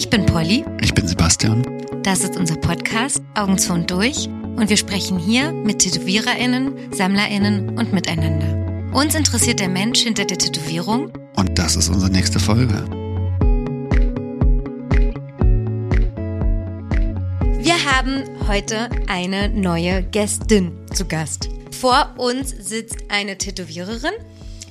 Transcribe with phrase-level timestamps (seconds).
[0.00, 0.64] Ich bin Polly.
[0.80, 1.62] Ich bin Sebastian.
[2.02, 7.78] Das ist unser Podcast Augen zu und durch und wir sprechen hier mit TätowiererInnen, SammlerInnen
[7.78, 8.96] und miteinander.
[8.96, 12.82] Uns interessiert der Mensch hinter der Tätowierung Und das ist unsere nächste Folge.
[17.58, 21.50] Wir haben heute eine neue Gästin zu Gast.
[21.78, 24.14] Vor uns sitzt eine Tätowiererin,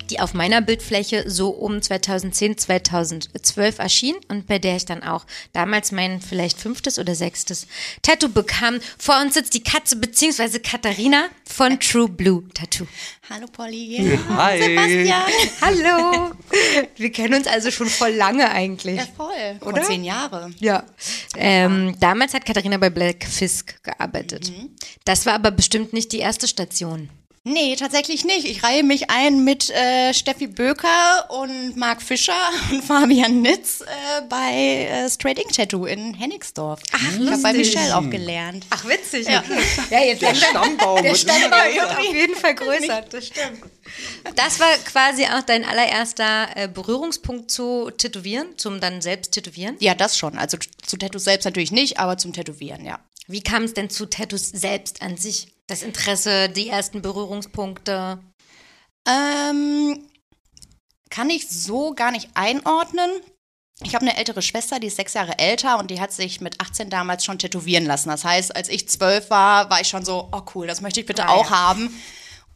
[0.10, 5.26] die auf meiner Bildfläche so um 2010, 2012 erschien und bei der ich dann auch
[5.54, 7.68] damals mein vielleicht fünftes oder sechstes
[8.02, 8.80] Tattoo bekam.
[8.98, 12.88] Vor uns sitzt die Katze beziehungsweise Katharina von True Blue Tattoo.
[13.30, 14.18] Hallo Polly.
[14.30, 14.60] Hi.
[14.60, 15.22] Sebastian.
[15.62, 16.32] Hallo!
[16.96, 18.98] Wir kennen uns also schon voll lange eigentlich.
[18.98, 19.30] Ja, voll.
[19.62, 19.82] Oder?
[19.82, 20.52] Vor zehn Jahre.
[20.60, 20.84] Ja.
[21.38, 24.52] Ähm, damals hat Katharina bei Black Fisk gearbeitet.
[25.06, 27.10] Das war aber bestimmt nicht die erste Station.
[27.50, 28.46] Nee, tatsächlich nicht.
[28.46, 32.34] Ich reihe mich ein mit äh, Steffi Böker und Marc Fischer
[32.72, 36.80] und Fabian Nitz äh, bei äh, Straight Ink Tattoo in Hennigsdorf.
[36.92, 37.76] Ach, ich habe bei lustig.
[37.76, 38.68] Michelle auch gelernt.
[38.70, 39.28] Ach, witzig.
[39.28, 39.40] Ja.
[39.40, 39.62] Okay.
[39.90, 43.02] Ja, jetzt der Stammbaum Der wird Stammbaum wird auf jeden Fall größer.
[43.10, 43.64] Das stimmt.
[44.36, 49.76] Das war quasi auch dein allererster äh, Berührungspunkt zu Tätowieren, zum dann selbst Tätowieren.
[49.80, 50.38] Ja, das schon.
[50.38, 53.00] Also zu Tattoos selbst natürlich nicht, aber zum Tätowieren, ja.
[53.28, 55.48] Wie kam es denn zu Tattoos selbst an sich?
[55.70, 58.18] Das Interesse, die ersten Berührungspunkte.
[59.08, 60.04] Ähm,
[61.12, 63.12] kann ich so gar nicht einordnen.
[63.84, 66.60] Ich habe eine ältere Schwester, die ist sechs Jahre älter und die hat sich mit
[66.60, 68.10] 18 damals schon tätowieren lassen.
[68.10, 71.06] Das heißt, als ich zwölf war, war ich schon so, oh cool, das möchte ich
[71.06, 71.58] bitte Ah, auch ja.
[71.68, 72.02] haben.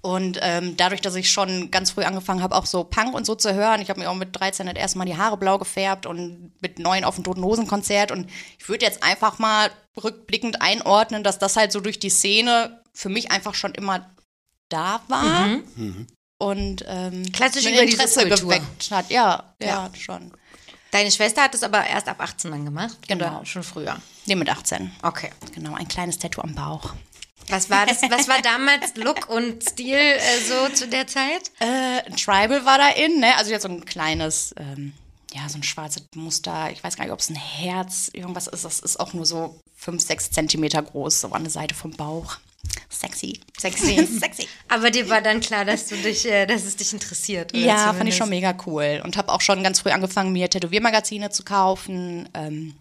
[0.02, 3.36] Und ähm, dadurch, dass ich schon ganz früh angefangen habe, auch so Punk und so
[3.36, 6.08] zu hören, ich habe mir auch mit 13 das erste Mal die Haare blau gefärbt
[6.08, 8.12] und mit neun auf dem Toten Hosen Konzert.
[8.12, 9.70] Und ich würde jetzt einfach mal
[10.04, 14.10] rückblickend einordnen, dass das halt so durch die Szene für mich einfach schon immer
[14.70, 15.60] da war.
[16.40, 17.32] Und ähm, Mhm.
[17.32, 18.50] Klassisch über diese Interesse Kultur.
[18.50, 19.10] geweckt hat.
[19.10, 19.92] Ja, ja, Ja.
[19.98, 20.32] schon.
[20.92, 22.98] Deine Schwester hat es aber erst ab 18 dann gemacht?
[23.08, 23.38] Genau.
[23.38, 24.00] Oder schon früher?
[24.26, 24.92] Nee, mit 18.
[25.02, 25.32] Okay.
[25.54, 26.94] Genau, ein kleines Tattoo am Bauch.
[27.50, 28.02] Was war das?
[28.04, 31.52] Was war damals Look und Stil äh, so zu der Zeit?
[31.60, 33.36] Äh, Tribal war da in, ne?
[33.38, 34.94] Also jetzt so ein kleines, ähm,
[35.34, 36.72] ja, so ein schwarzes Muster.
[36.72, 38.64] Ich weiß gar nicht, ob es ein Herz, irgendwas ist.
[38.64, 42.38] Das ist auch nur so 5, 6 Zentimeter groß, so an der Seite vom Bauch.
[42.94, 43.40] Sexy.
[43.60, 44.06] Sexy.
[44.20, 44.48] Sexy.
[44.70, 47.56] Aber dir war dann klar, dass du dich, äh, dass es dich interessiert.
[47.56, 49.02] Ja, fand ich zumindest- schon mega cool.
[49.04, 52.30] Und habe auch schon ganz früh angefangen, mir Tätowiermagazine zu kaufen.
[52.34, 52.76] Ähm,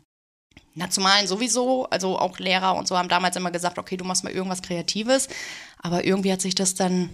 [0.74, 4.32] Nationalen sowieso, also auch Lehrer und so haben damals immer gesagt, okay, du machst mal
[4.32, 5.28] irgendwas Kreatives.
[5.78, 7.10] Aber irgendwie hat sich das dann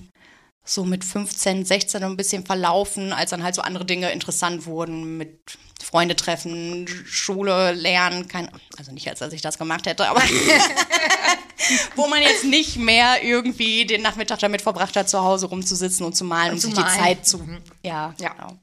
[0.64, 5.16] so mit 15, 16 ein bisschen verlaufen, als dann halt so andere Dinge interessant wurden
[5.16, 10.20] mit Freunde treffen, Schule, Lernen, kein, also nicht als dass ich das gemacht hätte, aber
[11.96, 16.14] wo man jetzt nicht mehr irgendwie den Nachmittag damit verbracht hat, zu Hause rumzusitzen und
[16.14, 16.92] zu malen und, zu sich malen.
[16.92, 17.42] die Zeit zu,
[17.82, 18.28] ja, Ja.
[18.34, 18.58] genau.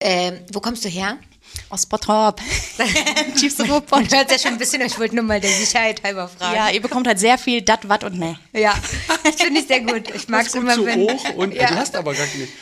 [0.00, 1.18] Ähm, wo kommst du her?
[1.68, 2.40] Aus Bottrop.
[3.38, 3.64] Tiefste.
[3.66, 6.56] Man hört ja schon ein bisschen, ich wollte nur mal der Sicherheit halber fragen.
[6.56, 8.38] Ja, ihr bekommt halt sehr viel dat, wat und ne.
[8.52, 8.74] ja.
[9.24, 10.12] das finde ich sehr gut.
[10.14, 11.00] Ich mag es immer, zu wenn...
[11.00, 11.68] hoch und Ja.
[11.68, 12.52] du hast aber gar nicht.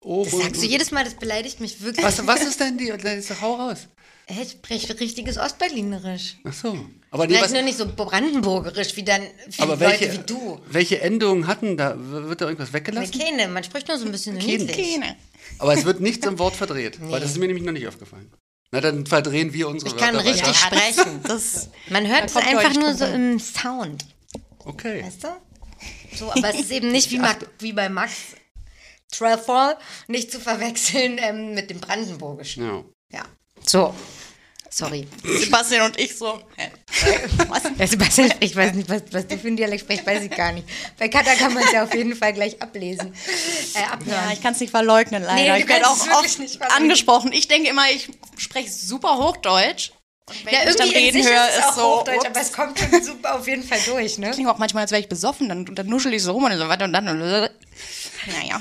[0.00, 2.04] Oh, Das sagst du jedes Mal, das beleidigt mich wirklich.
[2.04, 2.92] was, was ist denn die?
[2.96, 3.88] Das hau raus.
[4.28, 6.36] Ich spreche richtiges Ostberlinerisch.
[6.44, 6.78] Ach so.
[7.12, 10.18] Aber, nee, Vielleicht was, nur nicht so brandenburgerisch wie dann viele aber Leute welche, wie
[10.26, 10.60] du.
[10.68, 11.94] welche Endungen hatten da?
[11.96, 13.16] Wird da irgendwas weggelassen?
[13.18, 14.58] Keine, man spricht nur so ein bisschen Keine.
[14.64, 14.94] niedlich.
[14.94, 15.16] Keine.
[15.58, 16.98] Aber es wird nichts im Wort verdreht.
[17.00, 18.30] Weil das ist mir nämlich noch nicht aufgefallen.
[18.72, 20.92] Na, dann verdrehen wir unsere Ich kann Wörter richtig weiter.
[20.92, 21.20] sprechen.
[21.22, 24.04] Das, Man hört es einfach nur so im Sound.
[24.64, 25.04] Okay.
[25.04, 25.28] Weißt du?
[26.16, 28.12] So, aber es ist eben nicht wie, Mac, wie bei Max
[29.12, 29.76] Trefall,
[30.08, 32.64] nicht zu verwechseln ähm, mit dem Brandenburgischen.
[32.64, 32.84] Ja.
[33.12, 33.24] Ja.
[33.64, 33.94] So.
[34.76, 35.08] Sorry.
[35.24, 36.38] Sebastian und ich so.
[36.56, 36.70] hä?
[37.48, 37.62] Was?
[37.78, 40.52] Ja, Sebastian, ich weiß nicht, was, was du für einen Dialekt sprichst, weiß ich gar
[40.52, 40.68] nicht.
[40.98, 43.14] Bei Kata kann man es ja auf jeden Fall gleich ablesen.
[43.74, 44.10] Äh.
[44.10, 45.54] Ja, ich kann es nicht verleugnen, leider.
[45.54, 46.38] Nee, ich werde auch oft
[46.76, 47.32] angesprochen.
[47.32, 49.92] Ich denke immer, ich spreche super Hochdeutsch.
[50.28, 51.82] Und wenn ja, ich dann irgendwie reden höre, ist es ist auch so.
[52.00, 52.26] Hochdeutsch, ups.
[52.26, 54.30] aber es kommt schon super auf jeden Fall durch, ne?
[54.32, 56.68] klingt auch manchmal, als wäre ich besoffen, dann, dann nuschel ich so rum und so
[56.68, 57.48] weiter und dann.
[58.26, 58.60] Naja.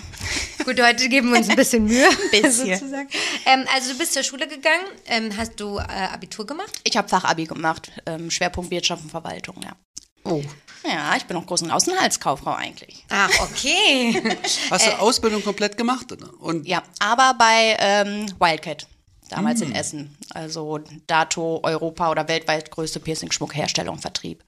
[0.64, 2.08] Gut, heute geben wir uns ein bisschen Mühe.
[2.32, 2.78] Bisschen.
[2.78, 3.10] sozusagen.
[3.46, 6.72] Ähm, also du bist zur Schule gegangen, ähm, hast du äh, Abitur gemacht?
[6.84, 9.76] Ich habe Fachabi gemacht, ähm, Schwerpunkt Wirtschaft und Verwaltung, ja.
[10.24, 10.42] Oh.
[10.88, 13.06] Ja, ich bin auch großen Außenhaltskauffrau eigentlich.
[13.10, 14.22] Ach, okay.
[14.70, 16.12] Hast du Ausbildung komplett gemacht?
[16.40, 18.88] Und Ja, aber bei ähm, Wildcat,
[19.30, 20.16] damals in Essen.
[20.32, 24.44] Also Dato, Europa oder weltweit größte Piercing-Schmuckherstellung, Vertrieb.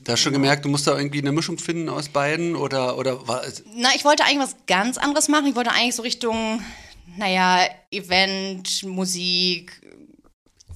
[0.00, 2.56] Da hast du schon gemerkt, du musst da irgendwie eine Mischung finden aus beiden?
[2.56, 3.64] Oder, oder war es.
[3.74, 5.46] Na, ich wollte eigentlich was ganz anderes machen.
[5.46, 6.62] Ich wollte eigentlich so Richtung,
[7.16, 9.82] naja, Event, Musik,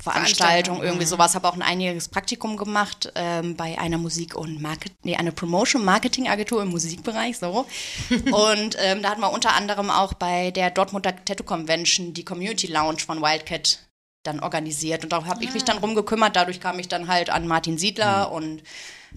[0.03, 1.37] Veranstaltung, irgendwie sowas.
[1.37, 6.63] Habe auch ein einjähriges Praktikum gemacht ähm, bei einer Musik- und Market, nee, eine Promotion-Marketing-Agentur
[6.63, 7.67] im Musikbereich, so.
[8.11, 12.67] und ähm, da hatten wir unter anderem auch bei der Dortmunder Tattoo Convention die Community
[12.67, 13.79] Lounge von Wildcat
[14.25, 15.05] dann organisiert.
[15.05, 16.35] Und da habe ich mich dann rumgekümmert.
[16.35, 18.63] Dadurch kam ich dann halt an Martin Siedler und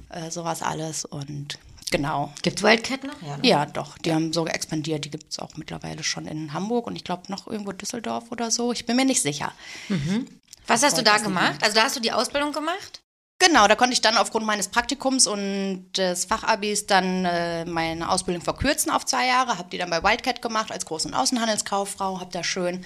[0.10, 1.06] äh, sowas alles.
[1.06, 1.58] Und
[1.92, 2.34] genau.
[2.42, 3.22] Gibt's Wildcat noch?
[3.22, 3.38] Ja.
[3.38, 3.48] ne?
[3.48, 3.98] Ja, doch.
[3.98, 5.06] Die haben sogar expandiert.
[5.06, 8.52] Die gibt es auch mittlerweile schon in Hamburg und ich glaube noch irgendwo Düsseldorf oder
[8.52, 8.72] so.
[8.72, 9.54] Ich bin mir nicht sicher.
[10.68, 11.62] Was hast du da gemacht?
[11.62, 13.02] Also da hast du die Ausbildung gemacht?
[13.40, 18.42] Genau, da konnte ich dann aufgrund meines Praktikums und des Fachabis dann äh, meine Ausbildung
[18.42, 19.58] verkürzen auf zwei Jahre.
[19.58, 22.22] Habe die dann bei Wildcat gemacht als Groß- und Außenhandelskauffrau.
[22.22, 22.86] Habe da schön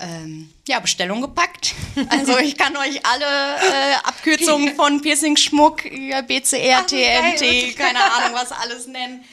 [0.00, 1.74] ähm, ja, Bestellung gepackt.
[2.10, 7.76] Also ich kann euch alle äh, Abkürzungen von Piercing-Schmuck, ja, BCR, Ach, wie geil, TNT,
[7.76, 9.24] keine Ahnung, was alles nennen.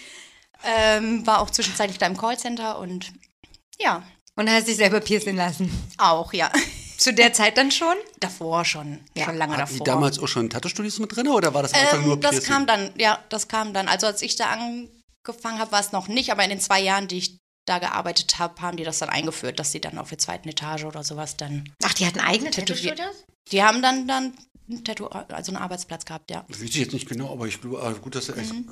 [0.64, 3.12] Ähm, war auch zwischenzeitlich da im Callcenter und
[3.80, 4.02] ja,
[4.36, 5.70] Und hast dich selber piercen lassen?
[5.98, 6.50] auch, ja.
[6.98, 7.96] Zu der Zeit dann schon?
[8.22, 9.86] Davor schon, schon lange Hatten die davor.
[9.86, 12.50] damals auch schon Tattoo-Studios mit drin oder war das einfach nur Ähm, das Piercing?
[12.54, 13.88] kam dann, ja, das kam dann.
[13.90, 17.08] Also als ich da angefangen habe, war es noch nicht, aber in den zwei Jahren,
[17.10, 20.18] die ich da gearbeitet habe, haben die das dann eingeführt, dass sie dann auf der
[20.18, 21.70] zweiten Etage oder sowas dann.
[21.84, 23.26] Ach, die hatten eigene Tätowier- Tattoo-Studios?
[23.52, 24.34] Die haben dann dann
[24.70, 26.46] ein Tattoo, also einen Arbeitsplatz gehabt, ja.
[26.48, 28.54] Das weiß ich jetzt nicht genau, aber ich glaube, ah, gut, dass echt.
[28.54, 28.70] Mhm.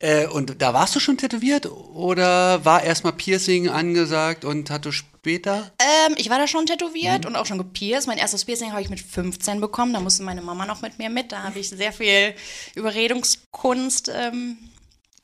[0.00, 5.70] Äh, und da warst du schon tätowiert oder war erstmal Piercing angesagt und Tattoo später?
[5.80, 7.30] Ähm, ich war da schon tätowiert Mhm.
[7.30, 8.06] und auch schon gepierst.
[8.06, 9.92] Mein erstes Piercing habe ich mit 15 bekommen.
[9.92, 11.32] Da musste meine Mama noch mit mir mit.
[11.32, 12.34] Da habe ich sehr viel
[12.74, 14.56] Überredungskunst ähm,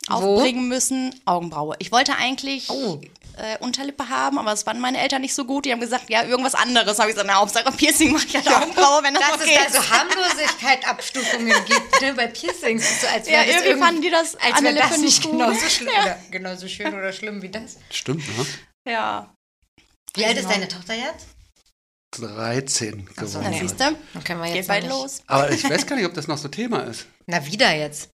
[0.08, 1.14] aufbringen müssen.
[1.24, 1.76] Augenbraue.
[1.78, 3.00] Ich wollte eigentlich Oh.
[3.36, 5.64] äh, Unterlippe haben, aber das fanden meine Eltern nicht so gut.
[5.64, 6.98] Die haben gesagt, ja, irgendwas anderes.
[6.98, 9.72] Habe ich gesagt, na, Hauptsache Piercing mache ich halt Augenbraue, wenn das, Dass okay es
[9.72, 13.00] da so Harmlosigkeit Abstufungen gibt ne, bei Piercings.
[13.00, 15.32] So, als Ja, wäre das irgendwie irgend- fanden die das als wäre das nicht gut.
[15.32, 17.76] genauso schlimm oder genauso schön oder schlimm wie das.
[17.90, 18.46] Stimmt, ne?
[18.86, 19.34] Ja.
[20.14, 21.26] Wie alt ist deine Tochter jetzt?
[22.16, 23.40] 13 so, geworden.
[23.42, 23.58] Na, nee.
[23.60, 23.96] siehst du?
[24.14, 25.22] Dann können wir Geht jetzt bald noch nicht- los.
[25.26, 27.06] Aber ich weiß gar nicht, ob das noch so Thema ist.
[27.26, 28.10] Na, wieder jetzt.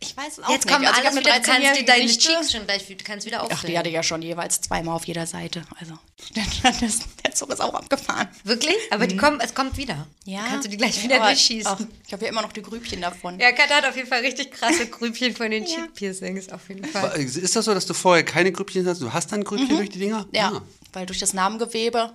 [0.00, 0.74] Ich weiß es auch Jetzt nicht.
[0.74, 2.06] kommen Also alles hab wieder, du kannst dir 13-jährige deine.
[2.06, 5.04] Cheeks schon gleich, du kannst wieder Ach, die hatte ich ja schon jeweils zweimal auf
[5.06, 5.62] jeder Seite.
[5.80, 5.94] Also,
[6.80, 8.28] das, der Zug ist auch abgefahren.
[8.44, 8.76] Wirklich?
[8.90, 10.06] Aber die kommen, es kommt wieder.
[10.24, 10.40] Ja.
[10.42, 11.66] Dann kannst du die gleich wieder Aber, durchschießen.
[11.72, 13.38] ach, ich habe ja immer noch die Grübchen davon.
[13.40, 16.84] Ja, Kat hat auf jeden Fall richtig krasse Grübchen von den Cheek Piercings, auf jeden
[16.84, 17.18] Fall.
[17.20, 19.00] Ist das so, dass du vorher keine Grübchen hast?
[19.00, 20.24] Du hast dann Grübchen durch die Dinger?
[20.24, 20.28] Mhm.
[20.32, 20.62] Ja, Ah.
[20.92, 22.12] weil durch das Namengewebe.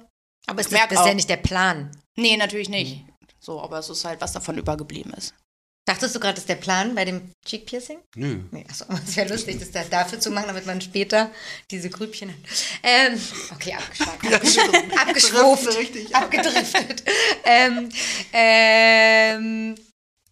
[0.48, 1.14] Aber ist das, das ist ja auch.
[1.14, 1.92] nicht der Plan.
[2.16, 3.06] Nee, natürlich nicht.
[3.40, 5.34] So, aber es ist halt, was davon übergeblieben ist.
[5.86, 7.98] Dachtest du gerade, das ist der Plan bei dem Cheek Piercing?
[8.16, 8.42] Nö.
[8.52, 11.32] Nee, achso, es wäre lustig, das da dafür zu machen, damit man später
[11.72, 12.38] diese Grübchen hat.
[12.84, 13.20] Ähm,
[13.52, 14.98] okay, abgeschweift.
[15.00, 15.78] abgeschwuft.
[15.78, 17.04] richtig abgedriftet.
[17.46, 17.90] ähm,
[18.32, 19.76] ähm,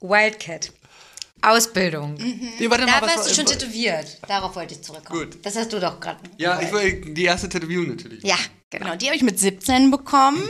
[0.02, 0.72] Wildcat.
[1.42, 2.16] Ausbildung.
[2.16, 4.20] Nee, warte Da mal, was warst du schon tätowiert.
[4.28, 5.22] Darauf wollte ich zurückkommen.
[5.22, 5.46] Gut.
[5.46, 6.20] Das hast du doch gerade.
[6.38, 8.24] Ja, ich will die erste Tätowierung natürlich.
[8.24, 8.36] Ja,
[8.70, 8.86] genau.
[8.86, 10.44] Genau, die habe ich mit 17 bekommen.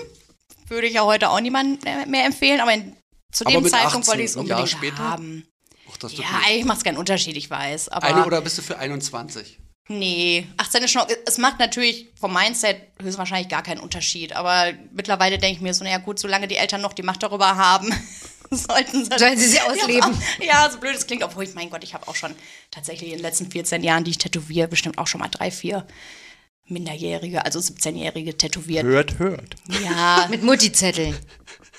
[0.68, 2.96] Würde ich ja heute auch niemandem mehr empfehlen, aber in,
[3.32, 4.98] zu Aber dem mit Zeitpunkt 18, wollte ich es unbedingt später?
[4.98, 5.48] haben.
[5.92, 6.46] Ach, das ist Ja, gut.
[6.48, 7.90] eigentlich macht es keinen Unterschied, ich weiß.
[7.90, 9.60] Aber Eine oder bist du für 21?
[9.92, 11.02] Nee, 18 ist schon.
[11.26, 14.34] Es macht natürlich vom Mindset höchstwahrscheinlich gar keinen Unterschied.
[14.36, 17.56] Aber mittlerweile denke ich mir so, naja, gut, solange die Eltern noch die Macht darüber
[17.56, 17.92] haben,
[18.52, 19.18] sollten sie.
[19.18, 20.16] Sollen sie sie ausleben.
[20.40, 22.36] Ja, ja so blöd es klingt, obwohl ich, mein Gott, ich habe auch schon
[22.70, 25.88] tatsächlich in den letzten 14 Jahren, die ich tätowiere, bestimmt auch schon mal drei, vier
[26.68, 28.84] Minderjährige, also 17-Jährige tätowiert.
[28.86, 29.56] Hört, hört.
[29.84, 31.18] Ja, Mit Multizettel.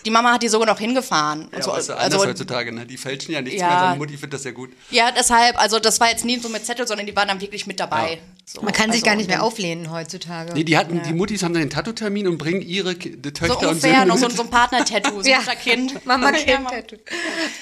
[0.04, 1.46] Die Mama hat die sogar noch hingefahren.
[1.46, 2.86] Und Ja, so, ist ja anders also, heutzutage, ne?
[2.86, 3.68] Die fälschen ja nichts Ja.
[3.68, 3.78] mehr.
[3.80, 4.70] Seine Mutti findet das ja gut.
[4.90, 7.66] ja, deshalb, also das war jetzt nie so mit Zettel, sondern die waren dann wirklich
[7.66, 8.12] mit dabei.
[8.14, 8.18] Ja.
[8.46, 10.52] So, Man kann sich also, gar nicht mehr auflehnen heutzutage.
[10.54, 13.58] Nee, die hatten, die Muttis haben dann den Tattoo-Termin und bringen ihre die So Töchter
[13.60, 15.40] und ungefähr, Söhne noch so, so ein Partner-Tattoo, so Ja.
[15.54, 16.04] Kind.
[16.04, 16.70] Mama Ja, Kind Mama.
[16.70, 16.96] Tattoo.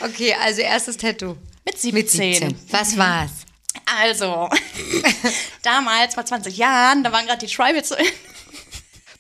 [0.01, 1.35] Okay, also erstes Tattoo.
[1.67, 1.93] Mit 17.
[1.95, 2.59] Mit 17.
[2.71, 3.31] Was war's?
[4.01, 4.49] Also,
[5.63, 7.93] damals, vor 20 Jahren, da waren gerade die Tribals.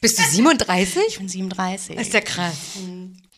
[0.00, 1.02] Bist du 37?
[1.08, 1.96] Ich bin 37.
[1.96, 2.54] Das ist ja krass.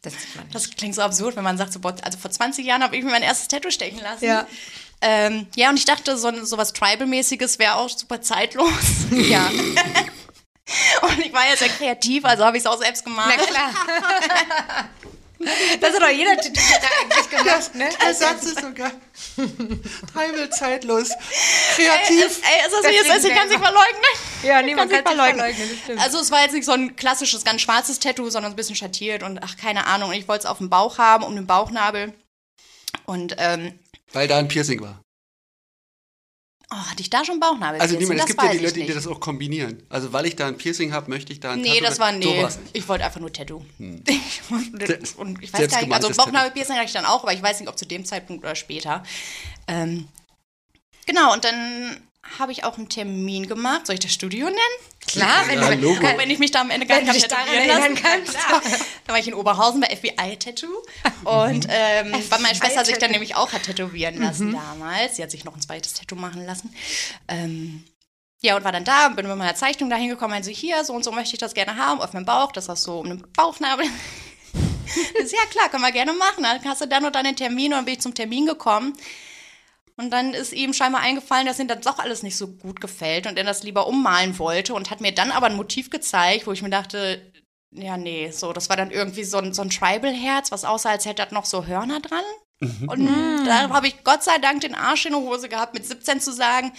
[0.03, 0.55] Das man nicht.
[0.55, 3.11] Das klingt so absurd, wenn man sagt, so, also vor 20 Jahren habe ich mir
[3.11, 4.25] mein erstes Tattoo stechen lassen.
[4.25, 4.47] Ja.
[5.03, 8.71] Ähm, ja, und ich dachte, so, so was Tribal-mäßiges wäre auch super zeitlos.
[9.11, 9.51] Ja,
[11.03, 13.35] Und ich war ja sehr kreativ, also habe ich es auch selbst gemacht.
[13.37, 14.89] na klar.
[15.81, 17.89] Das hat doch jeder Tätowierer eigentlich gemacht, ne?
[18.05, 18.91] Der Satz ist sogar
[20.13, 21.09] Tribal zeitlos.
[21.77, 22.43] Kreativ.
[22.43, 24.05] Ey, ist das Das jetzt, kriegen ich kann sich verleugnen.
[24.43, 25.39] Ja, nee, man Kann sich kann sich verleugnen.
[25.39, 26.01] verleugnen, das stimmt.
[26.01, 28.75] Also es war jetzt nicht so ein klassisches, ganz schwarzes Tattoo, sondern so ein bisschen
[28.77, 30.11] schattiert und ach, keine Ahnung.
[30.11, 32.15] Und ich wollte es auf dem Bauch haben, um den Bauchnabel.
[33.05, 33.79] Und ähm,
[34.13, 35.01] Weil da ein Piercing war.
[36.71, 37.81] Oh, hatte ich da schon Bauchnabel?
[37.81, 39.83] Also niemand, es gibt ja die Leute, die das auch kombinieren.
[39.89, 41.85] Also weil ich da ein Piercing habe, möchte ich da ein Nee, Tattoo.
[41.85, 42.43] das war So nee.
[42.43, 42.59] nicht.
[42.73, 43.63] Ich wollte einfach nur Tattoo.
[43.79, 44.03] Hm.
[45.17, 47.69] Und, ich weiß gar nicht, also Bauchnabelpiercing hatte ich dann auch, aber ich weiß nicht,
[47.69, 49.03] ob zu dem Zeitpunkt oder später.
[49.69, 50.09] Ähm,
[51.07, 52.01] genau, und dann
[52.39, 53.87] habe ich auch einen Termin gemacht.
[53.87, 54.59] Soll ich das Studio nennen?
[55.07, 55.91] Klar, wenn Ja, du.
[55.93, 57.95] Auch wenn ich mich da am Ende gar nicht tätowieren lassen.
[57.95, 58.63] klar.
[59.07, 60.69] Da war ich in Oberhausen bei FBI Tattoo.
[61.25, 65.17] Und ähm, weil meine Schwester sich dann nämlich auch hat tätowieren lassen damals.
[65.17, 66.73] Sie hat sich noch ein zweites Tattoo machen lassen.
[67.27, 67.85] Ähm,
[68.43, 70.93] Ja, und war dann da, bin mit meiner Zeichnung da hingekommen, meinte sie, hier, so
[70.93, 73.23] und so möchte ich das gerne haben, auf meinem Bauch, das hast so um den
[73.33, 73.85] Bauchnabel.
[74.55, 76.43] ja klar, können wir gerne machen.
[76.43, 78.95] Dann hast du dann und dann den Termin und dann bin ich zum Termin gekommen.
[80.01, 83.27] Und dann ist ihm scheinbar eingefallen, dass ihm das doch alles nicht so gut gefällt
[83.27, 86.53] und er das lieber ummalen wollte und hat mir dann aber ein Motiv gezeigt, wo
[86.53, 87.21] ich mir dachte,
[87.71, 91.05] ja, nee, so, das war dann irgendwie so ein, so ein Tribal-Herz, was aussah, als
[91.05, 92.25] hätte das noch so Hörner dran.
[92.89, 93.07] Und
[93.47, 96.33] da habe ich Gott sei Dank den Arsch in der Hose gehabt, mit 17 zu
[96.33, 96.73] sagen,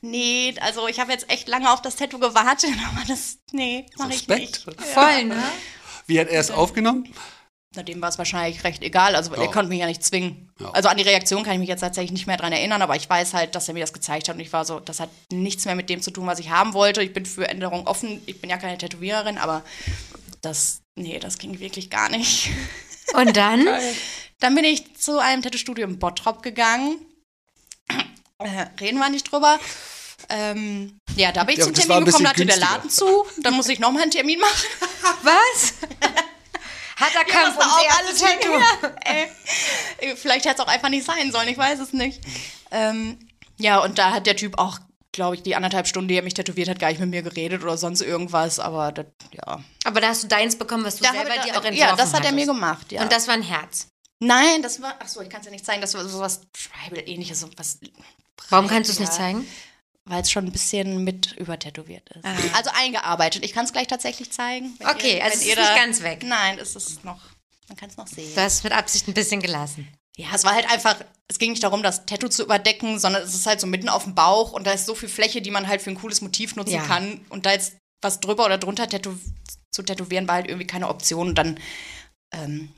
[0.00, 4.14] nee, also ich habe jetzt echt lange auf das Tattoo gewartet, aber das, nee, mache
[4.14, 4.66] ich nicht.
[4.78, 5.42] Voll, ne?
[6.08, 7.14] Wie hat er es aufgenommen?
[7.76, 9.14] Na, dem war es wahrscheinlich recht egal.
[9.14, 9.50] Also er Ja.
[9.50, 10.50] konnte mich ja nicht zwingen.
[10.58, 10.70] Ja.
[10.70, 13.08] Also an die Reaktion kann ich mich jetzt tatsächlich nicht mehr dran erinnern, aber ich
[13.08, 15.66] weiß halt, dass er mir das gezeigt hat und ich war so, das hat nichts
[15.66, 17.02] mehr mit dem zu tun, was ich haben wollte.
[17.02, 18.22] Ich bin für Änderungen offen.
[18.26, 19.62] Ich bin ja keine Tätowiererin, aber
[20.40, 22.48] das, nee, das ging wirklich gar nicht.
[23.14, 23.66] Und dann?
[24.40, 26.96] Dann bin ich zu einem Tattoo-Studio in Bottrop gegangen.
[28.38, 29.58] Äh, reden wir nicht drüber.
[30.30, 33.26] Ähm, ja, da bin ich Ja, zum Termin gekommen, da hatte bisschen der Laden zu.
[33.38, 34.66] Dann musste ich nochmal einen Termin machen.
[35.22, 35.74] Was?
[36.98, 40.16] Harter Kampf da ums auch alles Tattoo.
[40.16, 42.20] Vielleicht hätte es auch einfach nicht sein sollen, ich weiß es nicht.
[42.70, 43.18] Ähm,
[43.58, 44.78] ja, und da hat der Typ auch,
[45.12, 47.62] glaube ich, die anderthalb Stunden, die er mich tätowiert hat, gar nicht mit mir geredet
[47.62, 49.62] oder sonst irgendwas, aber das, ja.
[49.84, 51.76] Aber da hast du deins bekommen, was du Da selber ich dir auch da, entworfen
[51.76, 53.02] ja, das hat er mir gemacht, ja.
[53.02, 53.88] Und das war ein Herz.
[54.20, 57.46] Nein, das war, ach so, ich kann es ja nicht zeigen, das war sowas Tribal-ähnliches,
[57.56, 57.78] was.
[58.50, 59.46] Warum kannst du es nicht zeigen?
[60.08, 62.24] Weil es schon ein bisschen mit übertätowiert ist.
[62.54, 63.44] Also eingearbeitet.
[63.44, 64.74] Ich kann es gleich tatsächlich zeigen.
[64.82, 64.92] Ah.
[64.92, 66.22] Okay, also wenn es ist nicht ganz weg.
[66.24, 67.20] Nein, es ist noch,
[67.68, 68.34] man kann es noch sehen.
[68.34, 69.86] Du hast mit Absicht ein bisschen gelassen.
[70.16, 70.96] Ja, es war halt einfach,
[71.28, 74.04] es ging nicht darum, das Tattoo zu überdecken, sondern es ist halt so mitten auf
[74.04, 76.56] dem Bauch und da ist so viel Fläche, die man halt für ein cooles Motiv
[76.56, 76.82] nutzen Ja.
[76.82, 77.20] kann.
[77.28, 79.14] Und da jetzt was drüber oder drunter tätow
[79.70, 81.28] zu tätowieren war halt irgendwie keine Option.
[81.28, 81.60] Und dann
[82.32, 82.72] ähm,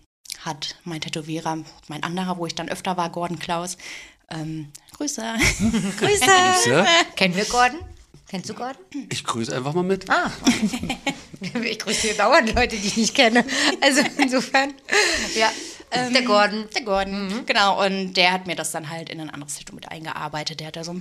[0.44, 1.58] hat mein Tätowierer,
[1.88, 3.76] mein anderer, wo ich dann öfter war, Gordon Klaus,
[4.30, 5.22] ähm, Grüße.
[5.98, 6.70] Grüße.
[6.70, 6.86] Ja?
[7.16, 7.80] Kennen wir Gordon?
[8.28, 8.84] Kennst du Gordon?
[9.10, 10.08] Ich grüße einfach mal mit.
[10.08, 10.30] Ah.
[11.64, 13.44] ich grüße hier dauernd Leute, die ich nicht kenne.
[13.80, 14.72] Also insofern.
[15.34, 15.50] Ja.
[15.92, 16.68] der Gordon.
[16.72, 17.84] Der Gordon, genau.
[17.84, 20.60] Und der hat mir das dann halt in ein anderes Tattoo mit eingearbeitet.
[20.60, 20.94] Der hat da so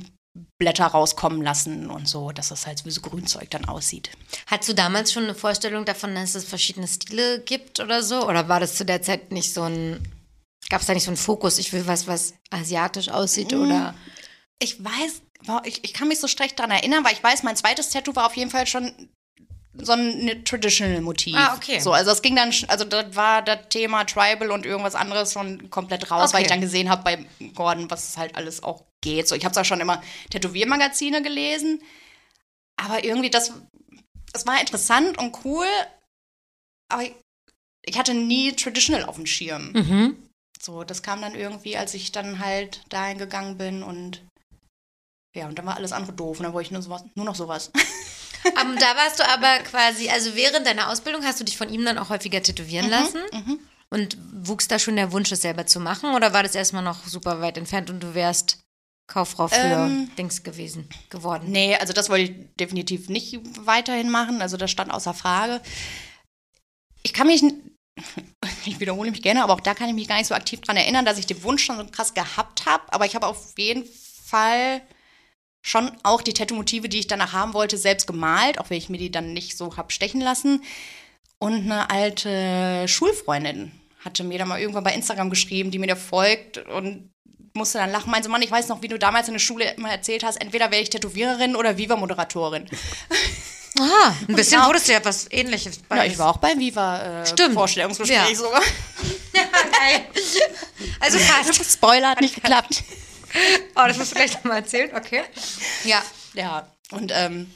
[0.57, 4.09] Blätter rauskommen lassen und so, dass das halt wie so Grünzeug dann aussieht.
[4.47, 8.27] Hattest du damals schon eine Vorstellung davon, dass es verschiedene Stile gibt oder so?
[8.27, 9.99] Oder war das zu der Zeit nicht so ein.
[10.69, 11.57] Gab es da nicht so einen Fokus?
[11.57, 13.95] Ich will was, was asiatisch aussieht oder.
[14.59, 15.21] Ich weiß,
[15.63, 18.25] ich, ich kann mich so schlecht daran erinnern, weil ich weiß, mein zweites Tattoo war
[18.25, 19.09] auf jeden Fall schon
[19.81, 21.35] so ein traditional Motiv.
[21.37, 21.79] Ah, okay.
[21.79, 25.69] So, also es ging dann, also das war das Thema Tribal und irgendwas anderes schon
[25.69, 26.47] komplett raus, weil Okay.
[26.47, 27.25] ich dann gesehen habe bei
[27.55, 29.27] Gordon, was halt alles auch geht.
[29.27, 30.01] So, ich habe zwar schon immer
[30.31, 31.81] Tätowiermagazine gelesen,
[32.75, 33.53] aber irgendwie das,
[34.33, 35.67] das war interessant und cool,
[36.91, 37.13] aber ich,
[37.85, 39.71] ich hatte nie traditional auf dem Schirm.
[39.71, 40.28] Mhm.
[40.61, 44.21] So, das kam dann irgendwie, als ich dann halt dahin gegangen bin und
[45.35, 47.35] ja, und dann war alles andere doof und dann wollte ich nur, sowas, nur noch
[47.35, 47.71] sowas.
[48.55, 51.83] Aber da warst du aber quasi, also während deiner Ausbildung hast du dich von ihm
[51.83, 53.19] dann auch häufiger tätowieren lassen?
[53.89, 56.15] Und wuchs da schon der Wunsch, es selber zu machen?
[56.15, 58.59] Oder war das erstmal noch super weit entfernt und du wärst
[59.07, 61.51] Kauffrau für Ähm, Dings gewesen, geworden?
[61.51, 65.61] Nee, also das wollte ich definitiv nicht weiterhin machen, also das stand außer Frage.
[67.03, 67.43] Ich kann mich,
[68.65, 70.77] ich wiederhole mich gerne, aber auch da kann ich mich gar nicht so aktiv dran
[70.77, 73.85] erinnern, dass ich den Wunsch schon so krass gehabt habe, aber ich habe auf jeden
[74.25, 74.81] Fall
[75.61, 78.97] schon auch die Tattoo-Motive, die ich danach haben wollte, selbst gemalt, auch wenn ich mir
[78.97, 80.63] die dann nicht so hab stechen lassen.
[81.37, 85.95] Und eine alte Schulfreundin hatte mir da mal irgendwann bei Instagram geschrieben, die mir da
[85.95, 87.11] folgt und
[87.53, 88.11] musste dann lachen.
[88.11, 90.71] Meinte, Mann, ich weiß noch, wie du damals in der Schule immer erzählt hast, entweder
[90.71, 92.65] wäre ich Tätowiererin oder Viva-Moderatorin.
[93.77, 95.79] Ah, ein bisschen wurdest du ja was ähnliches.
[95.89, 97.53] Ja, ich war auch beim Viva äh, Stimmt.
[97.53, 98.35] Vorstellungsgespräch Ja.
[98.35, 98.61] sogar.
[100.99, 101.71] Also fast.
[101.73, 102.83] Spoiler hat nicht geklappt.
[103.75, 105.23] Oh, das musst du gleich nochmal erzählen, okay.
[105.83, 106.01] Ja.
[106.33, 107.51] Ja, und ähm,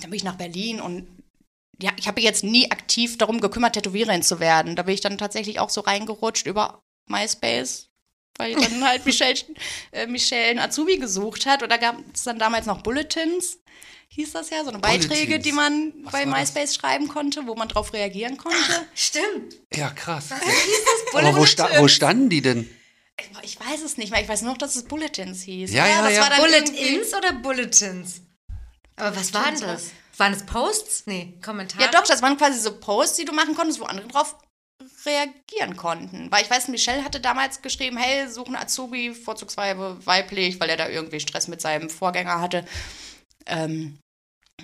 [0.00, 1.06] dann bin ich nach Berlin und
[1.80, 4.76] ja, ich habe mich jetzt nie aktiv darum gekümmert, Tätowiererin zu werden.
[4.76, 7.88] Da bin ich dann tatsächlich auch so reingerutscht über MySpace,
[8.38, 9.38] weil dann halt Michelle,
[9.92, 11.62] äh, Michelle einen Azubi gesucht hat.
[11.62, 13.58] Und da gab es dann damals noch Bulletins,
[14.08, 15.44] hieß das ja, so eine Beiträge, Bulletins.
[15.44, 16.54] die man Was bei war das?
[16.54, 18.58] MySpace schreiben konnte, wo man drauf reagieren konnte.
[18.94, 19.56] Stimmt.
[19.72, 20.30] Ja, krass.
[21.12, 22.68] Aber wo, sta wo standen die denn?
[23.42, 25.72] Ich, weiß es nicht mehr, ich weiß noch, dass es Bulletins hieß.
[25.72, 26.22] Ja, ja, das ja.
[26.22, 28.22] war dann Bullet-ins oder Bulletins?
[28.96, 29.90] Aber was waren das?
[30.16, 31.06] Waren es Posts?
[31.06, 31.84] Nee, Kommentare?
[31.84, 34.36] Ja, doch, das waren quasi so Posts, die du machen konntest, wo andere drauf
[35.06, 36.30] reagieren konnten.
[36.30, 40.88] Weil ich weiß, Michelle hatte damals geschrieben, hey, suchen Azubi, vorzugsweise weiblich, weil er da
[40.88, 42.64] irgendwie Stress mit seinem Vorgänger hatte.
[43.46, 43.98] Ähm,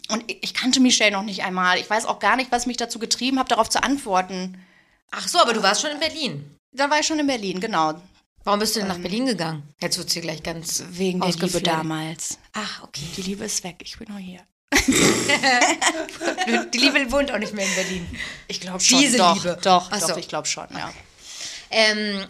[0.09, 1.79] und ich, kannte Michelle noch nicht einmal.
[1.79, 4.65] Ich weiß auch gar nicht, was mich dazu getrieben hat, darauf zu antworten.
[5.11, 6.57] Ach so, aber du warst schon in Berlin.
[6.73, 8.01] Da war ich schon in Berlin, genau.
[8.45, 9.63] Warum bist du denn nach Berlin gegangen?
[9.83, 12.39] Jetzt wird sie gleich ganz Wegen der Liebe damals.
[12.53, 13.05] Ach, okay.
[13.17, 14.41] Die Liebe ist weg, ich bin noch hier.
[16.73, 18.19] Die Liebe wohnt auch nicht mehr in Berlin.
[18.49, 19.01] Ich glaube schon.
[19.01, 19.59] Diese doch, Liebe.
[19.63, 20.93] Doch, Ach doch, ich glaube schon, ja.
[21.71, 22.25] Ähm,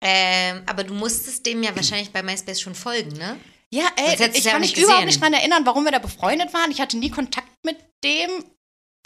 [0.00, 3.38] ähm, aber du musstest dem ja wahrscheinlich bei MySpace schon folgen, ne?
[3.70, 6.70] Ja, ey, ich ja kann mich überhaupt nicht dran erinnern, warum wir da befreundet waren.
[6.70, 8.44] Ich hatte nie Kontakt mit dem.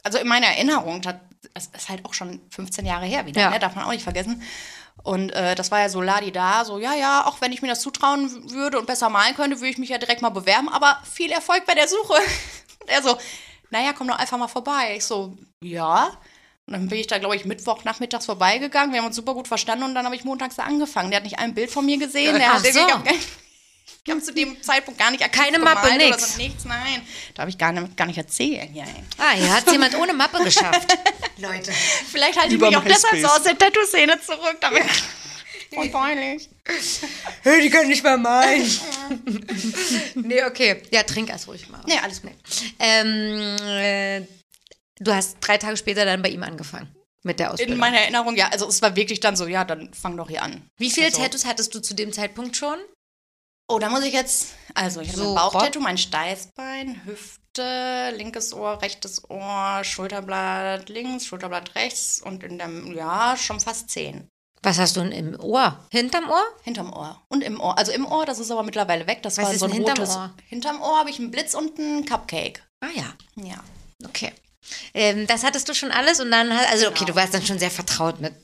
[0.02, 1.16] Also in meiner Erinnerung, das
[1.54, 3.50] das ist halt auch schon 15 Jahre her wieder, Ja.
[3.50, 3.58] ne?
[3.58, 4.42] darf man auch nicht vergessen.
[5.02, 7.68] Und äh, das war ja so ladi da, so ja, ja, auch wenn ich mir
[7.68, 11.00] das zutrauen würde und besser malen könnte, würde ich mich ja direkt mal bewerben, aber
[11.04, 12.14] viel Erfolg bei der Suche.
[12.80, 13.16] Und er so,
[13.70, 14.94] naja, komm doch einfach mal vorbei.
[14.96, 16.10] Ich so, ja.
[16.66, 18.92] Und dann bin ich da, glaube ich, Mittwoch nachmittags vorbeigegangen.
[18.92, 21.10] Wir haben uns super gut verstanden und dann habe ich montags da angefangen.
[21.10, 22.36] Der hat nicht ein Bild von mir gesehen.
[22.36, 22.80] Der Ach hat so.
[24.06, 26.34] Ich habe zu dem Zeitpunkt gar nicht aktiv Keine Mappe, nix.
[26.34, 27.02] So, nichts, nein.
[27.34, 28.72] Darf ich gar nicht, gar nicht erzählen.
[28.72, 28.84] Ja.
[29.18, 30.96] Ah, hier hat jemand ohne Mappe geschafft.
[31.38, 31.72] Leute.
[32.12, 34.58] Vielleicht halte ich mich auch deshalb so aus der Tattoo-Szene zurück.
[34.60, 34.84] Damit
[35.75, 36.48] Voll peinlich.
[37.42, 38.70] Hey, die können nicht mehr malen.
[40.14, 40.82] nee, okay.
[40.92, 41.80] Ja, trink erst ruhig mal.
[41.86, 42.30] Nee, alles gut.
[42.78, 44.20] Ähm, äh,
[45.00, 46.94] du hast drei Tage später dann bei ihm angefangen
[47.25, 47.75] mit der Ausbildung.
[47.75, 50.42] In meiner Erinnerung, ja, also es war wirklich dann so, ja, dann fang doch hier
[50.42, 50.62] an.
[50.78, 52.78] Wie viele also, Tattoos hattest du zu dem Zeitpunkt schon?
[53.68, 58.52] Oh, da muss ich jetzt, also ich habe So ein Bauchtattoo, mein Steißbein, Hüfte, linkes
[58.54, 64.28] Ohr, rechtes Ohr, Schulterblatt links, Schulterblatt rechts und in dem, ja, schon fast zehn.
[64.62, 65.78] Was hast du denn im Ohr?
[65.90, 66.44] Hinterm Ohr?
[66.62, 67.20] Hinterm Ohr.
[67.28, 67.76] Und im Ohr.
[67.78, 69.23] Also im Ohr, das ist aber mittlerweile weg.
[69.23, 70.16] Das Was war so ein hinterm rotes.
[70.16, 70.35] Ohr?
[70.49, 72.62] Hinterm Ohr habe ich einen Blitz und einen Cupcake.
[72.80, 73.62] Ah ja, Ja.
[74.04, 74.32] okay.
[74.94, 77.08] Ähm, das hattest du schon alles und dann, also okay, Genau.
[77.12, 78.35] du warst dann schon sehr vertraut mit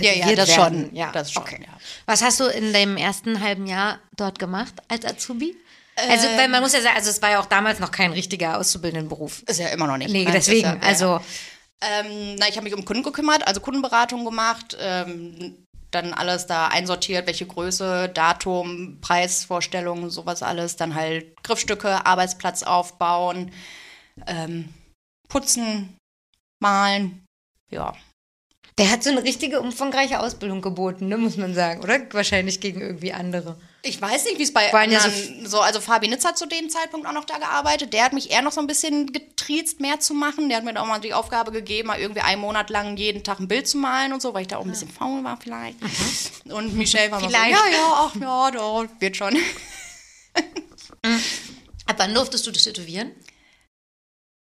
[0.00, 0.86] Ja, ja, das werden.
[0.86, 0.94] schon.
[0.94, 1.60] Ja, Das schon, okay.
[1.62, 1.72] ja.
[2.06, 5.56] Was hast du in deinem ersten halben Jahr dort gemacht als Azubi?
[5.96, 6.38] Also, Ähm.
[6.38, 9.42] weil man muss ja sagen, also es war ja auch damals noch kein richtiger Auszubildendenberuf.
[9.46, 10.10] Ist ja immer noch nicht.
[10.12, 11.20] Nee, Nein, deswegen, ja, also
[11.82, 15.56] Ähm, na, ich habe mich um Kunden gekümmert, also Kundenberatung gemacht, ähm,
[15.90, 23.52] dann alles da einsortiert, welche Größe, Datum, Preisvorstellungen, sowas alles, dann halt Griffstücke, Arbeitsplatz aufbauen,
[24.26, 24.72] ähm,
[25.28, 25.96] putzen,
[26.60, 27.26] malen,
[27.70, 27.94] ja.
[28.78, 31.98] Der hat so eine richtige umfangreiche Ausbildung geboten, ne, muss man sagen, oder?
[32.12, 33.56] Wahrscheinlich gegen irgendwie andere.
[33.82, 36.44] Ich weiß nicht, wie es bei ja so anderen so, also Fabi Nitz hat zu
[36.46, 37.94] dem Zeitpunkt auch noch da gearbeitet.
[37.94, 40.48] Der hat mich eher noch so ein bisschen getriezt, mehr zu machen.
[40.48, 43.22] Der hat mir da auch mal die Aufgabe gegeben, mal irgendwie einen Monat lang jeden
[43.22, 45.38] Tag ein Bild zu malen und so, weil ich da auch ein bisschen faul war
[45.40, 45.78] vielleicht.
[46.44, 47.52] Und Michelle war mal so, Vielleicht.
[47.52, 49.36] ja, ja, ach ja, da wird schon.
[51.86, 53.12] Ab wann durftest du das tätowieren?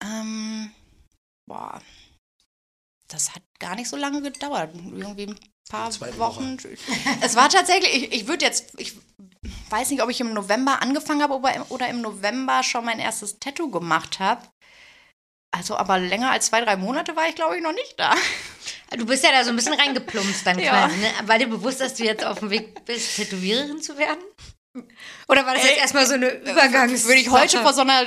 [0.03, 0.71] Ähm,
[1.47, 1.81] boah,
[3.15, 4.75] das hat gar nicht so lange gedauert.
[4.75, 6.59] Irgendwie ein paar Zweite Wochen.
[7.21, 8.95] Es war tatsächlich, ich, ich würde jetzt, ich
[9.71, 11.35] weiß nicht, ob ich im November angefangen habe
[11.69, 14.43] oder im, November schon mein erstes Tattoo gemacht habe.
[15.53, 18.13] Also, aber länger als zwei, drei Monate war ich, glaube ich, noch nicht da.
[18.99, 20.71] Du bist ja da so ein bisschen reingeplumpst dann Ja.
[20.71, 21.09] quasi, ne?
[21.25, 24.23] War dir bewusst, dass du jetzt auf dem Weg bist, Tätowiererin zu werden?
[25.29, 27.05] Oder war das jetzt Ey, erstmal so eine Übergangs...
[27.05, 28.05] Würde ich heute vor so einer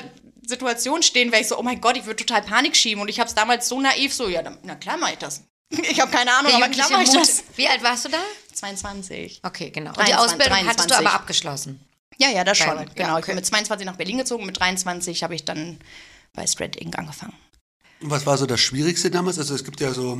[0.47, 3.01] Situation stehen, wäre ich so, oh mein Gott, ich würde total Panik schieben.
[3.01, 5.43] Und ich habe es damals so naiv so, ja, dann, na klar mache ich das.
[5.91, 7.43] Ich habe keine Ahnung, Der aber klar mache ich das.
[7.55, 8.19] Wie alt warst du da?
[8.53, 9.41] 22.
[9.43, 9.89] Okay, genau.
[9.89, 11.07] Und die 23, Ausbildung hattest du 23.
[11.07, 11.79] aber abgeschlossen.
[12.17, 12.67] Ja, ja, das schon.
[12.67, 13.09] Bayreuth, Genau.
[13.09, 13.31] ja, Ich okay.
[13.31, 15.79] bin mit 22 nach Berlin gezogen, mit 23 habe ich dann
[16.33, 17.33] bei Straight Ink angefangen.
[18.01, 19.39] Und was war so das Schwierigste damals?
[19.39, 20.17] Also es gibt ja so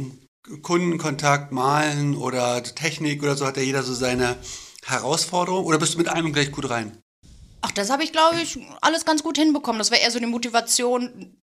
[0.62, 4.38] Kundenkontakt, Malen oder Technik oder so, hat ja jeder so seine
[4.86, 5.66] Herausforderung.
[5.66, 6.98] Oder bist du mit einem gleich gut rein?
[7.62, 9.80] Ach, das habe ich, glaube ich, alles ganz gut hinbekommen.
[9.80, 11.38] Das war eher so die Motivation,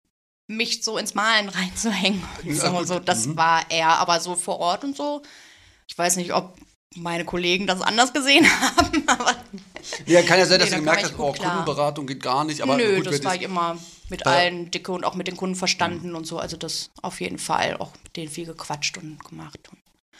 [0.47, 2.23] mich so ins Malen reinzuhängen.
[2.43, 3.37] Ja, So, das Mhm.
[3.37, 5.21] war eher, aber so vor Ort und so.
[5.87, 6.57] Ich weiß nicht, ob
[6.95, 9.35] meine Kollegen das anders gesehen haben, aber
[10.05, 11.51] Ja, kann ja sein, dass Nee, du gemerkt hast, oh, klar.
[11.51, 12.61] Kundenberatung geht gar nicht.
[12.61, 13.77] Aber nö, gut, das war ich immer
[14.09, 16.37] mit allen dicke und auch mit den Kunden verstanden und so.
[16.37, 19.69] Also das auf jeden Fall auch mit denen viel gequatscht und gemacht.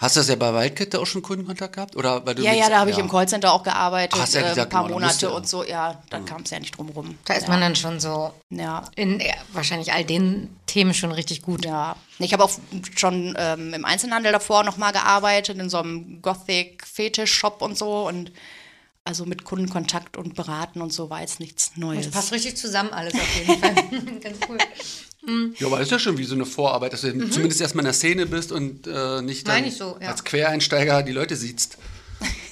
[0.02, 1.96] Hast du das ja bei Wildcat auch schon Kundenkontakt gehabt?
[1.96, 4.42] Oder weil du Ja, ja, da habe ich im Callcenter auch gearbeitet, Ach, hast ja
[4.42, 5.32] äh, gesagt, ein paar genau, Monate ja.
[5.32, 5.64] und so.
[5.64, 7.20] Ja, da kam es ja nicht drum rum.
[7.26, 7.50] Da ist ja.
[7.50, 11.66] man dann schon so Ja, in ja, wahrscheinlich all den Themen schon richtig gut.
[11.66, 11.96] ja.
[12.18, 12.52] Ich habe auch
[12.96, 18.08] schon ähm, im Einzelhandel davor nochmal gearbeitet, in so einem Gothic-Fetisch-Shop und so.
[18.08, 18.32] Und
[19.04, 22.06] also mit Kundenkontakt und Beraten und so war jetzt nichts Neues.
[22.06, 23.76] Das passt richtig zusammen alles auf jeden Fall.
[24.20, 24.58] Ganz cool.
[25.60, 27.94] Ja, aber ist ja schon wie so eine Vorarbeit, dass du zumindest erstmal in der
[27.94, 30.10] Szene bist und äh, nicht so, ja.
[30.10, 31.78] als Quereinsteiger die Leute siehst.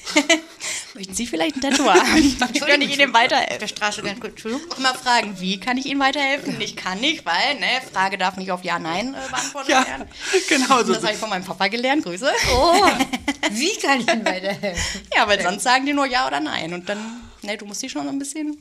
[0.95, 2.37] Möchten Sie vielleicht ein Tattoo haben?
[2.39, 3.59] kann ich Ihnen Auf weiterhelfen?
[3.59, 4.31] der Straße ganz gut.
[4.31, 4.69] Entschuldigung.
[4.71, 6.59] Auch immer fragen, wie kann ich Ihnen weiterhelfen?
[6.59, 10.07] Ich kann nicht, weil, ne, Frage darf nicht auf Ja, Nein äh, beantwortet Ja, werden.
[10.49, 10.93] genau so.
[10.93, 12.29] Das habe ich von meinem Papa gelernt, Grüße.
[12.53, 12.73] Oh,
[13.51, 15.01] wie kann ich Ihnen weiterhelfen?
[15.15, 16.73] Ja, weil sonst sagen die nur Ja oder Nein.
[16.73, 16.99] Und dann,
[17.43, 18.57] ne, du musst die schon so ein bisschen.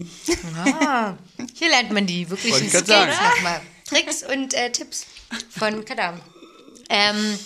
[0.80, 1.14] Ah,
[1.54, 3.60] hier lernt man die wirklichen Skills nochmal.
[3.88, 5.06] Tricks und äh, Tipps
[5.50, 6.20] von Kadam.
[6.88, 7.38] Ähm,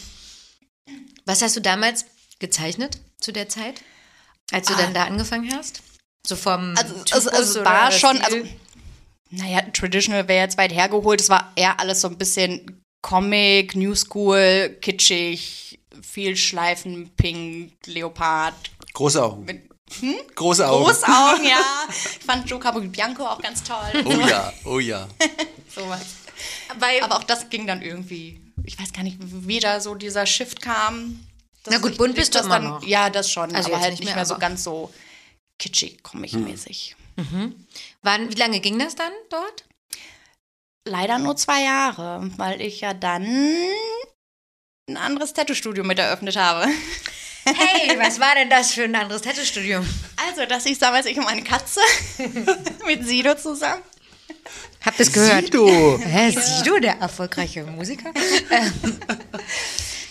[1.24, 2.06] was hast du damals
[2.38, 3.82] gezeichnet zu der Zeit?
[4.50, 5.82] Als du dann da angefangen hast?
[6.26, 8.42] So vom Also, also, also war schon, Stil?
[8.42, 8.48] also,
[9.30, 11.20] naja, traditional wäre jetzt weit hergeholt.
[11.20, 18.54] Es war eher alles so ein bisschen Comic, New School, kitschig, viel Schleifen, Pink, Leopard.
[18.92, 19.44] Große Augen.
[19.44, 19.72] Mit
[20.34, 20.84] Große Augen.
[20.84, 21.86] Großaugen, ja.
[21.88, 24.02] Ich fand Joe Bianco auch ganz toll.
[24.04, 25.08] Oh ja, oh ja.
[25.68, 26.21] Sowas.
[26.78, 28.40] Weil, Aber auch das ging dann irgendwie.
[28.64, 31.26] Ich weiß gar nicht, wie da so dieser Shift kam.
[31.66, 32.82] Na gut, ich- bunt bist du das immer dann, noch.
[32.84, 33.54] Ja, das schon.
[33.54, 34.92] Also aber halt nicht mehr, mehr, so ganz so
[35.58, 36.96] kitschig, comic-mäßig.
[38.02, 39.64] wann, wie lange ging das dann dort?
[40.84, 43.24] Leider nur zwei Jahre, weil ich ja dann
[44.88, 46.66] ein anderes Tattoo-Studio mit eröffnet habe.
[47.44, 49.86] Hey, was war denn das für ein anderes Tattoo-Studium?
[50.28, 51.80] Also, das ich damals ich und meine Katze
[52.86, 53.82] mit Sido zusammen.
[54.84, 55.44] Habt ihr es gehört?
[55.46, 55.98] Sido.
[56.04, 58.12] Hä, Sido, der erfolgreiche Musiker?
[58.50, 58.72] Ähm,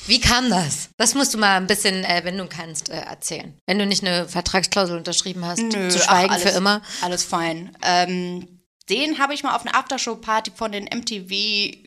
[0.08, 0.90] Wie kam das?
[0.98, 3.54] Das musst du mal ein bisschen, äh, wenn du kannst, äh, erzählen.
[3.68, 6.82] Wenn du nicht eine Vertragsklausel unterschrieben hast, zu ach, schweigen alles, für immer.
[7.02, 7.78] Alles fein.
[7.84, 11.78] Ähm, den habe ich mal auf einer Aftershow-Party von den MTV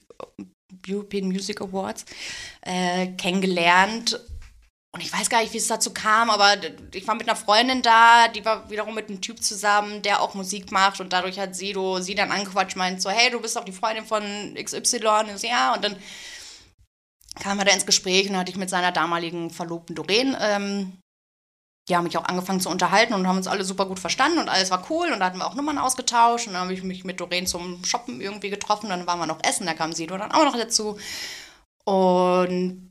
[0.89, 2.05] European Music Awards
[2.63, 4.21] äh, kennengelernt.
[4.95, 6.55] Und ich weiß gar nicht, wie es dazu kam, aber
[6.93, 10.35] ich war mit einer Freundin da, die war wiederum mit einem Typ zusammen, der auch
[10.35, 11.01] Musik macht.
[11.01, 14.07] Und dadurch hat Sido sie dann angequatscht, meint so, hey, du bist doch die Freundin
[14.07, 14.23] von
[14.55, 15.31] XY.
[15.31, 15.97] Und so, ja, und dann
[17.41, 20.93] kamen wir da ins Gespräch und hatte ich mit seiner damaligen Verlobten Doreen ähm,
[21.89, 24.49] die haben mich auch angefangen zu unterhalten und haben uns alle super gut verstanden und
[24.49, 27.05] alles war cool und da hatten wir auch Nummern ausgetauscht und dann habe ich mich
[27.05, 30.33] mit Doreen zum Shoppen irgendwie getroffen, dann waren wir noch essen, da kam Sido dann
[30.33, 30.97] auch noch dazu
[31.85, 32.84] und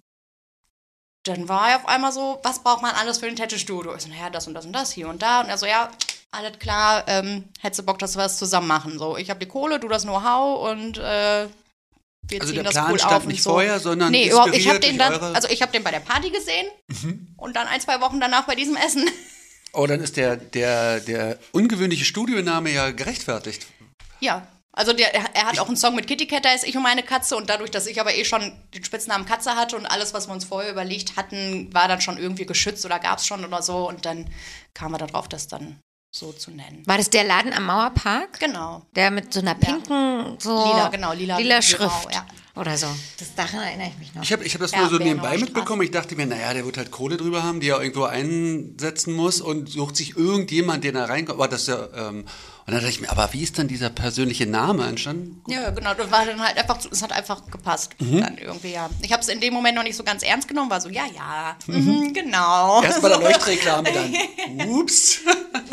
[1.23, 3.95] dann war er auf einmal so, was braucht man alles für ein Tattoo-Studio?
[3.95, 5.89] Ich so, naja, das und das und das, hier und da und er so, ja,
[6.31, 8.97] alles klar, ähm, hättest du Bock, dass wir was zusammen machen?
[8.97, 11.47] So, ich habe die Kohle, du das Know-how und äh,
[12.27, 13.51] wir Also ziehen der das Plan cool stand auf nicht so.
[13.51, 15.35] vorher, sondern Nee, überhaupt, ich habe den dann, Mhm.
[15.35, 16.67] also ich habe den bei der Party gesehen
[17.37, 19.09] und dann ein, zwei Wochen danach bei diesem Essen.
[19.75, 23.65] Oh, dann ist der, der, der ungewöhnliche Studioname ja gerechtfertigt.
[24.19, 26.83] Ja, also der, er hat auch einen Song mit Kitty Cat, da ist ich und
[26.83, 30.13] meine Katze und dadurch, dass ich aber eh schon den Spitznamen Katze hatte und alles,
[30.13, 33.45] was wir uns vorher überlegt hatten, war dann schon irgendwie geschützt oder gab es schon
[33.45, 34.27] oder so und dann
[34.73, 35.79] kamen wir darauf, das dann
[36.15, 36.83] so zu nennen.
[36.85, 38.39] War das der Laden am Mauerpark?
[38.39, 38.85] Genau.
[38.95, 42.25] Der mit so einer pinken, so Lila, genau, lila- lila grau, Schrift ja.
[42.55, 42.85] oder so.
[43.17, 44.21] Das daran erinnere ich mich noch.
[44.21, 45.45] Ich habe ich hab das Ja, nur so nebenbei Straße.
[45.45, 45.81] mitbekommen.
[45.81, 49.41] Ich dachte mir, naja, der wird halt Kohle drüber haben, die er irgendwo einsetzen muss
[49.41, 51.39] und sucht sich irgendjemand, den er reinkommt.
[51.39, 52.25] Aber das ist ja, ähm,
[52.65, 55.41] und dann dachte ich mir, aber wie ist dann dieser persönliche Name entstanden?
[55.47, 57.91] Ja, genau, das war dann halt einfach, es hat einfach gepasst.
[57.99, 58.21] Mhm.
[58.21, 58.89] Dann irgendwie, ja.
[59.01, 61.03] Ich habe es in dem Moment noch nicht so ganz ernst genommen, war so, ja,
[61.15, 62.81] ja, mhm, genau.
[62.83, 64.69] Erstmal der Leuchtreklame dann.
[64.69, 65.19] Ups.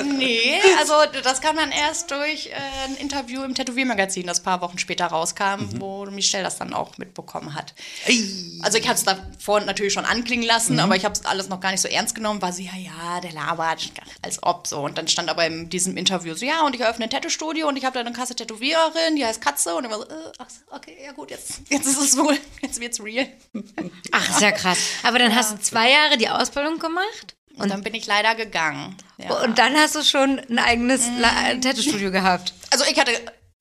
[0.05, 2.50] Nee, also das kam dann erst durch äh,
[2.88, 5.81] ein Interview im Tätowiermagazin, das ein paar Wochen später rauskam, Mhm.
[5.81, 7.74] wo Michelle das dann auch mitbekommen hat.
[8.62, 10.81] Also ich hatte es davor natürlich schon anklingen lassen, Mhm.
[10.81, 12.40] aber ich habe es alles noch gar nicht so ernst genommen.
[12.42, 13.90] War so, ja, ja, der labert,
[14.22, 14.81] als ob so.
[14.81, 17.76] Und dann stand aber in diesem Interview so, ja, und ich eröffne ein Tattoo-Studio und
[17.76, 19.74] ich habe da eine krasse Tätowiererin, die heißt Katze.
[19.74, 22.80] Und ich war so, äh, ach, okay, ja gut, jetzt, jetzt ist es wohl, jetzt
[22.80, 23.28] wird's real.
[24.12, 24.78] Ach, ist ja krass.
[25.02, 28.96] Aber dann hast du zwei Jahre die Ausbildung gemacht Und dann bin ich leider gegangen.
[29.18, 29.42] Ja.
[29.42, 32.54] und dann hast du schon ein eigenes La- Tattoo-Studio gehabt.
[32.70, 33.12] also ich hatte,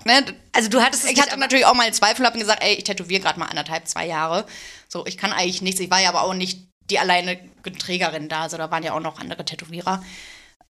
[0.05, 2.83] ne, Also du hattest es Ich hatte natürlich auch mal Zweifel, habe gesagt, ey, ich
[2.85, 4.45] tätowiere gerade mal anderthalb, zwei Jahre.
[4.87, 5.79] So, ich kann eigentlich nichts.
[5.81, 7.37] Ich war ja aber auch nicht die alleine
[7.77, 8.41] Trägerin da.
[8.43, 10.03] Also da waren ja auch noch andere Tätowierer.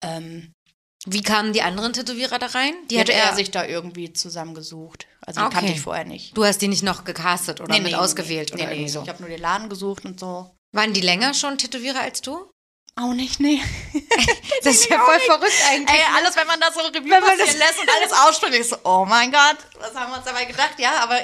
[0.01, 0.51] Ähm,
[1.05, 2.73] Wie kamen die anderen Tätowierer da rein?
[2.89, 5.07] die hatte er sich da irgendwie zusammengesucht.
[5.25, 5.55] Also die Okay.
[5.55, 6.35] kannte ich vorher nicht.
[6.35, 9.01] Du hast die nicht noch gecastet oder mit ausgewählt nee, oder nee, irgendwie so.
[9.03, 10.53] Ich habe nur den Laden gesucht und so.
[10.73, 12.51] Waren die länger schon Tätowierer als du?
[12.95, 13.61] Auch nicht, nee.
[14.63, 15.95] Das ist ja voll verrückt eigentlich.
[15.97, 18.67] Ey, alles, wenn man das so Revue Wenn man das- lässt und alles ausspricht, ich
[18.67, 20.73] so, oh mein Gott, was haben wir uns dabei gedacht?
[20.79, 21.17] Ja, aber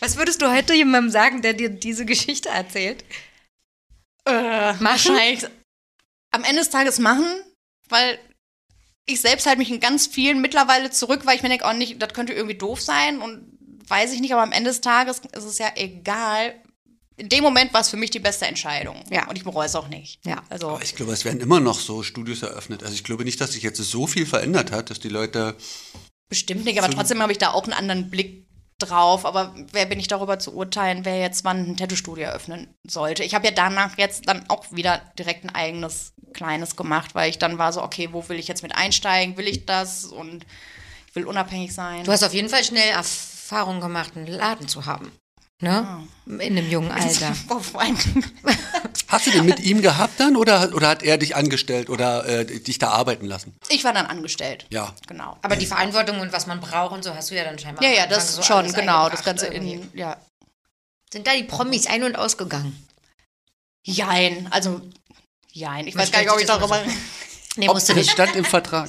[0.00, 3.02] Was würdest du heute jemandem sagen, der dir diese Geschichte erzählt?
[4.28, 4.84] Äh, Machen?
[4.84, 5.46] wahrscheinlich
[6.32, 7.24] am Ende des Tages machen,
[7.88, 8.18] weil
[9.06, 12.00] ich selbst halte mich in ganz vielen mittlerweile zurück, weil ich mir denke, oh nicht,
[12.00, 13.46] das könnte irgendwie doof sein und
[13.88, 16.54] weiß ich nicht, aber am Ende des Tages ist es ja egal.
[17.16, 18.96] In dem Moment war es für mich die beste Entscheidung.
[19.10, 19.28] Ja.
[19.28, 20.24] Und ich bereue es auch nicht.
[20.24, 20.42] Ja.
[20.48, 22.82] Also, Aber ich glaube, es werden immer noch so Studios eröffnet.
[22.82, 25.56] Also ich glaube nicht, dass sich jetzt so viel verändert hat, dass die Leute.
[26.28, 28.46] bestimmt nicht, aber trotzdem habe ich da auch einen anderen Blick
[28.78, 29.26] drauf.
[29.26, 33.24] Aber wer bin ich darüber zu urteilen, wer jetzt wann ein Tattoo-Studio eröffnen sollte?
[33.24, 37.38] Ich habe ja danach jetzt dann auch wieder direkt ein eigenes kleines gemacht, weil ich
[37.38, 39.36] dann war so, okay, wo will ich jetzt mit einsteigen?
[39.36, 40.04] Will ich das?
[40.04, 40.44] Und
[41.08, 42.04] ich will unabhängig sein.
[42.04, 45.12] Du hast auf jeden Fall schnell Erfahrung gemacht, einen Laden zu haben.
[45.62, 46.08] Ne?
[46.26, 47.36] In einem jungen Alter.
[49.08, 52.44] Hast du den mit ihm gehabt dann oder, oder hat er dich angestellt oder äh,
[52.44, 53.54] dich da arbeiten lassen?
[53.68, 54.66] ich war dann angestellt.
[54.70, 54.92] Ja.
[55.06, 55.38] Genau.
[55.42, 57.84] Aber die Verantwortung und was man braucht und so hast du ja dann scheinbar.
[57.84, 59.08] Ja, ja, das so schon, genau.
[59.08, 59.74] Das Ganze irgendwie.
[59.74, 60.16] in, ja.
[61.12, 62.74] Sind da die Promis ein- und ausgegangen?
[63.84, 64.80] Jein, also,
[65.52, 65.86] jein.
[65.86, 66.82] Ich weiß gar nicht, ob ich darüber.
[67.54, 68.12] Nee, Ob, musst du das nicht.
[68.12, 68.88] stand im Vertrag.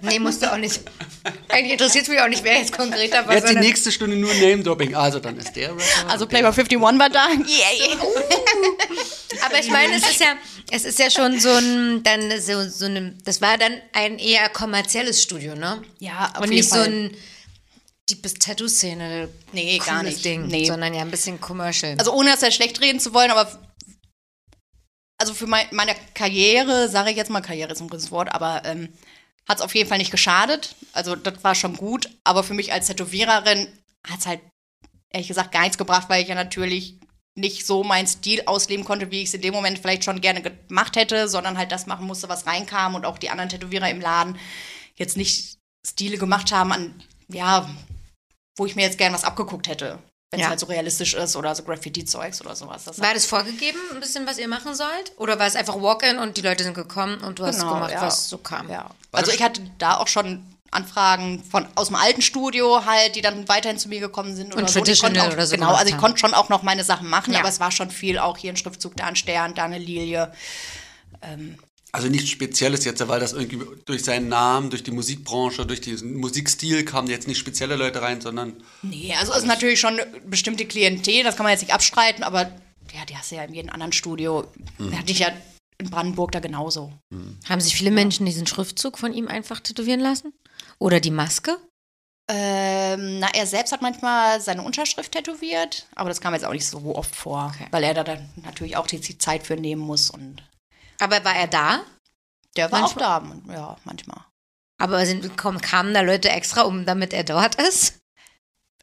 [0.00, 0.80] Nee, musst du auch nicht.
[1.48, 3.34] Eigentlich interessiert es mich auch nicht, wer jetzt konkreter war.
[3.34, 4.96] Jetzt die sondern- nächste Stunde nur Name-Dropping.
[4.96, 5.84] Also dann ist der Rapper.
[6.08, 7.28] Also Playboy 51 war da.
[7.28, 7.96] Yay.
[9.46, 10.34] Aber ich meine, es ist ja,
[10.72, 14.48] es ist ja schon so ein, dann so, so eine, das war dann ein eher
[14.48, 15.82] kommerzielles Studio, ne?
[16.00, 16.88] Ja, auf Und jeden nicht so Fall.
[16.88, 17.16] ein
[18.10, 19.28] deepes Tattoo-Szene.
[19.52, 20.24] Nee, gar cooles nicht.
[20.24, 20.64] Ding, Nee.
[20.66, 21.94] sondern ja ein bisschen commercial.
[21.98, 23.48] Also ohne das ja schlecht reden zu wollen, aber
[25.22, 28.64] also für mein, meine Karriere, sage ich jetzt mal, Karriere ist ein großes Wort, aber
[28.64, 28.88] ähm,
[29.48, 30.74] hat es auf jeden Fall nicht geschadet.
[30.92, 33.68] Also das war schon gut, aber für mich als Tätowiererin
[34.04, 34.40] hat es halt
[35.10, 36.98] ehrlich gesagt gar nichts gebracht, weil ich ja natürlich
[37.36, 40.42] nicht so meinen Stil ausleben konnte, wie ich es in dem Moment vielleicht schon gerne
[40.42, 44.00] gemacht hätte, sondern halt das machen musste, was reinkam und auch die anderen Tätowierer im
[44.00, 44.36] Laden
[44.96, 45.56] jetzt nicht
[45.86, 47.70] Stile gemacht haben, an, ja,
[48.56, 50.00] wo ich mir jetzt gern was abgeguckt hätte.
[50.32, 50.48] Wenn es Ja.
[50.48, 52.84] halt so realistisch ist oder so Graffiti-Zeugs oder sowas.
[52.84, 55.12] Das war das vorgegeben, ein bisschen, was ihr machen sollt?
[55.18, 57.92] Oder war es einfach Walk-in und die Leute sind gekommen und du hast Genau, gemacht,
[57.92, 58.00] ja.
[58.00, 58.70] was so kam?
[58.70, 58.88] Ja.
[59.12, 63.46] Also ich hatte da auch schon Anfragen von aus dem alten Studio halt, die dann
[63.46, 64.78] weiterhin zu mir gekommen sind oder Und so.
[64.80, 67.34] Traditional konnte auch, oder so Genau, also ich konnte schon auch noch meine Sachen machen,
[67.34, 67.40] Ja.
[67.40, 70.32] aber es war schon viel auch hier ein Schriftzug, da ein Stern, da eine Lilie.
[71.94, 76.14] Also nichts Spezielles jetzt, weil das irgendwie durch seinen Namen, durch die Musikbranche, durch diesen
[76.16, 80.20] Musikstil kamen jetzt nicht spezielle Leute rein, sondern Nee, also es ist natürlich schon eine
[80.22, 82.50] bestimmte Klientel, das kann man jetzt nicht abstreiten, aber
[82.94, 84.50] ja, die hast du ja in jedem anderen Studio.
[84.78, 84.98] Hm.
[84.98, 85.28] Hatte ich ja
[85.78, 86.92] in Brandenburg da genauso.
[87.48, 90.32] Haben sich viele Menschen diesen Schriftzug von ihm einfach tätowieren lassen?
[90.78, 91.58] Oder die Maske?
[92.30, 96.66] Ähm, na, er selbst hat manchmal seine Unterschrift tätowiert, aber das kam jetzt auch nicht
[96.66, 97.66] so oft vor, Okay.
[97.70, 100.42] weil er da dann natürlich auch die Zeit für nehmen muss und
[101.02, 101.80] Aber war er da?
[102.56, 104.20] der war Manchmal- auch da, ja, manchmal.
[104.78, 107.94] Aber sind, kamen da Leute extra, um damit er dort ist?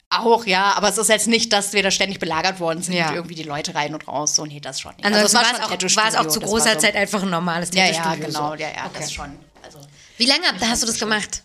[0.10, 3.14] Auch, ja, aber es ist jetzt nicht, dass wir da ständig belagert worden sind, Ja.
[3.14, 5.06] irgendwie die Leute rein und raus, so, nee, das schon nicht.
[5.06, 7.30] Ansonsten Also war, es auch, war es auch zu großer war so- Zeit einfach ein
[7.30, 8.26] normales Ja, ja, Tattoo-Studio.
[8.28, 9.00] genau, ja, ja, Okay.
[9.02, 9.38] das schon.
[9.64, 9.80] Also,
[10.18, 11.44] Wie lange hast du das gemacht?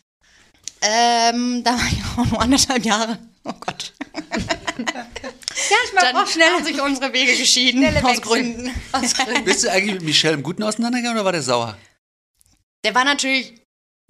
[0.80, 3.18] ähm, da war ich auch nur anderthalb Jahre.
[3.44, 3.92] Oh Gott.
[5.70, 8.22] Ja, ich Dann haben sich unsere Wege geschieden, Schnelle aus Wechsel.
[8.22, 8.74] Gründen.
[9.44, 11.76] Bist du eigentlich mit Michelle im Guten auseinandergegangen oder war der sauer?
[12.84, 13.54] Der war natürlich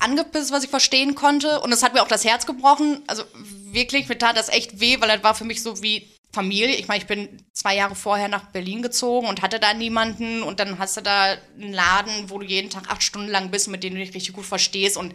[0.00, 1.60] angepisst, was ich verstehen konnte.
[1.60, 3.02] Und es hat mir auch das Herz gebrochen.
[3.06, 3.24] Also
[3.72, 6.74] wirklich, mir tat das echt weh, weil das war für mich so wie Familie.
[6.76, 10.42] Ich meine, ich bin zwei Jahre vorher nach Berlin gezogen und hatte da niemanden.
[10.42, 13.68] Und dann hast du da einen Laden, wo du jeden Tag acht Stunden lang bist,
[13.68, 14.96] mit denen du dich richtig gut verstehst.
[14.96, 15.14] Und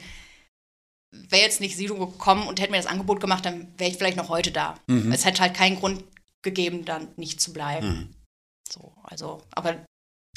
[1.12, 4.18] wäre jetzt nicht Sido gekommen und hätte mir das Angebot gemacht, dann wäre ich vielleicht
[4.18, 4.76] noch heute da.
[5.12, 6.04] Es hätte halt keinen Grund
[6.42, 8.16] gegeben, dann nicht zu bleiben.
[8.72, 9.74] So, also, aber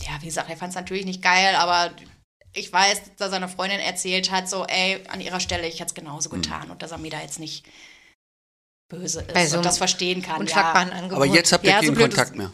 [0.00, 1.94] ja, wie gesagt, er fand es natürlich nicht geil, aber
[2.54, 5.94] ich weiß, dass seine Freundin erzählt hat, so, ey, an ihrer Stelle, ich hätte es
[5.94, 7.66] genauso getan und dass er mir da jetzt nicht
[8.90, 10.46] böse ist Bei so und das verstehen kann.
[10.46, 10.72] Ja.
[11.10, 12.52] Aber jetzt habt ihr Ja, so keinen blöd Kontakt mehr.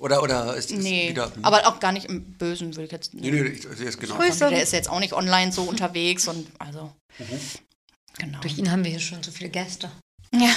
[0.00, 1.30] Oder, oder ist es Nee, wieder.
[1.42, 4.16] aber auch gar nicht im Bösen, will ich jetzt Nee, nee, ich, ich, genau.
[4.16, 4.48] Grüße.
[4.48, 6.92] Der ist jetzt auch nicht online so unterwegs und also.
[7.18, 7.40] Mhm.
[8.18, 8.40] Genau.
[8.40, 9.90] Durch ihn haben wir hier schon so viele Gäste.
[10.32, 10.54] Ja.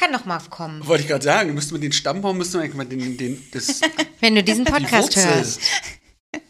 [0.00, 0.86] Kann noch mal kommen.
[0.86, 3.80] Wollte ich gerade sagen, müssten wir den Stammbaum, müssten wir eigentlich mal den, den, das,
[4.20, 5.34] Wenn du diesen die Podcast Wurzel.
[5.34, 5.60] hörst.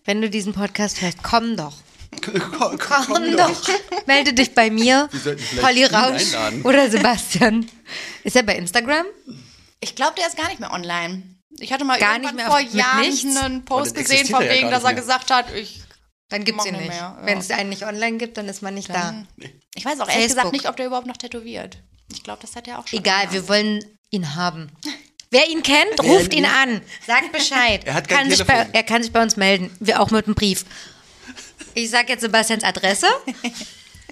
[0.04, 1.76] Wenn du diesen Podcast hörst, komm doch.
[2.22, 3.68] komm, Komm, doch.
[4.06, 5.08] Melde dich bei mir,
[5.60, 6.62] Polly Rausch einladen.
[6.62, 7.66] oder Sebastian.
[8.24, 9.06] Ist er bei Instagram?
[9.80, 11.22] Ich glaube, der ist gar nicht mehr online.
[11.58, 13.36] Ich hatte mal Gar irgendwann nicht mehr vor Jahren nichts?
[13.36, 15.82] einen Post dann gesehen, von ja wegen, gar dass er nicht gesagt hat, ich
[16.28, 16.88] Dann gibt's ihn nicht.
[16.88, 17.18] mehr, ja.
[17.24, 19.24] Wenn es einen nicht online gibt, dann ist man nicht da.
[19.74, 20.36] Ich weiß auch ehrlich Facebook.
[20.36, 21.78] gesagt nicht, ob der überhaupt noch tätowiert.
[22.12, 22.98] Ich glaube, das hat er auch schon.
[22.98, 23.34] Egal, gemacht.
[23.34, 24.70] wir wollen ihn haben.
[25.32, 26.80] Wer ihn kennt, ruft ihn an.
[27.06, 27.82] Sagt Bescheid.
[27.84, 29.70] Er kann sich bei, er kann sich bei uns melden.
[29.78, 30.64] Wir auch mit einem Brief.
[31.74, 33.06] Ich sag jetzt Sebastians Adresse.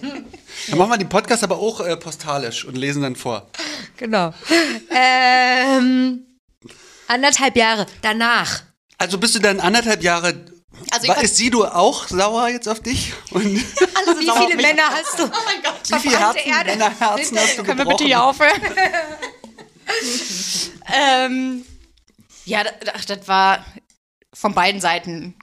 [0.00, 3.48] Dann machen wir den Podcast aber auch äh, postalisch und lesen dann vor.
[3.96, 4.32] Genau.
[4.90, 6.24] ähm,
[7.08, 8.62] anderthalb Jahre danach.
[8.96, 10.34] Also bist du dann anderthalb Jahre.
[10.90, 13.12] Also war, ist Sido auch sauer jetzt auf dich?
[13.30, 13.64] Und wie
[13.94, 14.62] Alle Wie viele.
[14.62, 15.24] Männer hast du?
[15.24, 16.00] Oh mein Gott.
[16.00, 16.70] viele Verbrannte Herzen, Erde.
[16.70, 18.60] Männerherzen hast du Können wir bitte hier aufhören?
[20.94, 21.64] ähm,
[22.44, 23.64] ja, da- ach, das war
[24.34, 25.34] von beiden Seiten,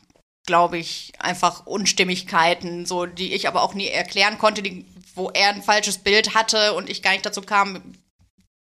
[0.46, 5.50] glaube ich, einfach Unstimmigkeiten, so die ich aber auch nie erklären konnte, die, wo er
[5.50, 7.96] ein falsches Bild hatte und ich gar nicht dazu kam,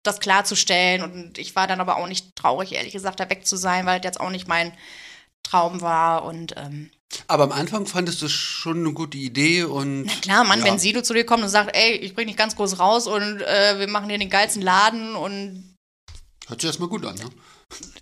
[0.03, 1.03] das klarzustellen.
[1.03, 3.99] Und ich war dann aber auch nicht traurig, ehrlich gesagt, da weg zu sein, weil
[3.99, 4.73] das jetzt auch nicht mein
[5.49, 6.23] Traum war.
[6.25, 6.91] Und ähm,
[7.27, 10.03] Aber am Anfang fandest du es schon eine gute Idee und.
[10.03, 10.65] na klar, Mann, Ja.
[10.65, 13.41] wenn Sido zu dir kommt und sagt, ey, ich bring dich ganz groß raus und
[13.41, 15.75] äh, wir machen hier den geilsten Laden und
[16.47, 17.29] Hört sich erstmal gut an, ne?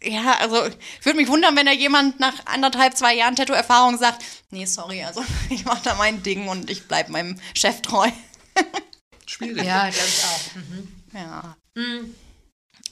[0.01, 4.23] Ja, also ich würde mich wundern, wenn da jemand nach anderthalb, zwei Jahren Tattoo-Erfahrung sagt,
[4.51, 8.07] nee, sorry, also ich mache da mein Ding und ich bleib meinem Chef treu.
[9.25, 9.65] Schwierig.
[9.65, 11.19] Ja, glaube ich auch.
[11.19, 11.57] Ja.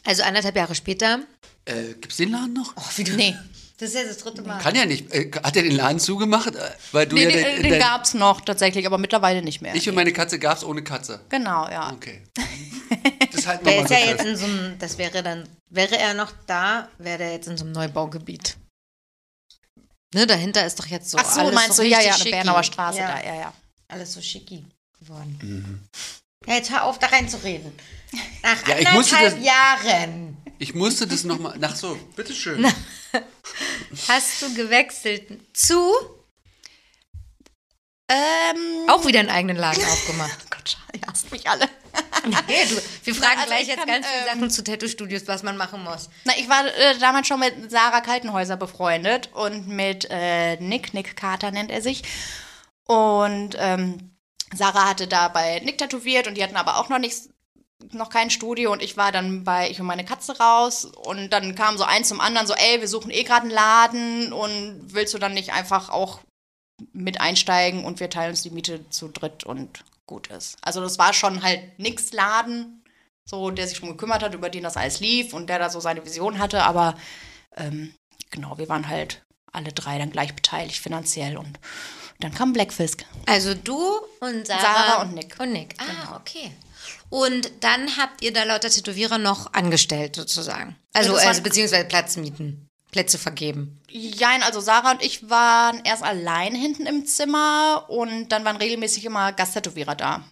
[0.03, 1.19] Also anderthalb Jahre später.
[1.63, 2.73] Äh, gibt's den Laden noch?
[2.75, 3.35] Oh, wie du, Nee.
[3.77, 4.59] Das ist ja das dritte Mal.
[4.59, 5.13] Kann ja nicht.
[5.13, 6.55] Äh, Hat er den Laden zugemacht?
[6.55, 9.41] Äh, Weil du Nee, ja den, dein- den dein- gab es noch tatsächlich, aber mittlerweile
[9.41, 9.75] nicht mehr.
[9.75, 11.19] Ich und meine Katze gab es ohne Katze.
[11.29, 11.91] genau, ja.
[11.91, 12.21] Okay.
[13.31, 15.97] Das halten Der wir mal ist ja jetzt in so einem, das wäre dann, wäre
[15.97, 18.55] er noch da, wäre der jetzt in so einem Neubaugebiet.
[20.13, 22.17] Ne, dahinter ist doch jetzt so Ach so, alles meinst so du, ja, ja, eine
[22.17, 22.31] schicki.
[22.31, 23.53] Bernauer Straße ja, da, ja, ja.
[23.89, 24.63] Alles so schicki
[24.99, 25.37] geworden.
[25.41, 25.79] Mhm.
[26.47, 27.73] Ja, jetzt hör auf, da reinzureden.
[28.43, 31.57] Nach Ja, anderthalb das- Jahren Ich musste das nochmal.
[31.57, 32.65] Nach so, bitteschön.
[34.07, 35.23] hast du gewechselt
[35.55, 35.91] zu,
[38.07, 40.37] Ähm, auch wieder einen eigenen Laden aufgemacht.
[40.43, 41.67] oh Gott, ihr hasst mich alle.
[42.47, 45.27] Nee, du, wir fragen also gleich ich jetzt kann, ganz viele ähm, Sachen zu Tattoo-Studios,
[45.27, 46.09] was man machen muss.
[46.23, 51.15] Na, ich war äh, damals schon mit Sarah Kaltenhäuser befreundet und mit äh, Nick, Nick
[51.15, 52.01] Carter nennt er sich.
[52.87, 54.17] Und ähm,
[54.55, 57.29] Sarah hatte da bei Nick tätowiert und die hatten aber auch noch nichts,
[57.91, 61.55] noch kein Studio und ich war dann bei Ich und meine Katze raus und dann
[61.55, 65.13] kam so eins zum anderen so, ey, wir suchen eh gerade einen Laden und willst
[65.13, 66.19] du dann nicht einfach auch
[66.93, 70.57] mit einsteigen und wir teilen uns die Miete zu dritt und gut ist.
[70.61, 72.83] Also das war schon halt nix Laden,
[73.25, 75.79] so der sich schon gekümmert hat, über den das alles lief und der da so
[75.79, 76.95] seine Vision hatte, aber
[77.55, 77.93] ähm,
[78.29, 81.57] genau, wir waren halt alle drei dann gleich beteiligt finanziell und
[82.19, 83.05] dann kam Blackfisk.
[83.25, 83.77] Also du
[84.19, 85.35] und Sarah, Sarah und Nick.
[85.39, 85.75] Und Nick.
[85.79, 86.51] Ah, okay.
[87.09, 90.75] Und dann habt ihr da lauter Tätowierer noch angestellt, sozusagen.
[90.93, 93.81] Also, also beziehungsweise Platz mieten, Plätze vergeben.
[93.89, 99.05] Jein, also Sarah und ich waren erst allein hinten im Zimmer und dann waren regelmäßig
[99.05, 100.23] immer Gasttätowierer da.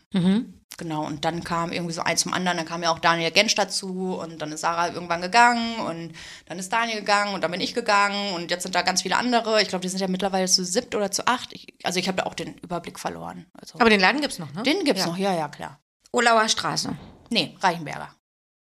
[0.78, 3.54] Genau, und dann kam irgendwie so eins zum anderen, dann kam ja auch Daniel Gensch
[3.54, 6.14] dazu und dann ist Sarah irgendwann gegangen und
[6.48, 9.18] dann ist Daniel gegangen und dann bin ich gegangen und jetzt sind da ganz viele
[9.18, 9.62] andere.
[9.62, 11.54] Ich glaube, die sind ja mittlerweile zu siebt oder zu acht.
[11.54, 13.46] Ich, also ich habe da auch den Überblick verloren.
[13.54, 14.64] Also, Aber den Laden gibt's noch, ne?
[14.64, 15.08] den gibt's ja.
[15.08, 15.80] noch, ja, ja, klar.
[16.16, 16.96] Olauer Straße.
[17.30, 18.16] Nee, Reichenberger.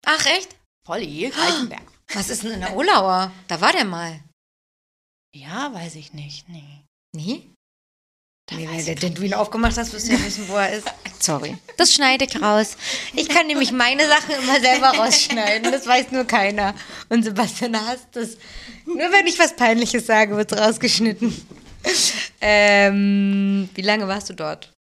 [0.05, 0.55] Ach, echt?
[0.85, 1.83] Polly, Reichenberg.
[2.13, 3.31] Was ist denn in der Olauer?
[3.47, 4.19] Da war der mal.
[5.35, 6.49] Ja, weiß ich nicht.
[6.49, 6.83] Nee.
[7.15, 7.49] Nee?
[8.51, 10.87] Nee, weil ich den du ihn aufgemacht hast, wirst du ja wissen, wo er ist.
[11.19, 11.57] Sorry.
[11.77, 12.75] Das schneide ich raus.
[13.13, 15.71] Ich kann nämlich meine Sachen immer selber rausschneiden.
[15.71, 16.75] Das weiß nur keiner.
[17.09, 18.37] Und Sebastian hasst das.
[18.85, 21.33] Nur wenn ich was Peinliches sage, wird es rausgeschnitten.
[22.41, 24.72] Ähm, wie lange warst du dort?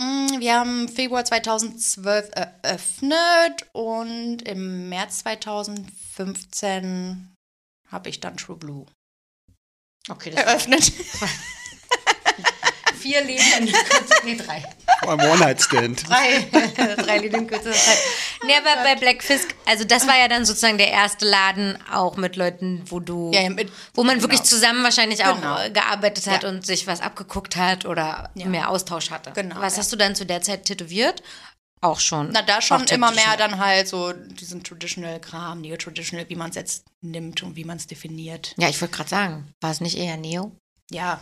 [0.00, 7.34] Mm, Wir haben Februar 2012 eröffnet und im März 2015
[7.88, 8.86] habe ich dann True Blue
[10.08, 10.90] Okay, eröffnet.
[13.00, 14.64] vier Leben in kurzer Nee, drei.
[15.02, 16.08] Ein One-Night-Stand.
[16.08, 16.46] Drei,
[16.96, 17.98] drei Leben in kurzer Zeit.
[18.44, 22.16] Nee, aber bei Black Fisk, also das war ja dann sozusagen der erste Laden auch
[22.16, 24.48] mit Leuten, wo du, Ja, ja, mit- wo man wirklich genau.
[24.50, 25.56] zusammen wahrscheinlich auch Genau.
[25.72, 26.48] gearbeitet hat Ja.
[26.50, 28.46] und sich was abgeguckt hat oder Ja.
[28.46, 29.32] mehr Austausch hatte.
[29.32, 29.80] Genau, Was ja.
[29.80, 31.22] hast du dann zu der Zeit tätowiert?
[31.82, 32.28] Auch schon.
[32.32, 36.84] Na, da schon immer mehr dann halt so diesen Traditional-Kram, Neo-Traditional, wie man es jetzt
[37.00, 38.54] nimmt und wie man es definiert.
[38.58, 40.52] Ja, ich wollte gerade sagen, war es nicht eher Neo?
[40.90, 41.20] Ja.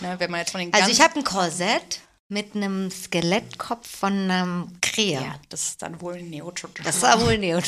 [0.00, 4.12] Ne, wenn man jetzt von den Also ich habe ein Korsett mit einem Skelettkopf von
[4.30, 5.14] einem Krähe.
[5.14, 6.92] Ja, das ist dann wohl Neo-Traditional.
[6.92, 7.58] Das war wohl Neo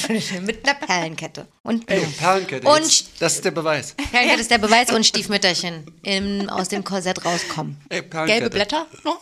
[0.42, 2.00] mit einer Perlenkette und Ey.
[2.18, 2.68] Perlenkette.
[2.68, 3.94] Und jetzt, das ist der Beweis.
[4.10, 7.80] Perlenkette ist der Beweis und Stiefmütterchen im, aus dem Korsett rauskommen.
[7.88, 8.40] Ey, Perlenkette.
[8.40, 8.86] Gelbe Blätter?
[9.02, 9.16] No?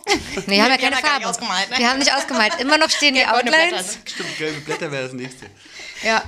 [0.45, 1.27] Nee, wir haben ja Die haben keine nicht Farbe.
[1.29, 1.77] ausgemalt, ne?
[1.77, 2.59] Wir haben nicht ausgemalt.
[2.59, 3.75] Immer noch stehen die Gelb-goldene Blätter.
[3.77, 3.99] Outlines.
[4.05, 5.45] Stimmt, gelbe Blätter wäre das nächste.
[6.03, 6.21] Ja.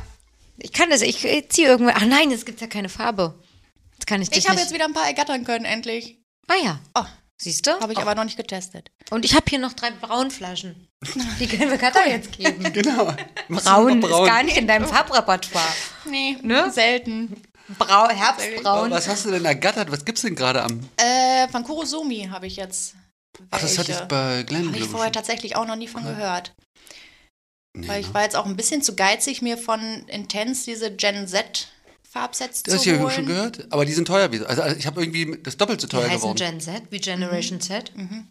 [0.58, 1.92] Ich kann das, ich ziehe irgendwo.
[1.94, 3.38] Ach nein, es gibt ja keine Farbe.
[3.98, 6.21] Das kann ich Ich habe jetzt wieder ein paar ergattern können, endlich.
[6.52, 6.80] Ah ja.
[6.96, 7.06] Oh,
[7.42, 7.72] Siehst du?
[7.80, 8.92] habe ich aber noch nicht getestet.
[9.10, 10.88] Und ich habe hier noch drei Braunflaschen.
[11.40, 12.64] Die können wir Katha jetzt geben.
[12.74, 13.14] Genau.
[13.50, 15.66] Braun, noch ist gar nicht in deinem Farbrepertoire.
[16.06, 16.70] Nee, Ne?
[16.72, 17.42] selten.
[17.80, 18.92] Brau, Herbstbraun.
[18.92, 19.92] Was hast du denn ergattert?
[19.92, 20.82] Was gibt's denn gerade am.
[20.98, 22.96] Äh, von Kurosumi habe ich jetzt.
[23.50, 24.08] Ach, das hatte ich welche.
[24.08, 26.54] bei Glenn, Habe ich vorher tatsächlich auch noch nie von gehört.
[27.74, 28.14] Nee, Weil ich ne?
[28.14, 31.70] war jetzt auch ein bisschen zu geizig, mir von Intense diese Gen Z
[32.12, 33.12] Farbsets Das hast zu du ja holen.
[33.14, 33.72] schon gehört?
[33.72, 34.32] Aber die sind teuer.
[34.32, 36.38] wie- Also also ich habe irgendwie das doppelt so Die teuer heißen geworden.
[36.38, 37.96] Gen Z wie Generation Z.
[37.96, 38.28] Mhm.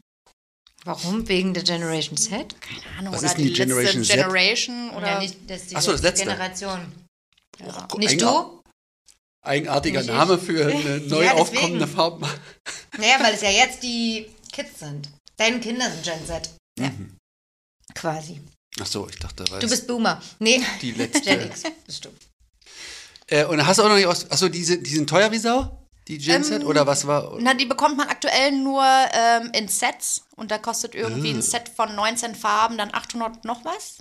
[0.84, 1.28] Warum?
[1.28, 2.54] Wegen der Generation Z?
[2.60, 4.16] Keine Ahnung, Was oder ist denn die die Generation letzte Z?
[4.16, 6.24] Generation oder Ja, nicht, das ist die Ach so, das letzte.
[6.24, 6.92] Generation.
[7.58, 7.88] ja.
[7.98, 8.60] Nicht Eigenar- du?
[9.42, 10.16] Eigenartiger Nicht ich.
[10.16, 12.28] Name für eine neu Ja, aufkommende Farbe.
[12.98, 15.08] Naja, weil es ja jetzt die Kids sind.
[15.38, 16.50] Deine Kinder sind Gen Z.
[16.78, 16.90] Ja.
[17.94, 18.40] Quasi.
[18.80, 20.20] Ach so, ich dachte, weil Du bist Boomer.
[20.38, 21.30] Nee, die Gen letzte.
[21.32, 22.10] X bist du.
[23.30, 24.30] Äh, und hast du auch noch nicht aus.
[24.30, 25.76] Achso, die sind, die sind teuer wie Sau?
[26.08, 26.62] Die Gen Z?
[26.62, 27.36] Ähm, Oder was war.
[27.38, 31.36] Na, die bekommt man aktuell nur ähm, in Sets und da kostet irgendwie Ah.
[31.36, 33.98] ein Set von 19 Farben dann 800 noch was.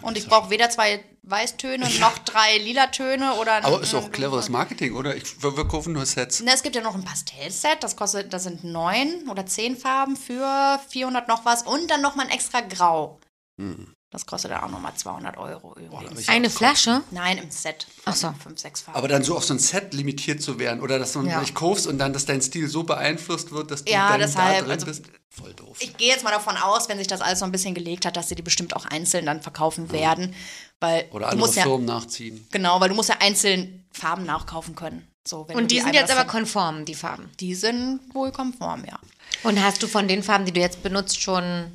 [0.00, 3.62] Und ich brauche weder zwei Weißtöne noch drei Lilatöne oder.
[3.64, 5.14] Aber ist auch cleveres Marketing, oder?
[5.14, 6.42] Ich, wir, wir kaufen nur Sets.
[6.44, 10.16] Na, es gibt ja noch ein Pastellset, das kostet, das sind neun oder zehn Farben
[10.16, 13.20] für 400 noch was und dann noch mal ein extra Grau.
[13.60, 13.92] Hm.
[14.12, 15.88] Das kostet dann auch nochmal 200 Euro irgendwie.
[16.22, 16.28] Boah.
[16.28, 17.00] Eine Flasche?
[17.10, 17.86] Nein, im Set.
[18.04, 18.32] Ach so.
[18.42, 18.98] Fünf, sechs Farben.
[18.98, 21.40] Aber dann so auf so ein Set limitiert zu werden oder dass du Ja.
[21.40, 24.58] nicht kaufst und dann, dass dein Stil so beeinflusst wird, dass du Ja, dann deshalb,
[24.58, 25.04] da drin also- bist.
[25.30, 25.78] Voll doof.
[25.80, 28.18] Ich gehe jetzt mal davon aus, wenn sich das alles so ein bisschen gelegt hat,
[28.18, 30.34] dass sie die bestimmt auch einzeln dann verkaufen werden.
[30.78, 32.46] Weil oder du andere musst ja, Firmen nachziehen.
[32.50, 35.08] genau, weil du musst ja einzeln Farben nachkaufen können.
[35.26, 37.30] So, Und die sind einmal jetzt aber konform, die Farben.
[37.40, 38.98] Die sind wohl konform, ja.
[39.42, 41.72] Und hast du von den Farben, die du jetzt benutzt, schon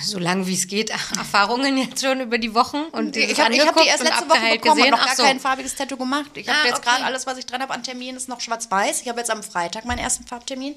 [0.00, 2.78] so lange wie es geht, Erfahrungen jetzt schon über die Wochen?
[2.92, 4.90] Und Ich habe ich hab die erst letzte Woche bekommen und gesehen?
[4.90, 5.22] noch Ach gar so.
[5.24, 6.30] kein farbiges Tattoo gemacht.
[6.34, 6.88] Ich habe Ah, jetzt okay.
[6.90, 9.02] gerade alles, was ich dran habe an Terminen, ist noch schwarz-weiß.
[9.02, 10.76] Ich habe jetzt am Freitag meinen ersten Farbtermin.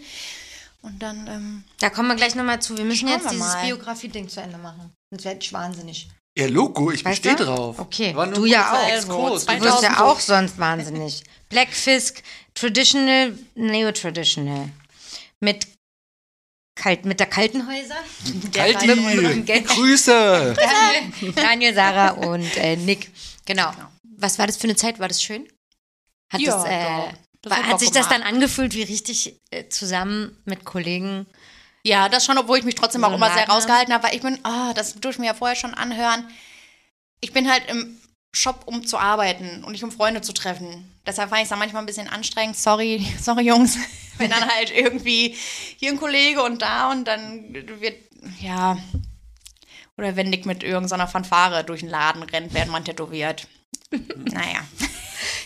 [0.84, 2.76] Und dann, ähm, Da kommen wir gleich nochmal zu.
[2.78, 3.56] Wir müssen jetzt wir dieses.
[3.62, 4.92] Biografie-Ding zu Ende machen.
[5.12, 6.10] Sonst werde ich wahnsinnig.
[6.34, 7.44] Ihr Logo, ich Weißt bestehe du?
[7.46, 7.78] drauf.
[7.78, 8.88] Okay, du ja auch.
[8.88, 9.48] Exkurs.
[9.48, 11.24] Also, Du wirst ja 2000 auch sonst wahnsinnig.
[11.50, 12.24] Black Fisk,
[12.56, 14.70] Traditional, Neo-Traditional.
[15.42, 15.68] Mit,
[16.76, 17.96] kalt, mit der Kaltenhäuser.
[18.54, 20.56] Kalti, Mit- mit- Grüße.
[21.22, 23.12] Daniel, Daniel, Sarah und äh, Nick.
[23.46, 23.72] Genau.
[24.18, 25.00] Was war das für eine Zeit?
[25.00, 25.48] War das schön?
[26.32, 27.14] Hat, Ja, das, äh, doch.
[27.44, 31.26] Das war, hat sich das dann angefühlt wie richtig äh, zusammen mit Kollegen?
[31.84, 34.22] ja, das schon, obwohl ich mich trotzdem So auch immer sehr rausgehalten habe, weil ich
[34.22, 36.30] bin, ah, das durfte ich mir ja vorher schon anhören.
[37.22, 37.98] Ich bin halt im
[38.34, 40.90] Shop, um zu arbeiten und nicht um Freunde zu treffen.
[41.06, 42.58] Deshalb fand ich es dann manchmal ein bisschen anstrengend.
[42.58, 43.78] Sorry, sorry Jungs.
[44.18, 45.36] Wenn dann halt irgendwie
[45.78, 47.98] hier ein Kollege und da und dann wird,
[48.40, 48.78] ja.
[49.98, 53.48] Oder wenn Nick mit irgendeiner Fanfare durch den Laden rennt, während man tätowiert.
[53.92, 54.60] naja.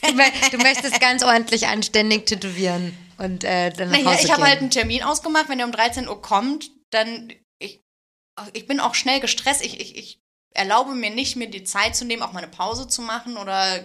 [0.02, 4.32] Du, mö- du möchtest ganz ordentlich anständig tätowieren und äh, dann nach Naja, Hause ich
[4.32, 7.82] habe halt einen Termin ausgemacht, wenn der um 13 Uhr kommt, dann ich,
[8.54, 9.64] ich bin auch schnell gestresst.
[9.64, 10.20] Ich, ich, ich
[10.56, 13.84] erlaube mir nicht, mir die Zeit zu nehmen, auch mal eine Pause zu machen oder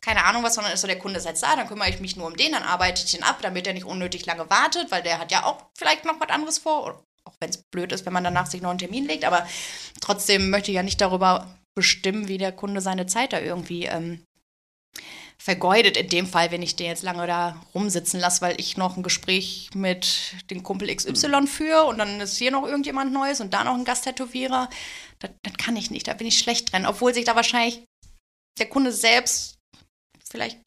[0.00, 2.16] keine Ahnung was, sondern ist so, der Kunde ist jetzt da, dann kümmere ich mich
[2.16, 5.02] nur um den, dann arbeite ich den ab, damit er nicht unnötig lange wartet, weil
[5.02, 7.02] der hat ja auch vielleicht noch was anderes vor.
[7.24, 9.46] Auch wenn es blöd ist, wenn man danach sich noch einen Termin legt, aber
[10.02, 14.22] trotzdem möchte ich ja nicht darüber bestimmen, wie der Kunde seine Zeit da irgendwie ähm,
[15.38, 15.96] vergeudet.
[15.96, 19.02] In dem Fall, wenn ich den jetzt lange da rumsitzen lasse, weil ich noch ein
[19.02, 23.64] Gespräch mit dem Kumpel XY führe und dann ist hier noch irgendjemand Neues und da
[23.64, 24.70] noch ein Gasttätowierer.
[25.18, 26.86] Das, das kann ich nicht, da bin ich schlecht drin.
[26.86, 27.82] Obwohl sich da wahrscheinlich
[28.58, 29.58] der Kunde selbst
[30.30, 30.58] vielleicht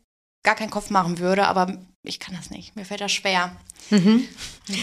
[0.44, 2.76] gar keinen Kopf machen würde, aber ich kann das nicht.
[2.76, 3.56] Mir fällt das schwer.
[3.90, 4.28] Mhm.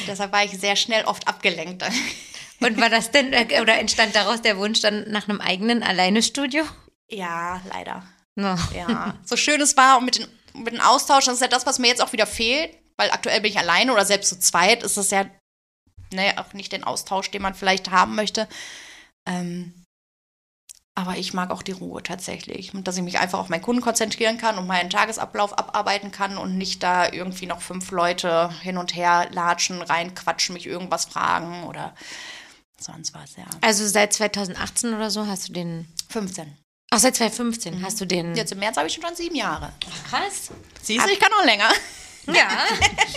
[0.07, 1.85] Deshalb war ich sehr schnell oft abgelenkt.
[2.61, 6.64] Und war das denn, äh, oder entstand daraus der Wunsch dann nach einem eigenen Alleine-Studio?
[7.09, 8.03] ja, leider.
[8.37, 8.57] No.
[8.74, 11.66] Ja, so schön es war und mit, den, mit dem Austausch, das ist ja das,
[11.66, 14.82] was mir jetzt auch wieder fehlt, weil aktuell bin ich alleine oder selbst zu zweit
[14.82, 15.26] ist es ja
[16.12, 18.49] ne, auch nicht den Austausch, den man vielleicht haben möchte.
[19.26, 19.85] Ähm,
[20.97, 23.82] aber ich mag auch die Ruhe tatsächlich, und dass ich mich einfach auf meinen Kunden
[23.82, 28.78] konzentrieren kann und meinen Tagesablauf abarbeiten kann und nicht da irgendwie noch fünf Leute hin
[28.78, 31.95] und her latschen, reinquatschen, mich irgendwas fragen oder
[32.78, 33.45] sonst was, ja.
[33.61, 35.89] Also seit 2018 oder so hast du den.
[36.11, 36.57] 15.
[36.95, 38.36] Ach, seit 2015 hast du den.
[38.36, 39.72] Jetzt im März habe ich schon sieben Jahre.
[40.09, 40.53] krass.
[40.80, 41.68] Siehst du, ich kann noch länger.
[42.28, 42.49] Ja.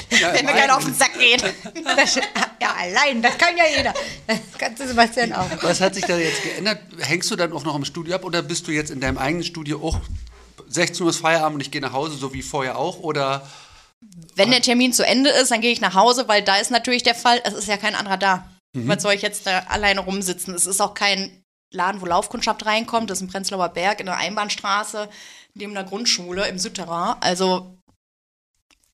[0.19, 1.43] Ja, Wenn mir keiner auf den Sack geht.
[1.43, 3.93] Das, ja, allein, das kann ja jeder.
[4.25, 5.45] Das kannst du Sebastian auch.
[5.61, 6.80] Was hat sich da jetzt geändert?
[6.97, 9.43] Hängst du dann auch noch im Studio ab oder bist du jetzt in deinem eigenen
[9.43, 9.99] Studio auch
[10.69, 12.99] 16 Uhr ist Feierabend und ich gehe nach Hause, so wie vorher auch?
[12.99, 13.47] Oder
[14.36, 17.03] Wenn der Termin zu Ende ist, dann gehe ich nach Hause, weil da ist natürlich
[17.03, 18.49] der Fall, es ist ja kein anderer da.
[18.73, 20.55] Was soll ich jetzt da alleine rumsitzen?
[20.55, 23.09] Es ist auch kein Laden, wo Laufkundschaft reinkommt.
[23.09, 25.09] Das ist ein Prenzlauer Berg in der Einbahnstraße,
[25.53, 27.15] neben einer Grundschule im Südterrain.
[27.20, 27.78] Also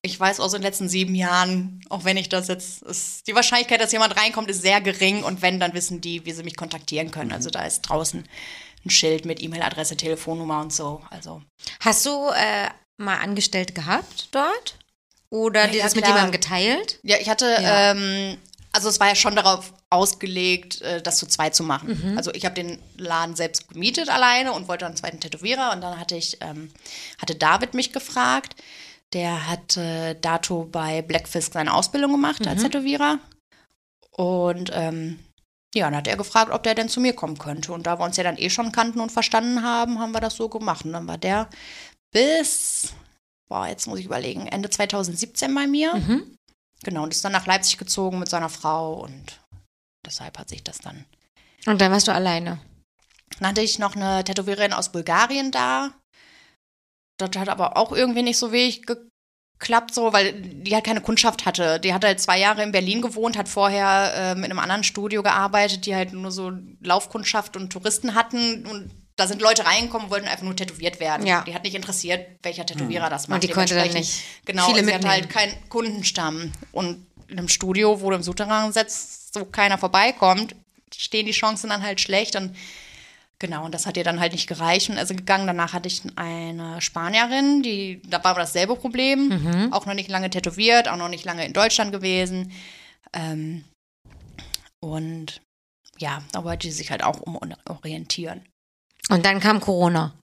[0.02, 3.80] ich weiß aus den letzten sieben Jahren, auch wenn ich das jetzt, ist, die Wahrscheinlichkeit,
[3.80, 5.22] dass jemand reinkommt, ist sehr gering.
[5.24, 7.32] Und wenn, dann wissen die, wie sie mich kontaktieren können.
[7.32, 8.22] Also da ist draußen
[8.84, 11.00] ein Schild mit E-Mail-Adresse, Telefonnummer und so.
[11.08, 11.40] Also
[11.80, 12.68] Hast du äh,
[12.98, 14.78] mal Angestellte gehabt dort?
[15.30, 16.16] Oder Ja, das mit klar.
[16.16, 17.00] jemandem geteilt?
[17.02, 17.92] Ja, ich hatte, Ja.
[17.92, 18.36] ähm,
[18.72, 22.14] also es war ja schon darauf ausgelegt, äh, das zu zweit zu machen.
[22.16, 25.98] Also ich habe den Laden selbst gemietet alleine und wollte einen zweiten Tätowierer und dann
[25.98, 26.70] hatte ich, ähm,
[27.20, 28.56] hatte David mich gefragt.
[29.12, 33.20] Der hat äh, dato bei Blackfisk seine Ausbildung gemacht als Tätowierer.
[34.10, 35.20] Und ähm,
[35.74, 37.72] ja, dann hat er gefragt, ob der denn zu mir kommen könnte.
[37.72, 40.36] Und da wir uns ja dann eh schon kannten und verstanden haben, haben wir das
[40.36, 40.84] so gemacht.
[40.84, 41.48] Und dann war der
[42.12, 42.92] bis,
[43.48, 45.94] boah, jetzt muss ich überlegen, Ende 2017 bei mir.
[45.94, 46.36] Mhm.
[46.84, 49.43] Genau, und ist dann nach Leipzig gezogen mit seiner Frau und
[50.04, 51.04] deshalb hat sich das dann.
[51.66, 52.60] Und dann warst du alleine.
[53.38, 55.90] Dann hatte ich noch eine Tätowiererin aus Bulgarien da.
[57.18, 61.46] Das hat aber auch irgendwie nicht so wenig geklappt, so, weil die halt keine Kundschaft
[61.46, 61.80] hatte.
[61.80, 65.22] Die hat halt zwei Jahre in Berlin gewohnt, hat vorher ähm, in einem anderen Studio
[65.22, 70.10] gearbeitet, die halt nur so Laufkundschaft und Touristen hatten und da sind Leute reingekommen und
[70.10, 71.24] wollten einfach nur tätowiert werden.
[71.24, 71.42] Ja.
[71.42, 73.42] Die hat nicht interessiert, welcher Tätowierer das macht.
[73.44, 75.12] Und die konnte dann nicht Genau, viele sie hat mitnehmen.
[75.12, 76.52] halt keinen Kundenstamm.
[76.72, 80.54] Und in einem Studio, wo du im Souterrain sitzt, so keiner vorbeikommt,
[80.96, 82.36] stehen die Chancen dann halt schlecht.
[82.36, 82.56] Und
[83.40, 85.46] Genau, und das hat ihr dann halt nicht gereicht und also gegangen.
[85.46, 89.28] Danach hatte ich eine Spanierin, die, da war dasselbe Problem.
[89.72, 92.52] Auch noch nicht lange tätowiert, auch noch nicht lange in Deutschland gewesen.
[93.12, 93.64] Ähm,
[94.80, 95.42] und
[95.98, 98.46] ja, da wollte sie sich halt auch umorientieren.
[99.10, 100.14] Und dann kam Corona.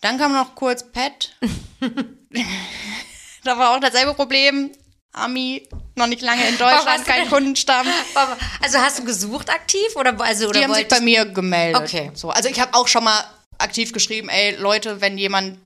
[0.00, 1.36] Dann kam noch kurz Pet.
[3.44, 4.70] da war auch dasselbe Problem.
[5.12, 7.86] Ami, noch nicht lange in Deutschland, kein Kundenstamm.
[8.62, 11.80] Also hast du gesucht aktiv oder also oder Die haben sich bei mir gemeldet.
[11.82, 12.10] Okay.
[12.14, 13.24] So, also ich habe auch schon mal
[13.58, 15.58] aktiv geschrieben, ey Leute, wenn jemand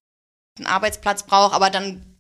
[0.59, 2.12] einen Arbeitsplatz braucht, aber dann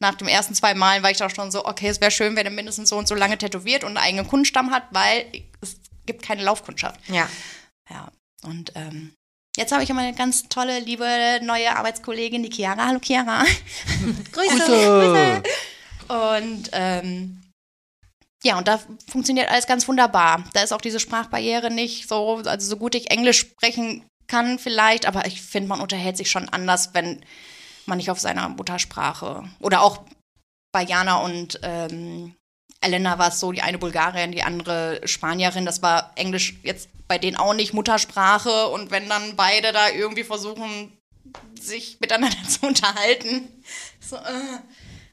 [0.00, 2.46] nach dem ersten zwei Malen war ich doch schon so, okay, es wäre schön, wenn
[2.46, 5.26] er mindestens so und so lange tätowiert und einen eigenen Kundenstamm hat, weil
[5.60, 5.76] es
[6.06, 7.00] gibt keine Laufkundschaft.
[7.08, 7.28] Ja.
[7.90, 8.08] Ja.
[8.42, 9.14] Und ähm,
[9.56, 12.86] jetzt habe ich immer eine ganz tolle, liebe neue Arbeitskollegin, die Chiara.
[12.86, 13.44] Hallo Chiara.
[14.32, 15.42] Grüße.
[16.08, 17.42] Und ähm,
[18.44, 20.44] ja, und da funktioniert alles ganz wunderbar.
[20.52, 25.06] Da ist auch diese Sprachbarriere nicht so, also so gut ich Englisch sprechen kann vielleicht,
[25.06, 27.24] aber ich finde, man unterhält sich schon anders, wenn
[27.86, 30.04] man nicht auf seiner Muttersprache oder auch
[30.70, 32.34] bei Jana und ähm,
[32.80, 37.18] Elena war es so, die eine Bulgarin, die andere Spanierin, das war Englisch jetzt bei
[37.18, 40.92] denen auch nicht Muttersprache und wenn dann beide da irgendwie versuchen,
[41.58, 43.48] sich miteinander zu unterhalten,
[44.00, 44.60] so, äh,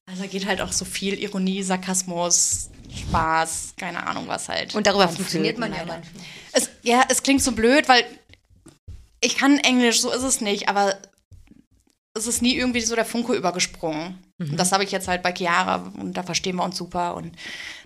[0.05, 4.75] also da geht halt auch so viel Ironie, Sarkasmus, Spaß, keine Ahnung was halt.
[4.75, 6.23] Und darüber funktioniert man ja manchmal.
[6.53, 8.05] Es, ja, es klingt so blöd, weil
[9.21, 10.95] ich kann Englisch, so ist es nicht, aber
[12.13, 14.19] es ist nie irgendwie so der Funke übergesprungen.
[14.37, 17.15] Und das habe ich jetzt halt bei Chiara und da verstehen wir uns super.
[17.15, 17.35] Und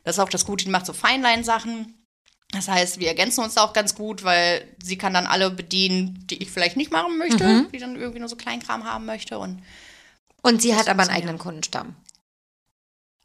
[0.04, 1.94] das ist auch das Gute, die macht so Feinlein-Sachen.
[2.52, 6.26] Das heißt, wir ergänzen uns da auch ganz gut, weil sie kann dann alle bedienen,
[6.28, 9.38] die ich vielleicht nicht machen möchte, die dann irgendwie nur so Kleinkram haben möchte.
[9.38, 9.62] Und
[10.42, 11.96] Und sie hat aber einen eigenen Kundenstamm.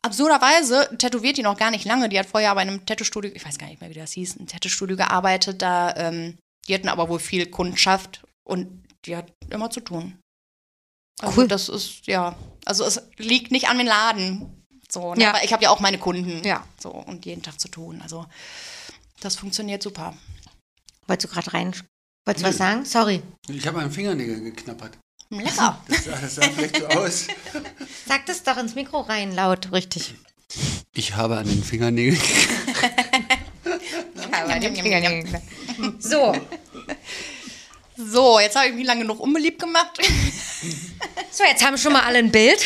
[0.04, 2.08] Absurderweise tätowiert die noch gar nicht lange.
[2.08, 4.46] Die hat vorher bei einem Tattoo-Studio, ich weiß gar nicht mehr, wie das hieß, ein
[4.46, 5.62] Tattoo-Studio gearbeitet.
[5.62, 6.38] Da, ähm,
[6.68, 10.18] die hatten aber wohl viel Kundschaft und die hat immer zu tun.
[11.20, 11.48] Also Cool.
[11.48, 14.64] das ist, ja, also es liegt nicht an den Laden.
[14.90, 15.24] So, ne?
[15.24, 15.30] Ja.
[15.30, 16.44] Aber ich habe ja auch meine Kunden.
[16.44, 16.66] Ja.
[16.78, 18.00] So, und jeden Tag zu tun.
[18.02, 18.26] Also
[19.20, 20.14] das funktioniert super.
[21.06, 21.74] Wolltest du gerade rein?
[22.26, 22.84] Wolltest du was sagen?
[22.84, 23.22] Sorry.
[23.48, 24.98] Ich habe an den Fingernägeln geknappert.
[25.40, 25.80] Lecker.
[25.88, 27.26] Das, das sah vielleicht so aus.
[28.06, 30.14] Sag das doch ins Mikro rein, laut, richtig.
[30.94, 32.20] Ich habe an den Fingernägeln
[35.98, 36.34] So,
[37.96, 39.98] so, jetzt habe ich mich lange genug unbeliebt gemacht.
[41.30, 42.58] so, jetzt haben schon mal alle ein Bild.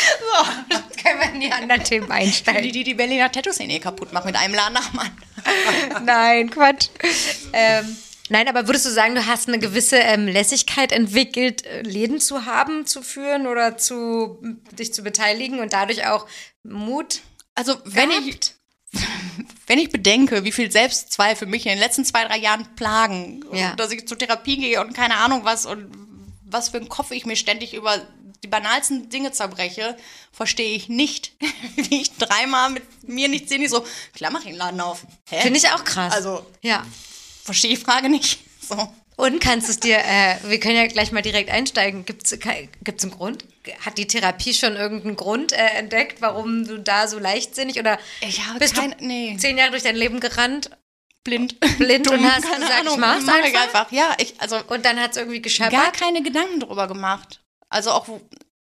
[0.71, 2.73] So, jetzt können wir in die anderen Themen die, einsteigen.
[2.73, 6.05] die die Berliner Tattoo-Szene eh kaputt machen mit einem Laden nach dem anderen.
[6.05, 6.89] Nein, Quatsch.
[7.53, 7.97] Ähm,
[8.29, 12.45] nein, aber würdest du sagen, du hast eine gewisse ähm, Lässigkeit entwickelt, äh, Läden zu
[12.47, 14.39] haben, zu führen oder zu
[14.73, 16.27] dich zu beteiligen und dadurch auch
[16.63, 17.21] Mut?
[17.55, 18.41] Also, wenn ich,
[19.67, 23.71] wenn ich bedenke, wie viel Selbstzweifel mich in den letzten zwei, drei Jahren plagen, Ja.
[23.73, 25.91] und dass ich zur Therapie gehe und keine Ahnung was und
[26.45, 28.01] was für einen Kopf ich mir ständig über
[28.43, 29.97] die banalsten Dinge zerbreche,
[30.33, 31.33] verstehe ich nicht,
[31.77, 35.03] wie ich dreimal mit mir nicht sehe, nicht so, klar mach ich den Laden auf.
[35.27, 36.15] Finde ich auch krass.
[36.15, 36.87] Also, ja.
[37.49, 38.41] Verstehe die Frage nicht.
[38.69, 38.77] So.
[39.17, 42.05] Und kannst du es dir, äh, wir können ja gleich mal direkt einsteigen.
[42.05, 43.47] Gibt es einen Grund?
[43.81, 48.47] Hat die Therapie schon irgendeinen Grund äh, entdeckt, warum du da so leichtsinnig oder Ich
[48.47, 49.35] habe bist kein, du nee.
[49.39, 50.71] zehn Jahre durch dein Leben gerannt
[51.25, 51.61] blind.
[51.79, 53.63] blind und hast keine gesagt, Ahnung, ich mach's mach einfach?
[53.63, 53.93] einfach.
[53.93, 55.73] Ja, ich, also und dann hat es irgendwie gescheppert?
[55.73, 57.41] gar keine Gedanken drüber gemacht.
[57.69, 58.07] Also auch,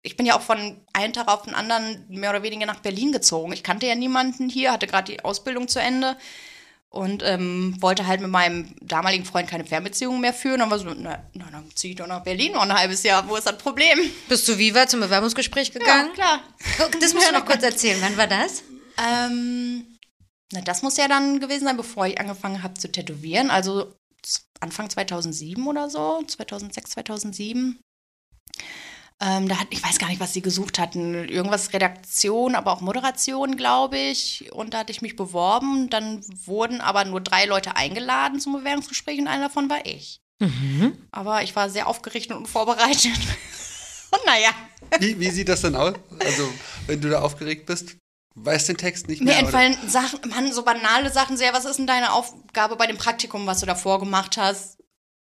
[0.03, 3.11] ich bin ja auch von einem Tag auf den anderen mehr oder weniger nach Berlin
[3.11, 3.53] gezogen.
[3.53, 6.17] Ich kannte ja niemanden hier, hatte gerade die Ausbildung zu Ende
[6.93, 10.61] und ähm, wollte halt mit meinem damaligen Freund keine Fernbeziehung mehr führen.
[10.61, 13.27] Und war so, na, na dann zieh ich doch nach Berlin noch ein halbes Jahr.
[13.29, 13.97] Wo ist das Problem?
[14.27, 16.11] Bist du Viva zum Bewerbungsgespräch gegangen?
[16.13, 16.41] klar.
[16.77, 17.97] Guck, Das musst du noch kurz erzählen.
[18.01, 18.63] Wann war das?
[19.01, 19.97] Ähm,
[20.51, 23.49] na, das muss ja dann gewesen sein, bevor ich angefangen habe zu tätowieren.
[23.51, 23.95] Also
[24.59, 27.79] Anfang 2007 oder so, 2006, 2007.
[29.23, 31.13] Ähm, da hat, ich weiß gar nicht, was sie gesucht hatten.
[31.29, 34.51] Irgendwas Redaktion, aber auch Moderation, glaube ich.
[34.51, 35.89] Und da hatte ich mich beworben.
[35.89, 40.19] Dann wurden aber nur drei Leute eingeladen zum Bewerbungsgespräch und einer davon war ich.
[41.11, 43.11] Aber ich war sehr aufgeregt und vorbereitet.
[44.11, 44.49] und naja,
[44.99, 45.93] Wie, wie sieht das dann aus?
[46.19, 46.49] Also,
[46.87, 47.97] wenn du da aufgeregt bist,
[48.35, 49.35] weißt den Text nicht Mir mehr?
[49.35, 49.43] oder?
[49.43, 51.53] entfallen Sachen, Mann, so banale Sachen sehr.
[51.53, 54.79] Was ist denn deine Aufgabe bei dem Praktikum, was du davor gemacht hast?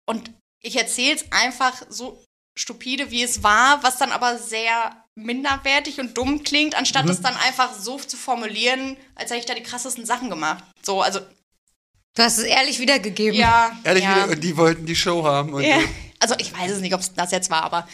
[0.09, 0.33] Und
[0.63, 2.25] ich erzähle es einfach so
[2.61, 7.11] stupide, wie es war, was dann aber sehr minderwertig und dumm klingt, anstatt Mhm.
[7.13, 10.63] es dann einfach so zu formulieren, als hätte ich da die krassesten Sachen gemacht.
[10.83, 11.21] So, also,
[12.17, 13.39] Du hast es ehrlich wiedergegeben.
[13.39, 13.71] ja.
[13.85, 14.17] Ehrlich, ja.
[14.25, 15.53] wieder, und die wollten die Show haben.
[15.55, 15.79] Und Ja.
[15.81, 15.87] so.
[16.19, 17.89] Also ich weiß es nicht, ob es das jetzt war, aber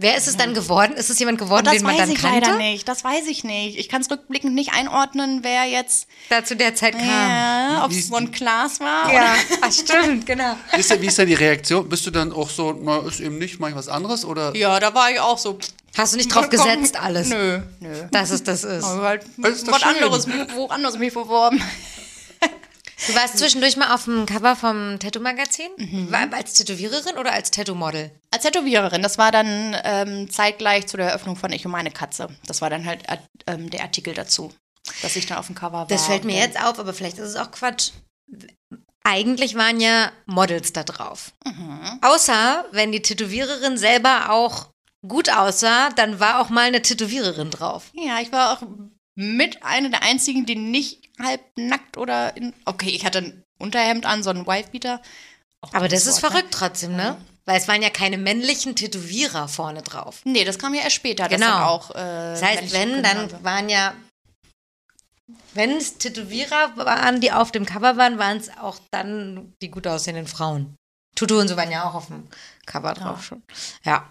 [0.00, 0.92] Wer ist es dann geworden?
[0.92, 2.38] Ist es jemand geworden, das den man weiß dann ich kannte?
[2.40, 2.86] leider nicht.
[2.86, 3.76] Das weiß ich nicht.
[3.78, 7.08] Ich kann es rückblickend nicht einordnen, wer jetzt Da zu der Zeit kam.
[7.08, 9.12] ja, ob es so ein Klaas war.
[9.12, 10.54] Ja, ach, stimmt, genau.
[10.76, 11.88] Ist wie ist denn die Reaktion?
[11.88, 14.24] Bist du dann auch so, na, ist eben nicht, mach ich was anderes?
[14.24, 14.54] Oder?
[14.54, 15.58] Ja, da war ich auch so.
[15.96, 17.30] Hast du nicht drauf komm, gesetzt, alles?
[17.30, 17.88] Nö, nö.
[18.12, 18.84] Dass es das ist.
[18.84, 19.96] Aber halt Das ist was schön.
[19.96, 21.60] anderes, woanders mich beworben.
[23.06, 25.70] Du warst zwischendurch mal auf dem Cover vom Tattoo-Magazin?
[26.10, 28.10] War als Tätowiererin oder als Tattoo-Model?
[28.30, 32.28] Als Tätowiererin, das war dann ähm, zeitgleich zu der Eröffnung von Ich und meine Katze.
[32.46, 34.52] Das war dann halt äh, ähm, der Artikel dazu,
[35.02, 35.86] dass ich dann auf dem Cover war.
[35.86, 37.92] Das fällt mir jetzt auf, aber vielleicht ist es auch Quatsch.
[39.04, 41.32] Eigentlich waren ja Models da drauf.
[42.02, 44.66] Außer, wenn die Tätowiererin selber auch
[45.06, 47.90] gut aussah, dann war auch mal eine Tätowiererin drauf.
[47.94, 48.66] Ja, ich war auch
[49.14, 52.54] mit einer der einzigen, die nicht halb nackt oder in.
[52.64, 55.00] Okay, ich hatte ein Unterhemd an, so einen Wifebeater.
[55.60, 56.38] Auch Aber das gutes ist Wort, ne?
[56.38, 57.16] verrückt trotzdem, ne?
[57.44, 60.20] Weil es waren ja keine männlichen Tätowierer vorne drauf.
[60.24, 61.28] Nee, das kam ja erst später.
[61.28, 61.64] Genau.
[61.64, 63.44] auch, äh, Das heißt, wenn, Kinder dann waren.
[63.44, 63.94] waren ja,
[65.54, 69.86] wenn es Tätowierer waren, die auf dem Cover waren, waren es auch dann die gut
[69.86, 70.76] aussehenden Frauen.
[71.16, 72.28] Tutu und so waren ja auch auf dem
[72.66, 73.42] Cover drauf schon.
[73.84, 74.10] Ja.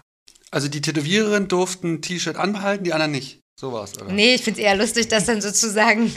[0.50, 3.40] Also die Tätowiererin durften ein T-Shirt anbehalten, die anderen nicht.
[3.60, 4.12] So war's, oder?
[4.12, 6.14] Nee, ich finde es eher lustig, dass dann sozusagen,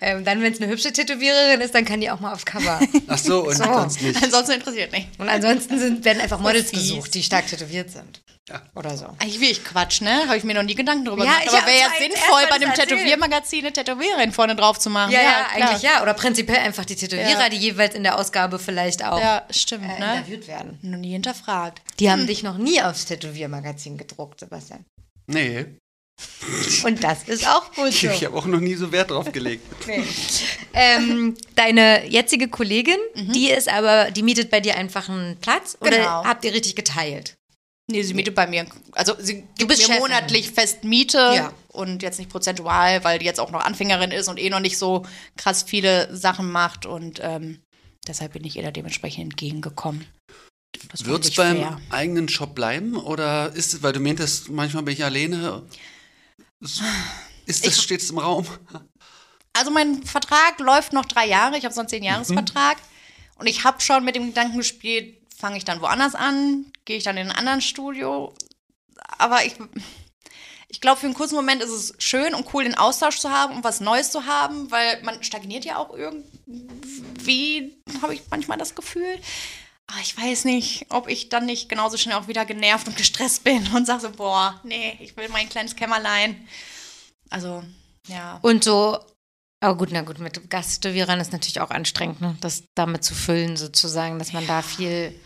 [0.00, 2.78] ähm, dann, wenn es eine hübsche Tätowiererin ist, dann kann die auch mal auf Cover.
[3.08, 3.64] Ach so, und So.
[3.64, 4.22] sonst nicht.
[4.22, 5.08] Ansonsten interessiert nicht.
[5.18, 8.22] Und ansonsten sind, werden einfach Models gesucht, die stark tätowiert sind.
[8.48, 8.62] Ja.
[8.76, 9.06] Oder so.
[9.18, 10.26] Eigentlich will ich Quatsch, ne?
[10.26, 11.46] Habe ich mir noch nie Gedanken drüber Ja, gemacht.
[11.46, 12.72] ich Aber wäre ja sinnvoll, bei dem.
[12.74, 15.10] Tätowiermagazin eine Tätowiererin vorne drauf zu machen.
[15.10, 15.68] Ja, ja, klar.
[15.70, 16.00] eigentlich ja.
[16.02, 17.48] Oder prinzipiell einfach die Tätowierer, Ja.
[17.48, 20.14] die jeweils in der Ausgabe vielleicht auch Ja, stimmt, äh, ne?
[20.18, 20.78] interviewt werden.
[20.82, 21.80] Noch nie hinterfragt.
[21.98, 24.84] Die haben dich noch nie aufs Tätowiermagazin gedruckt, Sebastian.
[25.26, 25.64] Nee,
[26.84, 28.08] Und das ist auch gut ich, so.
[28.08, 29.64] ich habe auch noch nie so Wert drauf gelegt.
[30.76, 35.92] Ähm, deine jetzige Kollegin, die ist aber, die mietet bei dir einfach einen Platz oder
[35.98, 36.24] Genau.
[36.24, 37.36] habt ihr richtig geteilt?
[37.88, 38.66] Nee, sie mietet bei mir.
[38.90, 40.00] Also sie gibt bist mir Chefin.
[40.00, 41.52] monatlich fest Miete Ja.
[41.68, 44.76] und jetzt nicht prozentual, weil die jetzt auch noch Anfängerin ist und eh noch nicht
[44.78, 45.06] so
[45.36, 47.60] krass viele Sachen macht und ähm,
[48.08, 50.06] deshalb bin ich ihr da dementsprechend entgegengekommen.
[51.04, 51.80] Wird es beim fair.
[51.90, 55.62] eigenen Shop bleiben oder ist es, weil du meintest, manchmal bin ich alleine,
[57.46, 58.46] ist, das, steht es im Raum?
[59.52, 61.56] Also mein Vertrag läuft noch drei Jahre.
[61.56, 62.78] Ich habe so einen Zehn-Jahres-Vertrag.
[63.36, 66.72] Und ich habe schon mit dem Gedanken gespielt, fange ich dann woanders an?
[66.84, 68.34] Gehe ich dann in ein anderes Studio?
[69.18, 69.54] Aber ich,
[70.68, 73.54] ich glaube, für einen kurzen Moment ist es schön und cool, den Austausch zu haben
[73.56, 78.74] und was Neues zu haben, weil man stagniert ja auch irgendwie, habe ich manchmal das
[78.74, 79.20] Gefühl.
[79.86, 83.44] Aber ich weiß nicht, ob ich dann nicht genauso schnell auch wieder genervt und gestresst
[83.44, 86.48] bin und sage so, boah, nee, ich will mein kleines Kämmerlein.
[87.30, 87.62] Also,
[88.08, 88.38] ja.
[88.42, 88.98] Und so,
[89.60, 92.36] aber gut, na gut, mit Gasttätowierern ist natürlich auch anstrengend, ne?
[92.40, 95.18] das damit zu füllen sozusagen, dass man da viel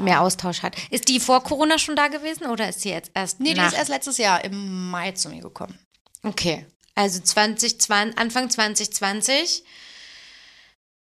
[0.00, 0.76] mehr Austausch hat.
[0.90, 3.68] Ist die vor Corona schon da gewesen oder ist sie jetzt erst Nee, die nach?
[3.68, 5.78] ist erst letztes Jahr im Mai zu mir gekommen.
[6.22, 9.64] Okay, also 2020, Anfang 2020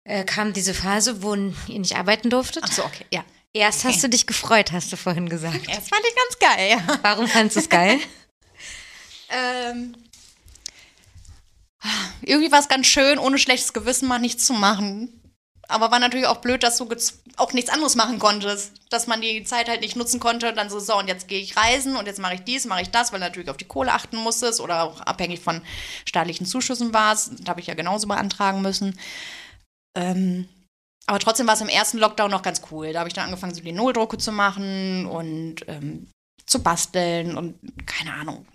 [0.08, 2.64] äh, kam diese Phase, wo ihr nicht arbeiten durftet.
[2.66, 3.24] Ach so, okay, ja.
[3.52, 5.66] Erst hast du dich gefreut, hast du vorhin gesagt.
[5.66, 6.98] Das fand ich ganz geil, ja.
[7.02, 7.98] Warum fandest du es geil?
[9.30, 9.94] Ähm,
[12.22, 15.20] irgendwie war es ganz schön, ohne schlechtes Gewissen mal nichts zu machen.
[15.68, 16.88] Aber war natürlich auch blöd, dass du
[17.36, 18.72] auch nichts anderes machen konntest.
[18.88, 21.42] Dass man die Zeit halt nicht nutzen konnte und dann so, so, und jetzt gehe
[21.42, 23.66] ich reisen und jetzt mache ich dies, mache ich das, weil du natürlich auf die
[23.66, 25.60] Kohle achten musstest oder auch abhängig von
[26.06, 27.32] staatlichen Zuschüssen warst.
[27.40, 28.98] Da habe ich ja genauso beantragen müssen.
[29.98, 30.48] Ähm,
[31.06, 32.92] aber trotzdem war es im ersten Lockdown noch ganz cool.
[32.92, 36.10] Da habe ich dann angefangen, so die Null-Drucke zu machen und ähm,
[36.46, 38.46] zu basteln und keine Ahnung.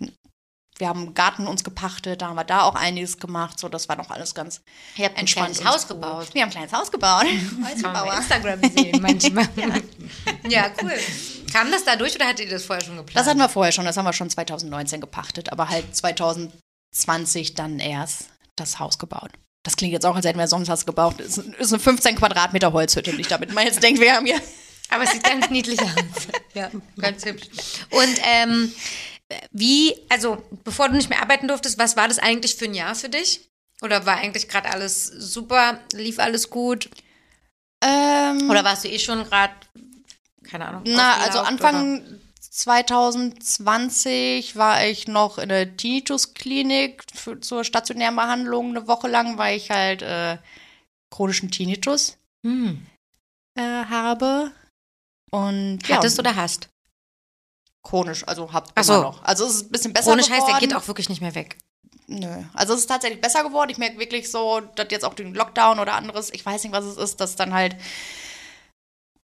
[0.78, 3.60] Wir haben einen Garten uns gepachtet, da haben wir da auch einiges gemacht.
[3.60, 4.60] So, das war noch alles ganz
[4.96, 5.54] Ihr habt ein entspannt.
[5.54, 6.34] kleines und Haus gebaut.
[6.34, 7.26] Wir haben ein kleines Haus gebaut.
[7.64, 8.16] Häuserbauer.
[8.16, 9.48] Instagram sehen manchmal.
[10.48, 10.70] ja.
[10.82, 10.98] cool.
[11.52, 13.16] Kam das dadurch oder hattet ihr das vorher schon geplant?
[13.16, 17.78] Das hatten wir vorher schon, das haben wir schon 2019 gepachtet, aber halt 2020 dann
[17.78, 19.30] erst das Haus gebaut.
[19.64, 21.20] Das klingt jetzt auch, als hätten wir sonst was gebaut.
[21.20, 24.40] Es ist eine 15 Quadratmeter Holzhütte, nicht damit man jetzt denkt, wir haben hier.
[24.90, 25.90] Aber es sieht ganz niedlich aus.
[26.54, 27.48] Ja, ganz hübsch.
[27.90, 28.72] Und ähm,
[29.50, 32.94] wie, also bevor du nicht mehr arbeiten durftest, was war das eigentlich für ein Jahr
[32.94, 33.40] für dich?
[33.82, 36.88] Oder war eigentlich gerade alles super, lief alles gut?
[37.82, 39.52] Ähm, Oder warst du eh schon gerade,
[40.48, 42.20] keine Ahnung, Na, also Anfang
[42.54, 47.02] 2020 war ich noch in der Tinnitus-Klinik
[47.40, 50.38] zur stationären Behandlung eine Woche lang, weil ich halt äh,
[51.10, 52.16] chronischen Tinnitus?
[52.46, 52.86] Hm.
[53.58, 54.52] äh, habe.
[55.32, 56.68] Und ja, Hattest oder hast?
[57.82, 59.02] chronisch, also hab Ach immer so.
[59.02, 59.24] noch.
[59.24, 60.42] Also es ist ein bisschen besser Chronisch geworden.
[60.42, 61.58] heißt, der geht auch wirklich nicht mehr weg.
[62.06, 62.44] Nö.
[62.54, 63.70] Also es ist tatsächlich besser geworden.
[63.70, 66.84] Ich merke wirklich so, dass jetzt auch den Lockdown oder anderes, ich weiß nicht, was
[66.84, 67.76] es ist, dass dann halt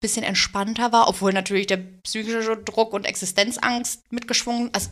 [0.03, 4.69] bisschen entspannter war, obwohl natürlich der psychische Druck und Existenzangst mitgeschwungen.
[4.73, 4.91] Also,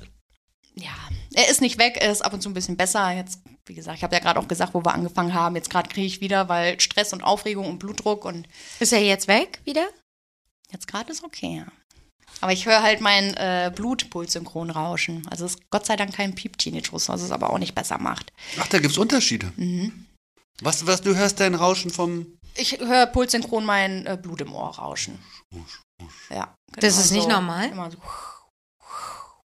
[0.74, 0.96] ja,
[1.34, 3.12] er ist nicht weg, er ist ab und zu ein bisschen besser.
[3.12, 5.56] Jetzt, wie gesagt, ich habe ja gerade auch gesagt, wo wir angefangen haben.
[5.56, 8.48] Jetzt gerade kriege ich wieder, weil Stress und Aufregung und Blutdruck und
[8.80, 9.88] Ist er jetzt weg wieder?
[10.72, 11.68] jetzt gerade ist okay, ja.
[12.40, 15.28] Aber ich höre halt mein äh, Blutpuls synchron rauschen.
[15.30, 18.32] Also es ist Gott sei Dank kein Piep-Tinnitus, was es aber auch nicht besser macht.
[18.58, 19.52] Ach, da gibt es Unterschiede.
[19.58, 20.08] Mhm.
[20.62, 22.38] Was, was, du hörst dein Rauschen vom.
[22.56, 25.24] Ich höre pulssynchron mein äh, Blut im Ohr rauschen.
[26.30, 26.54] Ja.
[26.78, 27.30] Das ist nicht so.
[27.30, 27.70] normal?
[27.70, 27.98] Immer so.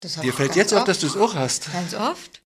[0.02, 1.72] Das Dir fällt jetzt auf, dass du es auch hast.
[1.72, 2.42] Ganz oft?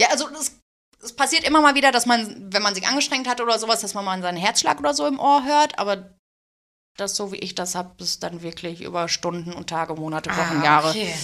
[0.00, 0.58] Ja, also es,
[1.02, 3.94] es passiert immer mal wieder, dass man, wenn man sich angestrengt hat oder sowas, dass
[3.94, 6.16] man mal seinen Herzschlag oder so im Ohr hört, aber
[6.96, 10.62] das, so wie ich das habe, ist dann wirklich über Stunden und Tage, Monate, Wochen,
[10.62, 10.88] Jahre.
[10.88, 11.14] Ah, Okay.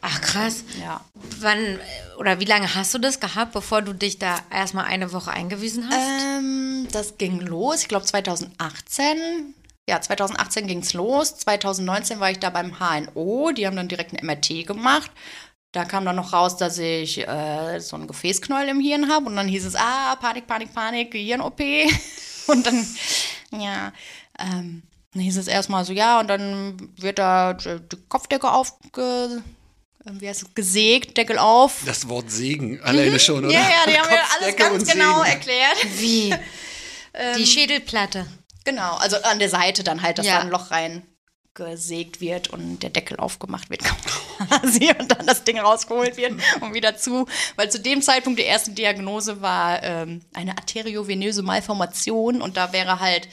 [0.00, 0.64] Ach krass.
[0.80, 1.00] Ja.
[1.40, 1.78] Wann
[2.18, 5.88] oder wie lange hast du das gehabt, bevor du dich da erstmal eine Woche eingewiesen
[5.88, 6.22] hast?
[6.22, 9.54] Ähm, das ging los, ich glaube 2018.
[9.88, 11.36] Ja, 2018 ging es los.
[11.36, 13.50] 2019 war ich da beim HNO.
[13.52, 15.10] Die haben dann direkt ein MRT gemacht.
[15.72, 19.26] Da kam dann noch raus, dass ich äh, so einen Gefäßknäuel im Hirn habe.
[19.26, 21.60] Und dann hieß es, ah, Panik, Panik, Panik, Gehirn-OP.
[22.46, 22.86] Und dann,
[23.52, 23.92] ja,
[24.38, 29.42] ähm, dann hieß es erstmal so, ja, und dann wird da die die Kopfdecke aufge...
[30.04, 30.54] Wie heißt es?
[30.54, 31.82] Gesägt, Deckel auf.
[31.84, 33.52] Das Wort Segen alleine schon, oder?
[33.52, 35.30] Ja, ja, die haben mir alles ganz genau Segen.
[35.32, 35.86] erklärt.
[35.98, 36.34] Wie?
[37.36, 38.26] Die Schädelplatte.
[38.64, 40.36] Genau, also an der Seite dann halt, dass Ja.
[40.36, 41.02] da ein Loch rein
[41.54, 43.82] gesägt wird und der Deckel aufgemacht wird
[44.38, 47.26] quasi und dann das Ding rausgeholt wird und wieder zu.
[47.56, 53.00] Weil zu dem Zeitpunkt die erste Diagnose war ähm, eine arteriovenöse Malformation und da wäre
[53.00, 53.28] halt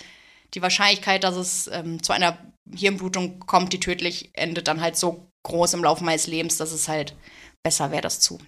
[0.55, 2.37] die Wahrscheinlichkeit, dass es ähm, zu einer
[2.75, 6.87] Hirnblutung kommt, die tödlich endet, dann halt so groß im Laufe meines Lebens, dass es
[6.87, 7.15] halt
[7.63, 8.39] besser wäre, das zu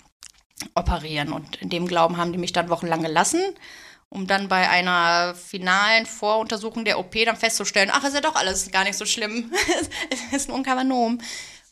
[0.76, 1.32] operieren.
[1.34, 3.42] Und in dem Glauben haben die mich dann wochenlang gelassen,
[4.10, 8.72] um dann bei einer finalen Voruntersuchung der OP dann festzustellen, ach, ist ja doch alles
[8.72, 9.52] gar nicht so schlimm.
[10.32, 11.20] es ist ein Kavanom.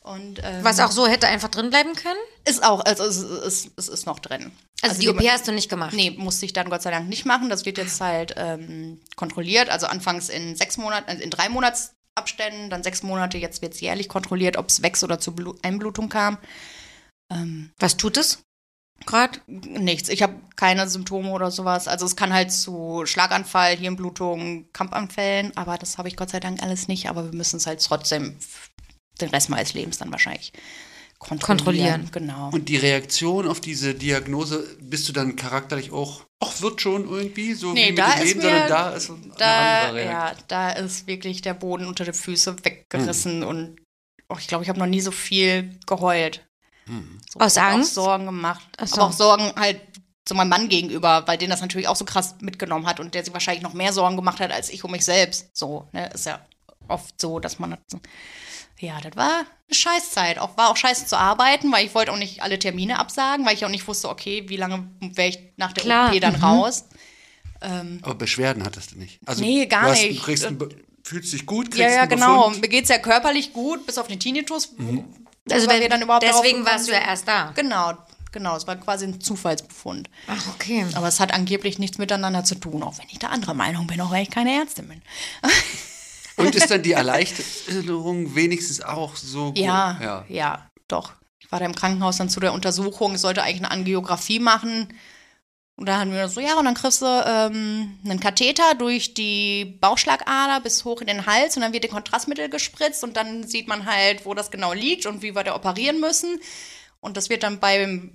[0.01, 2.19] Und ähm, Was auch so hätte einfach drin bleiben können?
[2.45, 4.51] ist auch, also es ist, es ist noch drin.
[4.81, 5.93] Also, die OP hast du nicht gemacht?
[5.93, 7.49] Nee, musste ich dann Gott sei Dank nicht machen.
[7.49, 9.69] Das wird jetzt halt ähm, kontrolliert.
[9.69, 11.49] Also anfangs in sechs Monaten, also in drei
[12.17, 13.37] Monatsabständen, dann sechs Monate.
[13.37, 16.37] Jetzt wird es jährlich kontrolliert, ob es wächst oder zu Blu Einblutung kam.
[17.31, 18.43] Ähm, Was tut es?
[19.05, 19.39] Gerade?
[19.45, 20.09] nichts.
[20.09, 21.87] Ich habe keine Symptome oder sowas.
[21.87, 26.63] Also es kann halt zu Schlaganfall, Hirnblutung, Kampfanfällen, aber das habe ich Gott sei Dank
[26.63, 27.07] alles nicht.
[27.07, 28.37] Aber wir müssen es halt trotzdem
[29.21, 30.51] den Rest meines Lebens dann wahrscheinlich
[31.19, 31.57] kontrollieren.
[31.57, 32.09] Kontrollieren.
[32.11, 32.49] Genau.
[32.51, 37.53] Und die Reaktion auf diese Diagnose, bist du dann charakterlich auch, ach, wird schon irgendwie
[37.53, 39.95] so Nee, wie mit da dem ist Leben, mir- sondern da ist eine da, andere
[39.95, 40.11] Reaktion.
[40.13, 43.77] ja, da ist wirklich der Boden unter den Füßen weggerissen und
[44.29, 46.47] oh, ich glaube, ich habe noch nie so viel geheult.
[47.33, 47.93] So, Aus und auch Angst?
[47.95, 48.65] Sorgen gemacht.
[48.77, 48.95] Ach so.
[48.95, 49.81] Aber auch Sorgen halt
[50.25, 53.23] zu meinem Mann gegenüber, weil den das natürlich auch so krass mitgenommen hat und der
[53.25, 55.49] sich wahrscheinlich noch mehr Sorgen gemacht hat als ich um mich selbst.
[55.53, 56.45] So, ne, ist ja
[56.87, 57.77] oft so, dass man
[58.79, 60.39] ja, das war eine Scheißzeit.
[60.39, 63.55] Auch war auch scheiße zu arbeiten, weil ich wollte auch nicht alle Termine absagen, weil
[63.55, 66.43] ich auch nicht wusste, okay, wie lange wäre ich nach der Klar, OP dann mhm.
[66.43, 66.85] raus.
[67.59, 69.19] Aber Beschwerden hattest du nicht.
[69.25, 70.19] Also, Nee, gar du hast, nicht.
[70.19, 70.69] Du kriegst einen Be
[71.03, 72.47] fühlst dich gut, kriegst Ja, ja, genau.
[72.47, 72.61] Befund.
[72.61, 74.73] Mir geht's ja körperlich gut, bis auf den Tinnitus.
[75.49, 77.53] Also weil wir dann überhaupt deswegen warst du ja erst da.
[77.55, 77.93] Genau,
[78.33, 78.57] genau.
[78.57, 80.09] Es war quasi ein Zufallsbefund.
[80.27, 80.85] Ach, okay.
[80.95, 84.01] Aber es hat angeblich nichts miteinander zu tun, auch wenn ich der andere Meinung bin,
[84.01, 85.01] auch wenn ich keine Ärztin bin.
[86.37, 89.57] Und ist dann die Erleichterung wenigstens auch so gut?
[89.57, 90.25] Ja, ja.
[90.29, 91.13] ja, doch.
[91.39, 93.15] Ich war da im Krankenhaus dann zu der Untersuchung.
[93.15, 94.93] Ich sollte eigentlich eine Angiografie machen.
[95.75, 99.77] Und da haben wir so, ja, und dann kriegst du ähm, einen Katheter durch die
[99.79, 103.67] Bauchschlagader bis hoch in den Hals und dann wird dir Kontrastmittel gespritzt und dann sieht
[103.67, 106.39] man halt, wo das genau liegt und wie wir da operieren müssen.
[106.99, 108.11] Und das wird dann beim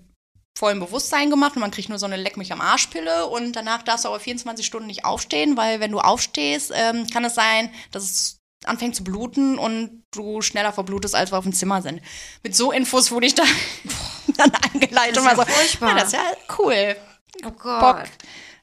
[0.59, 3.83] vollen Bewusstsein gemacht und man kriegt nur so eine Leck mich am Arschpille und danach
[3.83, 7.71] darfst du aber 24 Stunden nicht aufstehen, weil wenn du aufstehst, ähm, kann es sein,
[7.91, 12.01] dass es anfängt zu bluten und du schneller verblutest, als wir auf dem Zimmer sind.
[12.43, 13.43] Mit so Infos wurde ich da
[14.37, 15.89] dann eingeleitet und war so, furchtbar.
[15.89, 16.25] ja, das ist ja
[16.59, 16.97] cool.
[17.45, 17.81] Oh Gott.
[17.81, 18.05] Bock.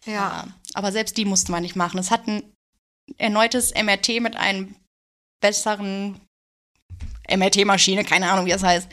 [0.05, 0.13] Ja.
[0.13, 0.47] Ja.
[0.73, 1.99] Aber selbst die mussten wir nicht machen.
[1.99, 2.53] Es hat ein
[3.17, 4.75] erneutes MRT mit einem
[5.41, 6.21] besseren
[7.29, 8.87] MRT-Maschine, keine Ahnung, wie das heißt,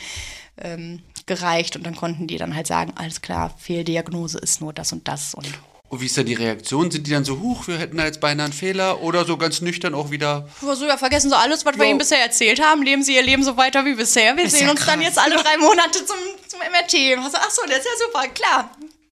[0.58, 1.76] ähm, gereicht.
[1.76, 5.34] Und dann konnten die dann halt sagen, alles klar, Fehldiagnose ist nur das und das.
[5.34, 5.46] Und
[5.88, 6.90] Und wie ist dann die Reaktion?
[6.90, 9.02] Sind die dann so, huch, wir hätten da jetzt beinahe einen Fehler?
[9.02, 11.90] Oder so ganz nüchtern auch wieder, so, ja, vergessen Sie alles, was wir Jo.
[11.90, 12.82] Ihnen bisher erzählt haben.
[12.82, 14.36] Leben Sie Ihr Leben so weiter wie bisher.
[14.36, 16.16] Wir Ist sehen ja uns dann jetzt alle drei Monate zum,
[16.48, 17.18] zum MRT.
[17.22, 18.70] Also, ach so, das ist ja super, klar.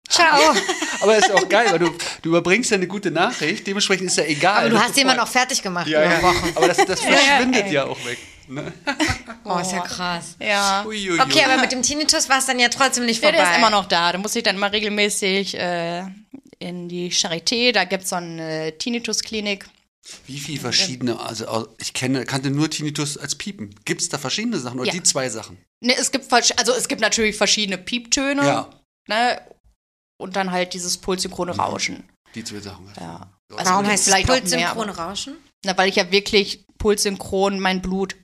[0.08, 0.54] Ciao.
[1.00, 1.90] aber ist auch geil, weil du,
[2.22, 4.58] du überbringst ja eine gute Nachricht, dementsprechend ist ja egal.
[4.60, 6.22] Aber du hast jemanden auch fertig gemacht ja, ja.
[6.22, 6.52] Wochen.
[6.54, 7.72] Aber das, das verschwindet ey.
[7.72, 8.18] ja auch weg.
[8.48, 8.72] Ne?
[9.46, 10.36] Oh, ist ja krass.
[10.40, 10.84] Ja.
[10.86, 11.20] Uiuiui.
[11.20, 13.42] Okay, aber mit dem Tinnitus war es dann ja trotzdem nicht Ja, vorbei.
[13.44, 14.10] der ist immer noch da.
[14.12, 16.06] Da muss ich dann immer regelmäßig äh,
[16.60, 17.72] in die Charité.
[17.72, 19.66] Da gibt es so eine Tinnitus-Klinik.
[20.26, 23.74] Wie viele verschiedene, also ich kenne, kannte nur Tinnitus als Piepen.
[23.84, 24.94] Gibt es da verschiedene Sachen oder Ja.
[24.94, 25.58] die zwei Sachen?
[25.80, 28.70] Ne, es gibt also es gibt natürlich verschiedene Pieptöne, Ja,
[29.08, 29.40] ne?
[30.16, 32.04] Und dann halt dieses pulssynchrone Rauschen.
[32.34, 32.90] die zwei Sachen.
[32.98, 33.30] Ja.
[33.48, 35.36] Warum heißt es Pulssynchrone Rauschen?
[35.64, 38.16] Na, weil ich ja wirklich pulssynchron mein Blut.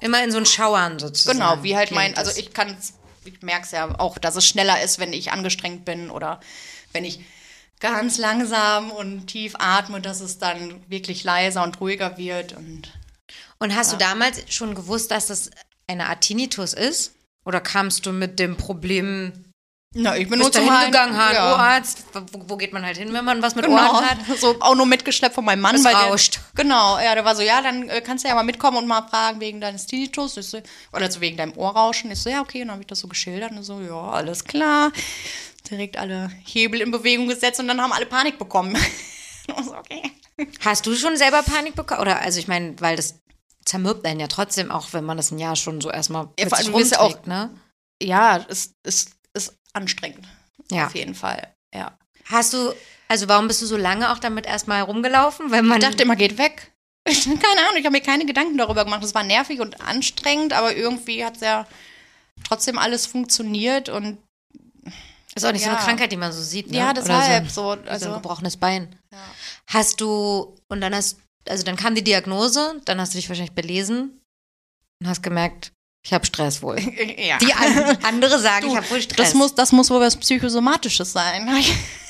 [0.00, 1.38] Immer in so ein Schauern sozusagen.
[1.38, 2.76] Genau, wie halt mein, also ich kann
[3.24, 6.40] ich merke es ja auch, dass es schneller ist, wenn ich angestrengt bin oder
[6.92, 7.20] wenn ich
[7.80, 12.92] ganz langsam und tief atme, dass es dann wirklich leiser und ruhiger wird und
[13.58, 15.50] Und hast du damals schon gewusst, dass das
[15.86, 17.14] eine Art Tinnitus ist?
[17.44, 19.51] Oder kamst du mit dem Problem,
[19.94, 21.52] na, ich bin bist da zum hingegangen, ja.
[21.54, 22.04] Ohrarzt?
[22.32, 24.18] Wo, wo geht man halt hin, wenn man was mit Genau, Ohren hat?
[24.40, 25.74] so auch nur mitgeschleppt von meinem Mann.
[25.74, 26.40] Es weil der- rauscht.
[26.54, 29.06] Genau, ja, der war so, ja, dann äh, kannst du ja mal mitkommen und mal
[29.08, 30.34] fragen wegen deines Tinnitus.
[30.34, 30.58] So,
[30.92, 32.10] oder so wegen deinem Ohrrauschen.
[32.10, 34.44] Ich so, ja, okay, und dann habe ich das so geschildert und so, ja, alles
[34.44, 34.92] klar.
[35.70, 38.76] Direkt alle Hebel in Bewegung gesetzt und dann haben alle Panik bekommen.
[39.56, 40.02] Und so, okay.
[40.64, 42.00] Hast du schon selber Panik bekommen?
[42.00, 43.16] Oder, also ich meine, weil das
[43.64, 46.54] zermürbt einen ja trotzdem, auch wenn man das ein Jahr schon so erstmal Ja, mit
[46.56, 47.50] sich ja auch- rumträgt, ne?
[48.00, 49.10] Ja, es ist, ist
[49.72, 50.26] anstrengend.
[50.70, 50.86] Ja.
[50.86, 51.96] Auf jeden Fall, ja.
[52.26, 52.72] Hast du,
[53.08, 55.50] also warum bist du so lange auch damit erstmal rumgelaufen?
[55.50, 56.72] Weil man Ich dachte immer, geht weg.
[57.04, 59.02] Keine Ahnung, ich habe mir keine Gedanken darüber gemacht.
[59.02, 61.66] Es war nervig und anstrengend, aber irgendwie hat es ja
[62.44, 64.18] trotzdem alles funktioniert und
[65.34, 65.76] ist auch nicht so Ja.
[65.76, 66.76] eine Krankheit, die man so sieht, ne?
[66.78, 67.70] ja, deshalb so, so.
[67.70, 68.94] ein- so ein Also, gebrochenes Bein.
[69.10, 69.18] Ja.
[69.66, 71.18] Hast du, und dann hast,
[71.48, 74.20] also dann kam die Diagnose, dann hast du dich wahrscheinlich belesen
[75.00, 75.72] und hast gemerkt,
[76.04, 76.78] ich habe Stress wohl.
[77.16, 77.38] ja.
[77.38, 79.16] Die an, andere sagen, ich habe wohl Stress.
[79.16, 81.48] das, muss, das muss wohl was Psychosomatisches sein.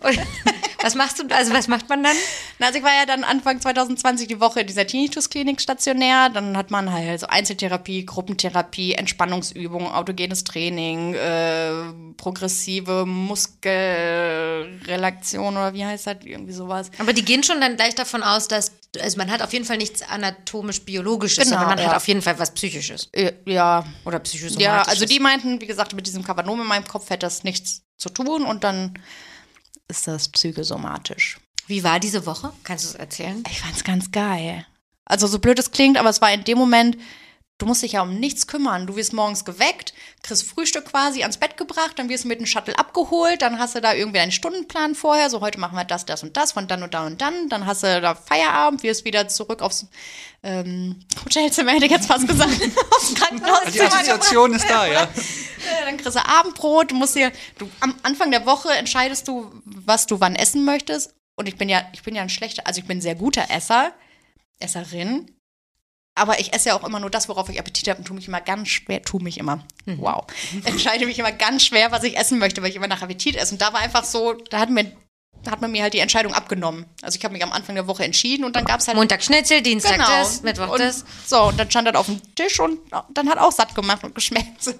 [0.00, 0.18] Und
[0.82, 2.16] was machst du, also was macht man dann?
[2.60, 6.28] Also ich war ja dann Anfang 2020 die Woche in dieser Tinnitus-Klinik stationär.
[6.30, 11.70] Dann hat man halt so Einzeltherapie, Gruppentherapie, Entspannungsübungen, autogenes Training, äh,
[12.16, 16.16] progressive Muskelrelaktion oder wie heißt das?
[16.24, 16.90] Irgendwie sowas.
[16.98, 19.76] Aber die gehen schon dann gleich davon aus, dass, also man hat auf jeden Fall
[19.76, 21.88] nichts anatomisch-biologisches, Genau, sondern man ja.
[21.90, 23.08] hat auf jeden Fall was Psychisches.
[23.12, 24.62] Äh, Ja, Oder Psychosomatisches.
[24.64, 27.82] ja, also die meinten, wie gesagt, mit diesem Kavanom in meinem Kopf hätte das nichts
[27.96, 28.98] zu tun und dann
[29.88, 31.38] ist das psychosomatisch.
[31.66, 32.52] Wie war diese Woche?
[32.62, 33.42] Kannst du es erzählen?
[33.50, 34.66] Ich fand's ganz geil.
[35.04, 36.96] Also so blöd es klingt, aber es war in dem Moment,
[37.58, 38.86] du musst dich ja um nichts kümmern.
[38.86, 42.46] Du wirst morgens geweckt, kriegst Frühstück quasi ans Bett gebracht, dann wirst du mit dem
[42.46, 46.04] Shuttle abgeholt, dann hast du da irgendwie einen Stundenplan vorher, so heute machen wir das,
[46.04, 49.04] das und das, von dann und dann und dann, dann hast du da Feierabend, wirst
[49.04, 49.86] wieder zurück aufs
[50.42, 52.50] ähm, Hotelzimmer, hätte ich jetzt fast gesagt,
[52.90, 53.86] aufs Die Krankenhauszimmer.
[53.86, 55.02] Assoziation ist da, ja.
[55.02, 59.50] Äh, Dann kriegst du Abendbrot, du musst dir, du, am Anfang der Woche entscheidest du,
[59.64, 61.14] was du wann essen möchtest.
[61.36, 63.50] Und ich bin ja, ich bin ja ein schlechter, also ich bin ein sehr guter
[63.50, 63.92] Esser,
[64.58, 65.35] Esserin.
[66.18, 68.26] Aber ich esse ja auch immer nur das, worauf ich Appetit habe und tue mich
[68.26, 70.24] immer ganz schwer, tue mich immer, wow,
[70.64, 73.54] entscheide mich immer ganz schwer, was ich essen möchte, weil ich immer nach Appetit esse.
[73.54, 74.90] Und da war einfach so, da hat mir,
[75.46, 76.86] hat man mir halt die Entscheidung abgenommen.
[77.02, 79.22] Also ich habe mich am Anfang der Woche entschieden und dann gab es halt Montag
[79.22, 80.06] Schnitzel, Dienstag Genau.
[80.08, 81.04] das, Mittwoch und, das.
[81.26, 82.78] So, und dann stand das auf dem Tisch und
[83.10, 84.62] dann hat auch satt gemacht und geschmeckt.
[84.64, 84.72] So.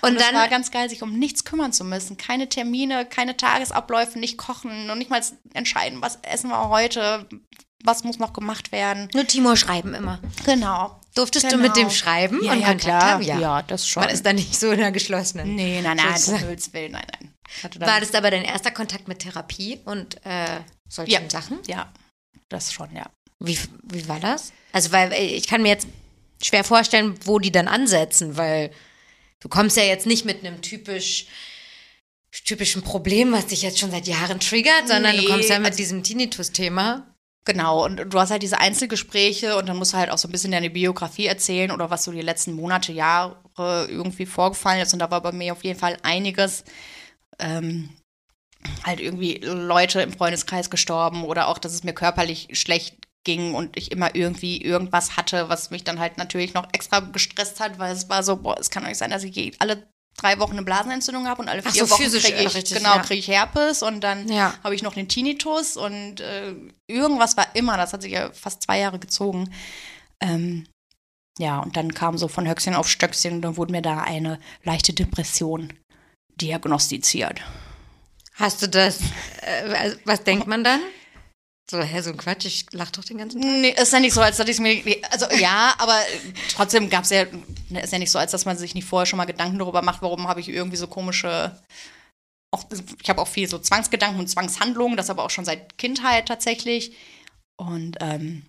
[0.00, 2.16] Und, es dann- war ganz geil, sich um nichts kümmern zu müssen.
[2.16, 5.20] Keine Termine, keine Tagesabläufe, nicht kochen und nicht mal
[5.54, 7.26] entscheiden, was essen wir heute,
[7.84, 9.08] was muss noch gemacht werden.
[9.14, 10.20] Nur Timo schreiben immer.
[10.44, 10.98] Genau.
[11.14, 11.56] Durftest Genau.
[11.62, 13.02] du mit dem schreiben Ja, und ja, klar.
[13.02, 13.22] haben?
[13.22, 14.02] Ja, das schon.
[14.04, 15.54] Man ist da nicht so in der geschlossenen.
[15.54, 16.38] Nee, nein, nein, Sozusagen.
[16.40, 17.34] Himmels Willen, nein, nein.
[17.80, 21.20] War das aber dein erster Kontakt mit Therapie und äh, solchen Ja.
[21.28, 21.58] Sachen?
[21.66, 21.92] Ja,
[22.48, 23.04] das schon, ja.
[23.40, 24.52] Wie, wie war das?
[24.72, 25.86] Also, weil äh, ich kann mir jetzt
[26.42, 28.70] schwer vorstellen, wo die dann ansetzen, weil
[29.40, 31.26] du kommst ja jetzt nicht mit einem typisch
[32.46, 35.66] typischen Problem, was dich jetzt schon seit Jahren triggert, sondern du Nee, kommst ja mit
[35.72, 37.06] also- diesem Tinnitus-Thema.
[37.44, 40.32] Genau, und du hast halt diese Einzelgespräche und dann musst du halt auch so ein
[40.32, 43.36] bisschen deine Biografie erzählen oder was so die letzten Monate, Jahre
[43.88, 44.92] irgendwie vorgefallen ist.
[44.92, 46.64] Und da war bei mir auf jeden Fall einiges.
[47.40, 47.90] Ähm,
[48.84, 53.76] halt irgendwie Leute im Freundeskreis gestorben oder auch, dass es mir körperlich schlecht ging und
[53.76, 57.92] ich immer irgendwie irgendwas hatte, was mich dann halt natürlich noch extra gestresst hat, weil
[57.92, 60.62] es war so, boah, es kann doch nicht sein, dass ich alle drei Wochen eine
[60.62, 63.02] Blasenentzündung habe und alle vier so, Wochen physisch, kriege ich, richtig, genau, ja.
[63.02, 64.54] kriege ich Herpes und dann Ja.
[64.62, 66.54] habe ich noch den Tinnitus und äh,
[66.86, 69.52] irgendwas war immer, das hat sich ja fast zwei Jahre gezogen.
[70.20, 70.66] Ähm,
[71.38, 74.38] ja, und dann kam so von Höchstchen auf Stöckchen und dann wurde mir da eine
[74.64, 75.72] leichte Depression
[76.40, 77.40] diagnostiziert.
[78.34, 79.00] Hast du das,
[79.40, 80.80] äh, was denkt man dann?
[81.70, 83.50] So, hä, so ein Quatsch, ich lach doch den ganzen Tag.
[83.50, 84.82] Nee, ist ja nicht so, als dass ich mir.
[85.10, 85.98] Also ja, aber
[86.54, 87.24] trotzdem gab es ja.
[87.70, 89.80] ne, Ist ja nicht so, als dass man sich nicht vorher schon mal Gedanken darüber
[89.82, 91.62] macht, warum habe ich irgendwie so komische.
[92.54, 92.64] Auch,
[93.02, 96.94] ich habe auch viel so Zwangsgedanken und Zwangshandlungen, das aber auch schon seit Kindheit tatsächlich.
[97.56, 98.44] Und ähm,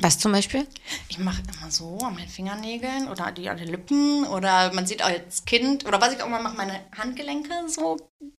[0.00, 0.66] Was zum Beispiel?
[1.08, 5.02] ich mache immer so an meinen Fingernägeln oder die an den Lippen oder man sieht
[5.02, 7.98] als Kind oder was ich auch mal mache, meine Handgelenke so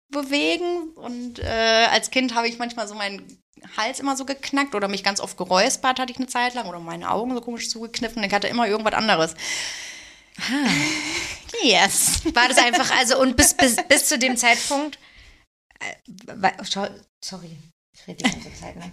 [0.09, 3.37] bewegen und äh, als Kind habe ich manchmal so mein
[3.77, 6.79] Hals immer so geknackt oder mich ganz oft geräuspert hatte ich eine Zeit lang oder
[6.79, 8.23] meine Augen so komisch zugekniffen.
[8.23, 9.35] Ich hatte immer irgendwas anderes.
[11.63, 12.21] Yes.
[12.33, 14.97] War das einfach, also und bis, bis, bis zu dem Zeitpunkt.
[15.79, 16.51] Äh,
[17.23, 17.57] sorry,
[17.93, 18.91] ich rede die ganze Zeit, ne?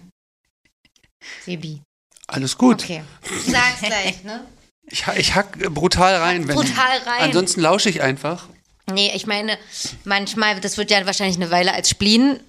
[1.45, 1.81] Sebi.
[2.27, 2.83] Alles gut.
[2.83, 3.03] Okay.
[3.23, 4.45] Du sagst gleich, ne?
[4.91, 6.47] Ich, ich hack brutal rein.
[6.47, 7.23] Wenn, Brutal rein.
[7.23, 8.47] Ansonsten lausche ich einfach.
[8.91, 9.57] Nee, ich meine,
[10.03, 12.39] manchmal, das wird ja wahrscheinlich eine Weile als Spleen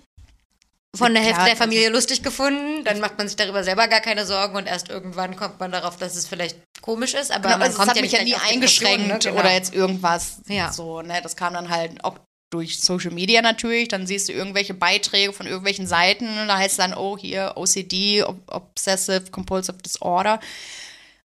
[0.97, 2.85] von der Hälfte der also- Familie lustig gefunden.
[2.85, 5.97] Dann macht man sich darüber selber gar keine Sorgen und erst irgendwann kommt man darauf,
[5.97, 7.31] dass es vielleicht komisch ist.
[7.31, 9.19] Aber Genau, man also es kommt hat ja mich nicht ja nie Depressionen, eingeschränkt ne?
[9.31, 9.41] Genau.
[9.41, 10.41] oder jetzt irgendwas.
[10.49, 10.73] Ja.
[10.73, 11.21] So, ne?
[11.23, 12.19] Das kam dann halt auch
[12.51, 13.89] durch Social Media natürlich.
[13.89, 16.27] Dann siehst du irgendwelche Beiträge von irgendwelchen Seiten.
[16.49, 20.41] Da heißt es dann, oh, hier OCD, Ob Obsessive Compulsive Disorder.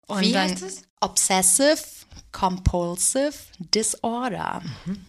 [0.06, 0.82] Und Wie heißt es?
[1.00, 1.78] Obsessive
[2.32, 4.60] Compulsive Disorder.
[4.84, 5.06] Mhm.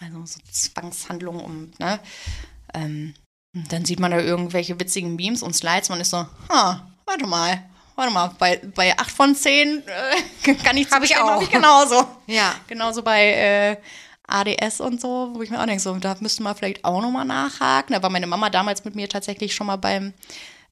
[0.00, 1.98] Also so Zwangshandlungen um, ne?
[2.72, 5.88] Ähm, und dann sieht man da irgendwelche witzigen Memes und Slides.
[5.88, 7.62] Man ist so, ha, warte mal,
[7.96, 9.82] warte mal, bei, bei 8 von 10
[10.46, 11.42] äh, kann ich Hab ich auch.
[11.42, 12.06] Ich genauso.
[12.26, 12.54] Ja.
[12.68, 13.76] Genauso bei äh,
[14.26, 17.24] ADS und so, wo ich mir auch denke, so, da müsste man vielleicht auch nochmal
[17.24, 17.92] nachhaken.
[17.94, 20.14] Da war meine Mama damals mit mir tatsächlich schon mal beim,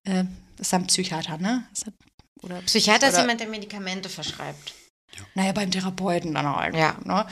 [0.04, 0.24] äh,
[0.58, 1.64] ist ein Psychiater, ne?
[1.72, 1.94] Ist das,
[2.42, 4.74] oder Psychiater ist oder- jemand, der Medikamente verschreibt.
[5.34, 6.76] naja, beim Therapeuten dann halt.
[6.76, 6.94] Ja.
[7.02, 7.26] Ne?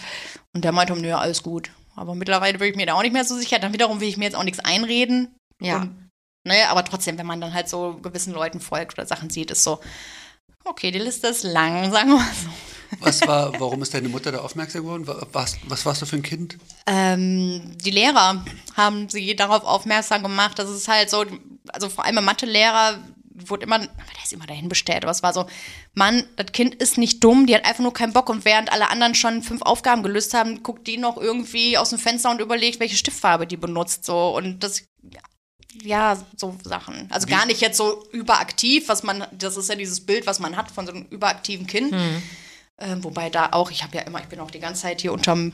[0.53, 1.71] Und der meinte, nö, alles gut.
[1.97, 3.59] Aber mittlerweile bin ich mir da auch nicht mehr so sicher.
[3.59, 5.35] Dann wiederum will ich mir jetzt auch nichts einreden.
[5.61, 5.77] Ja.
[5.83, 6.11] Und,
[6.45, 9.65] naja, aber trotzdem, wenn man dann halt so gewissen Leuten folgt oder Sachen sieht, ist
[9.65, 9.81] so,
[10.65, 12.51] okay, die Liste ist lang, sagen wir mal so.
[13.01, 15.09] Was war, warum ist deine Mutter da aufmerksam geworden?
[15.09, 16.57] Wa- Was, was warst du für ein Kind?
[16.87, 18.45] Ähm, die Lehrer
[18.77, 21.25] haben sie darauf aufmerksam gemacht, dass es halt so,
[21.73, 22.99] also vor allem Mathelehrer
[23.47, 25.47] wurde immer, aber der ist immer dahin bestellt, aber es war so,
[25.95, 28.91] Mann, das Kind ist nicht dumm, die hat einfach nur keinen Bock und während alle
[28.91, 32.81] anderen schon fünf Aufgaben gelöst haben, guckt die noch irgendwie aus dem Fenster und überlegt,
[32.81, 34.85] welche Stiftfarbe die benutzt, so und das
[35.83, 37.07] ja, so Sachen.
[37.11, 40.57] Also gar nicht jetzt so überaktiv, was man, das ist ja dieses Bild, was man
[40.57, 41.93] hat von so einem überaktiven Kind.
[42.79, 45.13] Ähm, wobei da auch, ich habe ja immer, ich bin auch die ganze Zeit hier
[45.13, 45.53] unterm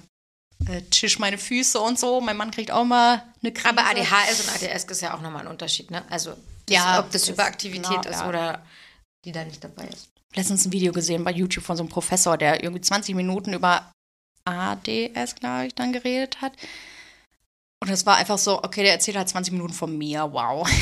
[0.68, 2.20] äh, Tisch meine Füße und so.
[2.20, 3.68] Mein Mann kriegt auch mal eine Krise.
[3.68, 6.04] Aber ADHS und ADS ist ja auch nochmal ein Unterschied, ne?
[6.10, 6.30] Also,
[6.66, 8.28] das, Ja, ob das das- Überaktivität genau, ist ja.
[8.28, 8.62] oder
[9.24, 10.08] die da nicht dabei ist.
[10.34, 13.92] letztens ein Video gesehen bei YouTube von so einem Professor, der irgendwie 20 Minuten über
[14.44, 16.52] ADS, glaube ich, dann geredet hat.
[17.80, 20.68] Und das war einfach so, okay, der erzählt halt 20 Minuten von mir, wow.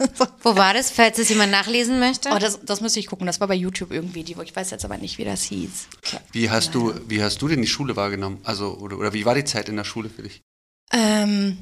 [0.42, 2.30] Wo war das, falls es jemand nachlesen möchte?
[2.30, 4.84] Aber das, das müsste ich gucken, das war bei YouTube irgendwie, die, ich weiß jetzt
[4.84, 5.88] aber nicht, wie das hieß.
[6.32, 8.40] Wie hast du, wie hast du denn die Schule wahrgenommen?
[8.44, 10.40] Also, oder, oder wie war die Zeit in der Schule für dich?
[10.92, 11.58] Ähm,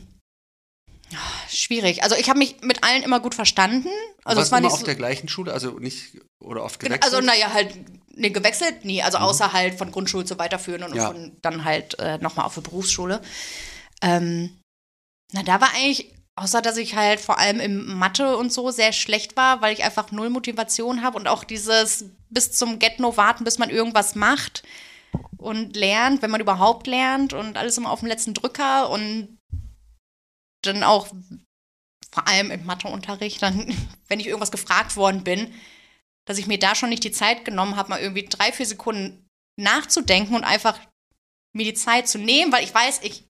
[1.48, 2.02] schwierig.
[2.02, 3.88] Also ich habe mich mit allen immer gut verstanden.
[4.24, 5.52] Also Warst es war du immer nicht auf so, der gleichen Schule?
[5.52, 7.14] Also nicht, oder oft Genau, gewechselt?
[7.14, 7.74] Also, naja, halt,
[8.14, 9.02] nee, gewechselt, nie.
[9.02, 11.08] Also, außer halt von Grundschule zu weiterführen und Ja.
[11.08, 13.20] von dann halt äh, nochmal auf die Berufsschule.
[14.02, 14.58] Ähm,
[15.32, 18.92] na, da war eigentlich, außer dass ich halt vor allem im Mathe und so sehr
[18.92, 23.44] schlecht war, weil ich einfach null Motivation habe und auch dieses bis zum Get-No warten,
[23.44, 24.62] bis man irgendwas macht
[25.36, 29.38] und lernt, wenn man überhaupt lernt und alles immer auf dem letzten Drücker und
[30.62, 31.08] dann auch
[32.10, 33.74] vor allem im Matheunterricht, dann,
[34.08, 35.52] wenn ich irgendwas gefragt worden bin,
[36.26, 39.26] dass ich mir da schon nicht die Zeit genommen habe, mal irgendwie drei, vier Sekunden
[39.58, 40.78] nachzudenken und einfach
[41.56, 43.27] mir die Zeit zu nehmen, weil ich weiß, ich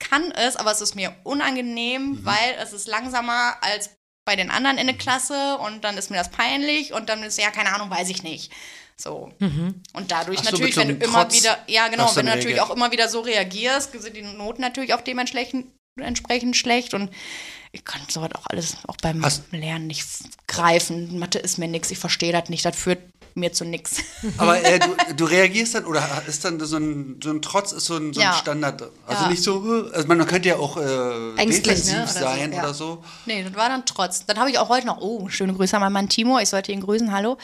[0.00, 3.90] kann es, aber es ist mir unangenehm, weil es ist langsamer als
[4.26, 7.38] bei den anderen in der Klasse und dann ist mir das peinlich und dann ist
[7.38, 8.52] ja keine Ahnung, weiß ich nicht.
[8.96, 9.32] So.
[9.94, 12.60] Und dadurch so, natürlich, so wenn du immer Trotz wieder, ja genau, wenn du natürlich
[12.60, 15.66] auch immer wieder so reagierst, sind die Noten natürlich auch dementsprechend
[15.98, 17.10] entsprechend schlecht und
[17.72, 20.06] ich kann sowas auch alles auch beim Hast- Lernen nicht
[20.46, 21.18] greifen.
[21.18, 23.96] Mathe ist mir nix, ich verstehe das nicht, das führt mir zu nix.
[24.38, 27.86] Aber äh, du, du reagierst dann, oder ist dann so ein, so ein Trotz, ist
[27.86, 28.32] so ein, so ein Ja.
[28.34, 28.90] Standard.
[29.06, 29.30] Also Ja.
[29.30, 32.02] nicht so, äh, also man könnte ja auch äh, Ängstlich, defensiv ne?
[32.02, 32.58] Oder so, sein ja.
[32.62, 33.04] oder so.
[33.26, 34.26] nee, das war dann trotz.
[34.26, 36.72] Dann habe ich auch heute noch, oh, schöne Grüße an meinen Mann Timo, ich sollte
[36.72, 37.38] ihn grüßen, hallo.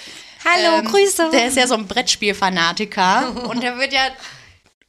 [0.45, 1.31] Hallo, Ähm, Grüße.
[1.33, 4.03] Der ist ja so ein Brettspielfanatiker und der wird ja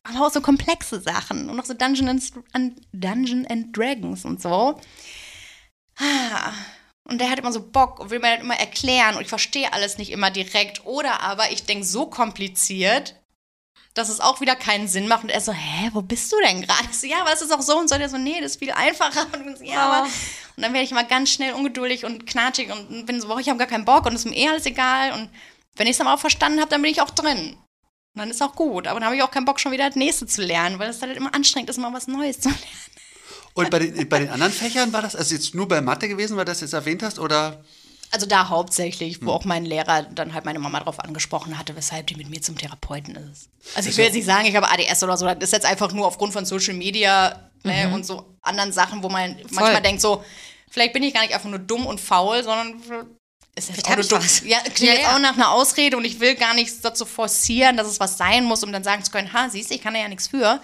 [0.04, 2.24] aber auch so komplexe Sachen und noch so Dungeon and,
[2.54, 4.80] an- Dungeon and Dragons und so.
[6.00, 6.52] Ah,
[7.10, 9.72] Und der hat immer so Bock und will mir das immer erklären und ich verstehe
[9.72, 10.86] alles nicht immer direkt.
[10.86, 13.16] Oder aber ich denke so kompliziert,
[13.94, 15.24] dass es auch wieder keinen Sinn macht.
[15.24, 16.84] Und er so, hä, wo bist du denn gerade?
[16.92, 17.98] Ich so, ja, aber es ist auch so und so.
[17.98, 19.26] Der so, nee, das ist viel einfacher.
[19.34, 20.04] Und so, ja, aber.
[20.04, 23.48] Und dann werde ich immer ganz schnell ungeduldig und knatschig und bin so, boah, ich
[23.48, 25.14] habe gar keinen Bock und es ist mir eh alles egal.
[25.14, 25.30] Und
[25.76, 27.58] wenn ich es dann auch verstanden habe, dann bin ich auch drin.
[28.16, 28.88] Und dann ist auch gut.
[28.88, 31.00] Aber dann habe ich auch keinen Bock, schon wieder das nächste zu lernen, weil es
[31.00, 32.64] dann halt immer anstrengend ist, mal was Neues zu lernen.
[33.58, 36.38] Und bei den, bei den anderen Fächern war das, also jetzt nur bei Mathe gewesen,
[36.38, 37.64] weil du das jetzt erwähnt hast, oder?
[38.12, 42.08] Also da hauptsächlich, wo auch mein Lehrer dann halt meine Mama drauf angesprochen hatte, weshalb
[42.08, 43.50] die mit mir zum Therapeuten ist.
[43.76, 45.92] Also ich will jetzt nicht sagen, ich habe ADS oder so, das ist jetzt einfach
[45.92, 50.24] nur aufgrund von Social Media ne, und so anderen Sachen, wo man manchmal denkt so,
[50.70, 52.82] vielleicht bin ich gar nicht einfach nur dumm und faul, sondern
[53.56, 54.44] ist jetzt Vielleicht auch was.
[54.46, 55.16] Ja, klingt Ja, ja.
[55.16, 58.44] auch nach einer Ausrede und ich will gar nichts dazu forcieren, dass es was sein
[58.44, 60.62] muss, um dann sagen zu können, ha, siehst du, ich kann da ja nichts für.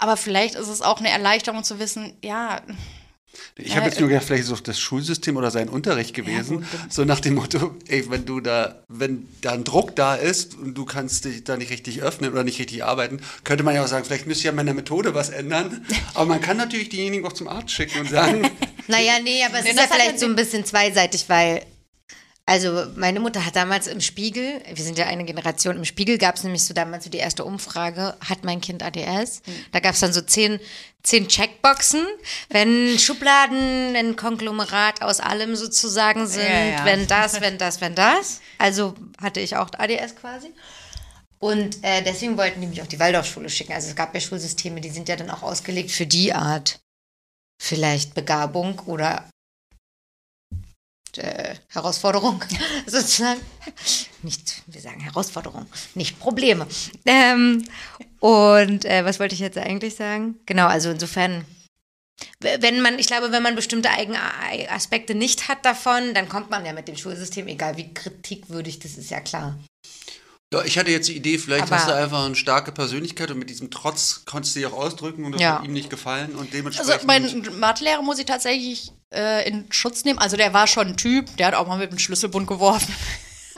[0.00, 2.60] Aber vielleicht ist es auch eine Erleichterung zu wissen, ja,
[3.56, 6.64] Ich habe jetzt nur gedacht, vielleicht ist es auch das Schulsystem oder sein Unterricht gewesen.
[6.88, 10.74] so nach dem Motto, ey, wenn du da, wenn da ein Druck da ist und
[10.74, 13.88] du kannst dich da nicht richtig öffnen oder nicht richtig arbeiten, könnte man ja auch
[13.88, 15.84] sagen, vielleicht müsste ich ja meiner Methode was ändern.
[16.14, 18.48] Aber man kann natürlich diejenigen auch zum Arzt schicken und sagen,
[18.90, 21.62] Naja, nee, aber es Nee, ist ja vielleicht ja so ein bisschen zweiseitig, weil,
[22.48, 26.36] also meine Mutter hat damals im Spiegel, wir sind ja eine Generation, im Spiegel gab
[26.36, 29.42] es nämlich so damals so die erste Umfrage, hat mein Kind ADS?
[29.44, 29.54] Hm.
[29.70, 30.58] Da gab es dann so zehn,
[31.02, 32.06] zehn Checkboxen,
[32.48, 36.84] wenn Schubladen ein Konglomerat aus allem sozusagen sind, Ja, ja.
[36.86, 38.40] wenn das, wenn das, wenn das.
[38.56, 40.50] Also hatte ich auch ADS quasi.
[41.38, 43.74] Und äh, deswegen wollten die mich auf die Waldorfschule schicken.
[43.74, 46.80] Also es gab ja Schulsysteme, die sind ja dann auch ausgelegt für die Art
[47.60, 49.28] vielleicht Begabung oder
[51.18, 52.42] äh, Herausforderung
[52.86, 53.40] sozusagen.
[54.22, 56.66] Nicht, wir sagen Herausforderung, nicht Probleme.
[57.06, 57.64] Ähm,
[58.20, 60.36] und äh, was wollte ich jetzt eigentlich sagen?
[60.46, 61.44] Genau, also insofern,
[62.40, 66.72] wenn man, ich glaube, wenn man bestimmte Eigenaspekte nicht hat davon, dann kommt man ja
[66.72, 69.56] mit dem Schulsystem, egal wie kritikwürdig das ist, ja klar.
[70.52, 73.38] ja, ich hatte jetzt die Idee, vielleicht Aber- hast du einfach eine starke Persönlichkeit und
[73.38, 75.58] mit diesem Trotz konntest du dich auch ausdrücken und das Ja.
[75.58, 76.92] hat ihm nicht gefallen und dementsprechend.
[76.94, 80.18] Also mein Mathelehrer muss ich tatsächlich äh, in Schutz nehmen.
[80.18, 82.94] Also der war schon ein Typ, der hat auch mal mit dem Schlüsselbund geworfen.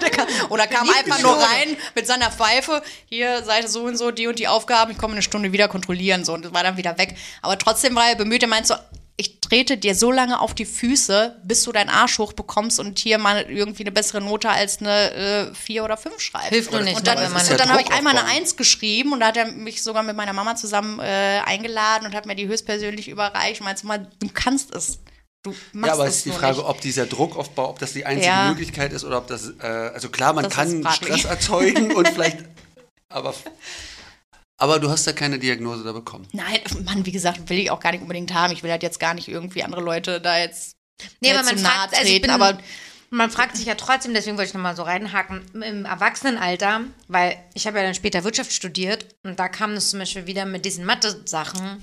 [0.01, 4.29] Kam, oder kam einfach nur rein mit seiner Pfeife, hier Seite so und so, die
[4.29, 6.97] und die Aufgaben, ich komme eine Stunde wieder kontrollieren so und das war dann wieder
[6.97, 7.19] weg.
[7.43, 8.77] Aber trotzdem war er bemüht, er meint so,
[9.21, 12.99] ich trete dir so lange auf die Füße, bis du deinen Arsch hoch bekommst und
[12.99, 16.49] hier mal irgendwie eine bessere Note als eine äh, 4 oder 5 schreibst.
[16.49, 18.39] Hilft nur nicht, und dann, und dann habe ich einmal eine aufbauen.
[18.39, 22.15] 1 geschrieben und da hat er mich sogar mit meiner Mama zusammen äh, eingeladen und
[22.15, 25.01] hat mir die höchstpersönlich überreicht und meinte so mal, du kannst es.
[25.43, 26.67] Du machst Ja, aber es ist die Frage, nicht.
[26.67, 28.49] ob dieser Druckaufbau, ob das die einzige Ja.
[28.49, 30.85] Möglichkeit ist oder ob das, äh, also klar, man Das kann.
[30.93, 32.39] Stress erzeugen und vielleicht,
[33.09, 33.35] aber,
[34.59, 36.27] aber du hast ja keine Diagnose da bekommen.
[36.33, 38.53] Nein, Mann, wie gesagt, will ich auch gar nicht unbedingt haben.
[38.53, 40.77] Ich will halt jetzt gar nicht irgendwie andere Leute da jetzt
[41.21, 42.59] Nee, aber man zu nahe fragt, also ich treten, bin, aber
[43.09, 47.67] man fragt sich ja trotzdem, deswegen wollte ich nochmal so reinhaken, im Erwachsenenalter, weil ich
[47.67, 50.85] habe ja dann später Wirtschaft studiert und da kam es zum Beispiel wieder mit diesen
[50.85, 51.83] Mathe-Sachen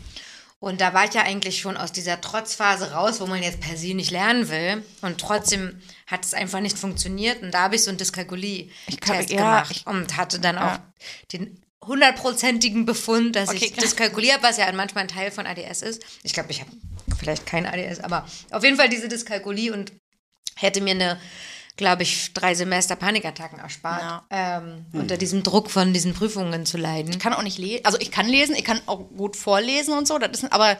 [0.59, 3.77] und da war ich ja eigentlich schon aus dieser Trotzphase raus, wo man jetzt per
[3.77, 7.83] se nicht lernen will und trotzdem hat es einfach nicht funktioniert und da habe ich
[7.83, 10.93] so einen kann- Dyskalkulie-Test ja, gemacht ich- und hatte dann auch Ja.
[11.33, 13.73] den hundertprozentigen Befund, dass Okay, ich.
[13.73, 16.03] Dyskalkulie habe, was ja manchmal ein Teil von ADS ist.
[16.23, 16.71] Ich glaube, ich habe
[17.17, 19.93] vielleicht kein ADS, aber auf jeden Fall diese Dyskalkulie und
[20.55, 21.19] hätte mir eine,
[21.77, 24.25] glaube ich, drei Semester Panikattacken erspart, Ja.
[24.29, 27.11] ähm, unter diesem Druck von diesen Prüfungen zu leiden.
[27.11, 27.85] ich kann auch nicht lesen.
[27.85, 30.77] Also ich kann lesen, ich kann auch gut vorlesen und so, das ist, aber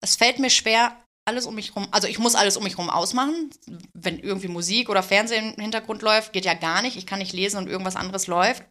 [0.00, 0.94] es fällt mir schwer,
[1.26, 3.50] alles um mich rum, also ich muss alles um mich rum ausmachen.
[3.92, 6.96] Wenn irgendwie Musik oder Fernsehen im Hintergrund läuft, geht ja gar nicht.
[6.96, 8.64] Ich kann nicht lesen und irgendwas anderes läuft.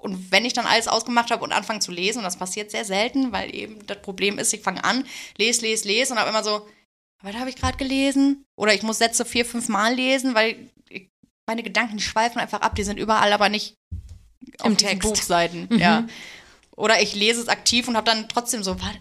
[0.00, 2.86] Und wenn ich dann alles ausgemacht habe und anfange zu lesen, und das passiert sehr
[2.86, 5.04] selten, weil eben das Problem ist, ich fange an,
[5.36, 6.66] lese, lese, lese und habe immer so,
[7.22, 8.44] was habe ich gerade gelesen?
[8.56, 11.08] Oder ich muss Sätze vier, fünf Mal lesen, weil ich,
[11.46, 13.74] meine Gedanken, schweifen einfach ab, die sind überall, aber nicht
[14.60, 15.08] auf Im Text.
[15.08, 15.68] Buchseiten.
[15.78, 16.06] Ja.
[16.76, 18.98] Oder ich lese es aktiv und habe dann trotzdem so, weil,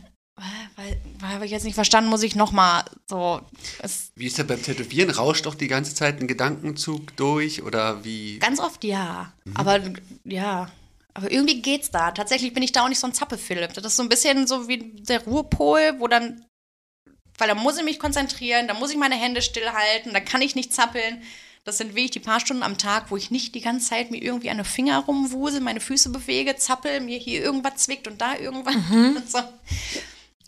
[0.75, 3.41] weil, weil habe ich jetzt nicht verstanden, muss ich nochmal so.
[3.79, 5.09] Es, Wie ist das beim Tätowieren?
[5.09, 8.39] Rauscht doch die ganze Zeit ein Gedankenzug durch oder wie?
[8.39, 9.33] ganz oft ja.
[9.45, 9.55] Mhm.
[9.55, 9.79] Aber
[10.25, 10.69] ja.
[11.13, 12.11] Aber irgendwie geht's da.
[12.11, 13.73] Tatsächlich bin ich da auch nicht so ein Zappe-Philipp.
[13.73, 16.45] Das ist so ein bisschen so wie der Ruhepol, wo dann,
[17.39, 20.55] weil da muss ich mich konzentrieren, da muss ich meine Hände stillhalten, da kann ich
[20.55, 21.21] nicht zappeln.
[21.65, 24.21] Das sind wirklich die paar Stunden am Tag, wo ich nicht die ganze Zeit mir
[24.21, 28.35] irgendwie an den Finger rumwusel, meine Füße bewege, zappel, mir hier irgendwas zwickt und da
[28.35, 28.75] irgendwas.
[28.75, 29.21] Mhm.
[29.27, 29.39] So.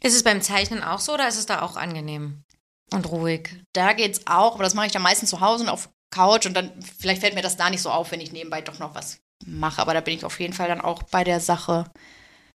[0.03, 2.43] Ist es beim Zeichnen auch so oder ist es da auch angenehm
[2.91, 3.49] und ruhig?
[3.73, 6.55] Da geht's auch, aber das mache ich dann meistens zu Hause und auf Couch und
[6.55, 9.19] dann vielleicht fällt mir das da nicht so auf, wenn ich nebenbei doch noch was
[9.45, 9.81] mache.
[9.81, 11.85] Aber da bin ich auf jeden Fall dann auch bei der Sache.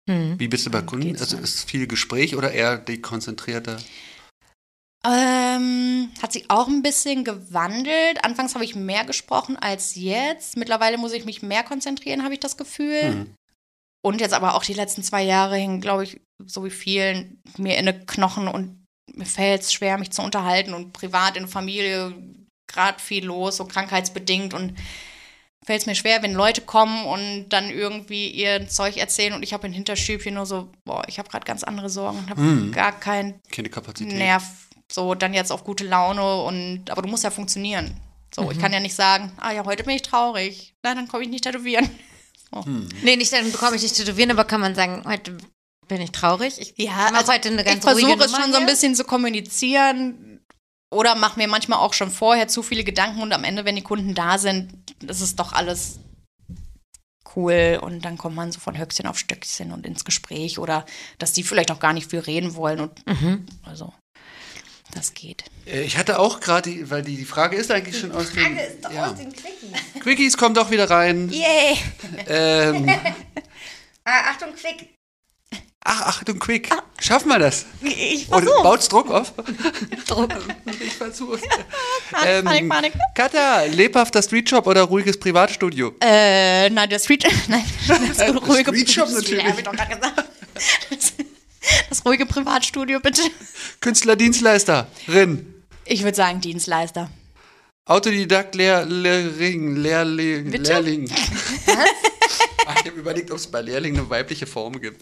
[0.09, 0.39] Hm.
[0.39, 1.07] Wie bist du bei Kunden?
[1.07, 3.77] Geht's Also ist viel Gespräch oder eher die konzentrierte?
[5.05, 8.23] Ähm, hat sich auch ein bisschen gewandelt.
[8.23, 10.55] Anfangs habe ich mehr gesprochen als jetzt.
[10.57, 13.01] Mittlerweile muss ich mich mehr konzentrieren, habe ich das Gefühl.
[13.03, 13.33] Hm.
[14.05, 17.77] Und jetzt aber auch die letzten zwei Jahre hingen, glaube ich, so wie vielen, mir
[17.77, 21.51] in den Knochen und mir fällt es schwer, mich zu unterhalten und privat in der
[21.51, 22.13] Familie
[22.67, 24.73] gerade viel los, so krankheitsbedingt und
[25.65, 29.53] fällt es mir schwer, wenn Leute kommen und dann irgendwie ihr Zeug erzählen und ich
[29.53, 32.71] habe ein Hinterstübchen nur so, boah, ich habe gerade ganz andere Sorgen und habe Mhm.
[32.71, 34.17] gar keinen Keine Kapazität.
[34.17, 34.43] Nerv,
[34.93, 37.95] so dann jetzt auf gute Laune und aber du musst ja funktionieren.
[38.35, 40.73] So, ich kann ja nicht sagen, ah ja, heute bin ich traurig.
[40.83, 41.89] Na, dann komme ich nicht tätowieren.
[42.53, 42.63] So.
[43.01, 45.35] Nee, nicht dann bekomme ich nicht tätowieren, aber kann man sagen, heute
[45.87, 46.59] Bin ich traurig?
[46.59, 48.65] Ich Ja, also heute eine ganz ich versuche es schon so ein hier.
[48.67, 50.39] bisschen zu kommunizieren
[50.93, 53.81] oder mache mir manchmal auch schon vorher zu viele Gedanken und am Ende, wenn die
[53.81, 54.71] Kunden da sind,
[55.01, 55.97] ist es doch alles
[57.35, 60.85] cool und dann kommt man so von Höchstchen auf Stöckchen und ins Gespräch oder
[61.17, 63.45] dass die vielleicht auch gar nicht viel reden wollen und Mhm.
[63.63, 63.91] also
[64.95, 65.43] das geht.
[65.65, 68.57] Äh, Ich hatte auch gerade, weil die, die Frage ist eigentlich schon aus dem.
[68.93, 69.09] ja.
[69.13, 70.01] den Quickies.
[70.01, 71.29] Quickies kommen doch wieder rein.
[71.29, 71.77] Yay!
[72.27, 72.89] Ähm,
[74.05, 74.89] Ah, Achtung, Quick.
[75.85, 76.69] ach, Achtung, Quick.
[76.99, 77.65] Schaffen wir das?
[77.81, 79.31] Ich Oder baut's Druck auf?
[80.07, 80.29] Druck.
[80.81, 81.41] Ich versuch's.
[82.11, 82.93] Panik, Panik, Panik.
[83.15, 85.93] Katha, lebhafter Streetshop oder ruhiges Privatstudio?
[86.01, 89.45] Äh, nein, der Street, nein, das ruhige Streetshop das natürlich.
[89.45, 90.23] hab ich doch gerade gesagt.
[91.89, 93.21] Das, ruhige Privatstudio, bitte.
[93.79, 95.63] Künstlerdienstleisterin.
[95.85, 97.09] Ich würde sagen Dienstleister.
[97.85, 100.71] Autodidakt, Lehr Lehrling, Lehrling, Bitte?
[100.71, 101.11] Lehrling.
[101.67, 105.01] Ah, Ich habe überlegt, ob es bei Lehrling eine weibliche Form gibt.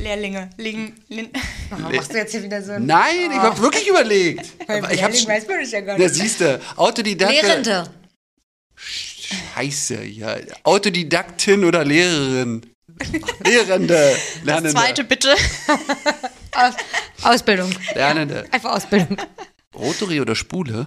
[0.00, 1.28] Lehrlinge, liegen, lin,
[1.68, 4.46] Warum machst du jetzt hier wieder so ein Nein, ich habe wirklich überlegt.
[4.66, 7.32] Aber ich hab's, weiß man das ja gar na, siehst du, Autodidakt.
[7.32, 7.90] Lehrende.
[8.74, 10.36] Scheiße, ja.
[10.62, 12.62] Autodidaktin oder Lehrerin?
[13.44, 14.16] Lehrende.
[14.44, 14.70] Lernende.
[14.72, 15.34] zweite bitte.
[16.52, 16.74] Aus
[17.22, 17.72] Ausbildung.
[17.94, 18.46] Lernende.
[18.50, 19.16] Einfach Ausbildung.
[19.74, 20.86] Rotary oder Spule?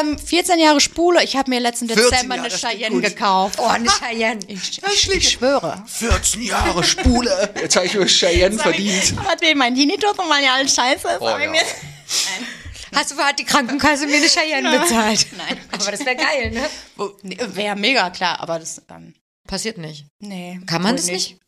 [0.00, 1.22] Ähm, 14 Jahre Spule.
[1.22, 3.04] Ich habe mir letzten 14 Dezember Jahre, eine das Cheyenne gut.
[3.04, 3.58] gekauft.
[3.60, 4.40] Oh, eine Cheyenne.
[4.48, 5.84] Ich, ich, ich schwöre.
[5.86, 7.50] 14 Jahre Spule.
[7.60, 9.14] Jetzt habe ich mir Cheyenne verdient.
[9.26, 11.18] Hat mir mein Tinnitus und meine alles scheiße.
[11.20, 11.50] Oh, ja.
[11.50, 11.60] mir,
[12.94, 15.26] Hast du, hat die Krankenkasse mir eine Cheyenne bezahlt?
[15.36, 15.58] Nein.
[15.72, 16.68] Aber das wäre geil, ne?
[17.22, 19.14] nee, Wäre mega klar, aber das, ähm,
[19.48, 20.06] Passiert nicht.
[20.20, 20.60] nee.
[20.66, 21.38] Kann man das nicht?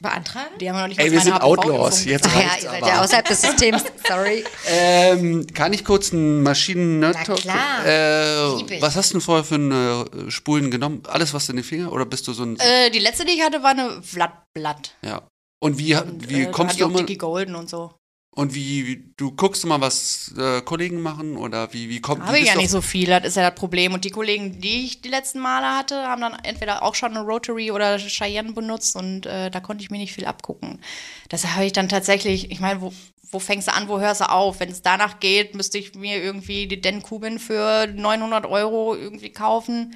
[0.00, 0.58] Beantragen?
[0.58, 2.04] Die haben noch nicht Ey, wir sind Outlaws.
[2.04, 2.88] Jetzt Ach ja, ihr seid aber.
[2.88, 3.84] ja außerhalb des Systems.
[4.08, 4.42] Sorry.
[4.66, 7.86] Ähm, kann ich kurz einen maschinen nerd Na talk klar.
[7.86, 11.04] Äh, was hast du denn vorher für eine äh, Spulen genommen?
[11.06, 11.92] Alles was in den Finger?
[11.92, 12.58] Oder bist du so ein.
[12.58, 14.96] Äh, die letzte, die ich hatte, war eine Vlattblatt.
[15.02, 15.22] ja.
[15.62, 16.98] Und wie, Und, wie äh, kommst du ich auch immer.
[16.98, 17.94] Dickie Golden und so.
[18.34, 21.36] Und wie, wie du guckst immer, was äh, Kollegen machen?
[21.36, 23.92] Oder wie, wie kommt Habe ich ja nicht so viel, das ist ja das Problem.
[23.92, 27.26] Und die Kollegen, die ich die letzten Male hatte, haben dann entweder auch schon eine
[27.26, 30.80] Rotary oder Cheyenne benutzt und äh, da konnte ich mir nicht viel abgucken.
[31.28, 32.94] Das habe ich dann tatsächlich, ich meine, wo,
[33.30, 34.60] wo fängst du an, wo hörst du auf?
[34.60, 39.30] Wenn es danach geht, müsste ich mir irgendwie die Den Kubin für 900 Euro irgendwie
[39.30, 39.94] kaufen.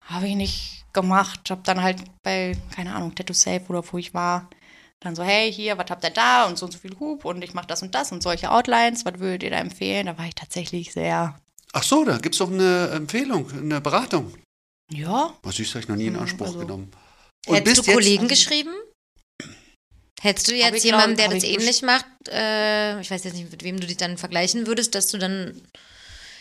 [0.00, 1.50] Habe ich nicht gemacht.
[1.50, 4.50] Habe dann halt bei, keine Ahnung, Tattoo Safe oder wo ich war,
[5.00, 6.46] dann so, hey, hier, was habt ihr da?
[6.46, 9.04] Und so und so viel Hub und ich mache das und das und solche Outlines,
[9.04, 10.06] was würdet ihr da empfehlen?
[10.06, 11.38] Da war ich tatsächlich sehr,
[11.72, 14.34] Ach so, da gibt's doch eine Empfehlung, eine Beratung.
[14.92, 16.90] ja, Was süß, habe ich noch nie in Mhm, Anspruch also- genommen.
[17.46, 18.72] Hättest du jetzt- Kollegen geschrieben?
[20.20, 23.34] Hättest du jetzt ich, jemanden, glaub- der das ich ähnlich macht, äh, ich weiß jetzt
[23.34, 25.62] nicht, mit wem du dich dann vergleichen würdest, dass du dann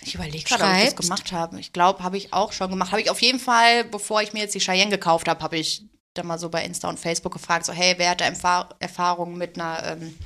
[0.02, 1.60] ich überlege gerade, ob ich das gemacht habe.
[1.62, 2.92] Ich glaube, habe ich auch schon gemacht.
[2.92, 5.84] Habe ich auf jeden Fall, bevor ich mir jetzt die Cheyenne gekauft habe, habe ich
[6.16, 9.38] dann mal so bei Insta und Facebook gefragt, so, hey, wer hat da Empfa Erfahrung
[9.38, 10.18] mit einer ähm,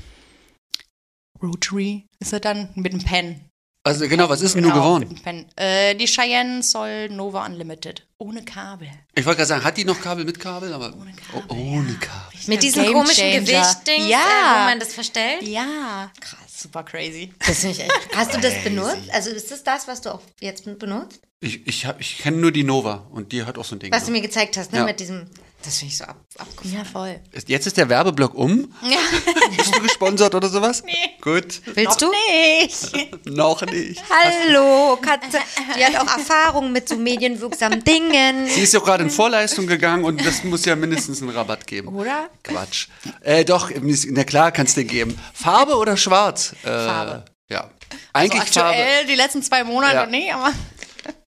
[1.41, 2.05] Rotary?
[2.19, 2.69] Ist das dann?
[2.75, 3.49] Mit einem Pen.
[3.85, 5.09] Also genau, was ist denn Genau, nur geworden?
[5.09, 5.57] Mit einem Pen.
[5.57, 8.07] Äh, die Cheyenne soll Nova Unlimited.
[8.17, 8.87] Ohne Kabel.
[9.13, 10.71] Ich wollte gerade sagen, hat die noch Kabel mit Kabel?
[10.71, 12.39] Aber Ohne Kabel, Oh, ohne Kabel.
[12.47, 13.39] mit diesem Game komischen Changer.
[13.41, 14.19] Gewichtding, Ja.
[14.19, 15.43] äh, wo man das verstellt?
[15.43, 16.09] Ja.
[16.21, 17.33] Krass, super crazy.
[17.45, 18.15] Das finde ich echt.
[18.15, 19.09] Hast du das benutzt?
[19.11, 21.19] Also ist das das, was du auch jetzt benutzt?
[21.43, 23.91] Ich, ich, hab- ich kenne nur die Nova und die hat auch so ein Ding.
[23.91, 24.79] Was du mir gezeigt hast, ne?
[24.79, 24.85] Ja.
[24.85, 25.25] Mit diesem.
[25.65, 26.77] Das finde ich so ab, abgefahren.
[26.77, 27.19] Ja, voll.
[27.47, 28.73] Jetzt ist der Werbeblock um.
[28.81, 28.97] Ja.
[29.57, 30.83] Bist du gesponsert oder sowas?
[30.85, 30.91] Nee.
[31.21, 32.11] Gut, Willst du?
[32.11, 33.25] Nicht.
[33.25, 34.01] noch nicht.
[34.09, 35.37] Hallo, Katze.
[35.77, 38.47] Die hat auch Erfahrung mit so medienwirksamen Dingen.
[38.47, 41.65] Sie ist ja auch gerade in Vorleistung gegangen und das muss ja mindestens einen Rabatt
[41.65, 41.89] geben.
[41.89, 42.29] Oder?
[42.43, 42.87] Quatsch.
[43.21, 43.69] Äh, doch,
[44.09, 45.17] na klar, kannst du geben.
[45.33, 46.53] Farbe oder schwarz?
[46.63, 47.23] Äh, Farbe.
[47.49, 47.69] Ja.
[48.11, 48.69] Eigentlich Also Farbe.
[48.77, 50.05] aktuell, die letzten zwei Monate, Ja.
[50.07, 50.51] nee, aber.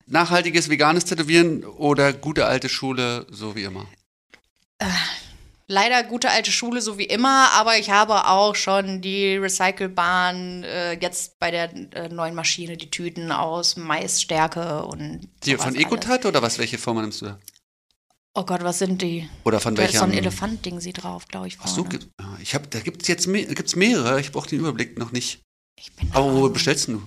[0.06, 3.86] Nachhaltiges veganes Tätowieren oder gute alte Schule, so wie immer.
[5.68, 10.92] Leider gute alte Schule, so wie immer, aber ich habe auch schon die recycelbaren, äh,
[10.92, 15.28] jetzt bei der äh, neuen Maschine, die Tüten aus Maisstärke und.
[15.44, 15.74] Sowas von.
[15.74, 16.58] Ecotat oder was?
[16.58, 17.40] Welche Firma nimmst du da?
[18.34, 19.28] Oh Gott, was sind die?
[19.44, 20.12] Oder von Da ist so welcher?
[20.12, 21.58] ein Elefant-Ding sie drauf, glaube ich.
[21.60, 21.88] Ach so, vorne.
[21.88, 24.20] gibt, ja, ich hab, da gibt es jetzt gibt's mehrere.
[24.20, 25.40] Ich brauche den Überblick noch nicht.
[26.12, 27.02] Aber wo bestellst du?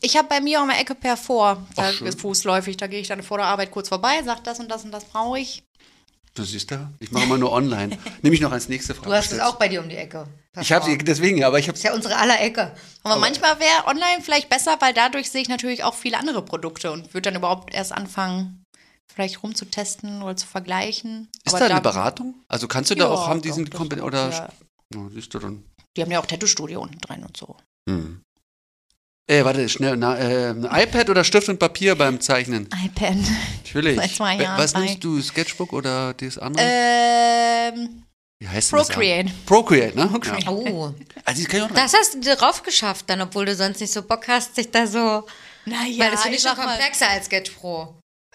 [0.00, 1.66] Ich habe bei mir um die Ecke per vor.
[1.76, 2.76] Da ist fußläufig.
[2.76, 5.04] Da gehe ich dann vor der Arbeit kurz vorbei, sag das und das und das
[5.04, 5.62] brauche ich.
[6.34, 7.96] Du siehst da, ich mache immer nur online.
[8.22, 9.08] Nehme ich noch als nächste Frage.
[9.08, 10.26] Du hast es auch bei dir um die Ecke.
[10.60, 12.74] Ich habe sie deswegen, ja, aber ich habe ist ja unsere aller Ecke.
[13.04, 16.90] Aber, manchmal wäre online vielleicht besser, weil dadurch sehe ich natürlich auch viele andere Produkte
[16.90, 18.64] und würde dann überhaupt erst anfangen,
[19.12, 21.28] vielleicht rumzutesten oder zu vergleichen.
[21.44, 22.34] Ist Aber da eine Beratung?
[22.48, 24.48] Also kannst du da Ja, auch haben diesen Kompetenz oder ja.
[24.92, 25.64] Ja, siehst du dann.
[25.96, 27.56] Die haben ja auch Tattoo-Studio unten drin und so.
[27.88, 28.22] Hm.
[29.26, 32.68] Äh, warte, schnell, na, äh, iPad oder Stift und Papier beim Zeichnen?
[32.84, 33.16] iPad.
[33.64, 33.96] Natürlich.
[33.96, 36.62] Seit zwei Jahren Was nimmst du, Sketchbook oder das andere?
[36.66, 38.02] ähm,
[38.38, 38.88] Wie heißt denn das?
[38.88, 39.30] Procreate.
[39.46, 40.06] Procreate, ne?
[40.08, 40.44] Procreate.
[40.44, 40.50] Ja.
[40.50, 40.92] Oh,
[41.24, 41.76] Also, das kann ich auch noch.
[41.76, 44.70] Also, das hast du drauf geschafft, dann, obwohl du sonst nicht so Bock hast, sich
[44.70, 45.24] da so.
[45.64, 47.94] Naja, weil das finde ich schon mal- komplexer als Sketch Pro.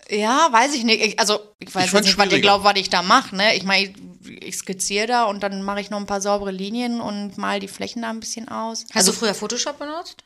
[0.09, 1.03] Ja, weiß ich nicht.
[1.05, 3.35] Ich, also, ich weiß Ich jetzt nicht, was ihr glaubt, was ich da mache.
[3.35, 3.55] Ne?
[3.55, 3.93] Ich meine,
[4.25, 7.59] ich, ich skizziere da und dann mache ich noch ein paar saubere Linien und mal
[7.59, 8.85] die Flächen da ein bisschen aus.
[8.95, 10.23] Hast du früher Photoshop benutzt?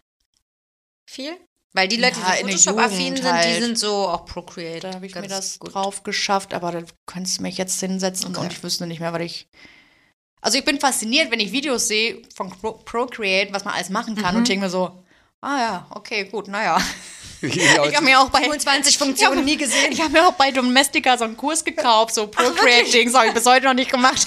[1.10, 1.36] Viel?
[1.76, 3.64] Weil die Leute, Ja, die Photoshop-affin sind, die halt.
[3.64, 4.82] sind so auch Procreate.
[4.90, 5.74] Da habe ich mir das gut.
[5.74, 8.46] drauf geschafft, aber da könntest du mich jetzt hinsetzen Okay.
[8.46, 9.48] und ich wüsste nicht mehr, was ich.
[10.42, 14.16] Also ich bin fasziniert, wenn ich Videos sehe von Pro Procreate, was man alles machen
[14.16, 14.40] kann Mhm.
[14.42, 15.04] und denke mir so,
[15.42, 16.78] ah ja, okay, gut, naja.
[17.42, 19.92] Ja, Ich habe mir auch bei 25 Funktionen nie gesehen.
[19.92, 23.46] Ich habe mir auch bei Domestika so einen Kurs gekauft, so Procreate-Dings, habe ich bis
[23.46, 24.26] heute noch nicht gemacht.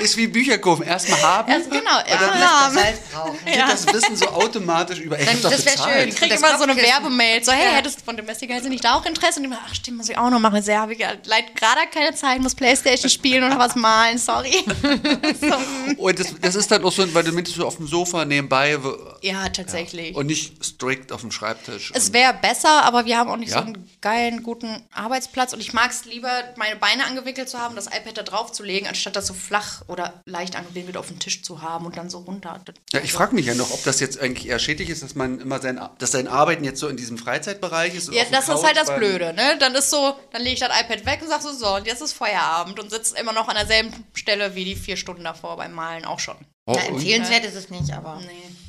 [0.00, 0.82] Ist wie Bücher kaufen.
[0.82, 1.50] Erstmal haben.
[1.52, 3.38] Erst genau, dann erst lässt haben.
[3.44, 5.16] geht das Wissen so automatisch über.
[5.16, 5.94] Dann- das wär bezahlt.
[6.00, 6.08] schön.
[6.08, 6.76] Ich kriege immer so eine.
[6.76, 7.72] Werbemail, so, hey, Ja.
[7.72, 9.38] hättest du von Domestika jetzt nicht da auch Interesse?
[9.40, 10.62] Und ich immer, ach stimmt, muss ich auch noch machen.
[10.62, 14.64] Sehr, habe ich ja leider gerade keine Zeit, muss Playstation spielen oder was malen, sorry.
[15.96, 18.78] Und das, das ist dann auch so, weil du mindestens so auf dem Sofa nebenbei
[19.22, 20.14] Ja, tatsächlich.
[20.16, 21.92] und nicht strikt auf dem Schreibtisch.
[21.94, 23.60] Es Und- wäre besser, aber wir haben auch nicht Ja?
[23.60, 25.52] so einen geilen, guten Arbeitsplatz.
[25.52, 28.62] Und ich mag es lieber, meine Beine angewickelt zu haben, das iPad da drauf zu
[28.62, 32.10] legen, anstatt das so flach oder leicht angewickelt auf dem Tisch zu haben und dann
[32.10, 32.60] so runter.
[32.92, 35.40] ja, ich frage mich ja noch, ob das jetzt eigentlich eher schädlich ist, dass man
[35.40, 38.08] immer sein, dass sein Arbeiten jetzt so in diesem Freizeitbereich ist.
[38.08, 39.56] und Ja, das ist Couch halt das Blöde, ne?
[39.58, 42.02] Dann ist so, dann lege ich das iPad weg und sag so, so, und jetzt
[42.02, 45.72] ist Feierabend und sitzt immer noch an derselben Stelle wie die vier Stunden davor beim
[45.72, 46.36] Malen auch schon.
[46.66, 48.20] Oh, Ja, und, empfehlenswert ist es nicht, aber.
[48.20, 48.63] Nee.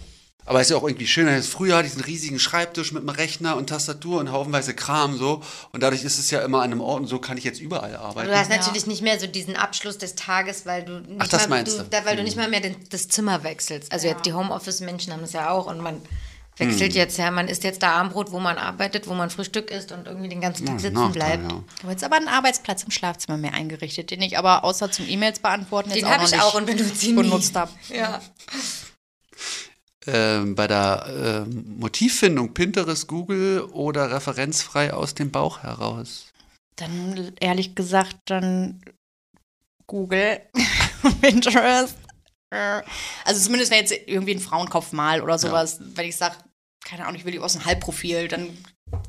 [0.45, 1.27] Aber ist ja auch irgendwie schön.
[1.27, 5.41] Jetzt Früher diesen riesigen Schreibtisch mit einem Rechner und Tastatur und haufenweise Kram so.
[5.71, 7.95] Und dadurch ist es ja immer an einem Ort und so kann ich jetzt überall
[7.95, 8.29] arbeiten.
[8.29, 11.47] Du hast natürlich nicht mehr so diesen Abschluss des Tages, weil du nicht Ach, das
[11.47, 11.89] mal, meinst du, du?
[11.89, 13.91] Da, weil du nicht mal mehr den, das Zimmer wechselst.
[13.91, 16.01] Also jetzt die Homeoffice-Menschen haben das ja auch und man
[16.57, 19.91] wechselt jetzt ja, man isst jetzt da Armbrot, wo man arbeitet, wo man Frühstück isst
[19.91, 21.51] und irgendwie den ganzen Tag Ja, sitzen Nachteil, bleibt.
[21.51, 21.63] ja.
[21.75, 25.05] Ich habe jetzt aber einen Arbeitsplatz im Schlafzimmer mehr eingerichtet, den ich aber außer zum
[25.07, 27.71] E-Mails beantworten jetzt Den auch habe noch ich nicht auch und benutze ihn benutzt habe.
[27.89, 28.21] Ja.
[30.07, 36.31] ähm, bei der ähm, Motivfindung Pinterest, Google oder referenzfrei aus dem Bauch heraus?
[36.75, 38.81] Dann ehrlich gesagt, dann
[39.87, 40.41] Google,
[41.21, 41.97] Pinterest.
[43.25, 46.35] Also zumindest wenn jetzt irgendwie ein Frauenkopf mal oder sowas, wenn ich sage,
[46.85, 48.57] keine Ahnung, ich will die aus einem Halbprofil, dann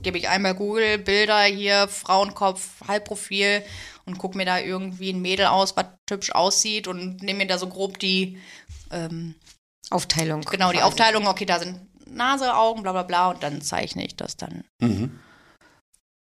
[0.02, 3.62] gebe ich einmal Google Bilder hier, Frauenkopf, Halbprofil
[4.04, 7.58] und gucke mir da irgendwie ein Mädel aus, was hübsch aussieht und nehme mir da
[7.58, 8.38] so grob die,
[8.90, 9.34] ähm,
[9.90, 10.42] Aufteilung.
[10.42, 10.86] genau, die quasi.
[10.86, 14.64] Aufteilung, okay, da sind Nase, Augen, bla bla bla und dann zeichne ich das dann.
[14.80, 15.18] Mhm.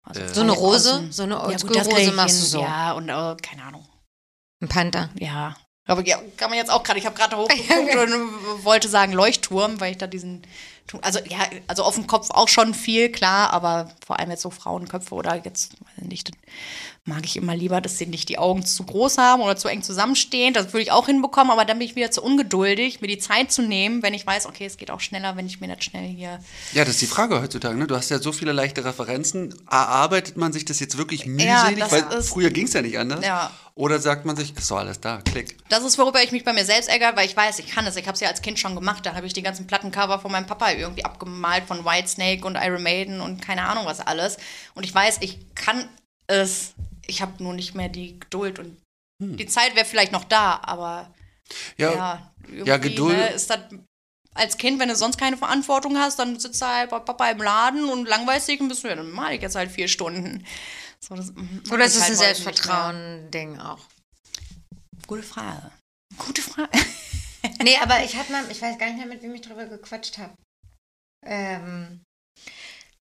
[0.04, 1.12] Also So eine Rose, außen.
[1.12, 2.62] so eine Ja, Oldschool-Rose ich machst du so.
[2.62, 3.88] Ja, und äh, keine Ahnung.
[4.62, 5.10] Ein Panther.
[5.20, 5.56] Ja.
[5.88, 7.00] Aber ja, kann man jetzt auch gerade.
[7.00, 10.42] Ich habe gerade hochgeguckt und wollte sagen Leuchtturm, weil ich da diesen.
[11.02, 14.50] Also ja, also auf dem Kopf auch schon viel, klar, aber vor allem jetzt so
[14.50, 16.32] Frauenköpfe oder jetzt, nicht,
[17.06, 19.84] mag ich immer lieber, dass sie nicht die Augen zu groß haben oder zu eng
[19.84, 20.54] zusammenstehen.
[20.54, 23.52] Das würde ich auch hinbekommen, aber dann bin ich wieder zu ungeduldig, mir die Zeit
[23.52, 26.08] zu nehmen, wenn ich weiß, okay, es geht auch schneller, wenn ich mir das schnell
[26.08, 26.40] hier.
[26.74, 27.78] Ja, das ist die Frage heutzutage.
[27.78, 27.88] Ne?
[27.88, 29.54] Du hast ja so viele leichte Referenzen.
[29.70, 31.80] Erarbeitet man sich das jetzt wirklich mühselig?
[31.80, 33.26] das Weil früher ging es ja nicht anders.
[33.26, 33.52] Ja.
[33.80, 35.56] Oder sagt man sich, ist doch alles da, klick.
[35.70, 37.96] Das ist, worüber ich mich bei mir selbst ärgere, weil ich weiß, ich kann es.
[37.96, 39.06] Ich habe es ja als Kind schon gemacht.
[39.06, 42.82] Da habe ich die ganzen Plattencover von meinem Papa irgendwie abgemalt von Whitesnake und Iron
[42.84, 44.38] Maiden und keine Ahnung was alles.
[44.74, 45.88] Und ich weiß, ich kann
[46.28, 46.74] es.
[47.08, 48.78] Ich habe nur nicht mehr die Geduld und
[49.22, 51.14] die Zeit wäre vielleicht noch da, aber
[51.78, 53.60] Ja, ja, irgendwie, ja, Geduld- Ne, ist das
[54.36, 57.40] als Kind, wenn du sonst keine Verantwortung hast, dann sitzt du halt bei Papa im
[57.42, 60.46] Laden und langweilst dich und bist du, ja, dann mal ich jetzt halt vier Stunden.
[61.02, 61.34] So, das,
[61.72, 62.18] Oder ist es halt ein.
[62.18, 63.80] Selbstvertrauen-Ding auch?
[65.08, 65.72] Gute Frage.
[66.18, 66.70] Gute Frage.
[67.64, 70.18] Nee, aber ich hatte mal, ich weiß gar nicht mehr, mit wem ich drüber gequatscht
[70.18, 70.34] habe.
[71.26, 72.02] Ähm,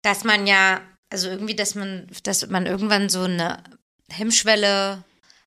[0.02, 0.80] dass man ja,
[1.10, 3.62] also irgendwie, dass man, dass man irgendwann so eine
[4.10, 5.02] Hemmschwelle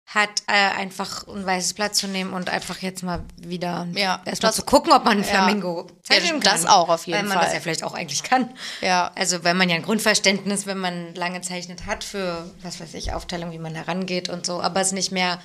[0.07, 4.49] hat, äh, einfach ein weißes Blatt zu nehmen und einfach jetzt mal wieder Ja, erstmal
[4.49, 5.29] das- zu gucken, ob man einen ja.
[5.29, 6.71] Flamingo zeichnen das kann.
[6.71, 7.45] auch auf jeden Weil man Fall.
[7.45, 8.49] das ja vielleicht auch eigentlich kann.
[8.81, 9.11] Ja.
[9.15, 13.13] Also wenn man ja ein Grundverständnis, wenn man lange zeichnet hat für, was weiß ich,
[13.13, 15.39] Aufteilung, wie man herangeht und so, aber es nicht mehr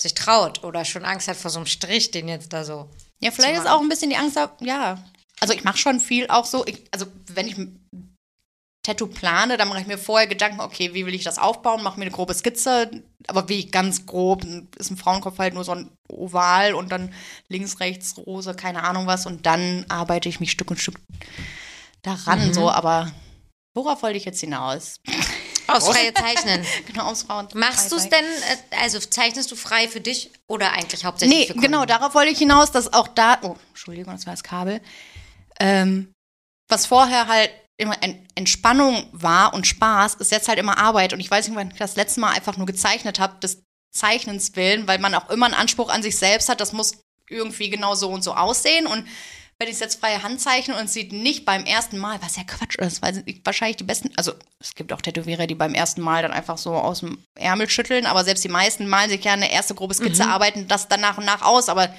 [0.00, 2.88] sich traut oder schon Angst hat vor so einem Strich, den jetzt da so.
[3.20, 4.98] Ja, vielleicht ist auch ein bisschen die Angst ja.
[5.40, 7.80] Also ich mache schon viel auch so, ich, also wenn ich ein
[8.82, 11.98] Tattoo plane, dann mache ich mir vorher Gedanken, okay, wie will ich das aufbauen, mache
[11.98, 12.90] mir eine grobe Skizze,
[13.26, 14.44] aber wie ganz grob,
[14.78, 17.12] ist ein Frauenkopf halt nur so ein Oval und dann
[17.48, 20.98] links, rechts, Rose, keine Ahnung was und dann arbeite ich mich Stück und Stück
[22.02, 23.12] daran, so, aber
[23.74, 25.00] worauf wollte ich jetzt hinaus?
[25.66, 26.64] Aus freie Zeichnen.
[26.86, 27.46] genau, aufs Frauen.
[27.52, 31.46] Machst du es denn, äh, also zeichnest du frei für dich oder eigentlich hauptsächlich Nee,
[31.46, 31.66] für Kunden?
[31.66, 34.80] genau, darauf wollte ich hinaus, dass auch da, oh, Entschuldigung, das war das Kabel,
[35.60, 36.12] ähm,
[36.68, 41.12] was vorher halt immer Ent- Entspannung war und Spaß, ist jetzt halt immer Arbeit.
[41.12, 43.62] Und ich weiß nicht, wann ich das letzte Mal einfach nur gezeichnet habe, das
[43.94, 46.98] Zeichnens willen, weil man auch immer einen Anspruch an sich selbst hat, das muss
[47.28, 48.86] irgendwie genau so und so aussehen.
[48.86, 49.06] Und
[49.58, 52.36] wenn ich es jetzt freie Hand zeichne und es sieht nicht beim ersten Mal, was
[52.36, 56.00] ja Quatsch ist, weil wahrscheinlich die besten, also es gibt auch Tätowierer, die beim ersten
[56.00, 59.32] Mal dann einfach so aus dem Ärmel schütteln, aber selbst die meisten malen sich ja
[59.32, 60.30] eine erste grobe Skizze, mhm.
[60.30, 61.92] arbeiten das dann nach und nach aus, aber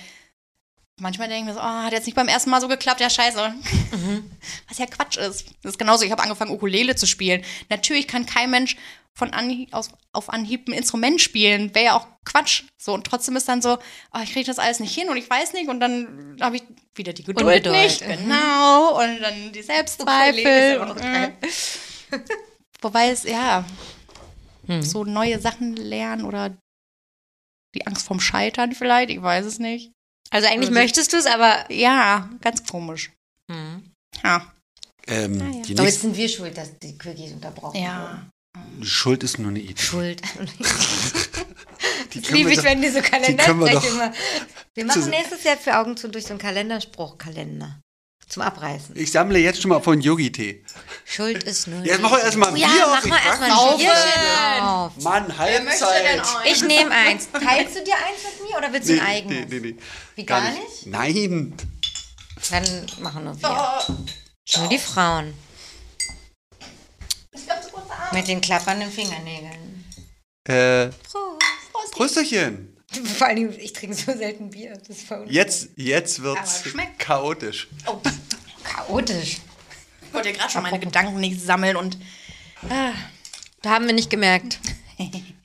[0.99, 3.09] manchmal denke ich mir so, oh, hat jetzt nicht beim ersten Mal so geklappt, ja
[3.09, 3.49] scheiße.
[3.49, 4.31] Mhm.
[4.67, 5.45] Was ja Quatsch ist.
[5.63, 7.43] Das ist genauso, ich habe angefangen, Ukulele zu spielen.
[7.69, 8.77] Natürlich kann kein Mensch
[9.13, 11.73] von Anhieb, aus, auf Anhieb ein Instrument spielen.
[11.75, 12.63] Wäre ja auch Quatsch.
[12.77, 13.77] So, und trotzdem ist dann so,
[14.13, 15.69] oh, ich kriege das alles nicht hin und ich weiß nicht.
[15.69, 16.63] Und dann habe ich
[16.95, 17.75] wieder die Geduld Ungeduld.
[17.75, 18.01] nicht.
[18.01, 18.23] Mhm.
[18.23, 18.99] Genau.
[18.99, 20.79] Und dann die Selbstzweifel.
[20.79, 21.33] Mhm.
[22.81, 23.65] Wobei es, ja,
[24.67, 24.81] mhm.
[24.81, 26.57] so neue Sachen lernen oder
[27.75, 29.91] die Angst vorm Scheitern vielleicht, ich weiß es nicht.
[30.31, 31.71] Also eigentlich also, möchtest du es, aber.
[31.71, 33.11] Ja, ganz komisch.
[33.47, 33.91] Mhm.
[34.23, 34.53] Ja.
[35.07, 35.75] Ähm, ah, ja.
[35.75, 38.01] Damit sind wir schuld, dass die Quickies unterbrochen ja.
[38.01, 38.85] wurden.
[38.85, 39.81] Schuld ist nur eine Idee.
[39.81, 40.21] Schuld.
[42.13, 44.13] das liebe ich, wenn die so Kalendersprüche immer.
[44.75, 47.79] Wir machen nächstes Jahr für Augen zu durch so einen Kalenderspruchkalender.
[48.27, 48.95] Zum Abreißen.
[48.95, 50.63] Ich sammle jetzt schon mal von Yogi-Tee.
[51.03, 51.83] Schuld ist nur.
[51.83, 52.91] Jetzt machen wir erstmal ein Bier ja, auf.
[52.91, 53.81] Mach mal erstmal ein auf.
[55.03, 56.21] Mann, Halbzeit.
[56.45, 57.29] Ich nehme eins.
[57.31, 59.49] Teilst du dir eins mit mir oder willst du nee, ein eigenes?
[59.49, 59.75] Nee, nee, nee.
[60.15, 60.61] Wie gar, gar nicht?
[60.61, 60.85] nicht?
[60.87, 61.53] Nein.
[62.49, 63.97] Dann machen nur wir.
[64.57, 65.33] Nur die Frauen.
[68.11, 69.85] Mit den klappernden Fingernägeln.
[70.45, 70.87] Äh.
[70.89, 71.91] Prost.
[71.91, 72.75] Prösterchen.
[73.17, 74.73] Vor allem, ich trinke so selten Bier.
[74.75, 76.63] Das ist voll jetzt, jetzt wird es
[76.97, 77.67] chaotisch.
[77.85, 77.99] Oh.
[78.63, 79.37] Chaotisch.
[80.01, 81.97] Ich wollte ja gerade schon meine Gedanken nicht sammeln und.
[82.67, 82.93] Ah,
[83.61, 84.59] da haben wir nicht gemerkt.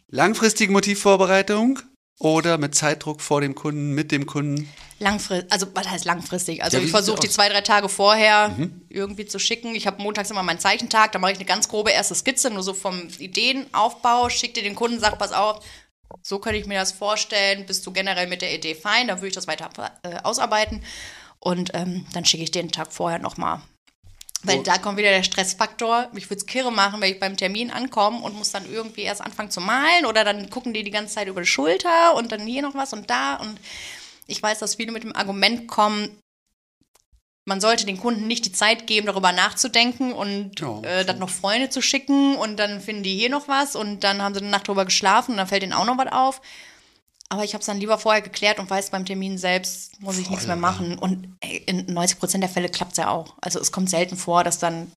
[0.08, 1.80] Langfristige Motivvorbereitung
[2.18, 4.68] oder mit Zeitdruck vor dem Kunden, mit dem Kunden?
[5.00, 6.62] Langfristig, also was heißt langfristig?
[6.62, 8.82] Also ja, ich versuche die zwei, drei Tage vorher mhm.
[8.88, 9.74] irgendwie zu schicken.
[9.74, 12.62] Ich habe montags immer meinen Zeichentag, da mache ich eine ganz grobe erste Skizze, nur
[12.62, 15.64] so vom Ideenaufbau, schicke dir den Kunden, sag, pass auf,
[16.22, 19.28] so könnte ich mir das vorstellen, bist du generell mit der Idee fein, dann würde
[19.28, 19.70] ich das weiter
[20.02, 20.82] äh, ausarbeiten.
[21.40, 23.60] Und ähm, dann schicke ich den Tag vorher nochmal.
[24.44, 26.10] Weil da kommt wieder der Stressfaktor.
[26.14, 29.20] Ich würde es kirre machen, wenn ich beim Termin ankomme und muss dann irgendwie erst
[29.20, 32.46] anfangen zu malen oder dann gucken die die ganze Zeit über die Schulter und dann
[32.46, 33.36] hier noch was und da.
[33.36, 33.58] Und
[34.26, 36.18] ich weiß, dass viele mit dem Argument kommen,
[37.46, 41.28] man sollte den Kunden nicht die Zeit geben, darüber nachzudenken und ja, äh, dann noch
[41.28, 44.50] Freunde zu schicken und dann finden die hier noch was und dann haben sie eine
[44.50, 46.40] Nacht drüber geschlafen und dann fällt ihnen auch noch was auf.
[47.34, 50.24] Aber ich habe es dann lieber vorher geklärt und weiß, beim Termin selbst muss ich
[50.24, 50.96] Voll, nichts mehr machen.
[50.98, 53.34] Und ey, in 90 Prozent der Fälle klappt es ja auch.
[53.40, 54.92] Also es kommt selten vor, dass dann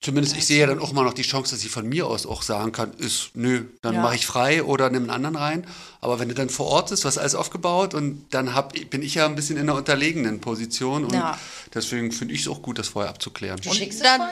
[0.00, 2.26] Zumindest ich sehe ja dann auch mal noch die Chance, dass ich von mir aus
[2.26, 4.02] auch sagen kann, ist, nö, dann ja.
[4.02, 5.66] mache ich frei oder nehme einen anderen rein.
[6.00, 9.14] Aber wenn du dann vor Ort bist, was alles aufgebaut und dann hab, bin ich
[9.14, 11.38] ja ein bisschen in einer unterlegenen Position und ja.
[11.72, 13.60] deswegen finde ich es auch gut, das vorher abzuklären.
[13.64, 14.22] Und schickst du dann,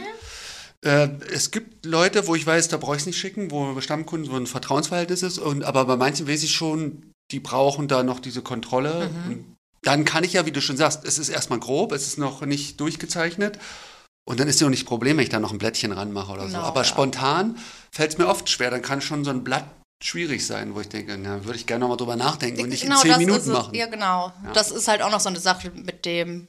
[0.84, 4.30] äh, es gibt Leute, wo ich weiß, da brauche ich es nicht schicken, wo Stammkunden,
[4.30, 5.38] wo ein Vertrauensverhältnis ist.
[5.38, 9.10] Und, aber bei manchen weiß ich schon, die brauchen da noch diese Kontrolle.
[9.26, 9.56] Mhm.
[9.82, 12.42] dann kann ich ja, wie du schon sagst, es ist erstmal grob, es ist noch
[12.42, 13.58] nicht durchgezeichnet.
[14.28, 16.46] Und dann ist ja auch nicht Problem, wenn ich da noch ein Blättchen ranmache oder
[16.46, 16.64] genau, so.
[16.64, 16.84] Aber ja.
[16.84, 17.58] spontan
[17.90, 18.70] fällt es mir oft schwer.
[18.70, 19.64] Dann kann schon so ein Blatt
[20.02, 23.02] schwierig sein, wo ich denke, na, würde ich gerne nochmal drüber nachdenken und nicht genau,
[23.02, 23.74] in zehn Minuten machen.
[23.74, 24.32] Ja, genau.
[24.44, 24.52] Ja.
[24.52, 26.48] Das ist halt auch noch so eine Sache mit dem,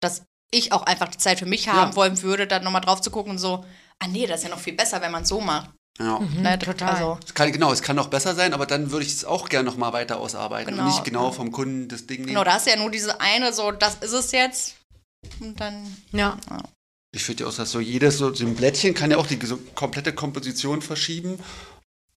[0.00, 1.96] dass ich auch einfach die Zeit für mich haben ja.
[1.96, 3.64] wollen würde, dann nochmal drauf zu gucken und so,
[3.98, 5.70] ah nee, das ist ja noch viel besser, wenn man es so macht.
[5.98, 6.20] Ja.
[6.20, 6.90] Mhm, ne, total.
[6.90, 7.18] Also.
[7.26, 9.68] Es kann, genau, es kann noch besser sein, aber dann würde ich es auch gerne
[9.68, 10.84] nochmal weiter ausarbeiten genau.
[10.84, 12.28] und nicht genau vom Kunden das Ding nehmen.
[12.28, 14.76] Genau, da hast du ja nur diese eine, so, das ist es jetzt.
[15.40, 15.96] Und dann.
[16.12, 16.38] Ja.
[16.48, 16.62] ja.
[17.10, 19.44] Ich finde ja auch, dass so jedes so, so ein Blättchen kann ja auch die
[19.44, 21.38] so komplette Komposition verschieben.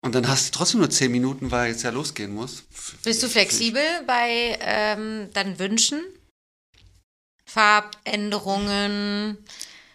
[0.02, 2.64] Und dann hast du trotzdem nur zehn Minuten, weil jetzt ja losgehen muss.
[3.04, 6.02] Bist du flexibel bei ähm, deinen Wünschen?
[7.52, 9.38] Farbänderungen?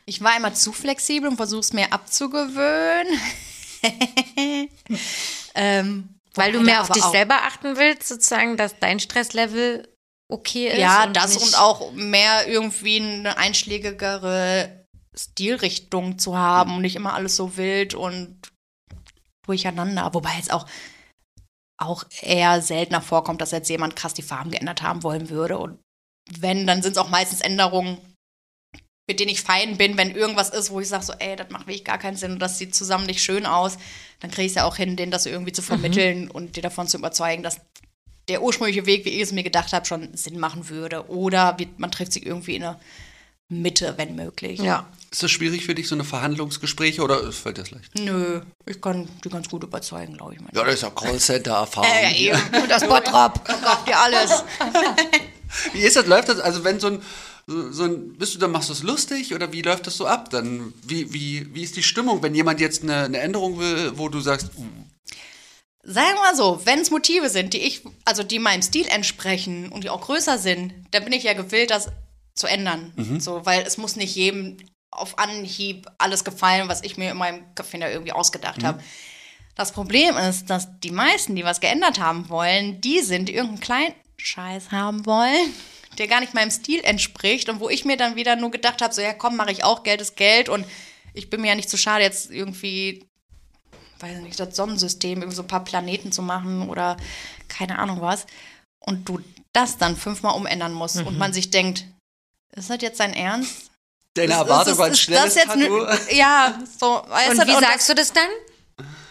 [0.06, 3.20] Ich war immer zu flexibel und versuche es mir abzugewöhnen.
[5.56, 9.88] ähm, Weil du mehr auf dich selber achten willst, sozusagen, dass dein Stresslevel
[10.28, 10.80] okay ist.
[10.80, 17.14] Ja, und das und auch mehr irgendwie eine einschlägigere Stilrichtung zu haben und nicht immer
[17.14, 18.42] alles so wild und
[19.46, 20.14] durcheinander.
[20.14, 20.68] Wobei jetzt auch,
[21.82, 25.58] auch eher seltener vorkommt, dass jetzt jemand krass die Farben geändert haben wollen würde.
[25.58, 25.80] Und
[26.40, 27.98] wenn, dann sind es auch meistens Änderungen,
[29.08, 31.68] mit denen ich fein bin, wenn irgendwas ist, wo ich sage so, ey, das macht
[31.68, 33.78] wirklich gar keinen Sinn und das sieht zusammen nicht schön aus,
[34.20, 36.32] dann kriege ich es ja auch hin, denen das irgendwie zu vermitteln mhm.
[36.32, 37.60] und dir davon zu überzeugen, dass
[38.28, 41.08] der ursprüngliche Weg, wie ich es mir gedacht habe, schon Sinn machen würde.
[41.10, 42.80] Oder man trifft sich irgendwie in der
[43.50, 44.60] Mitte, wenn möglich.
[44.60, 44.88] Ja.
[45.12, 47.94] Ist das schwierig für dich, so eine Verhandlungsgespräche oder fällt das leicht?
[48.00, 50.42] Nö, ich kann die ganz gut überzeugen, glaube ich.
[50.42, 50.62] Manchmal.
[50.62, 51.90] Ja, das ist ja Callcenter-Erfahrung.
[51.90, 52.64] Äh, ja, eben.
[52.64, 53.46] Und das Bottrop.
[53.64, 54.44] Kauft dir alles.
[55.74, 56.06] wie ist das?
[56.06, 56.40] Läuft das?
[56.40, 57.02] Also, wenn so ein,
[57.48, 60.30] so ein, bist du dann machst du es lustig oder wie läuft das so ab?
[60.30, 64.10] Dann, wie, wie, wie ist die Stimmung, wenn jemand jetzt eine, eine Änderung will, wo
[64.10, 64.66] du sagst, uh,
[65.84, 69.70] sagen wir mal so, wenn es Motive sind, die ich, also die meinem Stil entsprechen
[69.70, 71.90] und die auch größer sind, dann bin ich ja gewillt, das
[72.34, 72.92] zu ändern.
[73.20, 74.58] So, weil es muss nicht jedem
[74.92, 78.82] auf Anhieb alles gefallen, was ich mir in meinem Kopf da irgendwie ausgedacht habe.
[79.56, 83.62] Das Problem ist, dass die meisten, die was geändert haben wollen, die sind, die irgendeinen
[83.62, 83.94] kleinen
[84.26, 85.54] Scheiß haben wollen,
[85.98, 88.94] der gar nicht meinem Stil entspricht und wo ich mir dann wieder nur gedacht habe,
[88.94, 90.66] so ja komm, mache ich auch, Geld ist Geld und
[91.14, 93.06] ich bin mir ja nicht zu schade, jetzt irgendwie,
[94.00, 96.98] weiß nicht, das Sonnensystem, irgendwie so ein paar Planeten zu machen oder
[97.48, 98.26] keine Ahnung was.
[98.80, 99.20] Und du
[99.54, 101.86] das dann fünfmal umändern musst und man sich denkt,
[102.52, 103.72] ist das jetzt dein Ernst?
[104.14, 105.86] Deine Erwartung war ein ist schnelles das jetzt Tattoo.
[105.86, 107.08] ne- Ja, so, Und
[107.38, 108.28] du, wie und sagst du das dann?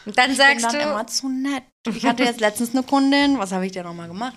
[0.07, 1.63] Und dann ich bin sagst dann du, immer zu nett.
[1.95, 4.37] Ich hatte jetzt letztens eine Kundin, was habe ich denn nochmal gemacht?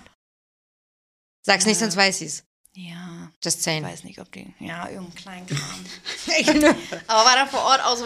[1.48, 2.44] Sag's nicht, sonst weiß ich's.
[2.74, 3.82] Ja, Just ich saying.
[3.82, 5.84] weiß nicht, ob die, ja, irgendein kleinen Kram.
[7.08, 8.04] Aber war dann vor Ort auch so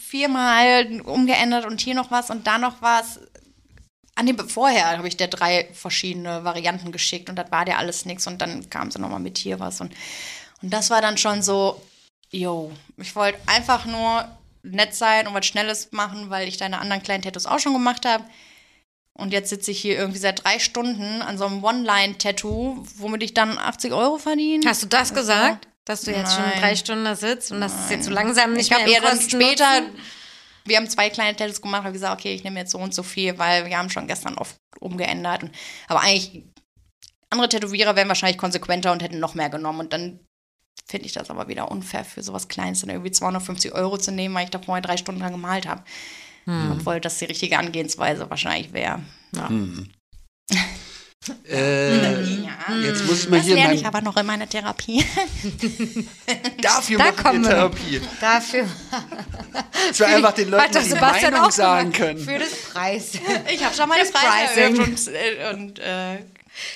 [0.00, 3.20] viermal umgeändert und hier noch was und da noch was.
[4.14, 8.04] An dem vorher habe ich der drei verschiedene Varianten geschickt und das war der alles
[8.04, 9.92] nichts und dann kam sie nochmal mit hier was und,
[10.62, 11.82] und das war dann schon so,
[12.30, 14.28] yo, ich wollte einfach nur
[14.62, 18.06] nett sein und was Schnelles machen, weil ich deine anderen kleinen Tattoos auch schon gemacht
[18.06, 18.24] habe.
[19.16, 23.32] Und jetzt sitze ich hier irgendwie seit drei Stunden an so einem One-Line-Tattoo, womit ich
[23.32, 24.68] dann 80 Euro verdiene.
[24.68, 25.68] Hast du das gesagt?
[25.84, 26.60] Dass du jetzt schon Nein.
[26.60, 29.02] drei Stunden da sitzt und dass es jetzt so langsam nicht ich habe mehr eher
[29.02, 29.82] dann später,
[30.64, 33.02] wir haben zwei kleine Tattoos gemacht, habe gesagt, okay, ich nehme jetzt so und so
[33.02, 35.42] viel, weil wir haben schon gestern oft umgeändert.
[35.42, 35.52] Und,
[35.86, 36.44] aber eigentlich,
[37.30, 39.80] andere Tätowierer wären wahrscheinlich konsequenter und hätten noch mehr genommen.
[39.80, 40.20] Und dann
[40.86, 44.34] finde ich das aber wieder unfair für sowas Kleines, dann irgendwie 250 Euro zu nehmen,
[44.34, 45.84] weil ich da vorher drei Stunden dran gemalt habe.
[46.46, 49.00] Obwohl das die richtige Angehensweise wahrscheinlich wäre.
[49.34, 49.50] Ja.
[51.48, 52.76] Äh, Ja.
[52.84, 55.02] jetzt muss ich mal Das hier lerne ich aber noch in meiner Therapie.
[56.60, 57.48] dafür Da machen wir.
[57.50, 58.00] Therapie.
[58.20, 58.66] Dafür
[59.88, 62.18] Dass wir einfach den Leuten die Meinung auch sagen können.
[62.18, 63.12] Für das Preis.
[63.50, 64.92] Ich habe schon meine Das Preise erhöht Pricing.
[64.92, 66.18] und, äh, und äh,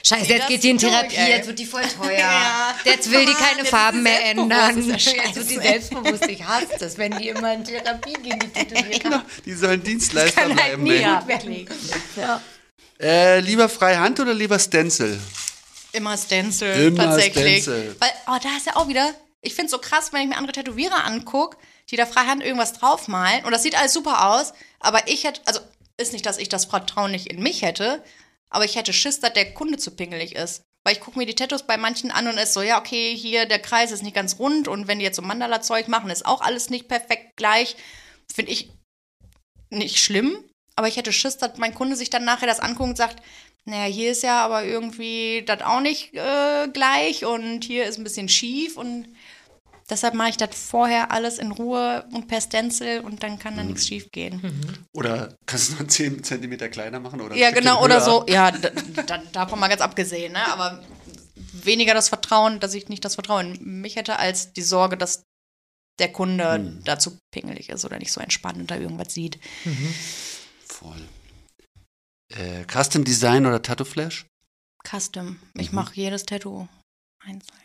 [0.05, 1.31] Scheiße, jetzt das geht die in durch, Therapie, ey.
[1.31, 2.19] jetzt wird die voll teuer.
[2.19, 2.75] Ja.
[2.85, 4.89] Jetzt will die keine jetzt Farben mehr ändern.
[4.91, 6.27] Jetzt wird die selbstbewusst.
[6.29, 9.25] Ich hasse das, wenn die immer in Therapie gehen, die Tätowierer.
[9.45, 10.83] Die sollen Dienstleister Kann halt bleiben.
[10.83, 12.03] nie gut werden.
[12.17, 12.43] Ja.
[13.01, 15.19] Äh, lieber Freihand oder lieber Stencil?
[15.93, 17.63] immer Stencil Immer tatsächlich.
[17.63, 17.97] Stencil.
[17.99, 20.37] Weil, oh, da ist ja auch wieder, ich finde es so krass, wenn ich mir
[20.37, 21.57] andere Tätowierer angucke,
[21.91, 25.61] die da freihand irgendwas draufmalen und das sieht alles super aus, aber ich hätte, also
[25.97, 28.03] ist nicht, dass ich das Vertrauen nicht in mich hätte,
[28.51, 30.63] aber ich hätte Schiss, dass der Kunde zu pingelig ist.
[30.85, 33.47] Weil ich gucke mir die Tattoos bei manchen an und ist so, ja, okay, hier
[33.47, 36.41] der Kreis ist nicht ganz rund und wenn die jetzt so Mandala-Zeug machen, ist auch
[36.41, 37.77] alles nicht perfekt gleich.
[38.33, 38.71] Finde ich
[39.71, 40.45] nicht schlimm,
[40.77, 43.23] aber ich hätte Schiss, dass mein Kunde sich dann nachher das anguckt und sagt,
[43.65, 48.05] naja, hier ist ja aber irgendwie das auch nicht äh, gleich und hier ist ein
[48.05, 49.09] bisschen schief und
[49.91, 53.63] deshalb mache ich das vorher alles in Ruhe und per Stencil und dann kann da
[53.65, 53.87] nichts Mhm.
[53.89, 54.87] schief gehen.
[54.95, 57.21] Oder kannst du nur 10 cm kleiner machen?
[57.21, 58.25] Oder Ja, genau, oder so.
[58.29, 58.71] Ja, da,
[59.07, 60.47] da, davon mal ganz abgesehen, ne?
[60.53, 60.83] Aber
[61.53, 65.23] weniger das Vertrauen, dass ich nicht das Vertrauen in mich hätte, als die Sorge, dass
[65.99, 66.81] der Kunde Hm.
[66.85, 69.39] dazu pingelig ist oder nicht so entspannt und da irgendwas sieht.
[70.65, 71.09] Voll.
[72.35, 74.27] Äh, Custom Design oder Tattoo Flash?
[74.89, 75.39] Custom.
[75.55, 75.77] Ich Mhm.
[75.77, 76.69] mache jedes Tattoo
[77.25, 77.59] einzeln.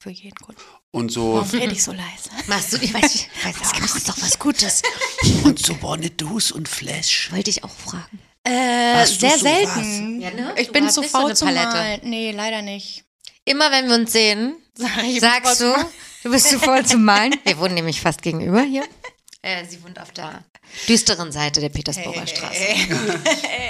[0.00, 0.60] Für jeden Kunden.
[0.92, 2.30] Und so, Warum rede ich so leise?
[2.46, 4.82] Machst du, ich weiß, ich weiß auch Das ist doch was Gutes.
[5.44, 7.32] und so Bonnetus und Flash.
[7.32, 8.20] Wollte ich auch fragen.
[8.44, 9.40] Äh, sehr sowas?
[9.40, 10.20] selten.
[10.20, 10.54] Ja, ne?
[10.56, 11.66] Ich Du bin zu nicht so faul eine zu Palette.
[11.66, 12.00] malen.
[12.04, 13.04] Nee, leider nicht.
[13.44, 15.74] Immer wenn wir uns sehen, Sag ich, sagst du,
[16.22, 17.34] du bist zu voll zum Malen.
[17.44, 18.84] Wir wohnen nämlich fast gegenüber hier.
[19.40, 20.42] Äh, sie wohnt auf der
[20.88, 22.58] düsteren Seite der Petersburger Straße.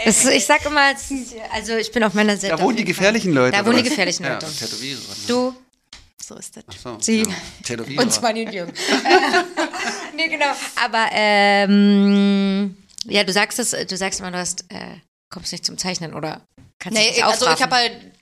[0.07, 1.13] Das, ich sag immer, ist-
[1.53, 2.57] also ich bin auf meiner Seite.
[2.57, 3.03] Da wohnen die jeden Fall.
[3.13, 3.55] gefährlichen Leute.
[3.59, 4.47] Da wohnen die gefährlichen Ja, Leute.
[4.51, 4.99] Tätowierer.
[4.99, 5.15] ne?
[5.27, 5.55] Du
[6.29, 6.65] So ist das.
[6.69, 7.23] Ach so, Sie.
[7.23, 7.77] ja.
[8.03, 8.75] Und Svanny und Jürgen.
[10.15, 10.53] nee, genau.
[10.77, 12.77] Aber ähm,
[13.07, 14.99] ja, du sagst es, du sagst immer, du hast, äh,
[15.31, 16.43] kommst nicht zum Zeichnen oder
[16.79, 17.65] kannst Nee, nicht also ich aufraffen.
[17.65, 18.13] habe halt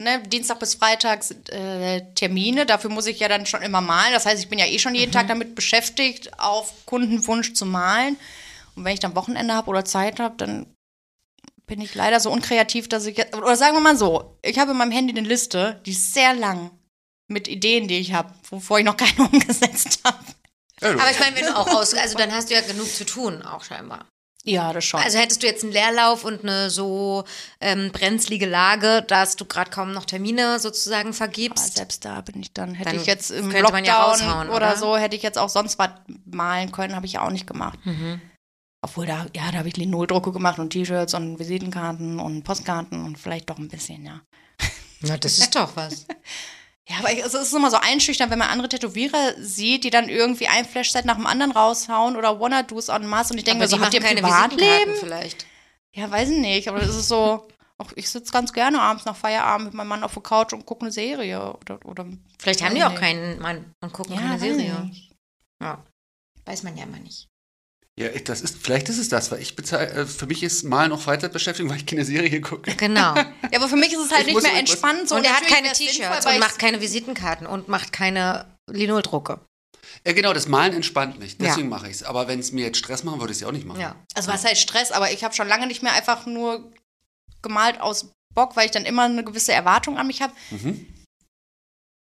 [0.00, 4.14] ne, Dienstag bis Freitag äh, Termine, dafür muss ich ja dann schon immer malen.
[4.14, 8.16] Das heißt, ich bin ja eh schon jeden Tag damit beschäftigt, auf Kundenwunsch zu malen.
[8.76, 10.74] Und wenn ich dann Wochenende habe oder Zeit habe, dann
[11.66, 14.70] bin ich leider so unkreativ, dass ich jetzt, oder sagen wir mal so, ich habe
[14.70, 16.70] in meinem Handy eine Liste, die ist sehr lang
[17.32, 20.18] mit Ideen, die ich habe, wovor ich noch keine umgesetzt habe.
[20.80, 23.42] Aber ich meine, wenn du auch aus, also dann hast du ja genug zu tun,
[23.42, 24.06] auch scheinbar.
[24.44, 25.00] Ja, das schon.
[25.00, 27.24] Also hättest du jetzt einen Leerlauf und eine so
[27.60, 31.76] ähm, brenzlige Lage, dass du gerade kaum noch Termine sozusagen Aber vergibst.
[31.76, 34.48] selbst da bin ich dann, hätte Dann ich jetzt im könnte Lockdown man ja raushauen,
[34.48, 34.76] oder, oder?
[34.76, 35.90] so, hätte ich jetzt auch sonst was
[36.24, 37.78] malen können, habe ich ja auch nicht gemacht.
[37.84, 38.20] Mhm.
[38.84, 43.16] Obwohl da, ja, da habe ich Linoldrucke gemacht und T-Shirts und Visitenkarten und Postkarten und
[43.18, 44.22] vielleicht doch ein bisschen, ja.
[45.02, 46.06] Na, das ist doch was.
[46.88, 50.48] Ja, aber es ist immer so einschüchternd, wenn man andere Tätowierer sieht, die dann irgendwie
[50.48, 53.80] ein Flashset nach dem anderen raushauen oder Wanna-Dos en masse und ich denke mir so,
[53.80, 54.94] habt ihr Privatleben?
[54.98, 55.46] Vielleicht.
[55.94, 57.46] Ja, weiß ich nicht, aber das ist so.
[57.78, 60.66] Auch ich sitze ganz gerne abends nach Feierabend mit meinem Mann auf der Couch und
[60.66, 61.54] gucke eine Serie.
[61.54, 62.06] Oder, oder
[62.38, 64.90] Vielleicht haben die auch keinen Mann und gucken Ja, keine Serie.
[64.92, 65.10] ich
[65.60, 65.82] Ja.
[66.44, 67.28] Weiß man ja immer nicht.
[68.02, 70.92] Ja, das ist, vielleicht ist es das, weil ich bezahl, äh, für mich ist Malen
[70.92, 72.74] auch Freizeitbeschäftigung, weil ich keine Serie gucke.
[72.76, 73.14] Genau.
[73.52, 75.08] Ja, aber für mich ist es halt Ich nicht mehr entspannt.
[75.08, 79.40] So, und er hat keine T-Shirts und macht keine Visitenkarten und macht keine Linoldrucke.
[80.06, 81.48] Ja, genau, das Malen entspannt mich, Ja.
[81.48, 82.02] deswegen mache ich es.
[82.02, 83.80] Aber wenn es mir jetzt Stress machen würde, ich es ja auch nicht machen.
[83.80, 83.94] Ja.
[84.14, 86.72] Also was heißt Stress, aber ich habe schon lange nicht mehr einfach nur
[87.42, 90.32] gemalt aus Bock, weil ich dann immer eine gewisse Erwartung an mich habe.
[90.50, 90.86] Mhm.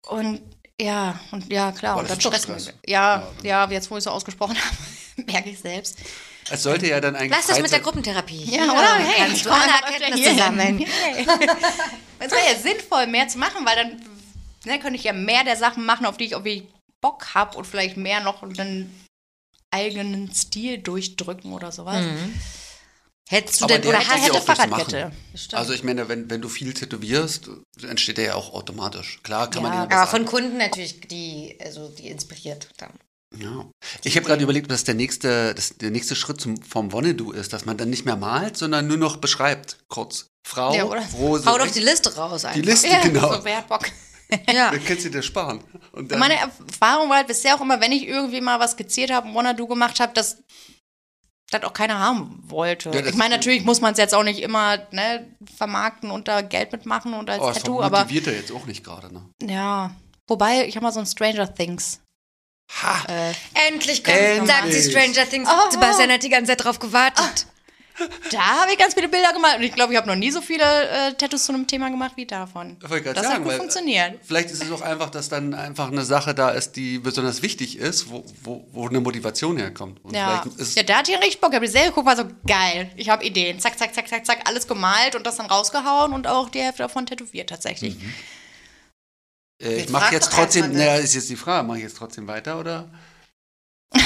[0.07, 0.41] Und
[0.79, 1.93] ja, und ja, klar.
[1.93, 2.63] Aber und das dann ist doch Stress.
[2.63, 2.79] Stress.
[2.87, 4.75] Ja, ja, jetzt wo ich es so ausgesprochen habe,
[5.27, 5.97] merke ich selbst.
[6.49, 8.43] Es sollte ja dann eigentlich Lass das mit der Gruppentherapie.
[8.45, 8.95] Ja, oder?
[8.95, 10.79] Hey, kannst du alle Erkenntnisse sammeln.
[10.85, 11.25] Hey.
[12.19, 14.01] Es wäre ja sinnvoll, mehr zu machen, weil dann
[14.65, 16.63] ne, könnte ich ja mehr der Sachen machen, auf die ich, ich
[16.99, 19.05] Bock habe und vielleicht mehr noch einen
[19.71, 22.03] eigenen Stil durchdrücken oder sowas.
[22.03, 22.39] Mhm.
[23.29, 25.11] Hättest du Aber denn, der oder hätte ja hätte Fahrradkette.
[25.53, 27.49] Also ich meine, wenn, wenn du viel tätowierst,
[27.81, 29.21] entsteht der ja auch automatisch.
[29.23, 30.27] Klar kann man Ja, ihn aber aber sagen.
[30.27, 32.91] von Kunden natürlich, die, also die inspiriert dann.
[33.37, 33.65] Ja.
[34.03, 37.53] Ich habe gerade überlegt, dass der nächste, das, der nächste Schritt zum, vom Wonnedu ist,
[37.53, 40.27] dass man dann nicht mehr malt, sondern nur noch beschreibt, kurz.
[40.45, 41.03] Frau, Ja, oder?
[41.17, 42.59] Rose, Hau doch die Liste raus einfach.
[42.59, 43.33] die Liste, Ja, genau.
[43.33, 43.85] so, wer hat Bock?
[44.49, 44.71] Ja.
[44.71, 45.61] Dann kannst du dir sparen.
[45.91, 49.11] Und dann, Meine Erfahrung war halt bisher auch immer, wenn ich irgendwie mal was skizziert
[49.11, 50.37] habe, Wanna-Do gemacht habe, dass
[51.51, 52.91] das auch keiner haben wollte.
[52.91, 55.27] Ja, das- ich meine, natürlich muss man es jetzt auch nicht immer ne,
[55.57, 58.65] vermarkten und da Geld mitmachen und als oh, das Tattoo, aber motiviert er jetzt auch
[58.65, 59.13] nicht gerade.
[59.13, 59.21] Ne?
[59.43, 59.91] ja.
[60.29, 61.99] Wobei, ich habe mal so ein Stranger Things.
[62.81, 63.03] Ha!
[63.09, 63.33] Äh,
[63.67, 64.47] Endlich kommt, Endlich.
[64.55, 65.49] sagt sie Stranger Things.
[65.51, 65.71] Oh.
[65.71, 67.47] Sebastian hat die ganze Zeit drauf gewartet.
[68.31, 70.41] da habe ich ganz viele Bilder gemacht und ich glaube, ich habe noch nie so
[70.41, 72.77] viele äh, Tattoos zu einem Thema gemacht wie davon.
[72.81, 74.19] Ich wollte gerade Das sagen, hat gut weil- funktioniert.
[74.23, 77.77] Vielleicht ist es auch einfach, dass dann einfach eine Sache da ist, die besonders wichtig
[77.77, 80.03] ist, wo, wo, wo eine Motivation herkommt.
[80.03, 80.43] Und Ja.
[80.75, 81.51] ja, da hatte ich richtig Bock.
[81.51, 82.89] Ich habe die Serie geguckt, war so geil.
[82.95, 83.59] Ich habe Ideen.
[83.59, 86.83] Zack, zack, zack, zack, zack, alles gemalt und das dann rausgehauen und auch die Hälfte
[86.83, 87.97] davon tätowiert tatsächlich.
[89.61, 92.59] Äh, ich mache jetzt trotzdem, naja, ist jetzt die Frage, mache ich jetzt trotzdem weiter
[92.59, 92.89] oder?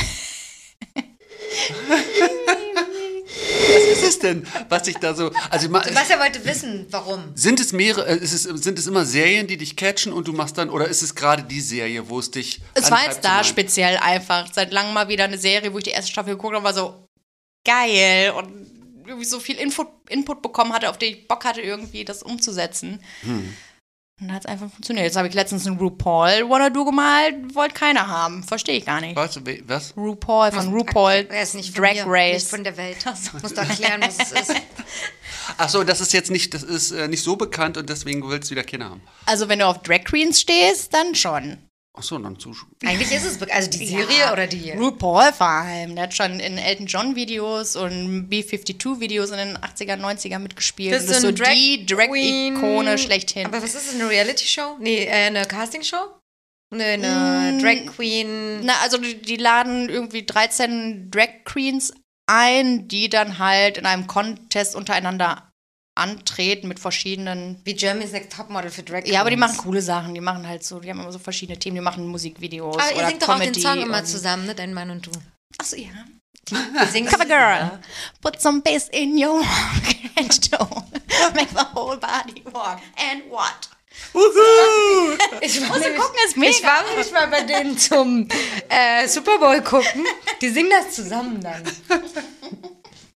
[3.67, 7.31] Was ist es denn, was ich da so, also Sebastian wollte wissen, warum.
[7.35, 10.33] sind es mehrere, äh, ist es, sind es immer Serien, die dich catchen und du
[10.33, 13.43] machst dann, oder ist es gerade die Serie, wo es dich Es war jetzt da
[13.43, 14.51] speziell einfach.
[14.53, 17.07] Seit langem mal wieder eine Serie, wo ich die erste Staffel geguckt habe, war so
[17.65, 18.49] geil und
[19.05, 23.01] irgendwie so viel Info, Input bekommen hatte, auf den ich Bock hatte, irgendwie das umzusetzen.
[23.21, 23.53] Hm.
[24.21, 25.05] Und dann hat es einfach funktioniert.
[25.05, 28.43] Jetzt habe ich letztens einen RuPaul Wanna Do gemalt, wollte keiner haben.
[28.43, 29.15] Verstehe ich gar nicht.
[29.17, 29.45] Was?
[29.45, 29.93] We- was?
[29.97, 32.33] RuPaul von RuPaul Er ist nicht von Drag hier, Race.
[32.43, 32.97] Nicht von der Welt.
[33.41, 34.55] Muss doch erklären, was es ist.
[35.57, 38.49] Ach so, das ist jetzt nicht, das ist äh, nicht so bekannt und deswegen willst
[38.49, 39.01] du wieder Kinder haben.
[39.25, 41.57] Also wenn du auf Drag Queens stehst, dann schon.
[41.97, 42.53] Ach so, dann zu.
[42.83, 44.71] Eigentlich ist es, also die Serie Ja, oder die.
[44.71, 45.95] RuPaul vor allem.
[45.95, 50.93] Der hat schon in Elton John Videos und B-52 Videos in den 80er, 90er mitgespielt.
[50.99, 53.45] Und das ist so Drag die Drag-Ikone schlechthin.
[53.45, 54.77] Aber was ist es, eine Reality-Show?
[54.79, 56.19] Nee, äh, eine Casting-Show?
[56.75, 57.59] Nee, eine Mm.
[57.61, 58.65] Drag Queen.
[58.65, 61.93] Na, also die, die laden irgendwie 13 Drag Queens
[62.27, 65.51] ein, die dann halt in einem Contest untereinander
[65.95, 67.59] antreten mit verschiedenen.
[67.63, 69.53] Wie Germany's Next Topmodel für Drag Ja, aber die Queens.
[69.53, 70.13] machen coole Sachen.
[70.13, 71.75] Die machen halt so, die haben immer so verschiedene Themen.
[71.75, 74.53] Die machen Musikvideos Aber ihr singt doch auch den Song immer zusammen, ne?
[74.55, 75.11] Dein Mann und du.
[75.57, 75.87] Achso, ja.
[76.49, 77.79] Die singen Cover Girl.
[78.21, 82.79] Put some bass in your walk and don't make the whole body walk.
[83.11, 83.69] And what?
[85.41, 86.51] Ich war, Muss nämlich, gucken, ist mega.
[86.51, 88.27] ich war nämlich mal bei denen zum
[88.67, 90.05] äh, Super Bowl gucken.
[90.41, 91.63] Die singen das zusammen dann.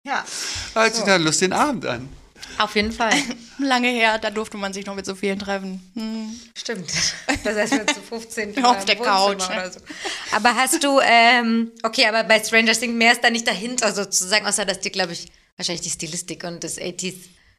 [0.02, 0.24] Ja,
[0.72, 2.08] Hört sich da einen lustigen Abend an.
[2.64, 3.12] Auf jeden Fall.
[3.58, 5.80] Lange her, da durfte man sich noch mit so vielen treffen.
[5.94, 6.40] Hm.
[6.56, 6.90] Stimmt.
[7.44, 9.54] Das heißt, wir zu 15 Auf der Couch, ne?
[9.54, 9.80] Oder so.
[10.32, 14.46] Aber hast du, ähm, okay, aber bei Stranger Things mehr ist da nicht dahinter sozusagen,
[14.46, 15.26] außer dass dir, glaube ich,
[15.56, 17.14] wahrscheinlich die Stilistik und das 80s.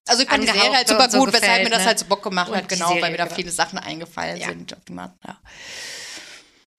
[0.08, 1.86] Also ich fand die Serie halt super so gut, weshalb gefällt, mir das ne?
[1.88, 3.36] halt so Bock gemacht Und hat, genau, Serie, weil mir da genau.
[3.36, 4.48] viele Sachen eingefallen Ja.
[4.50, 4.76] sind.
[4.90, 5.14] Ja.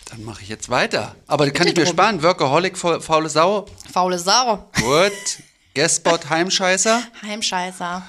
[0.06, 1.14] Dann mache ich jetzt weiter.
[1.26, 2.22] Aber kann ich mir sparen.
[2.22, 3.66] Workaholic, faul- faule Sau.
[3.92, 5.12] Faule Sau, Gut.
[5.74, 7.02] Guestbot, Heimscheißer.
[7.22, 8.02] Heimscheißer.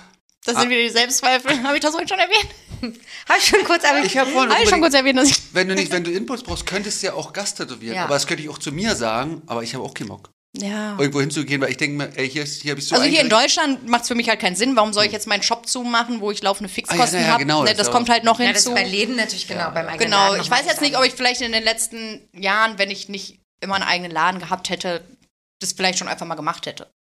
[0.46, 0.62] Das Ah.
[0.62, 1.64] sind wieder die Selbstzweifel.
[1.64, 2.50] Habe ich das vorhin schon erwähnt?
[3.30, 5.38] Habe ich schon kurz, aber Ich habe vorhin Habe ich schon kurz erwähnt, dass ich.
[5.54, 7.96] wenn du nicht, wenn du Inputs brauchst, könntest du ja auch Gast tätowieren.
[7.96, 8.04] Ja.
[8.04, 10.30] Aber das könnte ich auch zu mir sagen, aber ich habe auch keinen Bock.
[10.56, 10.98] Ja.
[11.00, 13.22] Irgendwo hinzugehen, weil ich denke mir, ey, hier, ist- hier habe ich so Also hier
[13.22, 14.76] in Deutschland macht es für mich halt keinen Sinn.
[14.76, 17.44] Warum soll ich jetzt meinen Shop zumachen, wo ich laufende Fixkosten Ah, ja, ja, habe?
[17.46, 18.76] genau, ne, das das kommt halt noch ja, das ist hinzu.
[18.76, 21.42] bei Läden natürlich genau, beim eigenen Genau, Laden ich weiß jetzt nicht, ob ich vielleicht
[21.42, 25.04] in den letzten Jahren, wenn ich nicht immer einen eigenen Laden gehabt hätte,
[25.60, 26.92] das vielleicht schon einfach mal gemacht hätte.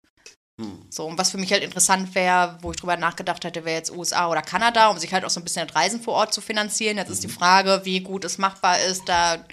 [0.61, 0.87] Hm.
[0.91, 3.91] So, und was für mich halt interessant wäre, wo ich drüber nachgedacht hätte, wäre jetzt
[3.91, 6.41] USA oder Kanada, um sich halt auch so ein bisschen das Reisen vor Ort zu
[6.41, 6.99] finanzieren.
[6.99, 9.45] Jetzt ist die Frage, wie gut es machbar ist, da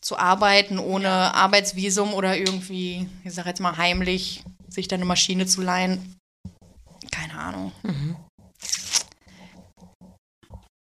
[0.00, 5.46] zu arbeiten ohne Arbeitsvisum oder irgendwie, ich sag jetzt mal heimlich, sich da eine Maschine
[5.46, 6.18] zu leihen.
[7.38, 7.72] Ahnung.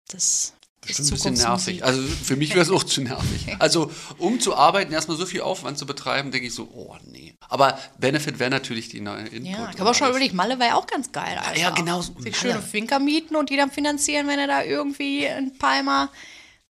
[0.09, 0.53] Das Das
[0.87, 1.85] ist ein bisschen nervig.
[1.85, 3.47] Also für mich wäre es auch zu nervig.
[3.59, 7.35] Also um zu arbeiten, erstmal so viel Aufwand zu betreiben, denke ich so, oh nee.
[7.49, 9.53] Aber Benefit wäre natürlich die neue Input.
[9.53, 11.39] Ja, ich habe auch schon überlegt, Malle war ja auch ganz geil.
[11.39, 11.61] Alter.
[11.61, 12.01] Ja, genau.
[12.01, 12.35] Sich Malle.
[12.35, 16.11] schöne Finker mieten und die dann finanzieren, wenn er da irgendwie in Palma.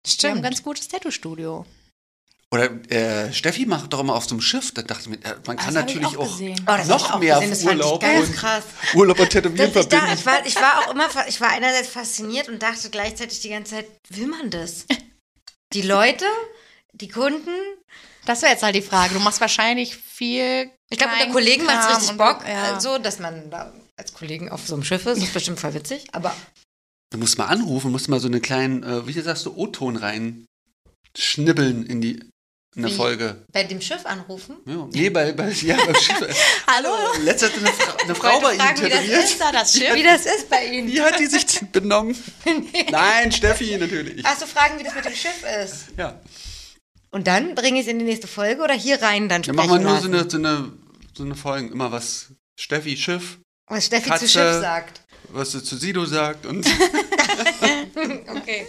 [0.06, 1.66] Die haben ein ganz gutes Tattoo-Studio.
[2.50, 4.72] Oder äh, Steffi macht doch immer auf so einem Schiff.
[4.72, 6.40] Da dachte ich mir, äh, man kann das natürlich auch auch.
[6.40, 8.64] Oh, noch mehr ich Urlaub ganz und krass.
[8.94, 10.18] Urlaub und Tätowieren Das, ich, da, verbinden.
[10.20, 13.74] ich, war, ich war auch immer, ich war einerseits fasziniert und dachte gleichzeitig die ganze
[13.76, 14.86] Zeit, will man das?
[15.74, 16.24] Die Leute,
[16.94, 17.50] die Kunden,
[18.24, 19.12] Das wäre jetzt halt die Frage.
[19.12, 20.70] Du machst wahrscheinlich viel.
[20.88, 22.80] ich glaube, unter Kollegen macht es richtig und- Bock, ja.
[22.80, 25.18] so, dass man da als Kollegen auf so einem Schiff ist.
[25.18, 26.34] Das ist bestimmt voll witzig, aber
[27.10, 30.46] Du musst mal anrufen, musst mal so einen kleinen, äh, wie sagst du, O-Ton rein
[31.16, 32.20] schnibbeln in die
[32.78, 32.96] in der?
[32.96, 33.44] Folge.
[33.52, 34.56] bei dem Schiff anrufen.
[34.66, 36.36] Ja, nee, bei, bei, ja, beim Schiff.
[36.66, 36.88] Hallo?
[37.22, 39.94] Letztens hat eine, Fra eine Frau bei fragen, wie das ist da, das Schiff.
[39.94, 40.88] Wie das ist bei Ihnen.
[40.88, 42.16] Wie hat die sich benommen?
[42.90, 44.24] Nein, Steffi natürlich.
[44.24, 45.86] Ach so, fragen, wie das mit dem Schiff ist.
[45.96, 46.20] Ja.
[47.10, 49.70] Und dann bringe ich es in die nächste Folge oder hier rein dann Dann sprechen
[49.70, 50.72] machen wir nur so eine, so eine,
[51.16, 54.26] so eine Folge, immer was Steffi Schiff, Was Steffi Katze.
[54.26, 55.00] zu Schiff sagt.
[55.30, 56.66] Was sie zu Sido sagt und
[57.94, 58.26] Okay.
[58.28, 58.66] Okay,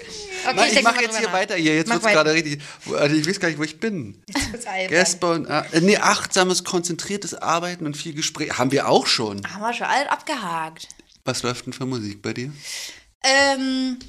[0.55, 1.33] Nein, ich mache jetzt hier nach.
[1.33, 1.75] weiter hier.
[1.75, 2.23] Jetzt wird's weiter.
[2.23, 2.61] gerade richtig.
[2.97, 4.21] Also ich weiß gar nicht, wo ich bin.
[4.27, 4.89] Das ist albern.
[4.89, 8.57] Gästbau, äh, nee, achtsames, konzentriertes Arbeiten und viel Gespräch.
[8.57, 9.41] Haben wir auch schon.
[9.47, 10.87] Haben wir schon alles abgehakt.
[11.25, 12.51] Was läuft denn für Musik bei dir?
[13.23, 13.99] Ähm,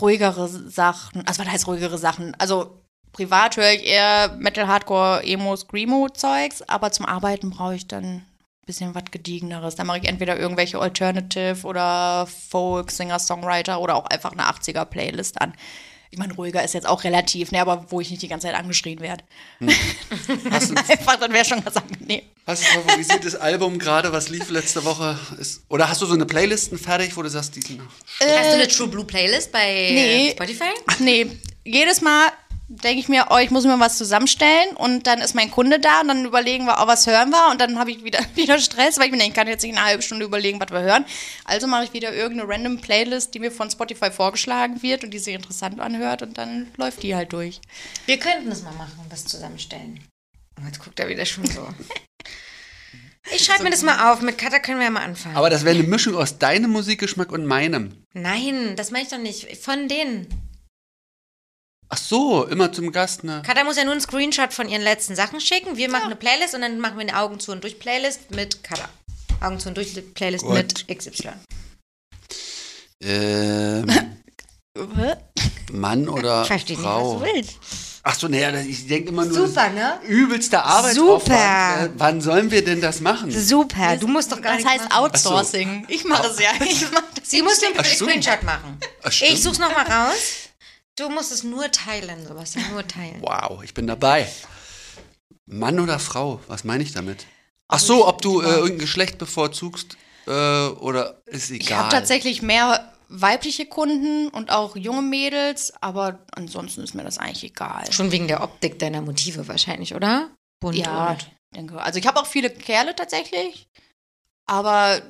[0.00, 1.26] ruhigere Sachen.
[1.26, 2.34] Also, was heißt ruhigere Sachen?
[2.38, 2.80] Also,
[3.12, 8.24] privat höre ich eher Metal, Hardcore, Emo, Screamo-Zeugs, aber zum Arbeiten brauche ich dann
[8.68, 9.74] bisschen was Gediegeneres.
[9.74, 15.40] Da mache ich entweder irgendwelche Alternative oder Folk, Singer, Songwriter oder auch einfach eine 80er-Playlist
[15.40, 15.52] an.
[16.10, 18.56] Ich meine, ruhiger ist jetzt auch relativ, ne, aber wo ich nicht die ganze Zeit
[18.56, 19.24] angeschrien werde.
[20.50, 22.22] Hast du Einfach, dann wäre schon ganz angenehm.
[22.46, 25.18] hast du ein favorisiertes Album gerade, was lief letzte Woche?
[25.38, 27.82] Ist, oder hast du so eine Playlisten fertig, wo du sagst, die sind
[28.20, 30.28] Hast du eine True Blue Playlist bei Nee.
[30.28, 30.70] äh, Spotify?
[31.00, 31.26] Nee,
[31.66, 32.28] jedes Mal
[32.68, 36.02] denke ich mir, oh, ich muss mir was zusammenstellen und dann ist mein Kunde da
[36.02, 38.98] und dann überlegen wir, oh, was hören wir und dann habe ich wieder, wieder Stress,
[38.98, 41.04] weil ich mir denke, ich kann jetzt nicht eine halbe Stunde überlegen, was wir hören.
[41.44, 45.18] Also mache ich wieder irgendeine random Playlist, die mir von Spotify vorgeschlagen wird und die
[45.18, 47.60] sich interessant anhört und dann läuft die halt durch.
[48.06, 50.00] Wir könnten das mal machen, das zusammenstellen.
[50.60, 51.66] Oh, Jetzt guckt er wieder schon so.
[53.30, 54.22] Ich schreibe mir das mal auf.
[54.22, 55.36] Mit Katha können wir ja mal anfangen.
[55.36, 58.02] Aber das wäre eine Mischung aus deinem Musikgeschmack und meinem.
[58.14, 59.54] Nein, das meine ich doch nicht.
[59.58, 60.47] Von denen.
[61.90, 63.42] Ach so, immer zum Gast, ne?
[63.46, 65.76] Katha muss ja nur einen Screenshot von ihren letzten Sachen schicken.
[65.76, 68.62] Wir machen eine Playlist und dann machen wir eine Augen zu und durch Playlist mit
[68.62, 68.88] Katha.
[69.40, 70.54] Augen zu und durch Playlist Gut.
[70.54, 71.30] mit XY.
[73.02, 73.86] Ähm,
[75.72, 77.20] Mann oder Verstehe nicht, Frau?
[77.20, 77.56] was du willst.
[78.02, 79.48] Ach so, naja, ich denke immer nur.
[79.48, 79.98] Super, ne?
[80.06, 81.22] Übelste Arbeitsaufwand.
[81.26, 81.84] Super.
[81.84, 83.30] Äh, Wann sollen wir denn das machen?
[83.30, 85.04] Super, du musst doch gar Das nichts heißt machen.
[85.04, 85.84] Outsourcing.
[85.88, 86.50] Ich mache es ja.
[86.64, 88.06] Ich mach das Sie muss den Ach so.
[88.06, 88.78] Screenshot machen.
[89.02, 89.10] Ach.
[89.20, 90.47] Ich such's nochmal raus.
[90.98, 93.20] Du musst es nur teilen, Sebastian, nur teilen.
[93.20, 94.28] Wow, ich bin dabei.
[95.46, 96.40] Mann oder Frau?
[96.48, 97.24] Was meine ich damit?
[97.68, 99.96] Ach so, ob du äh, irgendein Geschlecht bevorzugst
[100.26, 101.60] äh, oder ist egal.
[101.60, 107.18] Ich habe tatsächlich mehr weibliche Kunden und auch junge Mädels, aber ansonsten ist mir das
[107.18, 107.90] eigentlich egal.
[107.92, 110.30] Schon wegen der Optik deiner Motive wahrscheinlich, oder?
[110.60, 111.80] Bunt Ja, und- denke.
[111.80, 113.68] Also ich habe auch viele Kerle tatsächlich,
[114.46, 115.00] aber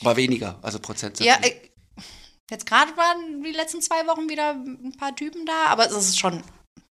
[0.00, 1.24] War weniger, also Prozentsatz.
[1.26, 1.69] ja, äh,
[2.50, 6.18] jetzt gerade waren die letzten zwei Wochen wieder ein paar Typen da, aber es ist
[6.18, 6.42] schon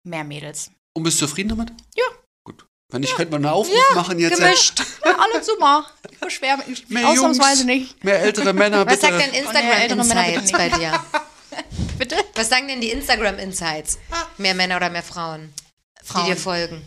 [0.04, 0.72] mehr Mädels.
[0.94, 1.72] Und bist du zufrieden damit?
[1.96, 2.06] Ja.
[2.44, 2.66] Gut.
[2.92, 4.38] Wenn nicht, könnte man einen Aufruf machen jetzt.
[4.38, 4.84] Gemischt.
[5.06, 5.86] Ja, alle super.
[6.10, 8.04] Ich beschwere mich Mehr ausnahmsweise Jungs, nicht.
[8.04, 9.14] Mehr ältere Männer, Was bitte.
[9.14, 11.04] sagt denn Oh, Instagram-Insights bei dir?
[11.98, 12.16] Bitte?
[12.36, 14.00] Was sagen denn die Instagram-Insights?
[14.38, 15.54] Mehr Männer oder mehr Frauen,
[16.02, 16.26] Frauen.
[16.26, 16.82] die dir folgen?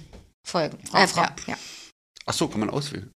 [0.46, 0.78] Folgen.
[0.86, 1.30] Frauen, äh, Frauen.
[1.46, 1.56] Ja.
[2.24, 3.10] Ach so, kann man auswählen.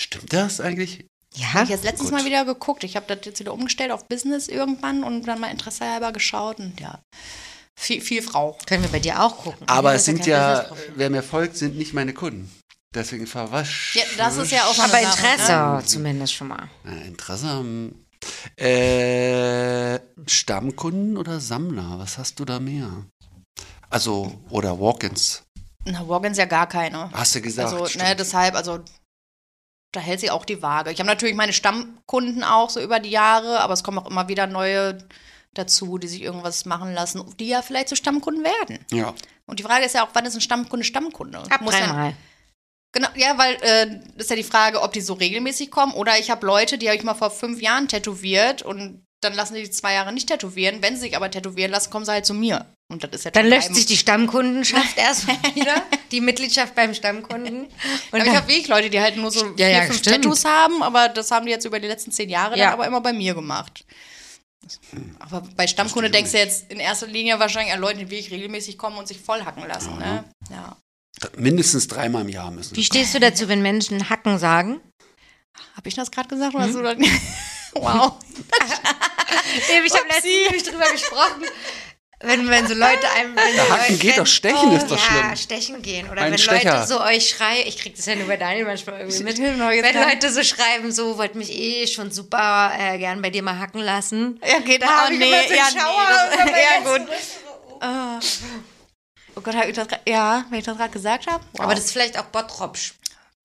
[0.00, 1.04] Stimmt das eigentlich?
[1.34, 1.54] Ja.
[1.54, 2.18] Habe ich jetzt letztens Gut.
[2.18, 2.84] mal wieder geguckt.
[2.84, 6.58] Ich habe das jetzt wieder umgestellt auf Business irgendwann und dann mal Interesse halber geschaut
[6.58, 7.00] und ja,
[7.78, 8.58] viel, viel Frau.
[8.66, 9.68] Können wir bei dir auch gucken.
[9.68, 12.50] Aber es sind ja, wer mir folgt, sind nicht meine Kunden.
[12.94, 13.96] Deswegen verwasch.
[13.96, 15.82] Ja, das ist ja auch Aber Sache, Interesse ne?
[15.84, 16.68] zumindest schon mal.
[17.06, 17.94] Interesse am.
[18.56, 21.98] Äh, Stammkunden oder Sammler?
[21.98, 22.90] Was hast du da mehr?
[23.90, 25.44] Also, oder Walk-ins.
[25.84, 27.12] Na, Walk-ins ja gar keine.
[27.12, 27.72] Hast du gesagt.
[27.72, 28.80] Also, ne, deshalb, also
[29.92, 30.90] da hält sie auch die Waage.
[30.90, 34.28] Ich habe natürlich meine Stammkunden auch so über die Jahre, aber es kommen auch immer
[34.28, 34.98] wieder neue
[35.54, 38.84] dazu, die sich irgendwas machen lassen, die ja vielleicht zu Stammkunden werden.
[38.90, 39.14] ja.
[39.46, 41.38] Und die Frage ist ja auch, wann ist ein Stammkunde Stammkunde?
[41.50, 42.14] Ab Muss ja- dreimal.
[42.92, 46.18] Genau, ja, weil äh, das ist ja die Frage, ob die so regelmäßig kommen oder
[46.18, 49.62] ich habe Leute, die habe ich mal vor fünf Jahren tätowiert und dann lassen die
[49.62, 50.80] die zwei Jahre nicht tätowieren.
[50.82, 52.66] Wenn sie sich aber tätowieren lassen, kommen sie halt zu mir.
[52.90, 57.64] Und das ist ja Dann löscht sich die Stammkundenschaft erstmal wieder, die Mitgliedschaft beim Stammkunden.
[57.66, 57.70] Und
[58.10, 60.16] Aber ich dann- habe wirklich Leute, die halt nur so Ja, vier, ja, fünf stimmt.
[60.24, 62.66] Tattoos haben, aber das haben die jetzt über die letzten zehn Jahre Ja.
[62.66, 63.84] dann aber immer bei mir gemacht.
[65.18, 68.78] Aber bei Stammkunde denkst du jetzt in erster Linie wahrscheinlich an Leute, die wirklich regelmäßig
[68.78, 69.96] kommen und sich vollhacken lassen.
[69.98, 70.24] Ne?
[70.50, 70.76] Ja.
[71.36, 72.74] Mindestens dreimal im Jahr müssen.
[72.76, 74.80] Wie stehst du dazu, wenn Menschen Hacken sagen?
[75.76, 76.96] Habe ich das gerade gesagt oder du das?
[77.74, 78.12] wow.
[79.50, 81.44] Ich habe letztens drüber gesprochen.
[82.20, 83.36] Wenn, wenn so Leute einem.
[83.36, 85.36] Wenn so Hacken Leute, geht doch, Stechen ist doch ja, schlimm.
[85.36, 86.10] Stechen gehen.
[86.10, 86.74] Oder Ein wenn Stecher.
[86.80, 89.38] Leute so euch schreien, ich krieg das ja nur bei Daniel manchmal irgendwie mit.
[89.38, 93.42] Wenn kann- Leute so schreiben, so, wollt mich eh schon super äh, gern bei dir
[93.42, 94.40] mal hacken lassen.
[94.46, 96.06] Ja, geht Da hab ah, ich nee, einen ja, Schauer
[96.44, 97.08] nee, das, ja, gut.
[97.80, 98.20] Ah.
[99.36, 101.44] Oh Gott, hab ich das grad, ja, wenn ich das gerade gesagt habe.
[101.58, 102.94] Aber das ist vielleicht auch Bottropsch.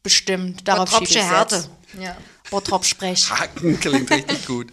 [0.01, 0.67] bestimmt.
[0.67, 1.63] Darauf Bottropsche ich Härte.
[1.99, 2.17] Ja.
[2.49, 3.29] Bottrop sprech.
[3.29, 4.67] Haken klingt richtig gut.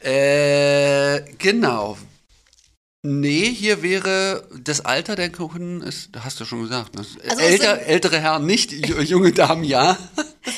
[0.00, 1.96] Äh, genau.
[3.08, 6.94] Nee, hier wäre das Alter der Kunden, ist, hast du schon gesagt.
[6.96, 7.04] Ne?
[7.28, 9.96] Also Älter, ältere Herren nicht, ju- junge Damen ja.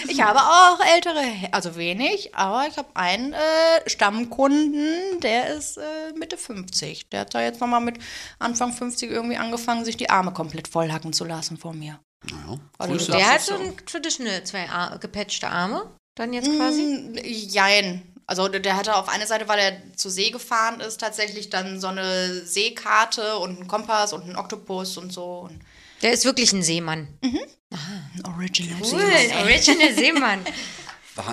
[0.09, 1.23] Ich habe auch ältere,
[1.53, 3.39] also wenig, aber ich habe einen äh,
[3.87, 5.83] Stammkunden, der ist äh,
[6.19, 7.09] Mitte 50.
[7.09, 7.99] Der hat da jetzt nochmal mit
[8.39, 12.01] Anfang 50 irgendwie angefangen, sich die Arme komplett vollhacken zu lassen vor mir.
[12.31, 13.63] Naja, Also der hat so so.
[13.63, 15.91] ein traditional, zwei Ar gepatchte Arme.
[16.17, 16.83] Dann jetzt quasi.
[16.83, 18.03] Mm, Jein.
[18.29, 21.87] Also der- hatte auf eine Seite, weil er zur See gefahren ist, tatsächlich dann so
[21.89, 25.41] eine Seekarte und einen Kompass und einen Oktopus und so.
[25.49, 25.59] Und
[26.03, 27.09] Der ist wirklich ein Seemann.
[27.23, 29.03] ein Original Cool,
[29.43, 30.41] Original Seemann.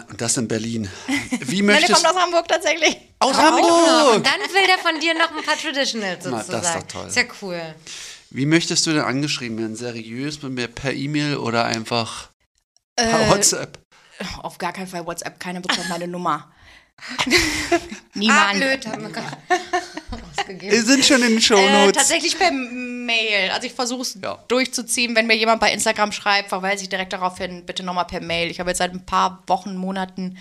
[0.09, 0.89] Und das in Berlin.
[1.05, 2.97] Wie Nein, der möchtest kommt aus Hamburg tatsächlich.
[3.19, 3.43] aus noch.
[3.43, 4.15] Hamburg?
[4.15, 6.61] Und dann will der von dir noch ein paar Traditionals Na, sozusagen.
[6.63, 7.11] das ist doch toll.
[7.13, 7.75] Ja cool.
[8.31, 9.75] Wie möchtest du denn angeschrieben werden?
[9.75, 12.29] Seriös mit mir per E-Mail oder einfach
[12.95, 13.77] per Äh, WhatsApp?
[14.41, 16.51] Auf gar keinen Fall WhatsApp, keiner bekommt meine Nummer.
[18.17, 18.53] Ah, Niemand.
[18.55, 20.85] blöd, haben wir gerade Wir ausgegeben.
[20.85, 21.93] sind schon in den Äh, Shownotes.
[21.97, 23.51] tatsächlich per Mail.
[23.51, 24.41] Also ich versuche es Ja.
[24.47, 25.15] durchzuziehen.
[25.15, 28.49] Wenn mir jemand bei Instagram schreibt, verweise ich direkt darauf hin, bitte nochmal per Mail.
[28.49, 30.37] Ich habe jetzt seit ein paar Wochen, Monaten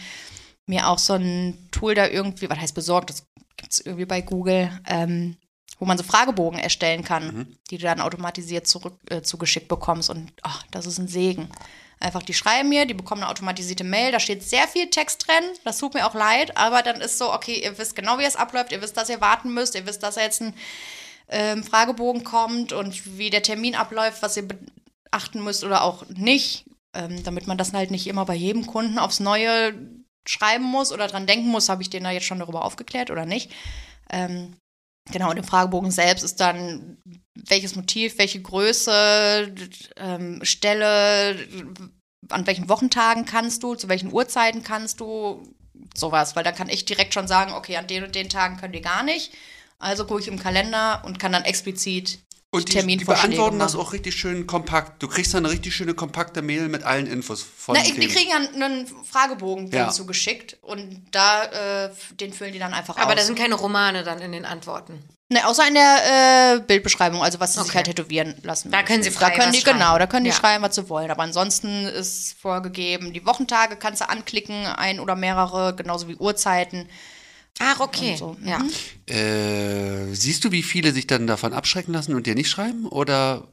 [0.67, 3.27] mir auch so ein Tool da irgendwie, was heißt besorgt, das
[3.57, 5.37] gibt es irgendwie bei Google, ähm,
[5.81, 10.09] wo man so Fragebogen erstellen kann, die du dann automatisiert zurück äh, zugeschickt bekommst.
[10.11, 11.49] Und ach, das ist ein Segen.
[12.05, 15.45] Einfach, die schreiben mir, die bekommen eine automatisierte Mail, da steht sehr viel Text drin,
[15.65, 18.37] das tut mir auch leid, aber dann ist so, okay, ihr wisst genau, wie es
[18.37, 20.55] abläuft, ihr wisst, dass ihr warten müsst, ihr wisst, dass jetzt ein
[21.31, 26.67] ähm, Fragebogen kommt und wie der Termin abläuft, was ihr beachten müsst oder auch nicht,
[26.93, 29.73] ähm, damit man das halt nicht immer bei jedem Kunden aufs Neue
[30.27, 33.25] schreiben muss oder dran denken muss, habe ich den da jetzt schon darüber aufgeklärt oder
[33.25, 33.51] nicht.
[34.11, 34.57] Ähm,
[35.11, 36.99] genau, und im Fragebogen selbst ist dann,
[37.35, 39.55] welches Motiv, welche Größe,
[39.97, 41.37] ähm, Stelle,
[42.31, 45.43] an welchen Wochentagen kannst du, zu welchen Uhrzeiten kannst du,
[45.95, 48.73] sowas, weil dann kann ich direkt schon sagen, okay, an den und den Tagen können
[48.73, 49.33] die gar nicht.
[49.79, 52.21] Also gucke ich im Kalender und kann dann explizit
[52.55, 55.03] Und die, die beantworten das auch richtig schön kompakt.
[55.03, 58.01] Du kriegst dann eine richtig schöne kompakte Mail mit allen Infos von Na, ich, die
[58.01, 58.11] dem.
[58.11, 59.91] kriegen ja einen Fragebogen Ja.
[59.91, 61.91] zugeschickt und da, äh,
[62.21, 63.17] den füllen die dann einfach Aber aus.
[63.19, 65.03] da sind keine Romane dann in den Antworten.
[65.31, 67.79] Ne, außer in der äh, Bildbeschreibung, also was sie sich Okay.
[67.79, 68.71] halt tätowieren lassen.
[68.71, 69.99] Da können sie frei Da können was die, genau, schreiben.
[69.99, 70.37] da können die Ja.
[70.37, 71.11] schreiben, was sie wollen.
[71.11, 76.89] Aber ansonsten ist vorgegeben, die Wochentage kannst du anklicken, ein oder mehrere, genauso wie Uhrzeiten.
[77.61, 78.17] Ach, okay.
[78.17, 78.59] So, Ja.
[78.59, 78.71] mhm.
[79.07, 82.87] Äh, siehst du, wie viele sich dann davon abschrecken lassen und dir nicht schreiben?
[82.87, 83.49] Oder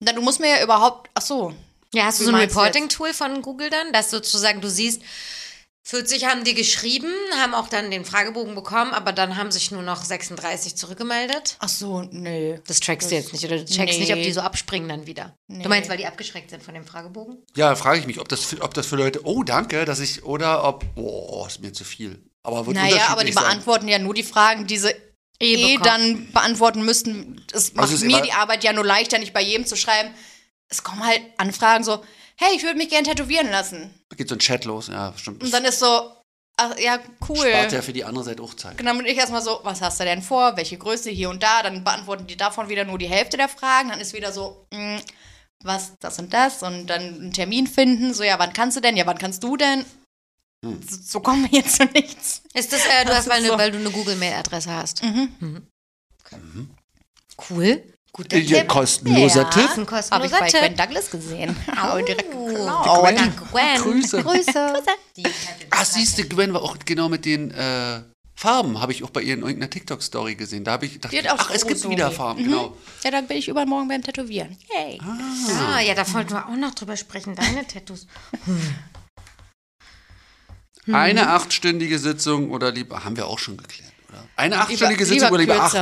[0.00, 1.54] Na, du musst mir ja überhaupt, ach so,
[1.94, 2.36] Ja, hast du so ein?
[2.40, 5.02] Reporting-Tool von Google dann, dass sozusagen du siehst,
[5.82, 9.82] 40 haben die geschrieben, haben auch dann den Fragebogen bekommen, aber dann haben sich nur
[9.82, 11.56] noch 36 zurückgemeldet.
[11.58, 12.58] ach so, nö.
[12.66, 14.04] Das trackst du jetzt nicht oder du checkst Nee.
[14.04, 15.36] nicht, ob die so abspringen dann wieder.
[15.48, 15.62] Nee.
[15.62, 17.38] Du meinst, weil die abgeschreckt sind von dem Fragebogen?
[17.56, 20.22] ja, frage ich mich, ob das, für, ob das für Leute, oh danke, dass ich,
[20.24, 22.22] oder ob, oh, ist mir zu viel.
[22.42, 23.44] Aber wird Naja, aber die sein.
[23.44, 24.94] beantworten ja nur die Fragen, die sie
[25.42, 27.44] Eh eh dann beantworten müssten.
[27.52, 30.10] Es macht Also mir die Arbeit ja nur leichter, nicht bei jedem zu schreiben.
[30.68, 32.04] Es kommen halt Anfragen so,
[32.40, 33.94] hey, ich würde mich gerne tätowieren lassen.
[34.16, 35.42] Geht so ein Chat los, ja, stimmt.
[35.44, 36.12] Und dann ist so,
[36.56, 36.98] ach ja,
[37.28, 37.36] cool.
[37.36, 38.78] Spart ja für die andere Seite auch Zeit.
[38.78, 40.56] Genau, und ich erstmal so, was hast du denn vor?
[40.56, 41.62] Welche Größe hier und da?
[41.62, 43.90] Dann beantworten die davon wieder nur die Hälfte der Fragen.
[43.90, 45.00] Dann ist wieder so, mh,
[45.62, 46.62] was, das und das.
[46.62, 48.14] Und dann einen Termin finden.
[48.14, 48.96] So, ja, wann kannst du denn?
[48.96, 49.84] Ja, wann kannst du denn?
[50.64, 50.80] Hm.
[50.88, 52.42] So, so kommen wir jetzt zu nichts.
[52.54, 53.58] Ist das, äh, du Das hast, weil, ist ne, so.
[53.58, 55.02] weil du eine Google-Mail-Adresse hast.
[55.02, 55.66] Mhm.
[57.48, 57.82] Cool.
[58.12, 58.68] Guter Ja, Tipp.
[58.68, 59.50] kostenloser Ja.
[59.50, 59.62] Tipp.
[59.62, 59.86] Ein Habe ich
[60.32, 60.50] kostenloser bei.
[60.50, 61.56] Gwen Douglas gesehen.
[61.76, 63.80] Habe direkt Oh, danke, Gwen.
[63.80, 64.22] Grüße.
[64.22, 64.82] Grüße.
[65.16, 65.22] Die
[65.70, 68.00] Ach, siehst du, Gwen war auch genau mit den äh,
[68.34, 70.64] Farben, habe ich auch bei ihr in irgendeiner TikTok-Story gesehen.
[70.64, 72.46] Da habe ich gedacht, ach, es gibt wieder Farben, Mhm.
[72.48, 72.76] genau.
[73.04, 74.56] Ja, dann bin ich übermorgen beim Tätowieren.
[74.74, 74.98] Yay.
[75.04, 77.34] Ah, ja, da wollten wir auch noch drüber sprechen.
[77.36, 78.06] Deine Tattoos.
[80.90, 84.24] Eine achtstündige Sitzung oder lieber, haben wir auch schon geklärt, oder?
[84.36, 85.74] Eine achtstündige lieber, Sitzung oder lieber acht?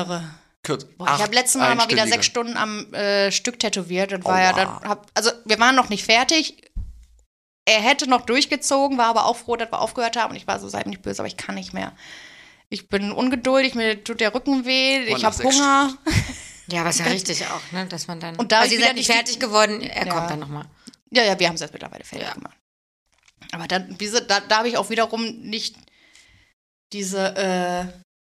[0.69, 4.13] Kurz, Boah, ich habe letztes Mal mal wieder sechs Stunden am äh, Stück tätowiert.
[4.13, 4.57] Das war ja Aua.
[4.57, 6.63] dann, hab, also wir waren noch nicht fertig.
[7.65, 10.31] Er hätte noch durchgezogen, war aber auch froh, dass wir aufgehört haben.
[10.31, 11.93] Und ich war so, seid nicht böse, aber ich kann nicht mehr.
[12.69, 15.95] Ich bin ungeduldig, mir tut der Rücken weh, Boah, ich habe Hunger.
[16.71, 17.87] Ja, aber ist ja richtig auch, ne?
[17.87, 18.37] Dass man dann.
[18.37, 20.13] Und da also ihr seid nicht fertig geworden, er Ja.
[20.13, 20.67] kommt dann nochmal.
[21.11, 22.35] Ja, ja, wir haben es jetzt mittlerweile fertig Ja.
[22.35, 22.57] gemacht.
[23.53, 25.77] Aber dann, diese, da, da habe ich auch wiederum nicht
[26.93, 27.87] diese äh,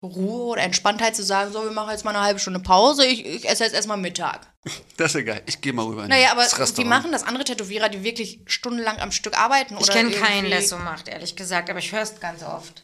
[0.06, 3.24] Ruhe oder Entspanntheit zu sagen, so, wir machen jetzt mal eine halbe Stunde Pause, ich,
[3.24, 4.52] ich esse jetzt erstmal Mittag.
[4.96, 5.42] Das ist geil.
[5.46, 6.88] Ich gehe mal rüber Naja, aber wie Restaurant.
[6.88, 9.76] machen das andere Tätowierer, die wirklich stundenlang am Stück arbeiten?
[9.78, 12.82] Ich kenne keinen, der es so macht, ehrlich gesagt, aber ich höre es ganz oft.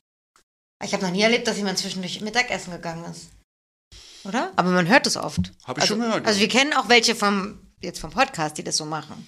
[0.85, 3.31] Ich habe noch nie erlebt, dass jemand zwischendurch Mittagessen gegangen ist.
[4.25, 4.53] Oder?
[4.57, 5.53] Aber man hört es oft.
[5.65, 8.65] Hab ich also, schon gehört, Also wir kennen auch welche vom, jetzt vom Podcast, die
[8.65, 9.27] das so machen.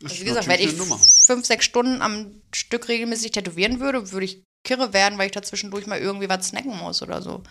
[0.00, 4.26] Das Also wie gesagt, wenn ich fünf, sechs Stunden am Stück regelmäßig tätowieren würde, würde
[4.26, 7.42] ich kirre werden, weil ich da zwischendurch mal irgendwie was snacken muss oder so.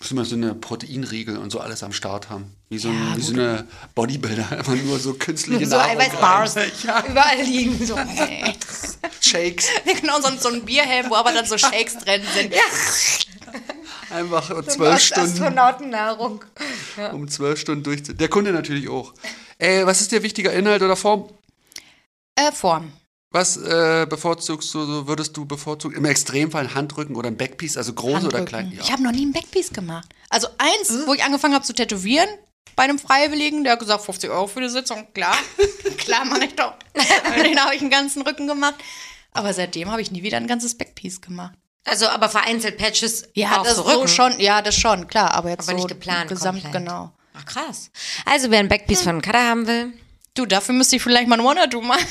[0.00, 2.56] Muss immer so eine Proteinriegel und so alles am Start haben.
[2.70, 4.50] Wie so, ein, Ja, wie so eine Bodybuilder.
[4.58, 6.54] Einfach nur so künstliche So Nahrung Eiweißbars.
[6.84, 7.84] Ja, überall liegen.
[7.84, 7.96] So.
[7.96, 8.54] Nee.
[9.20, 9.68] Shakes.
[10.10, 12.54] Auch so, so ein Bierhelm, wo aber dann so Shakes drin sind.
[14.08, 15.30] Einfach zwölf Stunden.
[15.30, 16.44] Astronautennahrung.
[17.12, 18.02] Um zwölf Stunden durch.
[18.02, 19.12] Der Kunde natürlich auch.
[19.58, 21.28] Ey, was ist dir wichtiger, Inhalt oder Form?
[22.34, 22.90] Äh, Form.
[23.32, 25.96] Was äh, bevorzugst du, so würdest du bevorzugen?
[25.96, 28.46] Im Extremfall ein Handrücken oder ein Backpiece, also groß oder Handrücken.
[28.46, 28.78] klein?
[28.82, 30.08] Ich habe noch nie ein Backpiece gemacht.
[30.30, 31.02] Also eins, Hm?
[31.06, 32.28] wo ich angefangen habe zu tätowieren,
[32.74, 35.06] bei einem Freiwilligen, der hat gesagt, 50 Euro für die Sitzung.
[35.14, 35.36] Klar,
[35.98, 36.74] klar mache ich doch.
[37.44, 38.74] Den habe ich einen ganzen Rücken gemacht.
[39.32, 41.54] Aber seitdem habe ich nie wieder ein ganzes Backpiece gemacht.
[41.84, 44.08] Also aber vereinzelt Patches Ja, auf das so so Rücken.
[44.08, 45.34] schon, ja, das schon, klar.
[45.34, 46.82] Aber jetzt Aber so nicht geplant Gesamt, komplett.
[46.84, 47.12] genau.
[47.34, 47.90] Ach krass.
[48.26, 49.92] Also wer ein Backpiece von Kada haben will,
[50.34, 52.04] Du, dafür müsste ich vielleicht mal ein One-or-Two machen.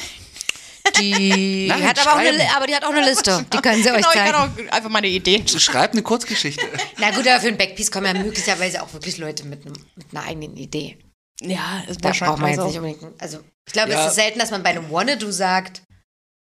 [0.99, 3.45] Die Nein, hat aber auch, eine, aber die hat auch eine Liste.
[3.53, 4.31] Die können sie euch genau, ich zeigen.
[4.31, 5.59] kann auch einfach meine Ideen schreiben.
[5.61, 6.65] Schreib eine Kurzgeschichte.
[6.97, 10.07] Na gut, aber für ein Backpiece kommen ja möglicherweise auch wirklich Leute mit, einem, mit
[10.11, 10.97] einer eigenen Idee.
[11.41, 13.21] Ja, es Da braucht man jetzt also- nicht unbedingt.
[13.21, 14.01] Also ich glaube, Ja.
[14.03, 15.83] es ist selten, dass man bei einem Wanna-Do sagt,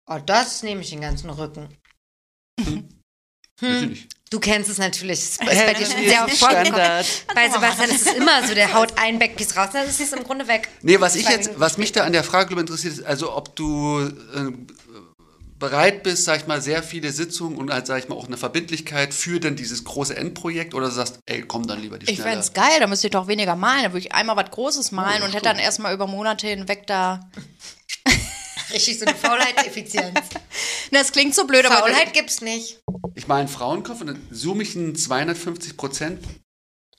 [0.10, 1.70] oh, das nehme ich den ganzen Rücken.
[2.60, 4.08] Weiß ich nicht.
[4.32, 5.20] Du kennst es natürlich.
[5.20, 7.06] Es ist bei dir schon sehr oft Standard.
[7.06, 7.36] vorgekommen.
[7.36, 10.24] Bei Sebastian ist es immer so, der haut ein Backpiece raus, dann ist es im
[10.24, 10.70] Grunde weg.
[10.82, 13.36] Nee, was ich jetzt, Minuten was mich da an der Frage darüber interessiert, ist, also
[13.36, 14.52] ob du äh,
[15.60, 18.38] bereit bist, sag ich mal, sehr viele Sitzungen und halt, sag ich mal, auch eine
[18.38, 22.40] Verbindlichkeit für dann dieses große Endprojekt oder sagst, ey, komm dann lieber die Ich fände
[22.40, 23.84] es geil, da müsste ich doch weniger malen.
[23.84, 26.88] Da würde ich einmal was Großes malen Oh, und hätte dann erstmal über Monate hinweg
[26.88, 27.20] da.
[28.73, 30.19] Richtig so eine Faulheit-Effizienz.
[30.91, 31.77] Na, Das klingt so blöd, aber.
[31.77, 32.80] Faulheit gibt's nicht.
[33.15, 36.23] Ich mal einen Frauenkopf und dann zoome ich einen 250 Prozent.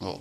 [0.01, 0.19] Oh.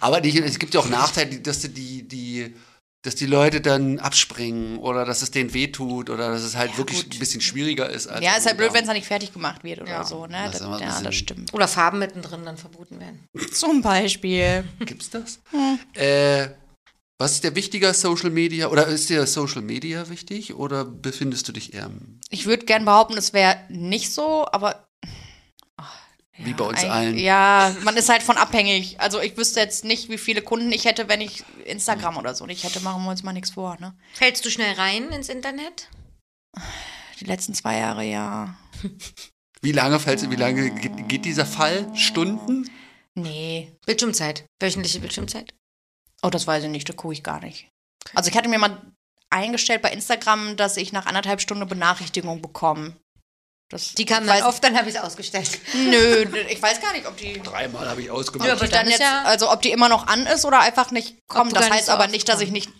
[0.00, 2.54] Aber die, es gibt ja auch Nachteile, dass die, die, die,
[3.02, 7.04] dass die Leute dann abspringen oder dass es denen wehtut oder dass es halt wirklich
[7.04, 7.14] gut.
[7.14, 8.08] ein bisschen schwieriger ist.
[8.08, 10.04] Als Ja, ist halt blöd, wenn es dann nicht fertig gemacht wird oder Ja.
[10.04, 10.48] so, ne?
[10.50, 11.54] Das Das, ja, das stimmt.
[11.54, 13.24] Oder Farben mittendrin dann verboten werden.
[13.52, 14.64] Zum Beispiel.
[14.80, 15.38] Gibt's das?
[15.94, 16.48] Äh,
[17.22, 21.52] was ist der wichtiger Social Media oder ist dir Social Media wichtig oder befindest du
[21.52, 24.88] dich eher im- Ich würde gern behaupten, es wäre nicht so, aber.
[25.76, 25.96] Ach,
[26.36, 27.16] Wie ja, bei uns allen.
[27.16, 28.98] Ja, man ist halt von abhängig.
[29.00, 32.44] Also ich wüsste jetzt nicht, wie viele Kunden ich hätte, wenn ich Instagram oder so
[32.46, 32.80] nicht hätte.
[32.80, 33.94] Machen wir uns mal nichts vor, ne?
[34.14, 35.88] Fällst du schnell rein ins Internet?
[37.20, 38.56] Die letzten zwei Jahre, ja.
[39.60, 41.88] Wie lange fällt wie lange geht, geht dieser Fall?
[41.94, 42.68] Stunden?
[43.14, 43.76] Nee.
[43.86, 44.44] Bildschirmzeit.
[44.60, 45.54] Wöchentliche Bildschirmzeit.
[46.22, 47.68] Oh, das weiß ich nicht, das gucke ich gar nicht.
[48.14, 48.80] Also ich hatte mir mal
[49.30, 52.96] eingestellt bei Instagram, dass ich nach anderthalb Stunden Benachrichtigung bekomme.
[53.70, 55.58] Das, Die kamen ich dann oft, dann habe ich es ausgestellt.
[55.74, 58.50] Nö, ich weiß gar nicht, ob die, Dreimal habe ich ausgemacht.
[58.50, 60.60] aber ob die dann dann jetzt, ja- also ob die immer noch an ist oder
[60.60, 61.56] einfach nicht kommt.
[61.56, 62.70] Das heißt so aber nicht, dass ich nicht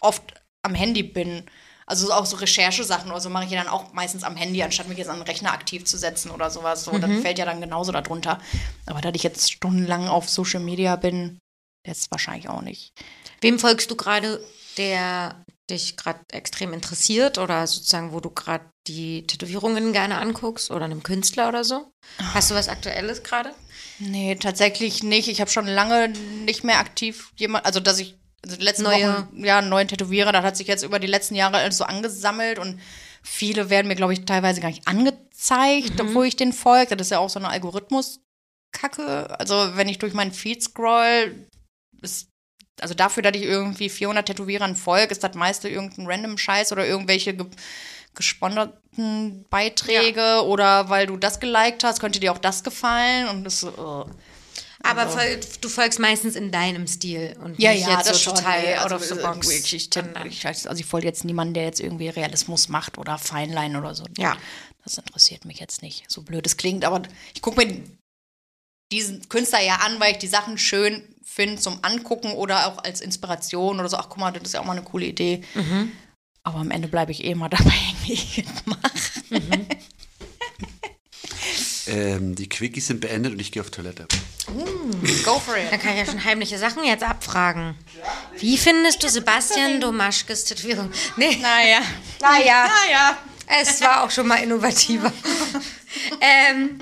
[0.00, 0.22] oft
[0.62, 1.48] am Handy bin.
[1.86, 4.88] Also auch so Recherchesachen oder so mache ich ja dann auch meistens am Handy, anstatt
[4.88, 6.84] mich jetzt an den Rechner aktiv zu setzen oder sowas.
[6.84, 7.00] So, Mhm.
[7.00, 8.40] das fällt ja dann genauso darunter.
[8.86, 11.38] Aber da ich jetzt stundenlang auf Social Media bin,
[11.86, 12.92] jetzt wahrscheinlich auch nicht.
[13.40, 14.44] Wem folgst du gerade,
[14.76, 20.86] der dich gerade extrem interessiert oder sozusagen, wo du gerade die Tätowierungen gerne anguckst oder
[20.86, 21.92] einem Künstler oder so?
[22.32, 23.52] Hast du was Aktuelles gerade?
[23.98, 25.28] Nee, tatsächlich nicht.
[25.28, 29.26] Ich habe schon lange nicht mehr aktiv jemand, also dass ich also die letzten Neue-
[29.26, 31.84] Wochen ja einen neuen Tätowierer, das hat sich jetzt über die letzten Jahre alles so
[31.84, 32.80] angesammelt und
[33.22, 36.96] viele werden mir, glaube ich, teilweise gar nicht angezeigt, obwohl ich den folge.
[36.96, 39.38] Das ist ja auch so eine Algorithmus-Kacke.
[39.38, 41.46] Also wenn ich durch meinen Feed scroll,
[42.02, 42.28] ist
[42.80, 46.86] also dafür, dass ich irgendwie 400 Tätowierern folge, ist das meiste irgendein random Scheiß oder
[46.86, 47.46] irgendwelche ge
[48.14, 53.60] gesponserten Beiträge oder weil du das geliked hast, könnte dir auch das gefallen und das
[53.60, 54.12] so, äh.
[54.84, 58.30] Aber fol- du folgst meistens in deinem Stil und Ja, nicht ja, jetzt das so
[58.30, 59.50] total Nee, out also, of the äh, box.
[59.50, 63.74] Ich, ich, ich, also ich folge jetzt niemanden, der jetzt irgendwie Realismus macht oder Feinlein
[63.74, 64.04] oder so.
[64.16, 64.36] Ja.
[64.84, 66.04] Das interessiert mich jetzt nicht.
[66.08, 67.02] So blöd es klingt, aber
[67.34, 67.82] ich gucke mir
[68.92, 73.00] diesen Künstler ja an, weil ich die Sachen schön finde zum Angucken oder auch als
[73.00, 73.96] Inspiration oder so.
[73.96, 75.42] Ach, guck mal, das ist ja auch mal eine coole Idee.
[76.42, 77.74] Aber am Ende bleibe ich eh immer dabei,
[78.04, 78.80] wie ich mache.
[81.86, 84.06] Ähm, die Quickies sind beendet und ich gehe auf Toilette.
[85.24, 85.80] Go for Da it.
[85.80, 87.74] kann ich ja schon heimliche Sachen jetzt abfragen.
[88.38, 90.90] Wie findest du Sebastian Domaschkes Tätowierung?
[91.16, 91.80] Nee, Naja.
[92.20, 93.18] naja, Naja.
[93.62, 95.10] es war auch schon mal innovativer.
[96.20, 96.78] ähm,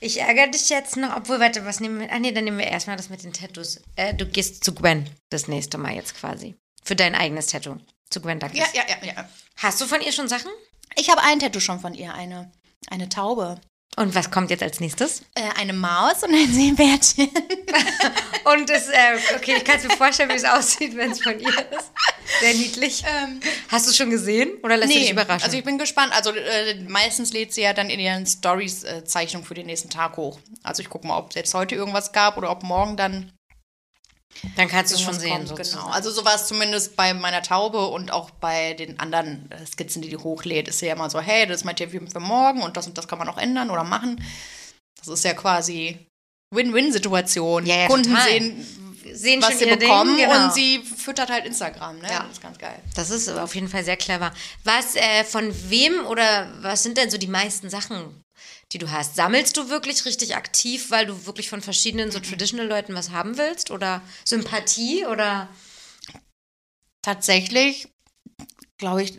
[0.00, 2.10] ich ärgere dich jetzt noch, obwohl, warte, was nehmen wir?
[2.10, 3.80] Ah, nee, dann nehmen wir erstmal das mit den Tattoos.
[3.96, 6.56] Äh, du gehst zu Gwen das nächste Mal jetzt quasi.
[6.82, 7.76] Für dein eigenes Tattoo.
[8.08, 8.72] Zu Gwen Douglas.
[8.72, 9.28] Ja, ja, ja, ja.
[9.56, 10.50] Hast du von ihr schon Sachen?
[10.96, 12.50] Ich habe ein Tattoo schon von ihr, eine,
[12.88, 13.60] eine Taube.
[13.96, 15.22] Und was kommt jetzt als nächstes?
[15.34, 17.28] Äh, eine Maus und ein Seebärtchen.
[18.44, 21.38] Und das, äh, okay, ich kann es mir vorstellen, wie es aussieht, wenn es von
[21.38, 21.92] ihr ist.
[22.40, 23.04] Sehr niedlich.
[23.68, 25.44] Hast du es schon gesehen oder lässt du dich überraschen?
[25.44, 26.12] also ich bin gespannt.
[26.14, 29.90] Also äh, meistens lädt sie ja dann in ihren Stories äh, Zeichnung für den nächsten
[29.90, 30.38] Tag hoch.
[30.62, 33.32] Also ich gucke mal, ob es jetzt heute irgendwas gab oder ob morgen dann
[34.56, 35.46] Dann kannst du es schon sehen.
[35.46, 35.56] kommt.
[35.56, 35.86] Genau.
[35.88, 40.02] Also so war es zumindest bei meiner Taube und auch bei den anderen äh, Skizzen,
[40.02, 42.62] die die hochlädt, ist sie ja immer so, hey, das ist mein Tipp für morgen
[42.62, 44.22] und das und das kann man auch ändern oder machen.
[44.98, 45.98] Das ist ja quasi
[46.54, 47.66] Win-Win-Situation.
[47.66, 48.28] Ja, ja, Kunden total.
[48.28, 48.66] sehen,
[49.12, 50.44] Sehen was sie ihr Ding, bekommen genau.
[50.44, 51.98] und sie füttert halt Instagram.
[51.98, 52.08] Ne?
[52.08, 52.20] Ja.
[52.20, 52.80] Das ist ganz geil.
[52.94, 54.32] Das ist auf jeden Fall sehr clever.
[54.64, 58.22] Was, äh, von wem oder was sind denn so die meisten Sachen,
[58.72, 59.16] die du hast?
[59.16, 63.70] Sammelst du wirklich richtig aktiv, weil du wirklich von verschiedenen so Traditional-Leuten was haben willst?
[63.70, 65.06] Oder Sympathie?
[65.06, 65.48] Oder
[67.02, 67.88] tatsächlich,
[68.78, 69.18] glaube ich,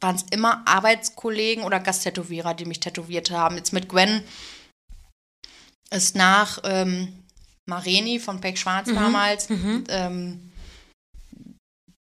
[0.00, 3.56] waren es immer Arbeitskollegen oder Gasttätowierer, die mich tätowiert haben.
[3.56, 4.22] Jetzt mit Gwen
[5.90, 7.24] ist nach ähm,
[7.66, 9.48] Mareni von Peck Schwarz damals
[9.88, 10.52] ähm,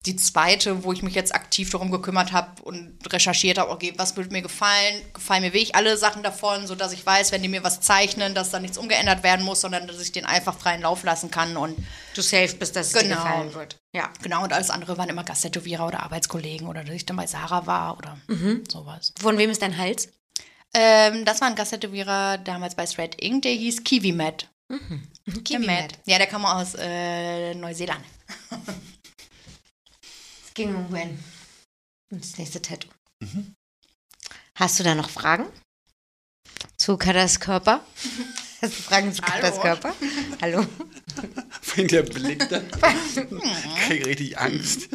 [0.07, 4.17] die zweite, wo ich mich jetzt aktiv darum gekümmert habe und recherchiert habe, okay, was
[4.17, 5.03] würde mir gefallen?
[5.13, 8.51] Gefallen mir wirklich alle Sachen davon, sodass ich weiß, wenn die mir was zeichnen, dass
[8.51, 11.77] da nichts umgeändert werden muss, sondern dass ich den einfach freien Lauf lassen kann und
[12.15, 13.17] du safe bist, dass es dir Genau.
[13.17, 13.77] gefallen wird?
[13.95, 14.09] Ja.
[14.23, 17.67] Genau, und alles andere waren immer Gasttätowierer oder Arbeitskollegen oder dass ich dann bei Sarah
[17.67, 18.17] war oder
[18.71, 19.13] sowas.
[19.21, 20.09] Von wem ist dein Hals?
[20.73, 24.49] Ähm, das war ein Gasttätowierer damals bei Thread Inc., der hieß Kiwi Matt.
[25.45, 25.93] Kiwi Der Matt.
[26.07, 28.01] Ja, der kam aus äh, Neuseeland.
[30.61, 31.19] Ging um Gwen.
[32.13, 32.91] Und das nächste Tattoo.
[34.55, 35.47] Hast du da noch Fragen?
[36.77, 37.83] Zu Kadas Körper?
[38.61, 39.63] Hast du Fragen zu Kadas Hallo.
[39.63, 39.95] Körper?
[40.43, 40.67] Hallo?
[41.77, 43.15] Wenn der Blick da, ich
[43.87, 44.91] krieg richtig Angst.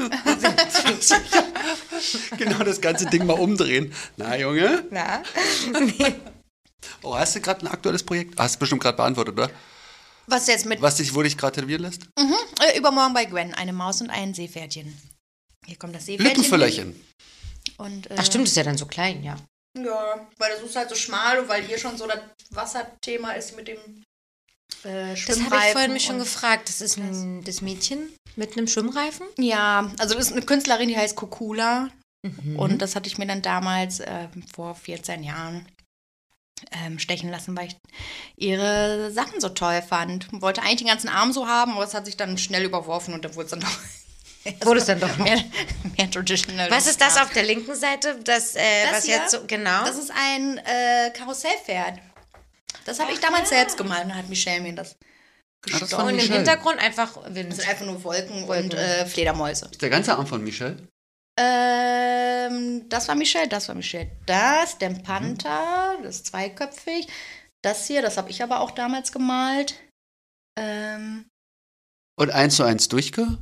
[2.38, 3.92] genau das ganze Ding mal umdrehen.
[4.18, 4.86] Na, Junge?
[4.92, 5.24] Na?
[7.02, 8.40] Oh, hast du gerade ein aktuelles Projekt?
[8.40, 9.50] Hast du bestimmt gerade beantwortet, oder?
[10.28, 12.04] Was jetzt mit Was dich, wo dich gerade tätowieren lässt?
[12.62, 13.56] äh, übermorgen bei Gwen?
[13.56, 14.96] Eine Maus und ein Seepferdchen.
[15.66, 16.36] Hier kommt das Seepferdchen.
[16.36, 17.06] Lückenfüllerchen.
[17.78, 19.38] Und, äh, Ach stimmt, ist ja dann so klein, ja.
[19.78, 22.20] Ja, weil das ist halt so schmal und weil hier schon so das
[22.52, 23.78] Wasserthema ist mit dem
[24.84, 26.70] äh, Das habe ich vorhin mich schon gefragt.
[26.70, 29.28] Das ist ein, das Mädchen mit einem Schwimmreifen?
[29.38, 31.90] Ja, also das ist eine Künstlerin, die heißt Kokula.
[32.24, 32.58] Mhm.
[32.58, 35.68] Und das hatte ich mir dann damals äh, vor 14 Jahren
[36.72, 37.78] ähm, stechen lassen, weil ich
[38.38, 40.28] ihre Sachen so toll fand.
[40.42, 43.26] Wollte eigentlich den ganzen Arm so haben, aber es hat sich dann schnell überworfen und
[43.26, 43.80] dann wurde es dann doch.
[44.62, 45.26] Wurde es dann doch noch.
[45.26, 45.44] mehr,
[45.98, 46.70] mehr traditional.
[46.72, 48.20] Was ist das auf der linken Seite?
[48.24, 49.16] Das, äh, Das was hier?
[49.16, 49.84] jetzt so, genau.
[49.86, 52.00] Das ist ein äh, Karussellpferd.
[52.86, 54.96] Das habe ich damals selbst gemalt und dann hat Michelle mir das
[55.68, 56.06] das gestochen.
[56.08, 56.32] und im.
[56.32, 57.50] Hintergrund einfach Wind.
[57.52, 58.66] Das sind einfach nur Wolken, Wolken.
[58.66, 59.66] und äh, Fledermäuse.
[59.72, 60.78] Ist der ganze Arm von Michelle?
[61.38, 64.12] Ähm, das war Michelle, das war Michelle.
[64.26, 67.08] Das, der Panther, das ist zweiköpfig.
[67.64, 69.76] Das hier, das habe ich aber auch damals gemalt.
[70.58, 71.26] Ähm,
[72.16, 73.40] Und eins zu eins durchge?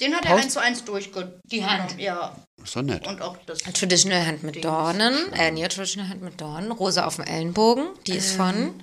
[0.00, 1.40] Den hat er Paus- eins zu eins durchge...
[1.44, 1.98] Die Hand.
[1.98, 3.06] Ja, Ist doch nett.
[3.06, 3.58] und auch das...
[3.60, 5.32] Traditional Hand mit Dornen.
[5.32, 6.72] Äh, nee, Traditional Hand mit Dornen.
[6.72, 7.88] Rose auf dem Ellenbogen.
[8.06, 8.82] Die ist von.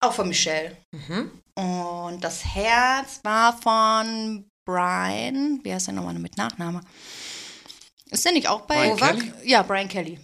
[0.00, 0.76] Auch von Michelle.
[0.92, 1.30] Mhm.
[1.54, 5.60] Und das Herz war von Brian.
[5.62, 6.80] Wie heißt der nochmal mit Nachname?
[8.10, 9.18] Ist der nicht auch bei Brian Novak?
[9.18, 9.32] Kelly?
[9.50, 10.18] Ja, Brian Kelly.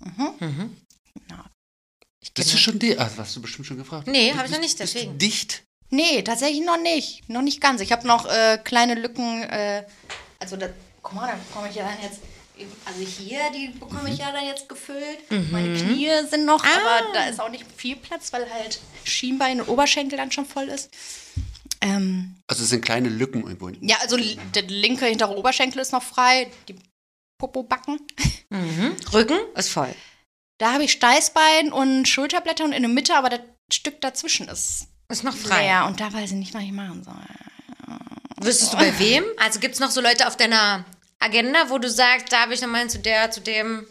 [0.00, 0.76] Mhm.
[1.30, 1.44] Ja.
[2.20, 2.98] Ich Das ist schon die.
[2.98, 4.08] Ah, das hast du bestimmt schon gefragt.
[4.08, 5.16] Nee, Du hab ich noch nicht, deswegen.
[5.16, 5.64] Bist du dicht.
[5.90, 7.28] Nee, tatsächlich noch nicht.
[7.28, 7.80] Noch nicht ganz.
[7.80, 9.42] Ich habe noch äh, kleine Lücken.
[9.42, 9.84] Äh,
[10.38, 10.68] also, da,
[11.02, 12.20] guck mal, da bekomme ich ja dann jetzt.
[12.86, 15.18] Also hier, die bekomme ich ja dann jetzt gefüllt.
[15.52, 19.68] Meine Knie sind noch, aber da ist auch nicht viel Platz, weil halt Schienbein und
[19.68, 20.90] Oberschenkel dann schon voll ist.
[21.80, 23.68] Ähm, Also es sind kleine Lücken irgendwo.
[23.80, 26.74] ja, also der linke hintere Oberschenkel ist noch frei, die
[27.38, 28.00] Popobacken.
[28.50, 28.96] Mhm.
[29.12, 29.94] Rücken ist voll.
[30.58, 33.40] Da habe ich Steißbein und Schulterblätter und in der Mitte, aber das
[33.72, 35.62] Stück dazwischen ist Ist noch frei.
[35.62, 37.14] leer und da weiß ich nicht, was ich machen soll.
[38.40, 39.24] Wüsstest du bei wem?
[39.38, 40.84] Also gibt es noch so Leute auf deiner
[41.18, 43.86] Agenda, wo du sagst, da habe ich nochmal zu der, zu dem.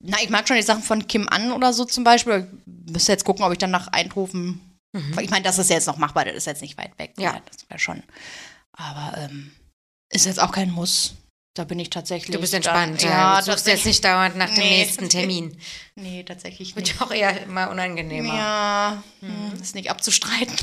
[0.00, 2.48] Na, ich mag schon die Sachen von Kim An oder so zum Beispiel.
[2.86, 4.60] Ich müsste jetzt gucken, ob ich dann nach Eindhoven
[4.92, 5.18] Mhm.
[5.20, 7.14] Ich meine, das ist jetzt noch machbar, das ist jetzt nicht weit weg.
[7.18, 7.32] Ja.
[7.32, 7.42] Ne?
[7.50, 8.02] Das wäre schon.
[8.72, 9.52] Aber ähm,
[10.10, 11.14] ist jetzt auch kein Muss.
[11.54, 12.34] Da bin ich tatsächlich.
[12.34, 13.40] Du bist entspannt, da, ja.
[13.40, 14.78] Du suchst jetzt nicht dauernd nach dem Nee.
[14.84, 15.58] nächsten Termin.
[15.96, 16.98] Nee, tatsächlich Wird nicht.
[17.00, 18.34] ja auch eher immer unangenehmer.
[18.34, 20.54] Ja, hm, ist nicht abzustreiten.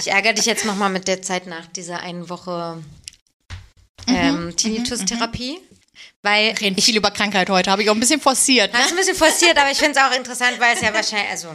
[0.00, 2.82] Ich ärgere dich jetzt nochmal mit der Zeit nach dieser einen Woche
[4.06, 5.58] ähm, Tinnitus-Therapie.
[6.22, 8.72] Weil Reden viel über Krankheit heute, habe ich auch ein bisschen forciert.
[8.72, 8.78] Ne?
[8.78, 11.30] Das ist ein bisschen forciert, aber ich finde es auch interessant, weil es ja wahrscheinlich,
[11.30, 11.48] also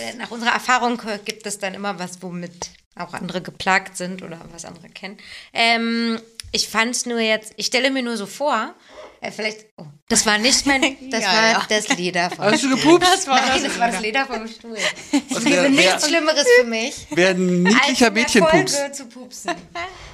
[0.00, 4.40] äh, nach unserer Erfahrung gibt es dann immer was, womit auch andere geplagt sind oder
[4.52, 5.16] was andere kennen.
[5.52, 6.20] Ähm,
[6.52, 8.74] ich fand es nur jetzt, ich stelle mir nur so vor,
[9.22, 11.66] äh, vielleicht, oh, das war nicht mein, das Ja, war ja.
[11.68, 13.08] das Leder vom Hast du gepupst?
[13.12, 14.78] Das war Nein, das war das Leder vom Stuhl.
[15.12, 18.76] Liebe wer- nichts Schlimmeres für mich, Wer ein niedlicher Mädchenpups.
[18.76, 19.50] Folge zu pupsen.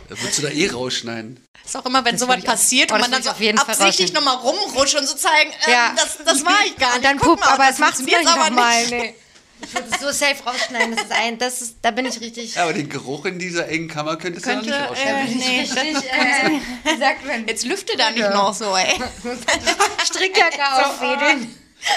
[0.08, 1.42] Würdest du da eh rausschneiden?
[1.64, 3.40] ist auch immer, wenn sowas ich auch- passiert oh, und das man dann so auf
[3.40, 5.92] jeden Fall absichtlich nochmal rumrutscht und so zeigen, ähm, Ja.
[5.96, 6.96] das, das war ich gar nicht.
[6.98, 8.80] Und dann Guck pup, mal, aber das es macht nicht aber nochmal.
[8.82, 8.90] nicht.
[8.92, 9.14] Nee.
[9.62, 10.94] Ich würde es so safe rausschneiden.
[10.94, 12.54] Das ist ein, das ist, da bin ich richtig.
[12.54, 15.36] Ja, aber den Geruch in dieser engen Kammer könntest Könnte, du noch nicht äh, ausstellen.
[15.38, 17.46] nee, richtig, äh, sagt man?
[17.48, 18.94] Jetzt lüfte da nicht noch so, ey.
[20.04, 21.54] Strickjacke aufwedeln.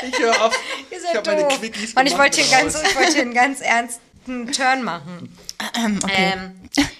[0.08, 0.58] Ich höre auf.
[0.92, 1.48] Ihr Ich seid habe meine.
[1.48, 5.36] Quickies Und ich wollte hier, ganz, ich wollte hier einen ganz ernsten Turn machen.
[6.16, 6.54] Ähm,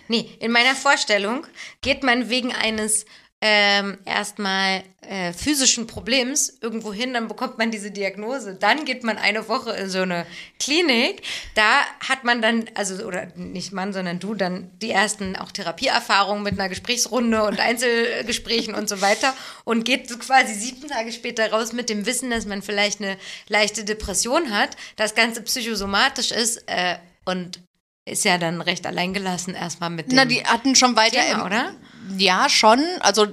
[0.08, 1.46] nee, in meiner Vorstellung
[1.82, 3.06] geht man wegen eines
[3.42, 8.56] ähm, erstmal äh, physischen Problems irgendwo hin, dann bekommt man diese Diagnose.
[8.56, 10.26] Dann geht man eine Woche in so eine
[10.60, 11.22] Klinik.
[11.56, 16.44] Da hat man dann, also, oder nicht man, sondern du, dann die ersten auch Therapieerfahrungen
[16.44, 19.34] mit einer Gesprächsrunde und Einzelgesprächen und so weiter
[19.64, 23.18] und geht so quasi sieben Tage später raus mit dem Wissen, dass man vielleicht eine
[23.48, 27.62] leichte Depression hat, das Ganze psychosomatisch ist äh, und
[28.10, 31.46] ist ja dann recht alleingelassen erstmal mit dem Na, die hatten schon weiter Thema, im-
[31.46, 31.72] oder?
[32.18, 32.84] Ja, schon.
[33.02, 33.28] Also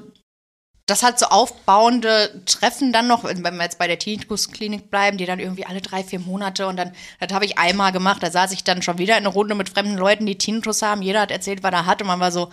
[0.86, 5.26] das hat so aufbauende Treffen dann noch, wenn wir jetzt bei der Tinnitus-Klinik bleiben, die
[5.26, 8.52] dann irgendwie alle drei, vier Monate und dann, das habe ich einmal gemacht, da saß
[8.52, 11.02] ich dann schon wieder in einer Runde mit fremden Leuten, die Tinnitus haben.
[11.02, 12.50] Jeder hat erzählt, was er hat und man war so,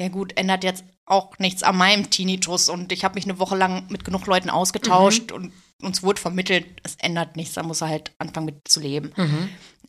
[0.00, 3.56] ja gut, ändert jetzt auch nichts an meinem Tinnitus und ich habe mich eine Woche
[3.56, 5.52] lang mit genug Leuten ausgetauscht und
[5.82, 9.12] uns wurde vermittelt, es ändert nichts, da muss er halt anfangen mit zu leben.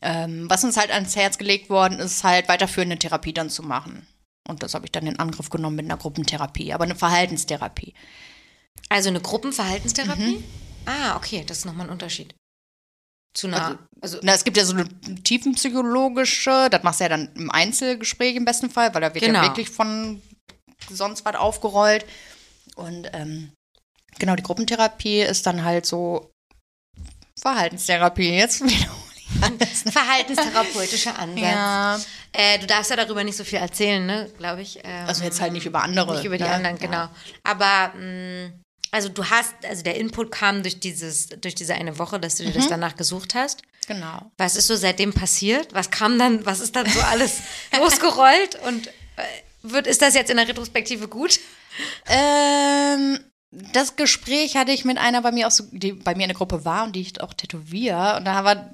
[0.02, 4.06] Ähm, was uns halt ans Herz gelegt worden ist, halt weiterführende Therapie dann zu machen.
[4.46, 7.94] Und das habe ich dann in Angriff genommen mit einer Gruppentherapie, aber eine Verhaltenstherapie.
[8.88, 10.38] Also eine Gruppenverhaltenstherapie?
[10.38, 10.44] Mhm.
[10.86, 12.34] Ah, okay, das ist nochmal ein Unterschied.
[13.34, 14.86] Zu einer, also, Na, es gibt ja so eine
[15.22, 19.40] tiefenpsychologische, das machst du ja dann im Einzelgespräch im besten Fall, weil da wird Genau.
[19.40, 20.20] ja wirklich von
[20.90, 22.04] sonst was aufgerollt.
[22.76, 23.52] Und ähm,
[24.18, 26.30] genau, die Gruppentherapie ist dann halt so
[27.40, 28.30] Verhaltenstherapie.
[28.30, 29.82] Jetzt wiederhole ich alles.
[29.92, 31.40] verhaltenstherapeutischer Ansatz.
[31.42, 32.00] Ja,
[32.32, 34.78] Äh, du darfst ja darüber nicht so viel erzählen, ne, glaube ich.
[34.84, 36.14] Ähm, also jetzt halt nicht über andere.
[36.16, 36.50] Nicht über die ne?
[36.50, 36.92] anderen, genau.
[36.96, 37.10] Ja.
[37.44, 38.52] Aber mh,
[38.92, 42.44] also du hast, also der Input kam durch dieses, durch diese eine Woche, dass du
[42.44, 42.54] dir Mhm.
[42.54, 43.62] das danach gesucht hast.
[43.88, 44.30] Genau.
[44.38, 45.74] Was ist so seitdem passiert?
[45.74, 47.40] Was kam dann, was ist dann so alles
[47.76, 48.56] losgerollt?
[48.66, 48.92] Und äh,
[49.62, 51.40] wird, ist das jetzt in der Retrospektive gut?
[52.06, 53.18] Ähm,
[53.50, 56.36] das Gespräch hatte ich mit einer bei mir auch so, die bei mir in der
[56.36, 58.16] Gruppe war und die ich auch tätowiere.
[58.18, 58.70] Und da war.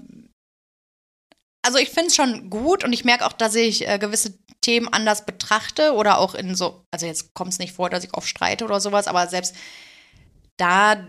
[1.63, 4.89] Also ich finde es schon gut und ich merke auch, dass ich äh, gewisse Themen
[4.89, 8.29] anders betrachte oder auch in so, also jetzt kommt es nicht vor, dass ich oft
[8.29, 9.55] streite oder sowas, aber selbst
[10.59, 11.07] da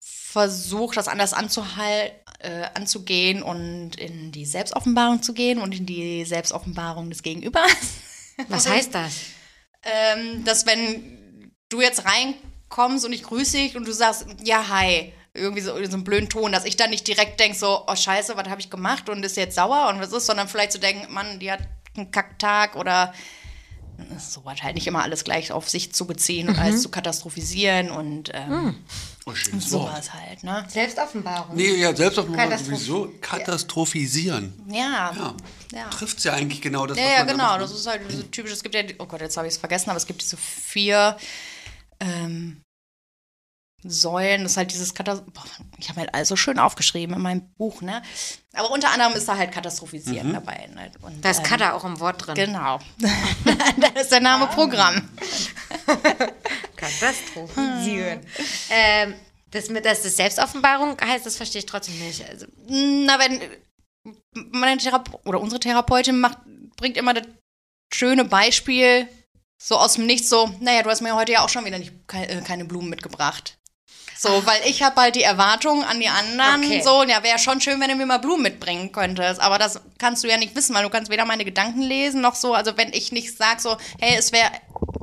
[0.00, 6.24] versuche das anders anzuhal äh, anzugehen und in die Selbstoffenbarung zu gehen und in die
[6.24, 7.70] Selbstoffenbarung des Gegenübers.
[8.48, 9.12] Was heißt das?
[9.82, 15.12] ähm, dass wenn du jetzt reinkommst und ich grüße dich und du sagst, ja, hi,
[15.34, 17.96] irgendwie so, in so einen blöden Ton, dass ich dann nicht direkt denke, so, oh
[17.96, 20.78] scheiße, was habe ich gemacht und ist jetzt sauer und was ist, sondern vielleicht zu
[20.78, 21.60] so denken, Mann, die hat
[21.96, 23.14] einen Kacktag oder
[24.18, 28.30] so halt nicht immer alles gleich auf sich zu beziehen und alles zu katastrophisieren und
[28.34, 28.74] ähm,
[29.24, 29.90] Oh, schönes Wort.
[29.92, 30.64] sowas halt, ne?
[30.68, 31.54] Selbstoffenbarung.
[31.54, 34.52] Nee, ja, selbst auf Katastroph- sowieso katastrophisieren.
[34.68, 35.34] Ja, Ja.
[35.72, 35.88] ja.
[35.90, 37.44] Trifft es ja eigentlich genau das, Ja, was ja, genau.
[37.44, 37.62] macht, ne?
[37.62, 38.52] Das ist halt so typisch.
[38.52, 41.16] Es gibt ja, oh Gott, jetzt habe ich es vergessen, aber es gibt diese vier
[42.00, 42.61] ähm,
[43.84, 44.42] Säulen.
[44.42, 45.60] Das ist halt dieses Katastroph.
[45.78, 48.02] Ich habe halt alles so schön aufgeschrieben in meinem Buch, ne?
[48.54, 50.32] Aber unter anderem ist da halt Katastrophisieren Mhm.
[50.34, 50.68] dabei.
[50.74, 50.92] Ne?
[51.02, 52.34] Und, Da ist ähm, Kata auch im Wort drin.
[52.34, 52.78] Genau.
[53.78, 55.08] da ist der Name Programm.
[56.76, 58.20] Katastrophisieren.
[58.70, 59.14] ähm,
[59.50, 62.26] das mit, dass das Selbstoffenbarung heißt, das verstehe ich trotzdem nicht.
[62.28, 63.40] Also, Na, wenn
[64.34, 66.38] meine Therape oder unsere Therapeutin macht,
[66.76, 67.26] bringt immer das
[67.92, 69.06] schöne Beispiel
[69.62, 71.92] so aus dem Nichts so, naja, du hast mir heute ja auch schon wieder nicht,
[72.12, 73.58] äh, keine Blumen mitgebracht.
[74.22, 76.80] So, weil ich habe halt die Erwartung an die anderen, Okay.
[76.84, 79.40] so, ja, wäre schon schön, wenn du mir mal Blumen mitbringen könntest.
[79.40, 82.36] Aber das kannst du ja nicht wissen, weil du kannst weder meine Gedanken lesen, noch
[82.36, 84.50] so, also wenn ich nicht sage so, hey, es wäre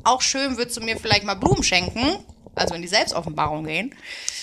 [0.05, 2.23] auch schön, würdest du mir vielleicht mal Blumen schenken,
[2.55, 3.93] also in die Selbstoffenbarung gehen.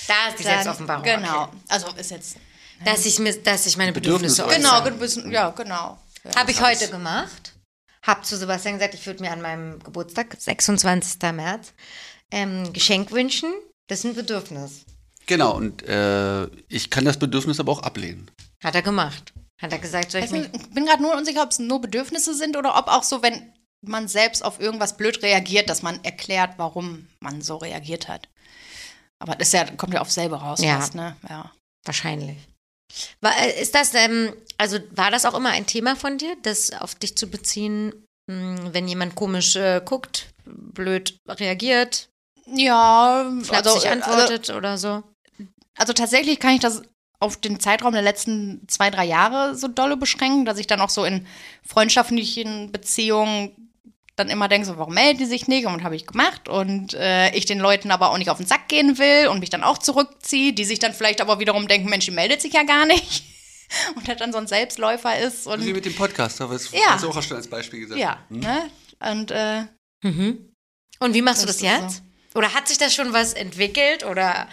[0.09, 1.03] da ist die Dann- Selbstoffenbarung.
[1.05, 1.43] Genau.
[1.45, 1.57] Okay.
[1.69, 2.37] Also ist jetzt
[2.85, 4.91] Dass ich, mir, dass ich meine Bedürfnisse, Bedürfnisse äußere.
[4.93, 5.99] Genau, ge- ja, genau.
[6.25, 6.37] Ja.
[6.41, 7.55] Habe ich heute gemacht.
[8.03, 11.33] Hab zu Sebastian gesagt, ich würde mir an meinem Geburtstag, 26.
[11.33, 11.73] März,
[12.31, 13.53] ähm, Geschenk wünschen.
[13.89, 14.85] Das ist ein Bedürfnis.
[15.27, 18.31] Genau, und äh, ich kann das Bedürfnis aber auch ablehnen.
[18.63, 19.33] Hat er gemacht.
[19.61, 20.49] Hat er gesagt, soll ich Also, mich...
[20.55, 23.53] ich bin gerade nur unsicher, ob es nur Bedürfnisse sind oder ob auch so, wenn
[23.83, 28.29] man selbst auf irgendwas blöd reagiert, dass man erklärt, warum man so reagiert hat.
[29.19, 30.79] Aber das ist ja, kommt ja auf selber raus, Ja.
[30.81, 31.17] fast, ne?
[31.29, 31.51] Ja.
[31.85, 32.37] Wahrscheinlich.
[33.21, 36.73] War, äh, ist das, ähm, also war das auch immer ein Thema von dir, das
[36.73, 37.93] auf dich zu beziehen,
[38.31, 42.09] mh, wenn jemand komisch äh, guckt, blöd reagiert,
[42.47, 45.03] Ja, flapsig äh, antwortet oder so?
[45.77, 46.83] Also tatsächlich kann ich das
[47.19, 50.91] auf den Zeitraum der letzten zwei, drei Jahre so dolle beschränken, dass ich dann auch
[50.91, 51.27] so in
[51.67, 53.71] freundschaftlichen Beziehungen
[54.17, 55.67] dann immer denke, so, warum melden die sich nicht?
[55.67, 56.49] Und habe ich gemacht.
[56.49, 59.51] Und äh, ich den Leuten aber auch nicht auf den Sack gehen will und mich
[59.51, 62.63] dann auch zurückziehe, die sich dann vielleicht aber wiederum denken, Mensch, die meldet sich ja
[62.63, 63.25] gar nicht.
[63.97, 65.49] Und das dann so ein Selbstläufer ist.
[65.49, 66.79] Und Wie mit dem Podcast, aber das Ja.
[66.91, 68.01] hast du auch schon als Beispiel gesagt.
[68.01, 68.71] ja, ne?
[69.01, 69.65] Und äh,
[70.05, 70.53] Mhm.
[71.01, 72.03] Und wie machst du das Das jetzt?
[72.37, 74.05] Oder hat sich da schon was entwickelt?
[74.05, 74.49] Oder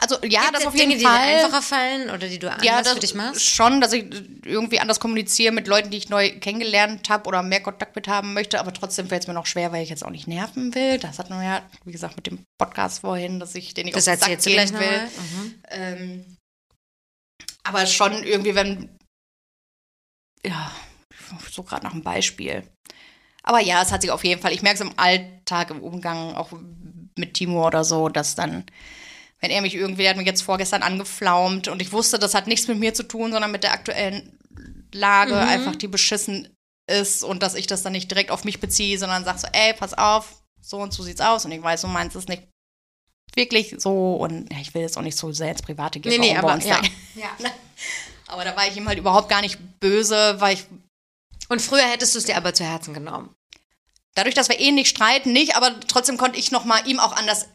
[0.00, 1.26] also ja, gibt das auf jeden Dinge, Fall.
[1.26, 3.44] die dir einfacher fallen oder die du anders ja, das für dich machst?
[3.44, 4.04] schon, dass ich
[4.44, 8.32] irgendwie anders kommuniziere mit Leuten, die ich neu kennengelernt habe oder mehr Kontakt mit haben
[8.32, 10.98] möchte, aber trotzdem fällt es mir noch schwer, weil ich jetzt auch nicht nerven will.
[10.98, 14.06] Das hat man ja, wie gesagt, mit dem Podcast vorhin, dass ich den nicht Das
[14.06, 15.06] auf den Sack gehen gleich will.
[15.06, 15.62] Mhm.
[15.70, 16.36] Ähm,
[17.64, 18.96] aber schon irgendwie, wenn,
[20.46, 20.70] ja,
[21.50, 22.62] so gerade nach einem Beispiel.
[23.48, 26.34] Aber ja, es hat sich auf jeden Fall, ich merke es im Alltag, im Umgang,
[26.34, 26.50] auch
[27.16, 28.64] mit Timo oder so, dass dann,
[29.40, 32.46] wenn er mich irgendwie, der hat mich jetzt vorgestern angeflaumt und ich wusste, das hat
[32.46, 34.38] nichts mit mir zu tun, sondern mit der aktuellen
[34.92, 35.40] Lage, Mhm.
[35.48, 36.48] einfach die beschissen
[36.90, 39.72] ist und dass ich das dann nicht direkt auf mich beziehe, sondern sag so, ey,
[39.72, 42.42] pass auf, so und so sieht's aus und ich weiß, du meinst es nicht
[43.34, 46.10] wirklich so und ja, ich will jetzt auch nicht so sehr ins Private gehen.
[46.10, 46.80] Nee, nee, aber ja.
[47.38, 47.48] da-
[48.28, 50.66] aber da war ich ihm halt überhaupt gar nicht böse, weil ich
[51.48, 53.34] Und früher hättest du es dir aber zu Herzen genommen.
[54.18, 57.12] Dadurch, dass wir eh nicht streiten, nicht, aber trotzdem konnte ich noch mal ihm auch
[57.12, 57.46] anders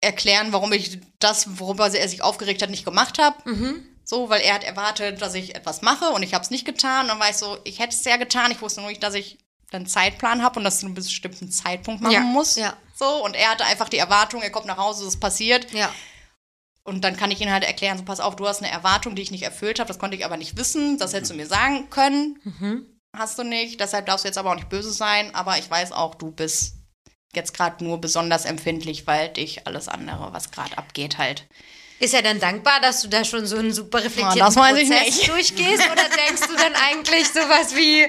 [0.00, 3.36] erklären, warum ich das, worüber er sich aufgeregt hat, nicht gemacht habe.
[3.50, 3.86] Mhm.
[4.04, 7.02] So, weil er hat erwartet, dass ich etwas mache und ich habe es nicht getan.
[7.02, 8.50] Und dann war ich so, ich hätte es ja getan.
[8.50, 9.38] Ich wusste nur nicht, dass ich
[9.70, 12.56] einen Zeitplan habe und das zu einem bestimmten Zeitpunkt machen Ja, muss.
[12.56, 12.76] ja.
[12.98, 15.72] So, und er hatte einfach die Erwartung, er kommt nach Hause, es passiert.
[15.72, 15.90] Ja.
[16.84, 19.22] Und dann kann ich ihn halt erklären, so pass auf, du hast eine Erwartung, die
[19.22, 21.88] ich nicht erfüllt habe, das konnte ich aber nicht wissen, das hättest du mir sagen
[21.90, 22.40] können.
[22.42, 22.86] Mhm.
[23.16, 25.92] Hast du nicht, deshalb darfst du jetzt aber auch nicht böse sein, aber ich weiß
[25.92, 26.76] auch, du bist
[27.34, 31.46] jetzt gerade nur besonders empfindlich, weil dich alles andere, was gerade abgeht, halt.
[32.00, 35.28] Ist er dann dankbar, dass du da schon so einen super reflektierten Ja, Prozess nicht.
[35.28, 35.82] durchgehst?
[35.92, 38.06] Oder denkst du dann eigentlich sowas wie,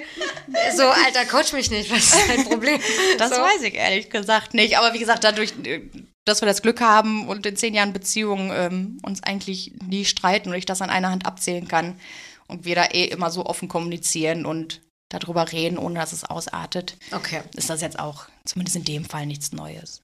[0.76, 2.80] so, Alter, coach mich nicht, was ist dein Problem?
[3.18, 3.36] Das so.
[3.36, 4.78] weiß ich ehrlich gesagt nicht.
[4.78, 5.82] Aber wie gesagt, dadurch, äh,
[6.26, 10.50] dass wir das Glück haben und in zehn Jahren Beziehung ähm, uns eigentlich nie streiten
[10.50, 12.00] und ich das an einer Hand abzählen kann
[12.48, 14.82] und wir da eh immer so offen kommunizieren und
[15.20, 17.42] darüber reden, ohne dass es ausartet, Okay.
[17.56, 20.02] ist das jetzt auch zumindest in dem Fall nichts Neues.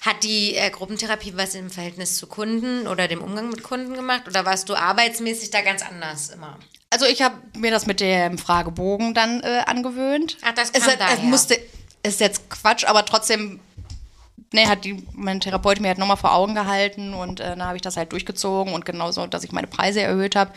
[0.00, 4.22] Hat die äh, Gruppentherapie was im Verhältnis zu Kunden oder dem Umgang mit Kunden gemacht?
[4.26, 6.58] Oder warst du arbeitsmäßig da ganz anders immer?
[6.88, 10.38] Also ich habe mir das mit dem Fragebogen dann äh, angewöhnt.
[10.42, 11.18] Ach, das es, kam es daher.
[11.18, 11.58] musste,
[12.02, 13.60] ist jetzt Quatsch, aber trotzdem,
[14.52, 17.76] ne, hat die, mein Therapeut mir halt nochmal vor Augen gehalten und äh, da habe
[17.76, 20.52] ich das halt durchgezogen und genauso, dass ich meine Preise erhöht habe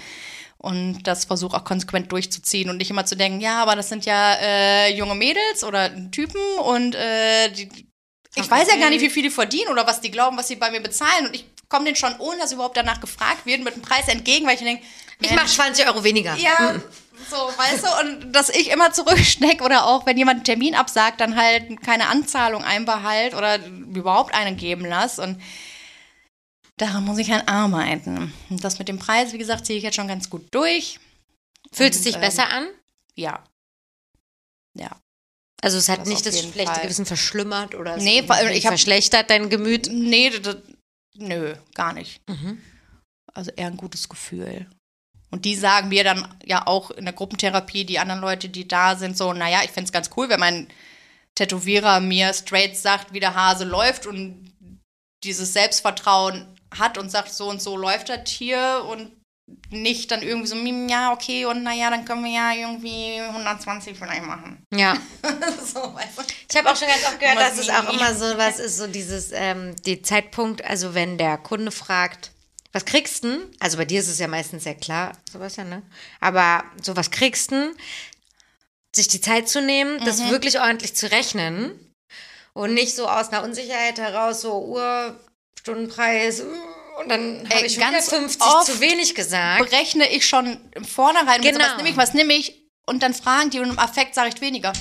[0.62, 4.06] und das versuche auch konsequent durchzuziehen und nicht immer zu denken, ja, aber das sind
[4.06, 7.90] ja äh, junge Mädels oder Typen und äh, die,
[8.36, 10.58] ich weiß ja gar nicht, wie viel die verdienen oder was die glauben, was sie
[10.58, 11.28] bei mir bezahlen.
[11.28, 14.46] Und ich komme denen schon, ohne dass überhaupt danach gefragt wird, mit dem Preis entgegen,
[14.46, 14.84] weil ich denke,
[15.22, 16.36] Ich mache 20 Euro weniger.
[16.36, 16.76] ja,
[17.30, 21.22] so, weißt du, und dass ich immer zurückstecke oder auch, wenn jemand einen Termin absagt,
[21.22, 25.42] dann halt keine Anzahlung einbehalt oder überhaupt einen geben lass und
[26.80, 28.34] daran muss ich halt arbeiten.
[28.50, 31.00] Und das mit dem Preis, wie gesagt, ziehe ich jetzt schon ganz gut durch.
[31.72, 32.68] Fühlt es sich ähm, besser an?
[33.16, 33.44] Ja.
[34.76, 35.00] Ja.
[35.62, 36.82] Also es hat das nicht das schlechte Fall.
[36.84, 39.90] Gewissen verschlimmert oder es Nee, hab- verschlechtert dein Gemüt?
[39.92, 40.58] Nee, das,
[41.16, 42.22] nö, gar nicht.
[42.30, 42.62] Mhm.
[43.34, 44.68] Also eher ein gutes Gefühl.
[45.32, 48.96] Und die sagen mir dann ja auch in der Gruppentherapie, die anderen Leute, die da
[48.96, 50.68] sind, so, naja, ich find's ganz cool, wenn mein
[51.36, 54.52] Tätowierer mir straight sagt, wie der Hase läuft und
[55.24, 56.48] dieses Selbstvertrauen
[56.78, 59.12] hat und sagt, so und so läuft das hier und
[59.72, 63.98] nicht dann irgendwie so, hm, ja, okay, und naja, dann können wir ja irgendwie 120
[63.98, 64.64] vielleicht machen.
[64.74, 64.96] Ja.
[65.66, 66.24] so, du?
[66.50, 68.86] Ich habe auch schon ganz oft gehört, dass es auch immer so was ist, so
[68.88, 72.32] dieses, ähm, die Zeitpunkt, also wenn der Kunde fragt,
[72.72, 73.40] was kriegst du?
[73.60, 75.82] Also bei dir ist es ja meistens sehr klar, sowas ja, ne?
[76.20, 77.74] Aber so was kriegst du?
[78.96, 80.30] Sich die Zeit zu nehmen, das Mhm.
[80.30, 81.72] wirklich ordentlich zu rechnen
[82.54, 85.20] und nicht so aus einer Unsicherheit heraus, so Uhr,
[85.64, 89.60] Stundenpreis, uh, Und dann habe ich ganz wieder 50 oft zu wenig gesagt.
[89.70, 91.60] berechne ich schon im Vornherein, Genau.
[91.64, 94.42] was nehme ich, was nehme ich und dann fragen die und im Affekt sage ich
[94.42, 94.74] weniger.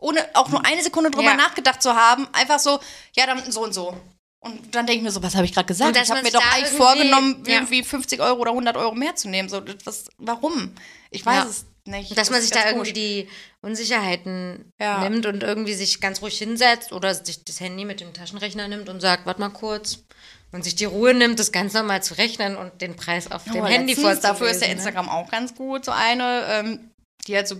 [0.00, 1.34] Ohne auch nur eine Sekunde drüber Ja.
[1.36, 2.80] nachgedacht zu haben, einfach so,
[3.14, 3.94] ja, dann so und so.
[4.42, 5.94] Und dann denke ich mir so, was habe ich gerade gesagt?
[5.96, 7.54] Ich habe mir doch eigentlich vorgenommen, ja.
[7.56, 9.50] irgendwie 50 Euro oder 100 Euro mehr zu nehmen.
[9.50, 10.74] So, was, warum?
[11.10, 11.50] Ich weiß Ja.
[11.50, 12.10] es nicht.
[12.12, 13.28] Dass Das man sich da irgendwie die
[13.60, 15.00] Unsicherheiten Ja.
[15.06, 18.88] nimmt und irgendwie sich ganz ruhig hinsetzt oder sich das Handy mit dem Taschenrechner nimmt
[18.88, 20.04] und sagt, warte mal kurz.
[20.52, 23.58] Und sich die Ruhe nimmt, das ganz normal zu rechnen und den Preis auf dem
[23.58, 24.22] Aber Handy vorzulesen.
[24.22, 24.74] Dafür ist der ne?
[24.74, 25.84] Instagram auch ganz gut.
[25.84, 26.90] So eine, ähm,
[27.26, 27.56] die hat so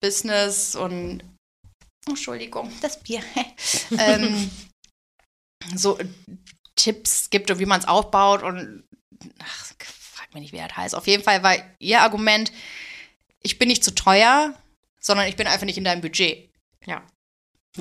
[0.00, 1.22] Business und
[2.06, 3.22] oh, Entschuldigung, das Bier.
[3.98, 4.50] ähm,
[5.74, 5.98] so
[6.76, 8.84] Tipps gibt und wie man es aufbaut und
[9.38, 10.94] ach, frag mich nicht, wie das heißt.
[10.94, 12.50] Auf jeden Fall war ihr Argument,
[13.42, 14.54] ich bin nicht zu teuer,
[15.00, 16.50] sondern ich bin einfach nicht in deinem Budget.
[16.86, 17.02] Ja.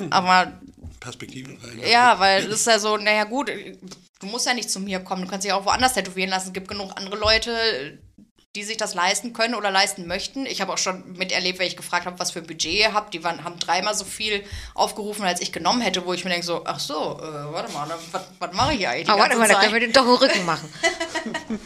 [0.09, 0.59] Aber
[1.01, 1.57] Perspektive.
[1.85, 5.23] ja, weil es ist ja so, naja gut, du musst ja nicht zu mir kommen,
[5.23, 6.47] du kannst dich auch woanders tätowieren lassen.
[6.47, 7.99] Es gibt genug andere Leute,
[8.55, 10.45] die sich das leisten können oder leisten möchten.
[10.45, 13.13] Ich habe auch schon miterlebt, wenn ich gefragt habe, was für ein Budget ihr habt.
[13.15, 14.43] Die waren, haben dreimal so viel
[14.75, 17.89] aufgerufen, als ich genommen hätte, wo ich mir denke so, ach so, äh, warte mal,
[18.11, 19.05] was, was mache ich hier eigentlich?
[19.05, 20.71] die Aber warte mal, da können wir den doch im Rücken machen.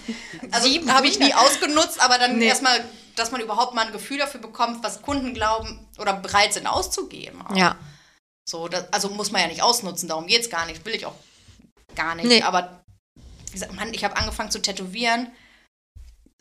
[0.51, 2.85] Also habe ich nie ausgenutzt, aber dann erstmal,
[3.15, 7.41] dass man überhaupt mal ein Gefühl dafür bekommt, was Kunden glauben oder bereit sind auszugeben.
[7.41, 7.55] auch.
[7.55, 7.75] Ja.
[8.47, 10.85] So, das, also muss man ja nicht ausnutzen, darum geht es gar nicht.
[10.85, 11.15] Will ich auch
[11.95, 12.27] gar nicht.
[12.27, 12.41] Nee.
[12.43, 12.83] Aber
[13.47, 15.31] wie gesagt, Mann, ich habe angefangen zu tätowieren.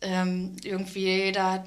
[0.02, 1.64] Ähm, irgendwie, da,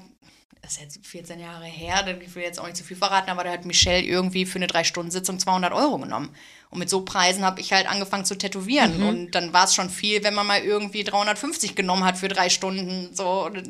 [0.62, 3.42] das ist jetzt 14 Jahre her, ich will jetzt auch nicht zu viel verraten, aber
[3.42, 6.34] da hat Michelle irgendwie für eine Drei-Stunden-Sitzung 200 Euro genommen.
[6.70, 9.02] Und mit so Preisen habe ich halt angefangen zu tätowieren.
[9.02, 12.50] Und dann war es schon viel, wenn man mal irgendwie 350 genommen hat für drei
[12.50, 13.14] Stunden.
[13.14, 13.66] So, und,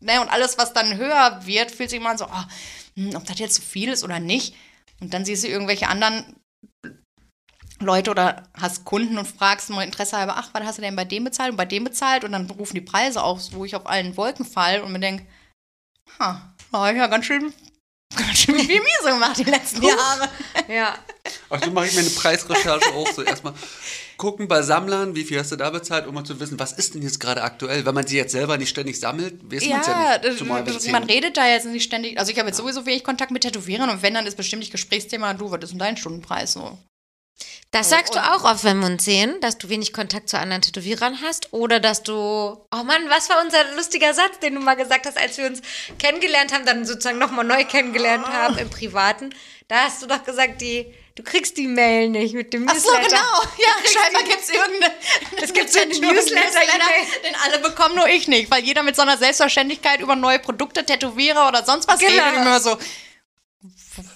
[0.00, 3.54] ne, und alles, was dann höher wird, fühlt sich immer so, oh, ob das jetzt
[3.54, 4.54] zu viel ist oder nicht.
[5.02, 6.36] Und dann siehst du irgendwelche anderen
[7.80, 11.04] Leute oder hast Kunden und fragst mal Interesse halber, ach, was hast du denn bei
[11.04, 12.22] dem bezahlt und bei dem bezahlt?
[12.22, 15.26] Und dann rufen die Preise auf, wo ich auf allen Wolken fall und mir denke,
[16.20, 17.52] ha, da hab ich ja ganz schön,
[18.16, 20.28] ganz schön viel Miese gemacht die letzten Jahre.
[20.68, 20.96] Ja.
[21.50, 23.54] Ach, so mache ich mir eine Preisrecherche auch so erstmal
[24.22, 26.94] gucken bei Sammlern, wie viel hast du da bezahlt, um mal zu wissen, was ist
[26.94, 27.84] denn jetzt gerade aktuell.
[27.84, 30.24] Wenn man sie jetzt selber nicht ständig sammelt, weiß man es ja Ja, nicht.
[30.24, 32.20] das, Zumal, das, man redet da jetzt nicht ständig.
[32.20, 34.70] Also ich habe jetzt sowieso wenig Kontakt mit Tätowieren und wenn, dann ist bestimmt nicht
[34.70, 36.78] Gesprächsthema, du, was ist denn dein Stundenpreis so?
[37.72, 40.62] Das sagst du auch oft, wenn wir uns sehen, dass du wenig Kontakt zu anderen
[40.62, 44.74] Tätowierern hast oder dass du, oh Mann, was war unser lustiger Satz, den du mal
[44.76, 45.62] gesagt hast, als wir uns
[45.98, 49.34] kennengelernt haben, dann sozusagen nochmal neu kennengelernt haben im Privaten.
[49.66, 52.90] Da hast du doch gesagt, die, du kriegst die Mail nicht mit dem Ach so,
[52.90, 53.08] Newsletter.
[53.08, 53.42] genau.
[53.58, 54.92] Ja, scheinbar gibt es irgendeine.
[55.42, 57.22] Es gibt so einen Newsletter-E-Mail.
[57.24, 58.50] den alle bekommen, nur ich nicht.
[58.50, 62.12] Weil jeder mit so einer Selbstverständlichkeit über neue Produkte, Tätowierer oder sonst was Genau.
[62.12, 62.36] redet.
[62.36, 62.76] Und immer so,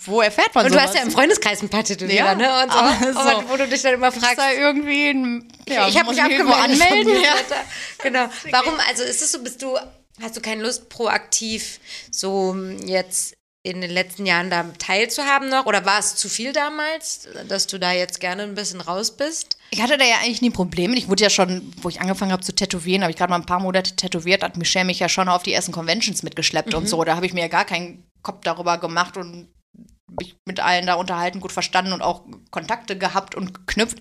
[0.06, 0.88] wo erfährt man Und du sowas?
[0.90, 2.62] hast ja im Freundeskreis ein paar Tätowierer, Ja, ne?
[2.62, 2.78] Und so.
[2.78, 3.18] aber so.
[3.18, 6.54] Aber wo du dich dann immer fragst, da irgendwie ein, ja, ich habe mich abgemeldet
[6.54, 7.12] anmelden.
[7.22, 7.34] Ja.
[7.34, 7.64] Newsletter.
[8.02, 8.28] Genau.
[8.50, 9.76] Warum, also ist es so, bist du,
[10.22, 11.78] hast du keine Lust, proaktiv
[12.10, 13.35] so mm, jetzt
[13.66, 15.66] in den letzten Jahren da teilzuhaben noch?
[15.66, 19.58] Oder war es zu viel damals, dass du da jetzt gerne ein bisschen raus bist?
[19.70, 20.96] Ich hatte da ja eigentlich nie Probleme.
[20.96, 23.46] Ich wurde ja schon, wo ich angefangen habe zu tätowieren, habe ich gerade mal ein
[23.46, 27.02] paar Monate tätowiert, hat Michelle mich ja schon auf die ersten Conventions mitgeschleppt und so.
[27.02, 29.48] Da habe ich mir ja gar keinen Kopf darüber gemacht und
[30.18, 33.98] mich mit allen da unterhalten, gut verstanden und auch Kontakte gehabt und geknüpft.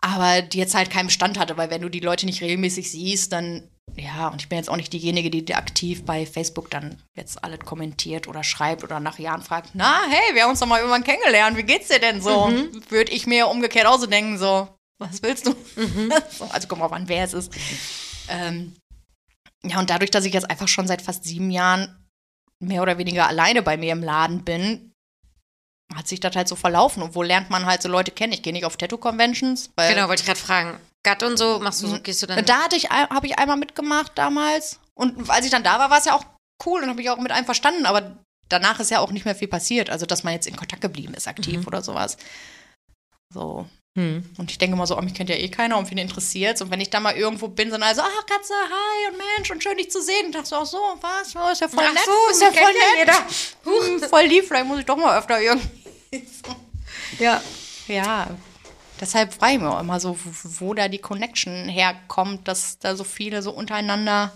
[0.00, 3.32] Aber die jetzt halt keinen Bestand hatte, weil wenn du die Leute nicht regelmäßig siehst,
[3.32, 7.42] dann, ja, und ich bin jetzt auch nicht diejenige, die aktiv bei Facebook dann jetzt
[7.42, 10.78] alles kommentiert oder schreibt oder nach Jahren fragt, na, hey, wir haben uns doch mal
[10.78, 12.50] irgendwann kennengelernt, wie geht's dir denn so?
[12.90, 14.68] Würde ich mir umgekehrt auch so denken, so,
[14.98, 15.54] was willst du?
[16.30, 17.52] so, also kommt drauf an, wer es ist.
[18.28, 18.76] Ähm,
[19.64, 22.06] ja, und dadurch, dass ich jetzt einfach schon seit fast sieben Jahren
[22.60, 24.92] mehr oder weniger alleine bei mir im Laden bin,
[25.94, 27.02] hat sich das halt so verlaufen.
[27.02, 28.32] Und wo lernt man halt so Leute kennen?
[28.32, 29.70] Ich gehe nicht auf Tattoo-Conventions.
[29.76, 30.80] Genau, wollte ich gerade fragen.
[31.06, 32.44] Gatt und so, machst du so, gehst du dann.
[32.44, 34.80] da hatte ich, habe ich einmal mitgemacht damals.
[34.94, 36.24] Und als ich dann da war, war es ja auch
[36.66, 37.86] cool und habe ich auch mit einem verstanden.
[37.86, 38.16] Aber
[38.48, 39.88] danach ist ja auch nicht mehr viel passiert.
[39.88, 42.16] Also, dass man jetzt in Kontakt geblieben ist, aktiv oder sowas.
[43.32, 43.66] So.
[43.96, 44.28] Hm.
[44.36, 46.72] Und ich denke mal so, oh, mich kennt ja eh keiner und wen interessiert Und
[46.72, 49.62] wenn ich da mal irgendwo bin, sind alle so, ach Katze, hi und Mensch und
[49.62, 50.26] schön dich zu sehen.
[50.26, 51.36] Und dachte so, ach so, was?
[51.36, 52.02] Oh, ist ja voll Ach nett.
[52.04, 54.00] so, ist ja voll kennt ja nett.
[54.02, 55.68] Hm, voll lieb, vielleicht muss ich doch mal öfter irgendwie.
[57.20, 57.40] Ja.
[57.86, 58.26] Ja,
[59.00, 62.96] deshalb frage ich mich auch immer so, wo, wo da die Connection herkommt, dass da
[62.96, 64.32] so viele so untereinander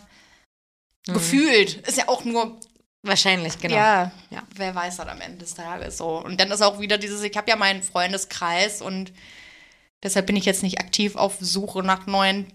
[1.07, 1.75] gefühlt.
[1.87, 2.59] Ist ja auch nur,
[3.03, 3.77] Wahrscheinlich, genau.
[3.77, 4.43] ja, Ja.
[4.57, 6.23] wer weiß das am Ende des Tages so.
[6.23, 9.13] Und dann ist auch wieder dieses, ich habe ja meinen Freundeskreis und
[10.03, 12.53] deshalb bin ich jetzt nicht aktiv auf Suche nach neuen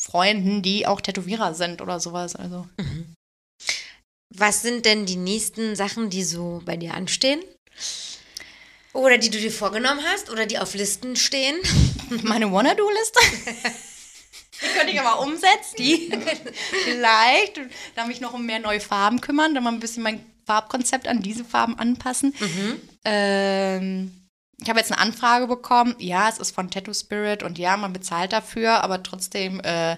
[0.00, 2.34] Freunden, die auch Tätowierer sind oder sowas.
[2.34, 2.68] Also.
[4.34, 7.40] Was sind denn die nächsten Sachen, die so bei dir anstehen?
[8.94, 11.56] Oder die du dir vorgenommen hast oder die auf Listen stehen?
[12.22, 13.20] Meine Wanna-Do-Liste?
[14.62, 15.74] Die könnte ich aber umsetzen.
[15.76, 16.12] Die
[16.84, 17.60] vielleicht.
[17.96, 21.22] Da mich noch um mehr neue Farben kümmern, dann mal ein bisschen mein Farbkonzept an
[21.22, 22.32] diese Farben anpassen.
[23.04, 24.12] Ähm,
[24.62, 25.96] ich habe jetzt eine Anfrage bekommen.
[25.98, 29.96] Ja, es ist von Tattoo Spirit und ja, man bezahlt dafür, aber trotzdem äh,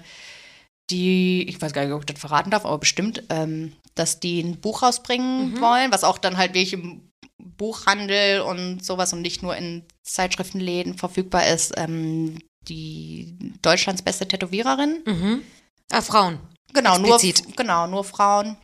[0.88, 4.40] die, ich weiß gar nicht, ob ich das verraten darf, aber bestimmt, ähm, dass die
[4.40, 7.10] ein Buch rausbringen wollen, was auch dann halt wirklich im
[7.56, 11.72] Buchhandel und sowas und nicht nur in Zeitschriftenläden verfügbar ist.
[11.76, 15.02] Ähm, die Deutschlands beste Tätowiererin.
[15.06, 15.42] Mhm.
[15.90, 16.40] Ah, Frauen.
[16.72, 17.20] Genau, nur,
[17.56, 18.56] genau, nur Frauen.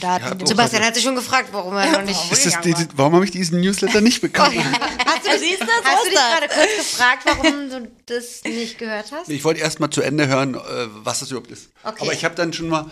[0.00, 2.30] Da hat Ja, Sebastian hat sich schon gefragt, warum er noch nicht.
[2.30, 4.58] Ist das, die, die, warum habe ich diesen Newsletter nicht bekommen?
[5.06, 6.38] Hast du, Siehst du, so hast du ist dich das.
[6.38, 9.28] gerade kurz gefragt, warum du das nicht gehört hast?
[9.30, 10.58] Ich wollte erst mal zu Ende hören, äh,
[11.04, 11.70] was das überhaupt ist.
[11.82, 12.02] Okay.
[12.02, 12.90] Aber ich habe dann schon mal,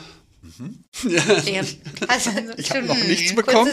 [1.05, 1.63] Ja.
[2.09, 3.71] Also, ich habe noch nichts bekommen.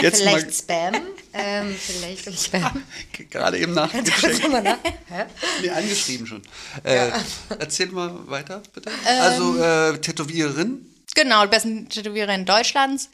[0.00, 0.94] Jetzt vielleicht mal- Spam.
[1.32, 2.82] Ähm, vielleicht Spam.
[3.30, 4.48] Gerade eben nachgecheckt.
[4.50, 4.78] nach.
[5.62, 6.42] Nee, angeschrieben schon.
[6.82, 7.10] Äh,
[7.58, 8.90] erzähl mal weiter, bitte.
[9.06, 10.86] also, äh, Tätowiererin.
[11.14, 13.10] Genau, die besten Tätowiererin Deutschlands.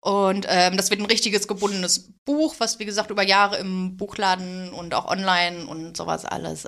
[0.00, 4.72] Und ähm, das wird ein richtiges gebundenes Buch, was wie gesagt über Jahre im Buchladen
[4.72, 6.66] und auch online und sowas alles.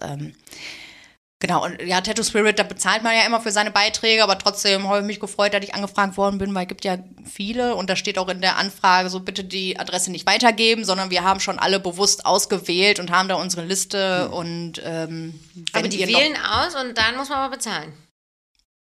[1.44, 4.88] Genau, und ja, Tattoo Spirit, da bezahlt man ja immer für seine Beiträge, aber trotzdem
[4.88, 6.96] habe ich mich gefreut, dass ich angefragt worden bin, weil es gibt ja
[7.30, 11.10] viele und da steht auch in der Anfrage so bitte die Adresse nicht weitergeben, sondern
[11.10, 15.38] wir haben schon alle bewusst ausgewählt und haben da unsere Liste und ähm,
[15.74, 17.92] Aber die wählen aus und dann muss man aber bezahlen.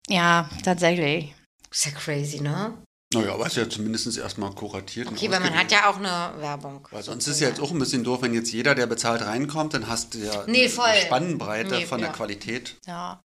[0.07, 1.33] Ja, tatsächlich.
[1.71, 2.75] Ist ja crazy, ne?
[3.21, 5.07] Naja, aber ist ja zumindest erstmal kuratiert.
[5.07, 6.87] Okay, weil man hat ja auch eine Werbung.
[6.91, 9.73] Weil sonst ist ja jetzt auch ein bisschen doof, wenn jetzt jeder, der bezahlt, reinkommt,
[9.73, 10.85] dann hast du ja Nee, voll.
[10.85, 12.13] eine Spannbreite Nee, von der ja.
[12.15, 12.75] Qualität.
[12.87, 13.21] Ja,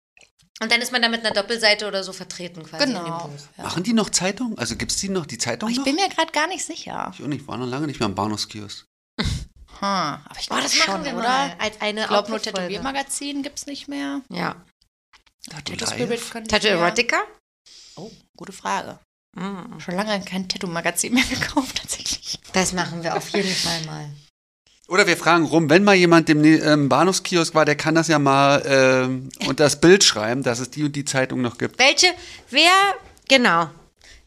[0.62, 3.28] Und dann ist man da mit einer Doppelseite oder so vertreten quasi in dem genau.
[3.28, 3.32] Buch.
[3.58, 3.64] Ja.
[3.64, 4.58] Machen die noch Zeitung?
[4.58, 5.84] Also gibt es die noch, die Zeitung Ich noch?
[5.86, 7.12] bin mir gerade gar nicht sicher.
[7.16, 8.86] ich auch nicht, war noch lange nicht mehr am Bahnhofskiosk.
[9.80, 11.22] Hm, aber ich Oh, glaube das schon, machen wir oder?
[11.28, 11.56] mal.
[11.60, 12.42] Als eine Ich glaube, nur.
[12.42, 14.22] Tätowiermagazin gibt es nicht mehr.
[14.30, 14.56] Ja.
[15.52, 17.18] Tattoo Erotica?
[17.96, 18.98] Oh, gute Frage.
[19.36, 19.80] Mm.
[19.80, 22.40] Schon lange kein Tattoo-Magazin mehr gekauft, tatsächlich.
[22.54, 24.10] Das machen wir auf jeden Fall mal.
[24.88, 28.20] Oder wir fragen rum, wenn mal jemand im ähm, Bahnhofskiosk war, der kann das ja
[28.20, 31.78] mal ähm, unter das Bild schreiben, dass es die und die Zeitung noch gibt.
[31.78, 32.08] Welche,
[32.50, 32.72] wer,
[33.28, 33.70] genau,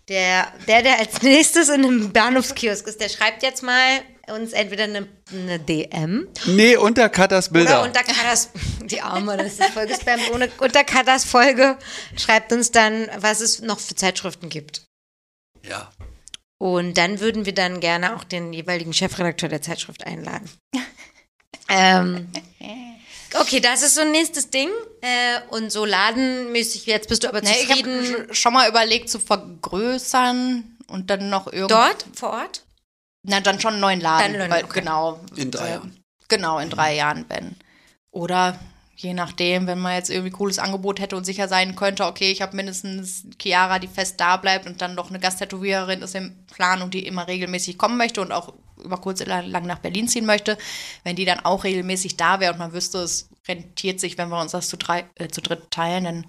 [0.08, 4.02] der, der, der als nächstes in einem Bahnhofskiosk ist, der schreibt jetzt mal
[4.34, 7.80] uns entweder eine, eine DM Nee, unter Katas Bilder.
[7.80, 8.50] oder unter Katas,
[8.82, 11.78] die Arme, das ist voll gespammt, ohne, unter Katas Folge
[12.16, 14.82] schreibt uns dann, was es noch für Zeitschriften gibt.
[15.62, 15.90] Ja.
[16.58, 20.50] Und dann würden wir dann gerne auch den jeweiligen Chefredakteur der Zeitschrift einladen.
[21.68, 22.28] ähm,
[23.40, 24.68] okay, das ist so ein nächstes Ding.
[25.00, 28.12] Äh, und so ladenmäßig, jetzt bist du aber Nee, ich zufrieden.
[28.12, 31.74] habe schon mal überlegt zu vergrößern und dann noch irgendwie.
[31.74, 32.64] Dort, vor Ort?
[33.22, 34.38] Na, dann schon einen neuen Laden.
[34.38, 34.80] Dann weil, okay.
[34.80, 35.20] Genau.
[35.36, 36.04] In drei äh, Jahren.
[36.28, 37.56] Genau, in drei Jahren, Ben.
[38.10, 38.58] Oder
[39.02, 42.42] je nachdem, wenn man jetzt irgendwie cooles Angebot hätte und sicher sein könnte, okay, ich
[42.42, 46.82] habe mindestens Chiara, die fest da bleibt und dann noch eine Gasttätowiererin ist im Plan
[46.82, 48.52] und die immer regelmäßig kommen möchte und auch
[48.82, 50.58] über kurz oder lang nach Berlin ziehen möchte,
[51.02, 54.40] wenn die dann auch regelmäßig da wäre und man wüsste, es rentiert sich, wenn wir
[54.40, 56.26] uns das zu, drei, äh, zu dritt teilen, dann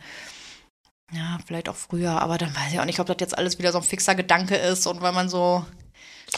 [1.14, 3.73] ja, vielleicht auch früher, aber dann weiß ich auch nicht, ob das jetzt alles wieder
[3.73, 5.65] so ein fixer Gedanke ist und weil man so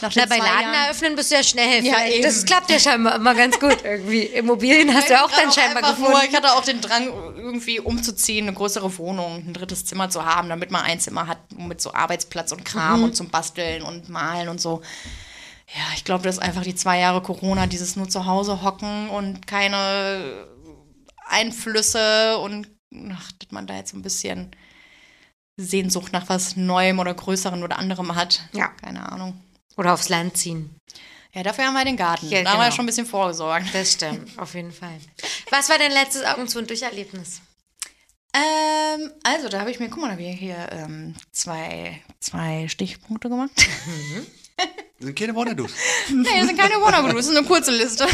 [0.02, 1.84] nach Na, bei Laden Jahren- eröffnen bist du ja schnell.
[1.84, 2.22] Ja, eben.
[2.22, 4.22] das klappt ja scheinbar immer ganz gut irgendwie.
[4.22, 6.12] Immobilien hast du ja auch dann scheinbar einfach gefunden.
[6.12, 7.06] Nur, ich hatte auch den Drang,
[7.36, 11.38] irgendwie umzuziehen, eine größere Wohnung, ein drittes Zimmer zu haben, damit man ein Zimmer hat
[11.56, 13.04] mit so Arbeitsplatz und Kram Mhm.
[13.04, 14.82] und zum Basteln und Malen und so.
[15.74, 19.08] Ja, ich glaube, das ist einfach die zwei Jahre Corona, dieses nur zu Hause hocken
[19.10, 20.46] und keine
[21.26, 22.68] Einflüsse und
[23.12, 24.54] ach, dass man da jetzt so ein bisschen
[25.56, 28.42] Sehnsucht nach was Neuem oder Größerem oder anderem hat.
[28.52, 28.68] Ja.
[28.68, 29.40] Keine Ahnung.
[29.76, 30.76] Oder aufs Land ziehen.
[31.34, 32.28] Ja, dafür haben wir den Garten.
[32.28, 32.76] Ja, da haben wir genau.
[32.76, 33.66] schon ein bisschen vorgesorgt.
[33.72, 34.98] Das stimmt, auf jeden Fall.
[35.50, 37.40] Was war dein letztes Augen zu und Durcherlebnis?
[38.34, 42.66] Ähm, also, da habe ich mir, guck mal, da habe ich hier ähm, zwei, zwei
[42.68, 43.50] Stichpunkte gemacht.
[44.56, 45.72] Das sind keine Wonderdus.
[46.10, 48.06] nee, das sind keine Wondergroups, das ist eine kurze Liste.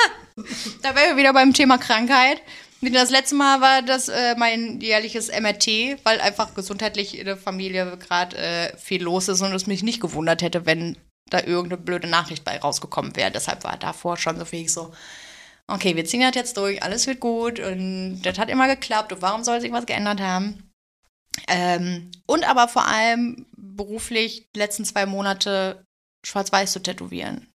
[0.82, 2.42] da wären wir wieder beim Thema Krankheit.
[2.90, 7.96] Das letzte Mal war das äh, mein jährliches MRT, weil einfach gesundheitlich in der Familie
[7.96, 10.96] gerade äh, viel los ist und es mich nicht gewundert hätte, wenn
[11.30, 13.30] da irgendeine blöde Nachricht bei rausgekommen wäre.
[13.30, 14.92] Deshalb war davor schon so viel so,
[15.68, 19.22] okay, wir ziehen das jetzt durch, alles wird gut und das hat immer geklappt und
[19.22, 20.68] warum soll sich was geändert haben?
[21.46, 25.84] Ähm, und aber vor allem beruflich die letzten zwei Monate
[26.26, 27.46] schwarz-weiß zu tätowieren.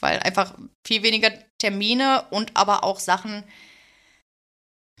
[0.00, 3.44] Weil einfach viel weniger Termine und aber auch Sachen,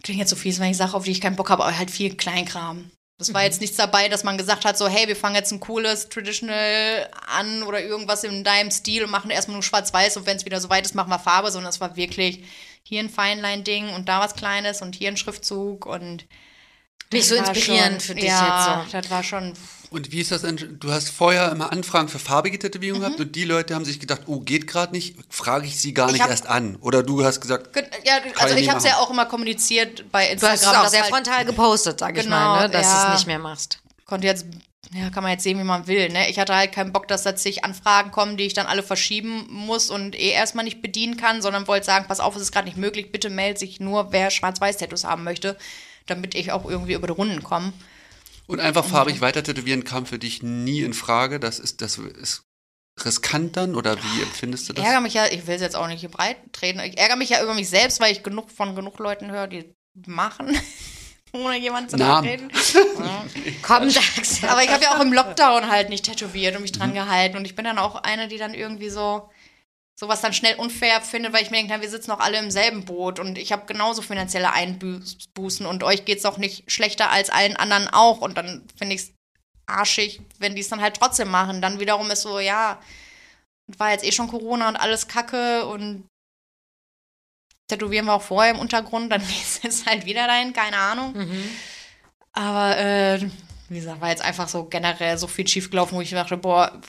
[0.04, 1.90] klingt jetzt so fies, wenn ich sage, auf die ich keinen Bock habe, aber halt
[1.90, 2.90] viel Kleinkram.
[3.18, 5.60] Das war jetzt nichts dabei, dass man gesagt hat, so, hey, wir fangen jetzt ein
[5.60, 10.36] cooles Traditional an oder irgendwas in deinem Stil und machen erstmal nur schwarz-weiß und wenn
[10.36, 12.44] es wieder so weit ist, machen wir Farbe, sondern es war wirklich,
[12.82, 16.26] hier ein Feinlein-Ding und da was Kleines und hier ein Schriftzug und
[17.12, 18.98] Nicht so inspirierend schon, für dich ja, jetzt so.
[18.98, 19.54] das war schon
[19.94, 20.76] Und wie ist das denn?
[20.80, 23.06] Du hast vorher immer Anfragen für farbige Tätowierungen Mhm.
[23.16, 26.08] gehabt und die Leute haben sich gedacht, oh, geht gerade nicht, frage ich sie gar
[26.08, 26.76] Ich nicht hab- erst an.
[26.76, 30.10] Oder du hast gesagt, Ge- Ja, also ich ich habe es ja auch immer kommuniziert
[30.10, 30.52] bei Du Instagram.
[30.52, 32.70] hast es auch dass sehr halt- frontal gepostet, sag ich Genau, mal, ne?
[32.70, 33.08] dass du ja.
[33.12, 33.78] es nicht mehr machst.
[34.06, 34.44] konnte jetzt,
[34.92, 36.08] ja, kann man jetzt sehen, wie man will.
[36.10, 36.28] Ne?
[36.28, 39.46] Ich hatte halt keinen Bock, dass da zig Anfragen kommen, die ich dann alle verschieben
[39.48, 42.66] muss und eh erstmal nicht bedienen kann, sondern wollte sagen, pass auf, es ist gerade
[42.66, 45.56] nicht möglich, bitte meldet sich nur, wer Schwarz-Weiß-Tattoos haben möchte,
[46.06, 47.72] damit ich auch irgendwie über die Runden komme.
[48.46, 51.40] Und einfach farbig weiter tätowieren kam für dich nie in Frage.
[51.40, 52.44] Das ist, das ist
[53.04, 54.84] riskant dann oder wie empfindest du Ich das?
[54.86, 57.30] ärgere mich ja, ich will es jetzt auch nicht hier breit treten, ich ärgere mich
[57.30, 59.74] ja über mich selbst, weil ich genug von genug Leuten höre, die
[60.06, 60.56] machen,
[61.32, 62.50] ohne jemanden zu reden.
[63.62, 64.44] Komm, sag's.
[64.44, 67.36] Aber ich habe ja auch im Lockdown halt nicht tätowiert und mich dran gehalten.
[67.36, 69.28] Und ich bin dann auch eine, die dann irgendwie so
[69.98, 72.50] sowas dann schnell unfair findet, weil ich mir denke, na, wir sitzen auch alle im
[72.50, 77.30] selben Boot und ich habe genauso finanzielle Einbußen und euch geht's auch nicht schlechter als
[77.30, 78.20] allen anderen auch.
[78.20, 79.12] Und dann finde ich es
[79.66, 81.62] arschig, wenn die es dann halt trotzdem machen.
[81.62, 82.80] Dann wiederum ist so, ja,
[83.78, 86.04] war jetzt eh schon Corona und alles Kacke und
[87.68, 91.14] tätowieren wir auch vorher im Untergrund, dann gehst du jetzt halt wieder dahin, keine Ahnung.
[91.14, 91.50] Mhm.
[92.32, 93.20] Aber äh,
[93.68, 96.80] wie gesagt, war jetzt einfach so generell so viel schiefgelaufen, wo ich dachte, boah,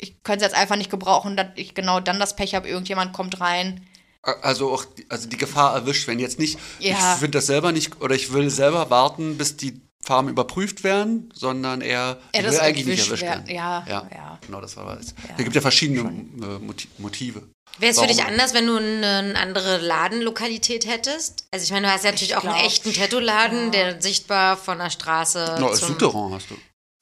[0.00, 3.12] ich könnte es jetzt einfach nicht gebrauchen, dass ich genau dann das Pech habe, irgendjemand
[3.12, 3.86] kommt rein.
[4.22, 6.92] Also auch die- also die Gefahr erwischt, wenn jetzt nicht, Ja.
[7.14, 11.30] ich finde das selber nicht, oder ich will selber warten, bis die Farben überprüft werden,
[11.34, 13.46] sondern eher, ich das will eigentlich nicht erwischt werden.
[13.46, 13.56] werden.
[13.56, 14.38] Ja, ja, ja.
[14.46, 15.08] Genau, das war es.
[15.28, 15.34] Ja.
[15.36, 17.42] Da gibt ja verschiedene äh, Moti- Motive.
[17.78, 21.46] Wäre es für dich anders, wenn du eine, andere Ladenlokalität hättest?
[21.50, 23.70] Also ich meine, du hast ja natürlich auch einen glaub, echten Tattoo-Laden, ja.
[23.70, 25.88] der sichtbar von der Straße No, zum...
[25.88, 26.54] Souterrain hast du.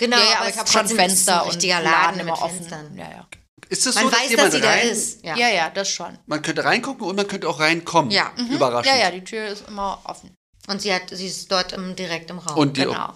[0.02, 2.32] Genau, ja, ja, aber aber ich habe schon Fenster ein und richtiger Laden Laden immer
[2.32, 2.56] mit offen.
[2.58, 2.96] Fenstern.
[2.96, 3.28] Ja, ja.
[3.68, 5.24] Ist es Man so, dass weiß, dass jemand sie da rein, ist.
[5.24, 5.36] Ja.
[5.36, 6.18] ja, ja, das schon.
[6.26, 8.10] Man könnte reingucken und man könnte auch reinkommen.
[8.10, 8.32] Ja.
[8.36, 8.50] Mhm.
[8.56, 8.94] Überraschend.
[8.94, 10.34] Ja, ja, die Tür ist immer offen.
[10.66, 12.58] Und sie hat, sie ist dort im, direkt im Raum.
[12.58, 13.14] Und die Genau.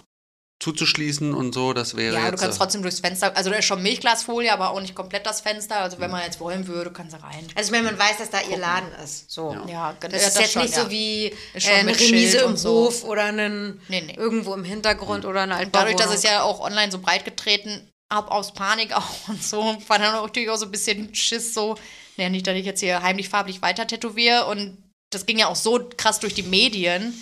[0.59, 3.67] Zuzuschließen und so, das wäre Ja, du kannst äh, trotzdem durchs Fenster, also da ist
[3.67, 5.77] schon Milchglasfolie, aber auch nicht komplett das Fenster.
[5.81, 7.47] Also wenn man jetzt wollen würde, kann sie rein.
[7.55, 9.31] also ich meine, man weiß, dass da ihr Laden ist.
[9.31, 9.55] So.
[9.69, 10.85] Ja, Das ja, ist jetzt schon, nicht ja.
[10.85, 12.87] so wie Ist äh, schon eine Remise im so.
[12.87, 14.15] Hof oder einen, Nee, nee.
[14.17, 18.31] irgendwo im Hintergrund oder eine Dadurch, dass es ja auch online so breit getreten habe,
[18.31, 21.77] aus Panik auch und so, war dann auch natürlich auch so ein bisschen Schiss so,
[22.17, 24.79] naja, nicht, dass ich jetzt hier heimlich farblich weiter tätowiere und
[25.11, 27.15] das ging ja auch so krass durch die Medien,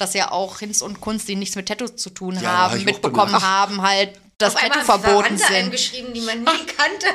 [0.00, 2.80] dass ja auch Hinz und Kunst, die nichts mit Tattoos zu tun Ja, hab haben,
[2.80, 5.50] auch mitbekommen haben halt, dass Auf Tattoo verboten sind.
[5.52, 6.44] eingeschrieben, die man nie
[6.76, 7.06] kannte.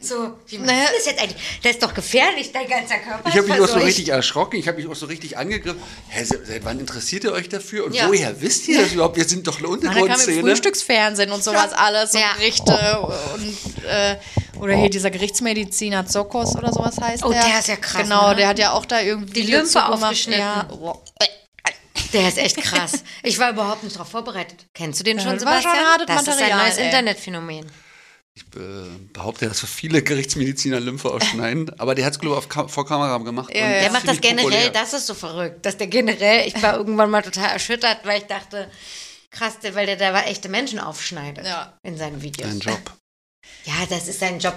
[0.00, 0.88] So, wie man Naja.
[0.96, 1.40] das jetzt eigentlich?
[1.62, 3.86] Das ist doch gefährlich, dein ganzer Körper Ich habe ist mich auch so verseucht.
[3.86, 5.80] richtig erschrocken, ich habe mich auch so richtig angegriffen.
[6.08, 7.84] Hä, se- seit wann interessiert ihr euch dafür?
[7.86, 8.08] Und Ja.
[8.08, 9.16] woher wisst ihr das überhaupt?
[9.16, 10.40] Wir sind doch eine Man, da kam im Untergrundszene.
[10.42, 12.32] Frühstücksfernsehen und sowas alles, so Ja.
[12.36, 14.16] Gerichte und äh,
[14.58, 17.44] oder hier dieser Gerichtsmediziner Zokos oder sowas heißt Oh, der.
[17.44, 18.36] der ist ja krass, Genau, ne?
[18.36, 20.40] der hat ja auch da irgendwie Die Lymphe aufgeschnitten.
[20.40, 20.66] Ja.
[22.12, 23.04] Der ist echt krass.
[23.22, 24.66] Ich war überhaupt nicht darauf vorbereitet.
[24.74, 25.74] Kennst du den Ja, schon, Sebastian?
[25.98, 26.84] schon das ist ein Material, neues ey.
[26.86, 27.72] Internetphänomen.
[28.34, 32.72] Ich äh, behaupte, dass so viele Gerichtsmediziner Lymphe ausschneiden, aber der hat es, glaube ich,
[32.72, 33.52] vor Kamera gemacht.
[33.54, 33.68] Ja.
[33.68, 34.70] Der macht das generell, populär.
[34.70, 38.26] das ist so verrückt, dass der generell, ich war irgendwann mal total erschüttert, weil ich
[38.26, 38.70] dachte,
[39.30, 41.78] krass, weil der da echte Menschen aufschneidet Ja.
[41.82, 42.50] in seinen Videos.
[42.50, 42.80] Ein Job.
[43.64, 44.54] Ja, das ist sein Job.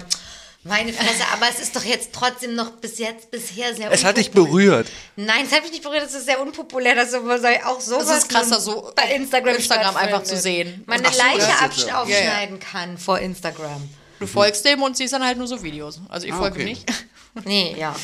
[0.66, 4.16] Meine Fresse, aber es ist doch jetzt trotzdem noch bis jetzt bisher sehr Es hat
[4.16, 4.70] dich unpopulär.
[4.70, 4.90] berührt.
[5.16, 8.18] Nein, es hat mich nicht berührt, es ist sehr unpopulär, dass sowas auch sowas Das
[8.18, 10.82] ist krasser, so bei Instagram, Instagram einfach zu sehen.
[10.86, 12.02] Man eine Leiche jetzt ja.
[12.02, 13.88] aufschneiden kann vor Instagram.
[14.18, 16.00] Du folgst dem und siehst dann halt nur so Videos.
[16.08, 16.64] Also ich Ah, folge okay.
[16.64, 16.84] nicht.
[17.44, 17.94] Nee, ja.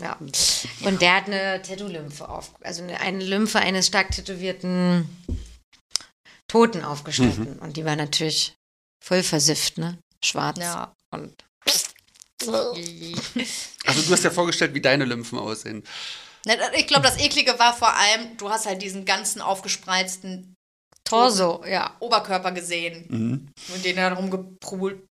[0.00, 0.16] Ja.
[0.84, 5.08] Und der hat eine Tattoo-Lymphe auf, also eine, eine Lymphe eines stark tätowierten
[6.46, 7.58] Toten aufgeschnitten.
[7.58, 8.54] Und die war natürlich
[9.00, 9.98] voll versifft, ne?
[10.24, 10.58] Schwarz.
[10.60, 10.94] Ja.
[11.10, 11.34] Und
[13.86, 15.82] Also du hast ja vorgestellt, wie deine Lymphen aussehen.
[16.46, 20.54] Ne, Ich glaube, das Eklige war vor allem, du hast halt diesen ganzen aufgespreizten
[21.04, 21.96] Torso, ja.
[22.00, 23.50] Oberkörper gesehen.
[23.74, 25.02] Und den er rumgeprügelt,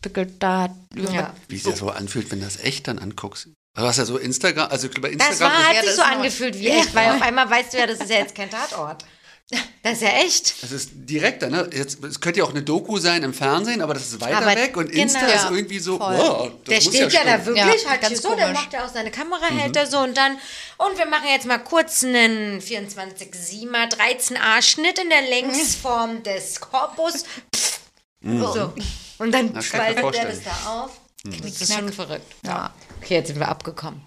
[0.00, 0.70] pickelt da hat.
[0.94, 1.34] ja.
[1.48, 3.48] Wie es ja so anfühlt, wenn du das echt dann anguckst.
[3.76, 5.96] Du hast ja so Instagram, also bei Das Instagram war, ist, hat Ja, sich das
[5.96, 8.48] so angefühlt wie echt, weil auf einmal weißt du ja, das ist ja jetzt kein
[8.48, 9.04] Tatort.
[9.82, 10.62] Das ist ja echt.
[10.62, 11.68] das ist direkter, ne?
[11.70, 14.46] Jetzt, es könnte ja auch eine Doku sein im Fernsehen, aber das ist weiter Aber
[14.56, 15.32] weg und Insta genau.
[15.34, 16.16] ist irgendwie so, Voll.
[16.16, 17.46] wow, das Der muss steht ja, da stimmen.
[17.58, 19.98] wirklich Ja, halt ganz hier so, der macht ja auch seine Kamera, hält er so
[19.98, 20.38] und dann,
[20.78, 27.24] und wir machen jetzt mal kurz einen 24-7er 13a Schnitt in der Längsform des Korpus.
[27.54, 27.80] Pff.
[28.22, 28.72] So.
[29.18, 29.60] Und dann Mhm.
[29.62, 30.02] spaltet.
[30.02, 30.12] Mhm.
[30.12, 30.90] das da auf.
[31.24, 32.34] Das ist schon verrückt.
[32.46, 32.72] Ja.
[33.02, 34.02] Okay, jetzt sind wir abgekommen.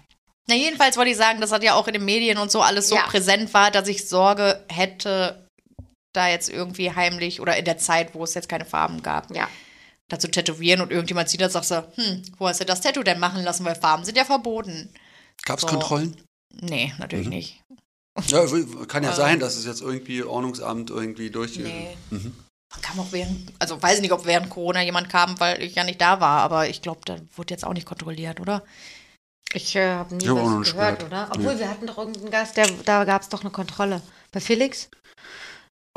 [0.48, 2.88] Na, jedenfalls wollte ich sagen, dass das ja auch in den Medien und so alles
[2.88, 3.02] so Ja.
[3.02, 5.46] präsent war, dass ich Sorge hätte,
[6.14, 9.46] da jetzt irgendwie heimlich oder in der Zeit, wo es jetzt keine Farben gab, Ja.
[10.08, 12.80] da zu tätowieren und irgendjemand sieht das und sagt so, hm, wo hast du das
[12.80, 14.88] Tattoo denn machen lassen, weil Farben sind ja verboten.
[15.44, 15.68] Gab es So.
[15.68, 16.16] Kontrollen?
[16.60, 17.32] Nee, natürlich Mhm.
[17.34, 17.62] nicht.
[18.28, 18.44] Ja,
[18.88, 21.56] kann ja Also- sein, dass es jetzt irgendwie Ordnungsamt irgendwie durch.
[21.58, 21.96] Nee.
[22.10, 22.34] Mhm.
[22.72, 25.74] Man kam auch während, also weiß ich nicht, ob während Corona jemand kam, weil ich
[25.74, 28.62] ja nicht da war, aber ich glaube, da wurde jetzt auch nicht kontrolliert, oder?
[29.54, 31.04] Ich äh, habe nie Ich hab was gehört, gehört.
[31.04, 31.28] oder?
[31.34, 34.02] Obwohl, wir hatten doch irgendeinen Gast, der, da gab es doch eine Kontrolle.
[34.30, 34.88] Bei Felix?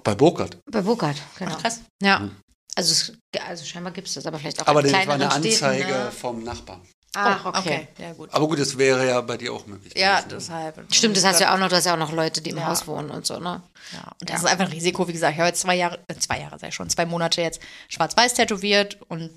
[0.04, 0.58] Bei Burkhardt.
[0.72, 1.52] Bei Burkhardt, genau.
[1.56, 1.82] Ach, krass.
[2.02, 2.20] Ja.
[2.20, 2.36] Mhm.
[2.76, 3.14] Also, es,
[3.46, 5.92] also scheinbar gibt es das, aber vielleicht auch Aber das war eine kleineren Städten, Anzeige
[5.92, 6.12] ne?
[6.12, 6.82] vom Nachbarn.
[7.14, 7.90] Ach, Oh, okay.
[7.98, 8.34] Ja, gut.
[8.34, 9.92] Aber gut, das wäre ja bei dir auch möglich.
[9.98, 10.36] Ja, gewesen, ne?
[10.38, 10.96] deshalb.
[10.96, 12.58] Stimmt, das hast du ja auch noch, du hast ja auch noch Leute, die im
[12.58, 12.68] Ja.
[12.68, 13.62] Haus wohnen und so, ne?
[13.92, 15.34] Ja, und das ist einfach ein Risiko, wie gesagt.
[15.34, 18.98] Ich habe jetzt zwei Jahre, äh, zwei Jahre sei schon, zwei Monate jetzt schwarz-weiß tätowiert
[19.10, 19.30] und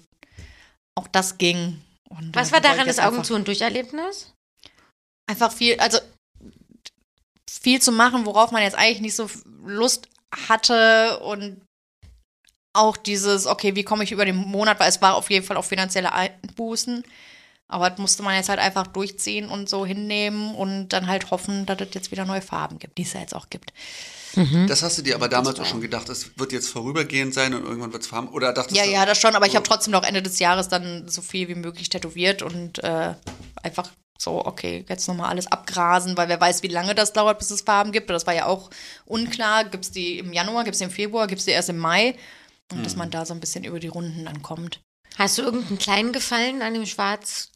[0.94, 1.82] auch das ging.
[2.16, 4.32] Und Was war daran das Augen zu und Durcherlebnis?
[5.26, 5.98] Einfach viel, also
[7.50, 9.28] viel zu machen, worauf man jetzt eigentlich nicht so
[9.64, 10.08] Lust
[10.48, 11.62] hatte und
[12.74, 15.56] auch dieses, okay, wie komme ich über den Monat, weil es war auf jeden Fall
[15.56, 17.04] auch finanzielle Einbußen.
[17.68, 21.66] Aber das musste man jetzt halt einfach durchziehen und so hinnehmen und dann halt hoffen,
[21.66, 23.72] dass es jetzt wieder neue Farben gibt, die es ja jetzt auch gibt.
[24.66, 27.64] Das hast du dir aber damals auch schon gedacht, es wird jetzt vorübergehend sein und
[27.64, 28.28] irgendwann wird es farben?
[28.28, 30.68] Oder dachtest Ja, du, ja, das schon, aber ich habe trotzdem noch Ende des Jahres
[30.68, 33.14] dann so viel wie möglich tätowiert und äh,
[33.62, 37.50] einfach so, okay, jetzt nochmal alles abgrasen, weil wer weiß, wie lange das dauert, bis
[37.50, 38.08] es Farben gibt.
[38.10, 38.70] Das war ja auch
[39.06, 39.64] unklar.
[39.64, 41.78] Gibt es die im Januar, gibt es die im Februar, gibt es die erst im
[41.78, 42.16] Mai?
[42.72, 44.80] Und dass man da so ein bisschen über die Runden dann kommt.
[45.18, 47.50] Hast du irgendeinen kleinen Gefallen an dem Schwarz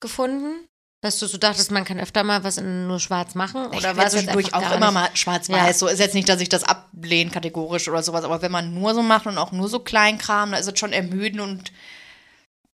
[0.00, 0.66] gefunden?
[1.04, 3.66] Dass du so dachtest, man kann öfter mal was in nur schwarz machen?
[3.66, 5.66] Oder Oder war es zwischendurch einfach auch immer mal schwarz-weiß.
[5.66, 5.72] Ja.
[5.74, 8.94] So ist jetzt nicht, dass ich das ablehne kategorisch oder sowas, aber wenn man nur
[8.94, 11.72] so macht und auch nur so Kleinkram, da ist es schon ermüden und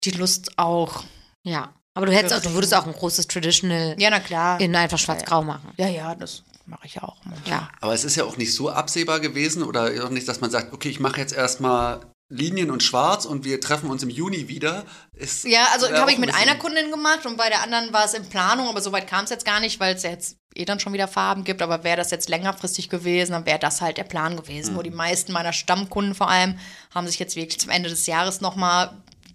[0.05, 1.05] die Lust auch.
[1.43, 1.73] Ja.
[1.95, 4.61] Aber du hättest auch, du würdest auch ein großes Traditional Ja, na klar.
[4.61, 5.73] in einfach schwarz-grau machen.
[5.79, 7.17] Ja, ja, das mache ich ja auch.
[7.47, 7.71] Ja.
[7.81, 10.75] Aber es ist ja auch nicht so absehbar gewesen oder auch nicht, dass man sagt,
[10.75, 12.01] okay, ich mache jetzt erstmal
[12.31, 14.85] Linien und Schwarz und wir treffen uns im Juni wieder.
[15.15, 17.93] Ist, Ja, also habe ich ein mit bisschen- einer Kundin gemacht und bei der anderen
[17.93, 20.37] war es in Planung, aber soweit kam es jetzt gar nicht, weil es ja jetzt
[20.55, 21.63] eh dann schon wieder Farben gibt.
[21.63, 24.75] Aber wäre das jetzt längerfristig gewesen, dann wäre das halt der Plan gewesen.
[24.75, 26.59] Nur die meisten meiner Stammkunden vor allem
[26.95, 28.91] haben sich jetzt wirklich zum Ende des Jahres nochmal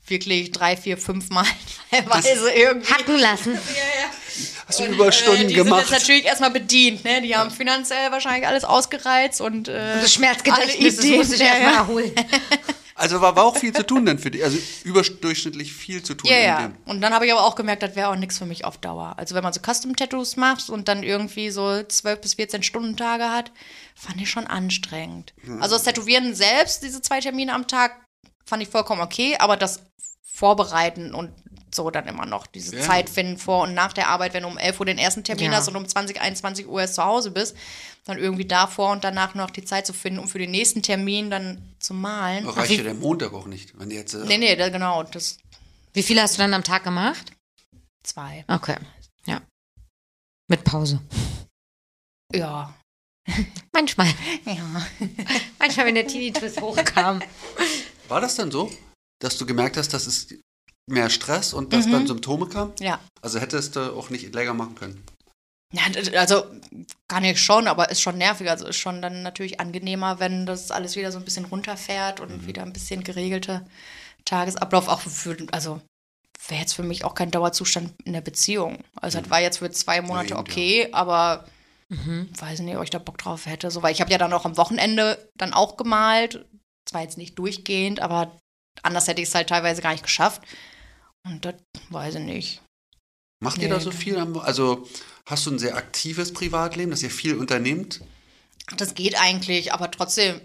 [0.06, 1.46] wirklich drei, vier, fünf Mal
[1.90, 2.94] teilweise irgendwie.
[2.94, 3.58] Hacken lassen.
[4.68, 5.86] Hast du Überstunden äh, die gemacht?
[5.88, 7.22] sind jetzt natürlich erstmal bedient, ne?
[7.22, 11.48] Die haben finanziell wahrscheinlich alles ausgereizt und äh, Das Schmerzgedächtnis, das alle muss ich Ideen,
[11.48, 11.78] erstmal ja, ja.
[11.80, 12.12] erholen.
[12.96, 14.44] Also war, war auch viel zu tun dann für dich.
[14.44, 16.30] Also überdurchschnittlich viel zu tun.
[16.30, 16.72] Ja, ja.
[16.86, 19.16] Und dann habe ich aber auch gemerkt, das wäre auch nichts für mich auf Dauer.
[19.18, 23.30] Also wenn man so Custom-Tattoos macht und dann irgendwie so 12 bis 14 Stunden Tage
[23.30, 23.52] hat,
[23.96, 25.34] fand ich schon anstrengend.
[25.60, 28.04] Also das Tätowieren selbst, diese zwei Termine am Tag,
[28.46, 29.84] fand ich vollkommen okay, aber das
[30.22, 31.32] Vorbereiten und
[31.76, 32.82] so dann immer noch diese Ja.
[32.84, 35.52] Zeit finden vor und nach der Arbeit, wenn du um 11 Uhr den ersten Termin
[35.52, 35.58] Ja.
[35.58, 37.56] hast und um 20, 21 Uhr erst zu Hause bist,
[38.06, 41.30] dann irgendwie davor und danach noch die Zeit zu finden, um für den nächsten Termin
[41.30, 42.48] dann zu malen.
[42.48, 43.78] Reicht ja der Montag auch nicht.
[43.80, 45.38] Wenn jetzt, äh, Nee, nee, da, genau, das
[45.94, 47.32] Wie viele hast du dann am Tag gemacht?
[48.04, 48.44] zwei.
[48.48, 48.76] Okay.
[49.26, 49.42] Ja.
[50.50, 51.00] Mit Pause.
[52.34, 52.74] Ja.
[53.72, 54.08] Manchmal.
[54.46, 54.86] Ja.
[55.60, 57.22] Manchmal, wenn der Tinnitus hochkam.
[58.10, 58.70] War das dann so,
[59.20, 60.28] dass du gemerkt hast, dass es
[60.90, 62.74] mehr Stress und dass dann Symptome kamen?
[62.80, 63.00] Ja.
[63.22, 65.04] Also hättest du auch nicht länger machen können.
[65.74, 65.84] Ja,
[66.20, 66.46] also
[67.08, 68.50] kann ich schon, aber ist schon nervig.
[68.50, 72.46] Also ist schon dann natürlich angenehmer, wenn das alles wieder so ein bisschen runterfährt und
[72.46, 73.66] wieder ein bisschen geregelte
[74.26, 74.88] Tagesablauf.
[74.88, 75.82] Auch für, also
[76.48, 78.84] wäre jetzt für mich auch kein Dauerzustand in der Beziehung.
[78.96, 81.46] Also das war jetzt für zwei Monate eben, okay, aber
[81.90, 83.72] weiß nicht, ob ich da Bock drauf hätte.
[83.72, 86.46] So, weil ich habe ja dann auch am Wochenende dann auch gemalt.
[86.86, 88.38] Zwar jetzt nicht durchgehend, aber
[88.82, 90.42] anders hätte ich es halt teilweise gar nicht geschafft.
[91.26, 91.56] Und das
[91.90, 92.62] weiß ich nicht.
[93.42, 94.18] Macht Nee, ihr da so viel?
[94.18, 94.88] am- Also
[95.26, 98.02] hast du ein sehr aktives Privatleben, dass ihr viel unternehmt?
[98.78, 100.40] Das geht eigentlich, aber trotzdem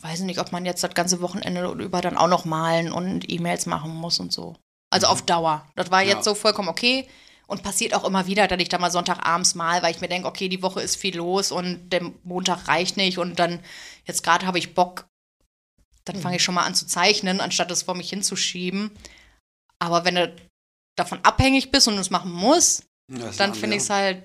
[0.00, 3.30] weiß ich nicht, ob man jetzt das ganze Wochenende über dann auch noch malen und
[3.30, 4.56] E-Mails machen muss und so.
[4.90, 5.68] Also auf Dauer.
[5.76, 6.14] Das war Ja.
[6.14, 7.06] jetzt so vollkommen okay
[7.46, 10.26] und passiert auch immer wieder, dass ich da mal Sonntagabends mal, weil ich mir denke,
[10.26, 13.60] okay, die Woche ist viel los und der Montag reicht nicht und dann
[14.06, 15.06] jetzt gerade habe ich Bock,
[16.04, 18.90] dann fange ich schon mal an zu zeichnen, anstatt das vor mich hinzuschieben.
[19.78, 20.34] Aber wenn du
[20.96, 24.22] davon abhängig bist und es machen musst, Ja, dann finde ich es halt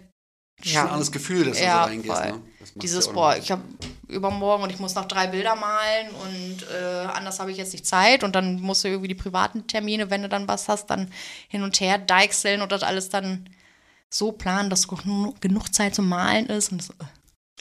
[0.60, 2.24] Das ist ein anderes Gefühl, dass du Ja, so reingehst.
[2.26, 2.42] Ne?
[2.76, 3.62] Dieses, ja boah, ich habe
[4.08, 7.86] übermorgen und ich muss noch drei Bilder malen und äh, anders habe ich jetzt nicht
[7.86, 11.12] Zeit und dann musst du irgendwie die privaten Termine, wenn du dann was hast, dann
[11.48, 13.50] hin und her deichseln und das alles dann
[14.10, 16.94] so planen, dass genug genug Zeit zum Malen ist das, äh,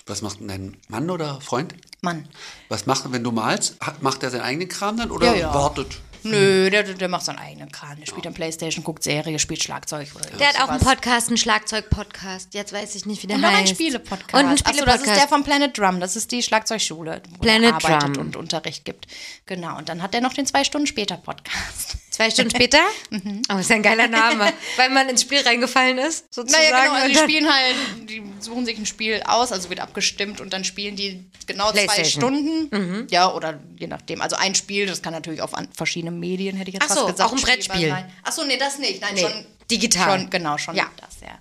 [0.07, 1.75] Was macht denn dein Mann oder Freund?
[2.03, 2.29] Mann,
[2.69, 3.77] Was macht, wenn du malst?
[4.01, 5.55] Macht er seinen eigenen Kram dann oder Ja, ja.
[5.55, 6.01] wartet?
[6.25, 10.09] Nö, der, der macht seinen eigenen Kram, der spielt am Playstation, guckt Serie, spielt Schlagzeug
[10.15, 10.81] oder Der hat auch einen.
[10.81, 12.55] Podcast, einen Schlagzeug-Podcast.
[12.55, 13.61] Jetzt weiß ich nicht, wie der Und noch heißt.
[13.61, 14.35] ein Spiele-Podcast.
[14.35, 15.21] Und ein Achso, das ist Spiele-Podcast.
[15.21, 16.01] der von Planet Drum.
[16.01, 18.27] Das ist die Schlagzeugschule, wo Planet er arbeitet Drum.
[18.27, 19.07] und Unterricht gibt.
[19.47, 19.77] Genau.
[19.79, 21.97] Und dann hat er noch den zwei Stunden später Podcast.
[22.13, 22.79] Zwei Stunden später?
[23.11, 23.43] Mhm.
[23.53, 24.53] Oh, ist ja ein geiler Name.
[24.77, 26.63] Weil man ins Spiel reingefallen ist, sozusagen.
[26.71, 27.77] Naja, genau, also die spielen halt,
[28.09, 31.85] die suchen sich ein Spiel aus, also wird abgestimmt und dann spielen die genau zwei
[31.87, 32.33] Playstation.
[32.33, 32.67] Mhm.
[32.69, 33.07] Stunden.
[33.11, 34.23] Ja, oder je nachdem.
[34.23, 37.01] Also ein Spiel, das kann natürlich auf an, verschiedene Medien, hätte ich jetzt Ach fast
[37.01, 37.31] so, gesagt.
[37.31, 37.89] auch ein Brettspiel.
[37.89, 38.13] sein.
[38.23, 39.01] Ach so, nee, das nicht.
[39.03, 40.21] Nein, Nee, schon digital.
[40.21, 40.87] Schon, genau, schon Ja.
[41.01, 41.39] das, ja.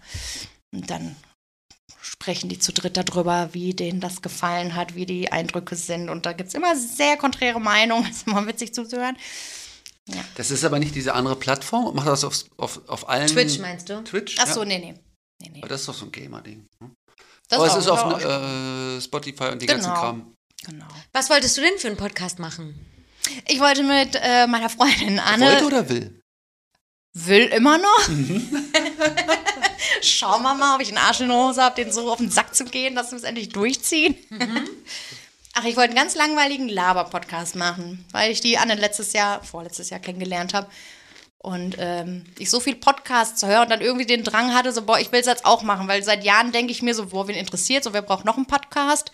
[0.73, 1.15] Und dann
[2.01, 6.09] sprechen die zu dritt darüber, wie denen das gefallen hat, wie die Eindrücke sind.
[6.09, 8.03] Und da gibt es immer sehr konträre Meinungen.
[8.07, 9.17] Das ist immer witzig zuzuhören.
[10.35, 11.95] Das ist aber nicht diese andere Plattform.
[11.95, 13.27] Macht das auf, auf, auf allen.
[13.27, 14.03] Twitch meinst du?
[14.03, 14.35] Twitch?
[14.39, 14.65] Ach so, ja.
[14.67, 14.93] nee, nee.
[15.41, 15.59] nee, nee.
[15.59, 16.67] Aber das ist doch so ein Gamer-Ding.
[17.47, 19.99] Das Aber es ist auf äh, Spotify und die ganzen Genau.
[19.99, 20.35] Kram.
[20.65, 20.87] Genau.
[21.13, 22.75] Was wolltest du denn für einen Podcast machen?
[23.47, 25.45] Ich wollte mit äh, meiner Freundin Anne.
[25.45, 26.21] Wollte oder will?
[27.13, 28.09] Will immer noch.
[30.01, 32.31] Schauen wir mal, ob ich einen Arsch in der Hose habe, den so auf den
[32.31, 34.15] Sack zu gehen, dass wir es endlich durchziehen.
[35.53, 39.89] Ach, ich wollte einen ganz langweiligen Laber-Podcast machen, weil ich die Anne letztes Jahr, vorletztes
[39.89, 40.69] Jahr kennengelernt habe.
[41.39, 44.99] Und ähm, ich so viel Podcasts höre und dann irgendwie den Drang hatte, so, boah,
[44.99, 47.35] ich will es jetzt auch machen, weil seit Jahren denke ich mir so, boah, wen
[47.35, 49.11] interessiert, so, wer braucht noch einen Podcast?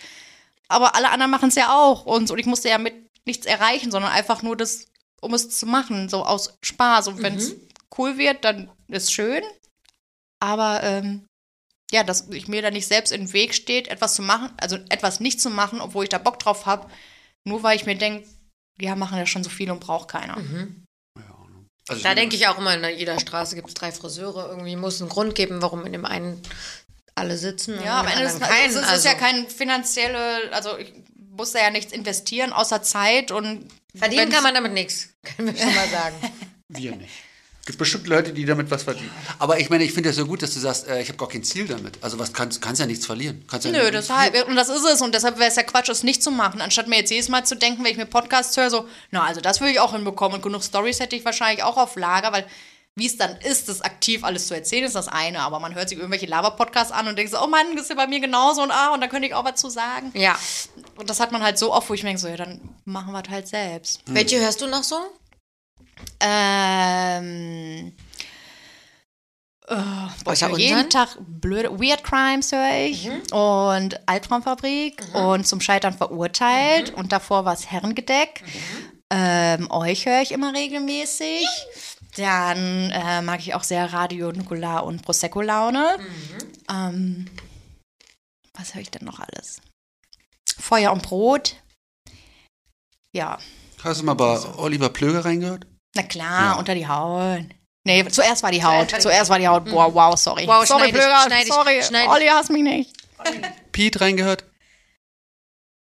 [0.67, 2.05] Aber alle anderen machen es ja auch.
[2.05, 2.93] Und, und ich musste ja mit
[3.25, 4.87] nichts erreichen, sondern einfach nur das,
[5.21, 7.07] um es zu machen, so aus Spaß.
[7.07, 7.55] Und wenn es
[7.97, 9.41] cool wird, dann ist schön.
[10.39, 11.26] Aber ähm,
[11.91, 15.19] ja, dass ich mir da nicht selbst im Weg steht, etwas zu machen, also etwas
[15.19, 16.89] nicht zu machen, obwohl ich da Bock drauf habe,
[17.43, 18.27] nur weil ich mir denke,
[18.79, 20.37] ja, machen ja schon so viel und braucht keiner.
[21.89, 24.49] Also Da denke ich auch immer, in jeder Straße gibt es drei Friseure.
[24.49, 26.41] Irgendwie muss es einen Grund geben, warum in dem einen
[27.15, 27.81] alle sitzen.
[27.83, 28.69] Ja, am Ende ist keinen.
[28.69, 33.31] es ist ja Also, kein finanzielle, also ich muss da ja nichts investieren außer Zeit
[33.31, 36.15] und Verdienen kann man damit nichts, können wir schon mal sagen.
[36.69, 37.13] Wir nicht.
[37.67, 39.11] Es gibt bestimmt Leute, die damit was verdienen.
[39.39, 41.27] Aber ich meine, ich finde das so gut, dass du sagst, äh, ich habe gar
[41.27, 42.01] kein Ziel damit.
[42.01, 43.43] Also was kannst, kannst ja nichts verlieren.
[43.45, 45.01] Kannst ja Nö, nicht- deshalb, und das ist es.
[45.01, 46.61] Und deshalb wäre es ja Quatsch, es nicht zu machen.
[46.61, 49.41] Anstatt mir jetzt jedes Mal zu denken, wenn ich mir Podcasts höre, so, na, also
[49.41, 50.37] das würde ich auch hinbekommen.
[50.37, 52.45] Und genug Stories hätte ich wahrscheinlich auch auf Lager, weil
[52.95, 55.41] wie es dann ist, das aktiv alles zu erzählen, ist das eine.
[55.41, 57.95] Aber man hört sich irgendwelche Laber-Podcasts an und denkt so, oh Mann, das ist ja
[57.95, 60.13] bei mir genauso und ah, und da könnte ich auch was zu sagen.
[60.15, 60.39] Ja.
[60.95, 63.11] Und das hat man halt so oft, wo ich mir denke, so, ja, dann machen
[63.11, 63.99] wir es halt selbst.
[64.05, 64.95] Welche hörst du noch so?
[66.19, 67.93] Ähm.
[69.69, 69.75] Oh,
[70.23, 70.89] boah, ich höre jeden?
[70.89, 77.53] Tag blöde Weird Crimes höre ich und Albtraumfabrik und zum Scheitern verurteilt und davor war
[77.53, 78.43] es Herrengedeck.
[79.09, 81.45] Ähm, euch höre ich immer regelmäßig.
[82.15, 85.97] Dann äh, mag ich auch sehr Radio Nukular und Prosecco Laune.
[86.71, 87.25] Ähm,
[88.53, 89.59] was höre ich denn noch alles?
[90.57, 91.57] Feuer und Brot.
[93.11, 93.37] Ja,
[93.83, 95.67] Hast du mal bei Oliver Plöger reingehört?
[95.97, 96.59] Na klar, Ja.
[96.59, 97.43] unter die Haut.
[97.83, 98.89] Nee, zuerst war die Haut.
[99.01, 99.65] Zuerst war die Haut.
[99.65, 100.45] Boah, wow, sorry.
[100.47, 101.25] Wow, sorry, Blöger.
[101.47, 101.81] sorry.
[101.83, 102.09] schneid ich.
[102.09, 102.91] Olli hasst mich nicht.
[103.71, 104.43] Pete reingehört?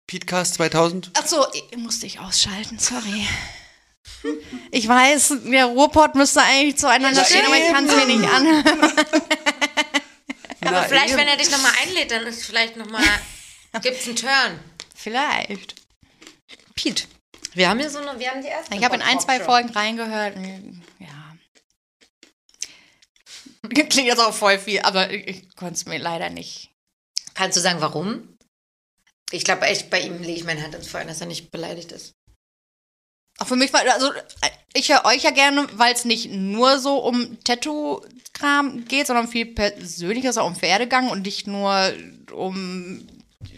[0.06, 1.10] Petecast 2000?
[1.14, 3.26] Ach so, musste ich ausschalten, sorry.
[4.70, 8.30] Ich weiß, der Ruhrpott müsste eigentlich zueinander Ja, stehen, aber ich kann es mir nicht
[8.30, 8.82] anhören.
[10.60, 11.18] Aber Na, vielleicht, eben.
[11.18, 13.02] wenn er dich nochmal einlädt, dann ist vielleicht nochmal,
[13.82, 14.60] gibt es einen Turn.
[14.94, 15.74] Vielleicht.
[16.74, 17.04] Pete.
[17.54, 18.74] Wir haben hier so eine, wir haben die erste.
[18.74, 19.40] Ich habe in ein, zwei.
[19.40, 20.36] Folgen reingehört.
[20.36, 21.36] und, Ja.
[23.68, 26.70] Klingt jetzt auch voll viel, aber ich, ich konnte es mir leider nicht.
[27.34, 28.36] Kannst du sagen, warum?
[29.30, 31.92] Ich glaube, echt, bei ihm lege ich meine Hand ins Feuer, dass er nicht beleidigt
[31.92, 32.14] ist.
[33.38, 34.12] Auch für mich war, also
[34.74, 39.46] ich höre euch ja gerne, weil es nicht nur so um Tattoo-Kram geht, sondern viel
[39.46, 41.92] persönliches, auch um Pferdegang und nicht nur
[42.32, 43.04] um,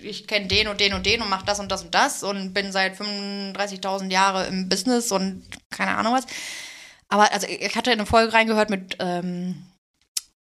[0.02, 2.52] ich kenne den und den und den und mache das und das und das und
[2.52, 6.26] bin seit 35.000 Jahren im Business und keine Ahnung was.
[7.08, 9.66] Aber also ich hatte in eine Folge reingehört mit ähm,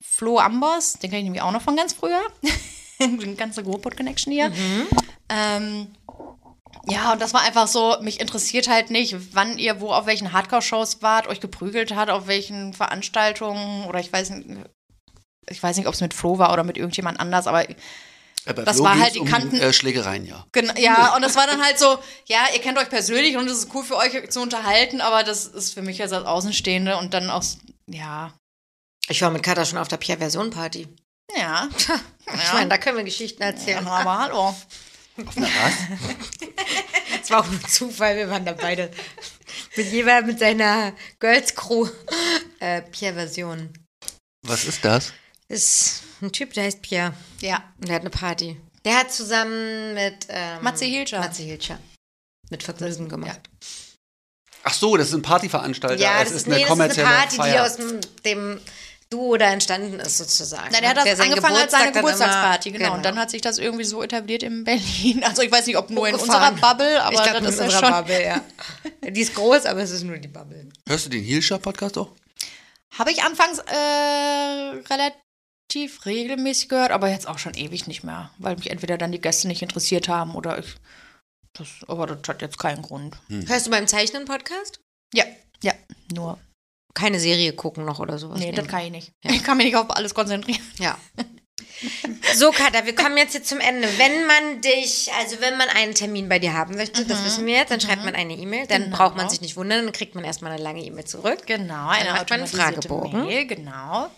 [0.04, 2.22] Flo Ambers, den kenne ich nämlich auch noch von ganz früher.
[3.00, 4.52] Die ganze GoPod-Connection hier.
[5.30, 5.88] Ähm,
[6.90, 10.34] ja, und das war einfach so, mich interessiert halt nicht, wann ihr wo auf welchen
[10.34, 14.48] Hardcore-Shows wart, euch geprügelt hat, auf welchen Veranstaltungen oder ich weiß nicht,
[15.50, 17.70] ich weiß nicht, ob es mit Flo war oder mit irgendjemand anders, aber
[18.54, 20.46] Bei Das Flo war halt die um, Kanten- Äh, Schlägereien, ja.
[20.52, 23.60] Gen ja, und das war dann halt so, ja, ihr kennt euch persönlich und es
[23.60, 27.14] ist cool für euch zu unterhalten, aber das ist für mich jetzt als Außenstehende und
[27.14, 27.58] dann aus,
[27.90, 28.34] ja,
[29.10, 30.88] Ich war mit Katha schon auf der Pierre-Version-Party.
[31.36, 31.68] ja.
[32.34, 33.88] Ich meine, da können wir Geschichten ja, erzählen.
[33.88, 34.38] aber hallo.
[34.50, 35.74] Auf einer was?
[37.24, 38.92] Es war auch nur Zufall, wir waren da beide.
[39.76, 41.88] Mit jeweils mit seiner Girls Crew.
[42.60, 43.72] Äh, Pierre-Version.
[44.46, 45.14] Was ist das?
[45.48, 47.14] Ist ein Typ, der heißt Pierre.
[47.42, 48.58] Ja, Und der hat eine Party.
[48.86, 51.20] Der hat zusammen mit ähm, Matze Hilscher.
[51.20, 51.80] Matze Hilscher.
[52.50, 53.42] Mit Vergnügen gemacht.
[54.64, 56.02] Ach so, das ist ein Partyveranstalter.
[56.02, 57.66] Ja, es das ist, eine nee, das ist eine Party, die Feier.
[57.66, 58.62] aus dem, dem
[59.10, 60.70] Duo da entstanden ist sozusagen.
[60.72, 62.94] Nein, er hat das Der angefangen als seine Geburtstagsparty, immer- genau.
[62.96, 65.24] Und dann hat sich das irgendwie so etabliert in Berlin.
[65.24, 66.54] Also ich weiß nicht, ob nur in Hochgefahren.
[66.56, 67.92] unserer Bubble, aber ich glaub, das ist in ja unserer schon.
[67.92, 68.42] Bubble, ja.
[69.12, 70.70] Die ist groß, aber es ist nur die Bubble.
[70.88, 72.12] Hörst du den Heelshop-Podcast auch?
[72.98, 73.74] Habe ich anfangs äh,
[74.90, 75.22] relativ
[76.06, 79.48] regelmäßig gehört, aber jetzt auch schon ewig nicht mehr, weil mich entweder dann die Gäste
[79.48, 80.76] nicht interessiert haben oder ich.
[81.54, 83.18] Das, aber das hat jetzt keinen Grund.
[83.30, 84.80] Hörst du beim Zeichnen Podcast?
[85.14, 85.26] Ja,
[85.64, 85.74] ja,
[86.14, 86.40] nur.
[86.94, 88.40] Keine Serie gucken noch oder sowas?
[88.40, 89.12] Nee, das kann ich nicht.
[89.24, 90.62] Ich kann mich nicht auf alles konzentrieren.
[90.80, 90.98] Ja.
[92.36, 93.88] So, Katha, wir kommen jetzt hier zum Ende.
[93.98, 97.54] Wenn man dich, also wenn man einen Termin bei dir haben möchte, das wissen wir
[97.56, 98.98] jetzt, dann schreibt man eine E-Mail, dann Genau.
[98.98, 101.46] braucht man sich nicht wundern, dann kriegt man erstmal eine lange E-Mail zurück.
[101.46, 103.26] Genau, Dann macht man einen Fragebogen.
[103.26, 104.10] Mail, genau.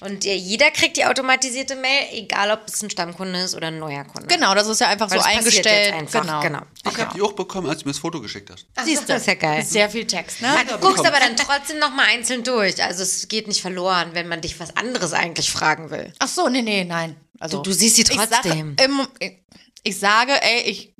[0.00, 4.04] Und jeder kriegt die automatisierte Mail, egal ob es ein Stammkunde ist oder ein neuer
[4.04, 4.26] Kunde.
[4.28, 5.94] Genau, das ist ja einfach Weil so das passiert eingestellt.
[6.02, 6.60] jetzt einfach, Genau.
[6.60, 6.90] genau.
[6.90, 8.66] Ich habe die auch bekommen, als du mir das Foto geschickt hast.
[8.84, 9.64] Siehst du, das ist ja geil.
[9.64, 10.48] Sehr viel Text, ne?
[10.68, 12.82] Du guckst aber dann trotzdem nochmal einzeln durch.
[12.82, 16.12] Also es geht nicht verloren, wenn man dich was anderes eigentlich fragen will.
[16.18, 17.16] Ach so, nee, nee, nein.
[17.38, 18.76] Also, Du- du siehst sie Ich trotzdem.
[18.78, 19.06] sage, im,
[19.82, 20.94] ich sage, ey, ich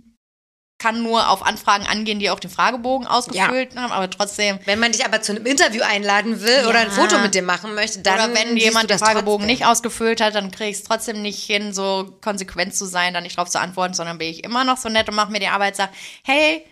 [0.78, 4.58] kann nur auf Anfragen angehen, die auch den Fragebogen ausgefüllt haben, aber trotzdem.
[4.66, 6.92] Wenn man dich aber zu einem Interview einladen will oder ein Ja.
[6.92, 9.58] Foto mit dir machen möchte, dann Oder wenn jemand den das Fragebogen trotzdem.
[9.58, 13.22] nicht ausgefüllt hat, dann kriege ich es trotzdem nicht hin, so konsequent zu sein, da
[13.22, 15.48] nicht drauf zu antworten, sondern bin ich immer noch so nett und mache mir die
[15.48, 15.90] Arbeit, sag,
[16.24, 16.62] hey,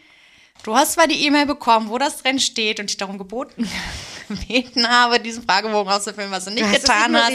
[0.65, 3.69] du hast zwar die E-Mail bekommen, wo das drin steht und ich darum geboten,
[4.29, 7.33] gebeten habe, diesen Fragebogen auszufüllen, was du nicht es getan hast.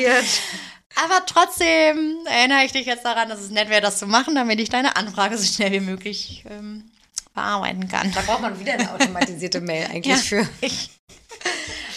[0.95, 4.59] Aber trotzdem erinnere ich dich jetzt daran, dass es nett wäre, das zu machen, damit
[4.59, 6.91] ich deine Anfrage so schnell wie möglich ähm,
[7.33, 8.11] bearbeiten kann.
[8.11, 10.43] Da braucht man wieder eine automatisierte Mail eigentlich Ja.
[10.43, 10.49] für.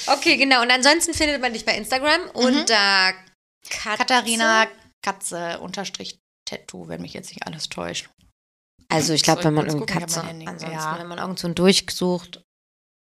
[0.07, 0.63] Okay, genau.
[0.63, 3.13] Und ansonsten findet man dich bei Instagram unter
[3.69, 3.97] Katze.
[3.97, 4.67] Katharina
[5.03, 8.09] Katze unterstrich Tattoo, wenn mich jetzt nicht alles täuscht.
[8.89, 10.99] Also ich glaube, wenn man ich Katze, ansonsten, Ja.
[10.99, 12.43] wenn man irgend so einen durchsucht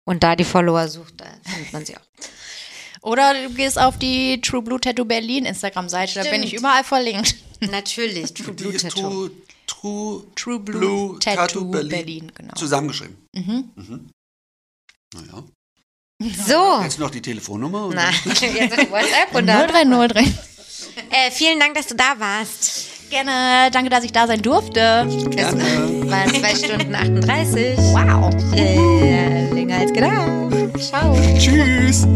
[0.05, 2.03] und da die Follower sucht, da findet man sie auch.
[3.03, 7.35] Oder du gehst auf die True Blue Tattoo Berlin Instagram-Seite, da bin ich überall verlinkt.
[7.71, 9.01] Natürlich, True Blue Tattoo.
[9.01, 9.31] True,
[9.67, 12.31] True, True Blue, Tattoo, Berlin.
[12.35, 12.55] genau.
[12.55, 13.17] Zusammengeschrieben.
[13.35, 14.11] Mhm.
[15.15, 15.45] Naja.
[16.47, 17.87] So, Jetzt noch die Telefonnummer.
[17.87, 19.69] und na, jetzt WhatsApp und dann.
[19.71, 20.21] 0303.
[20.23, 22.89] Äh, vielen Dank, dass du da warst.
[23.11, 25.07] Gerne, danke, dass ich da sein durfte.
[25.31, 26.11] Gerne.
[26.11, 27.79] Waren zwei Stunden 38.
[27.79, 28.55] Wow.
[28.55, 30.81] Äh, länger als gedacht.
[30.81, 31.17] Ciao.
[31.39, 32.07] Tschüss.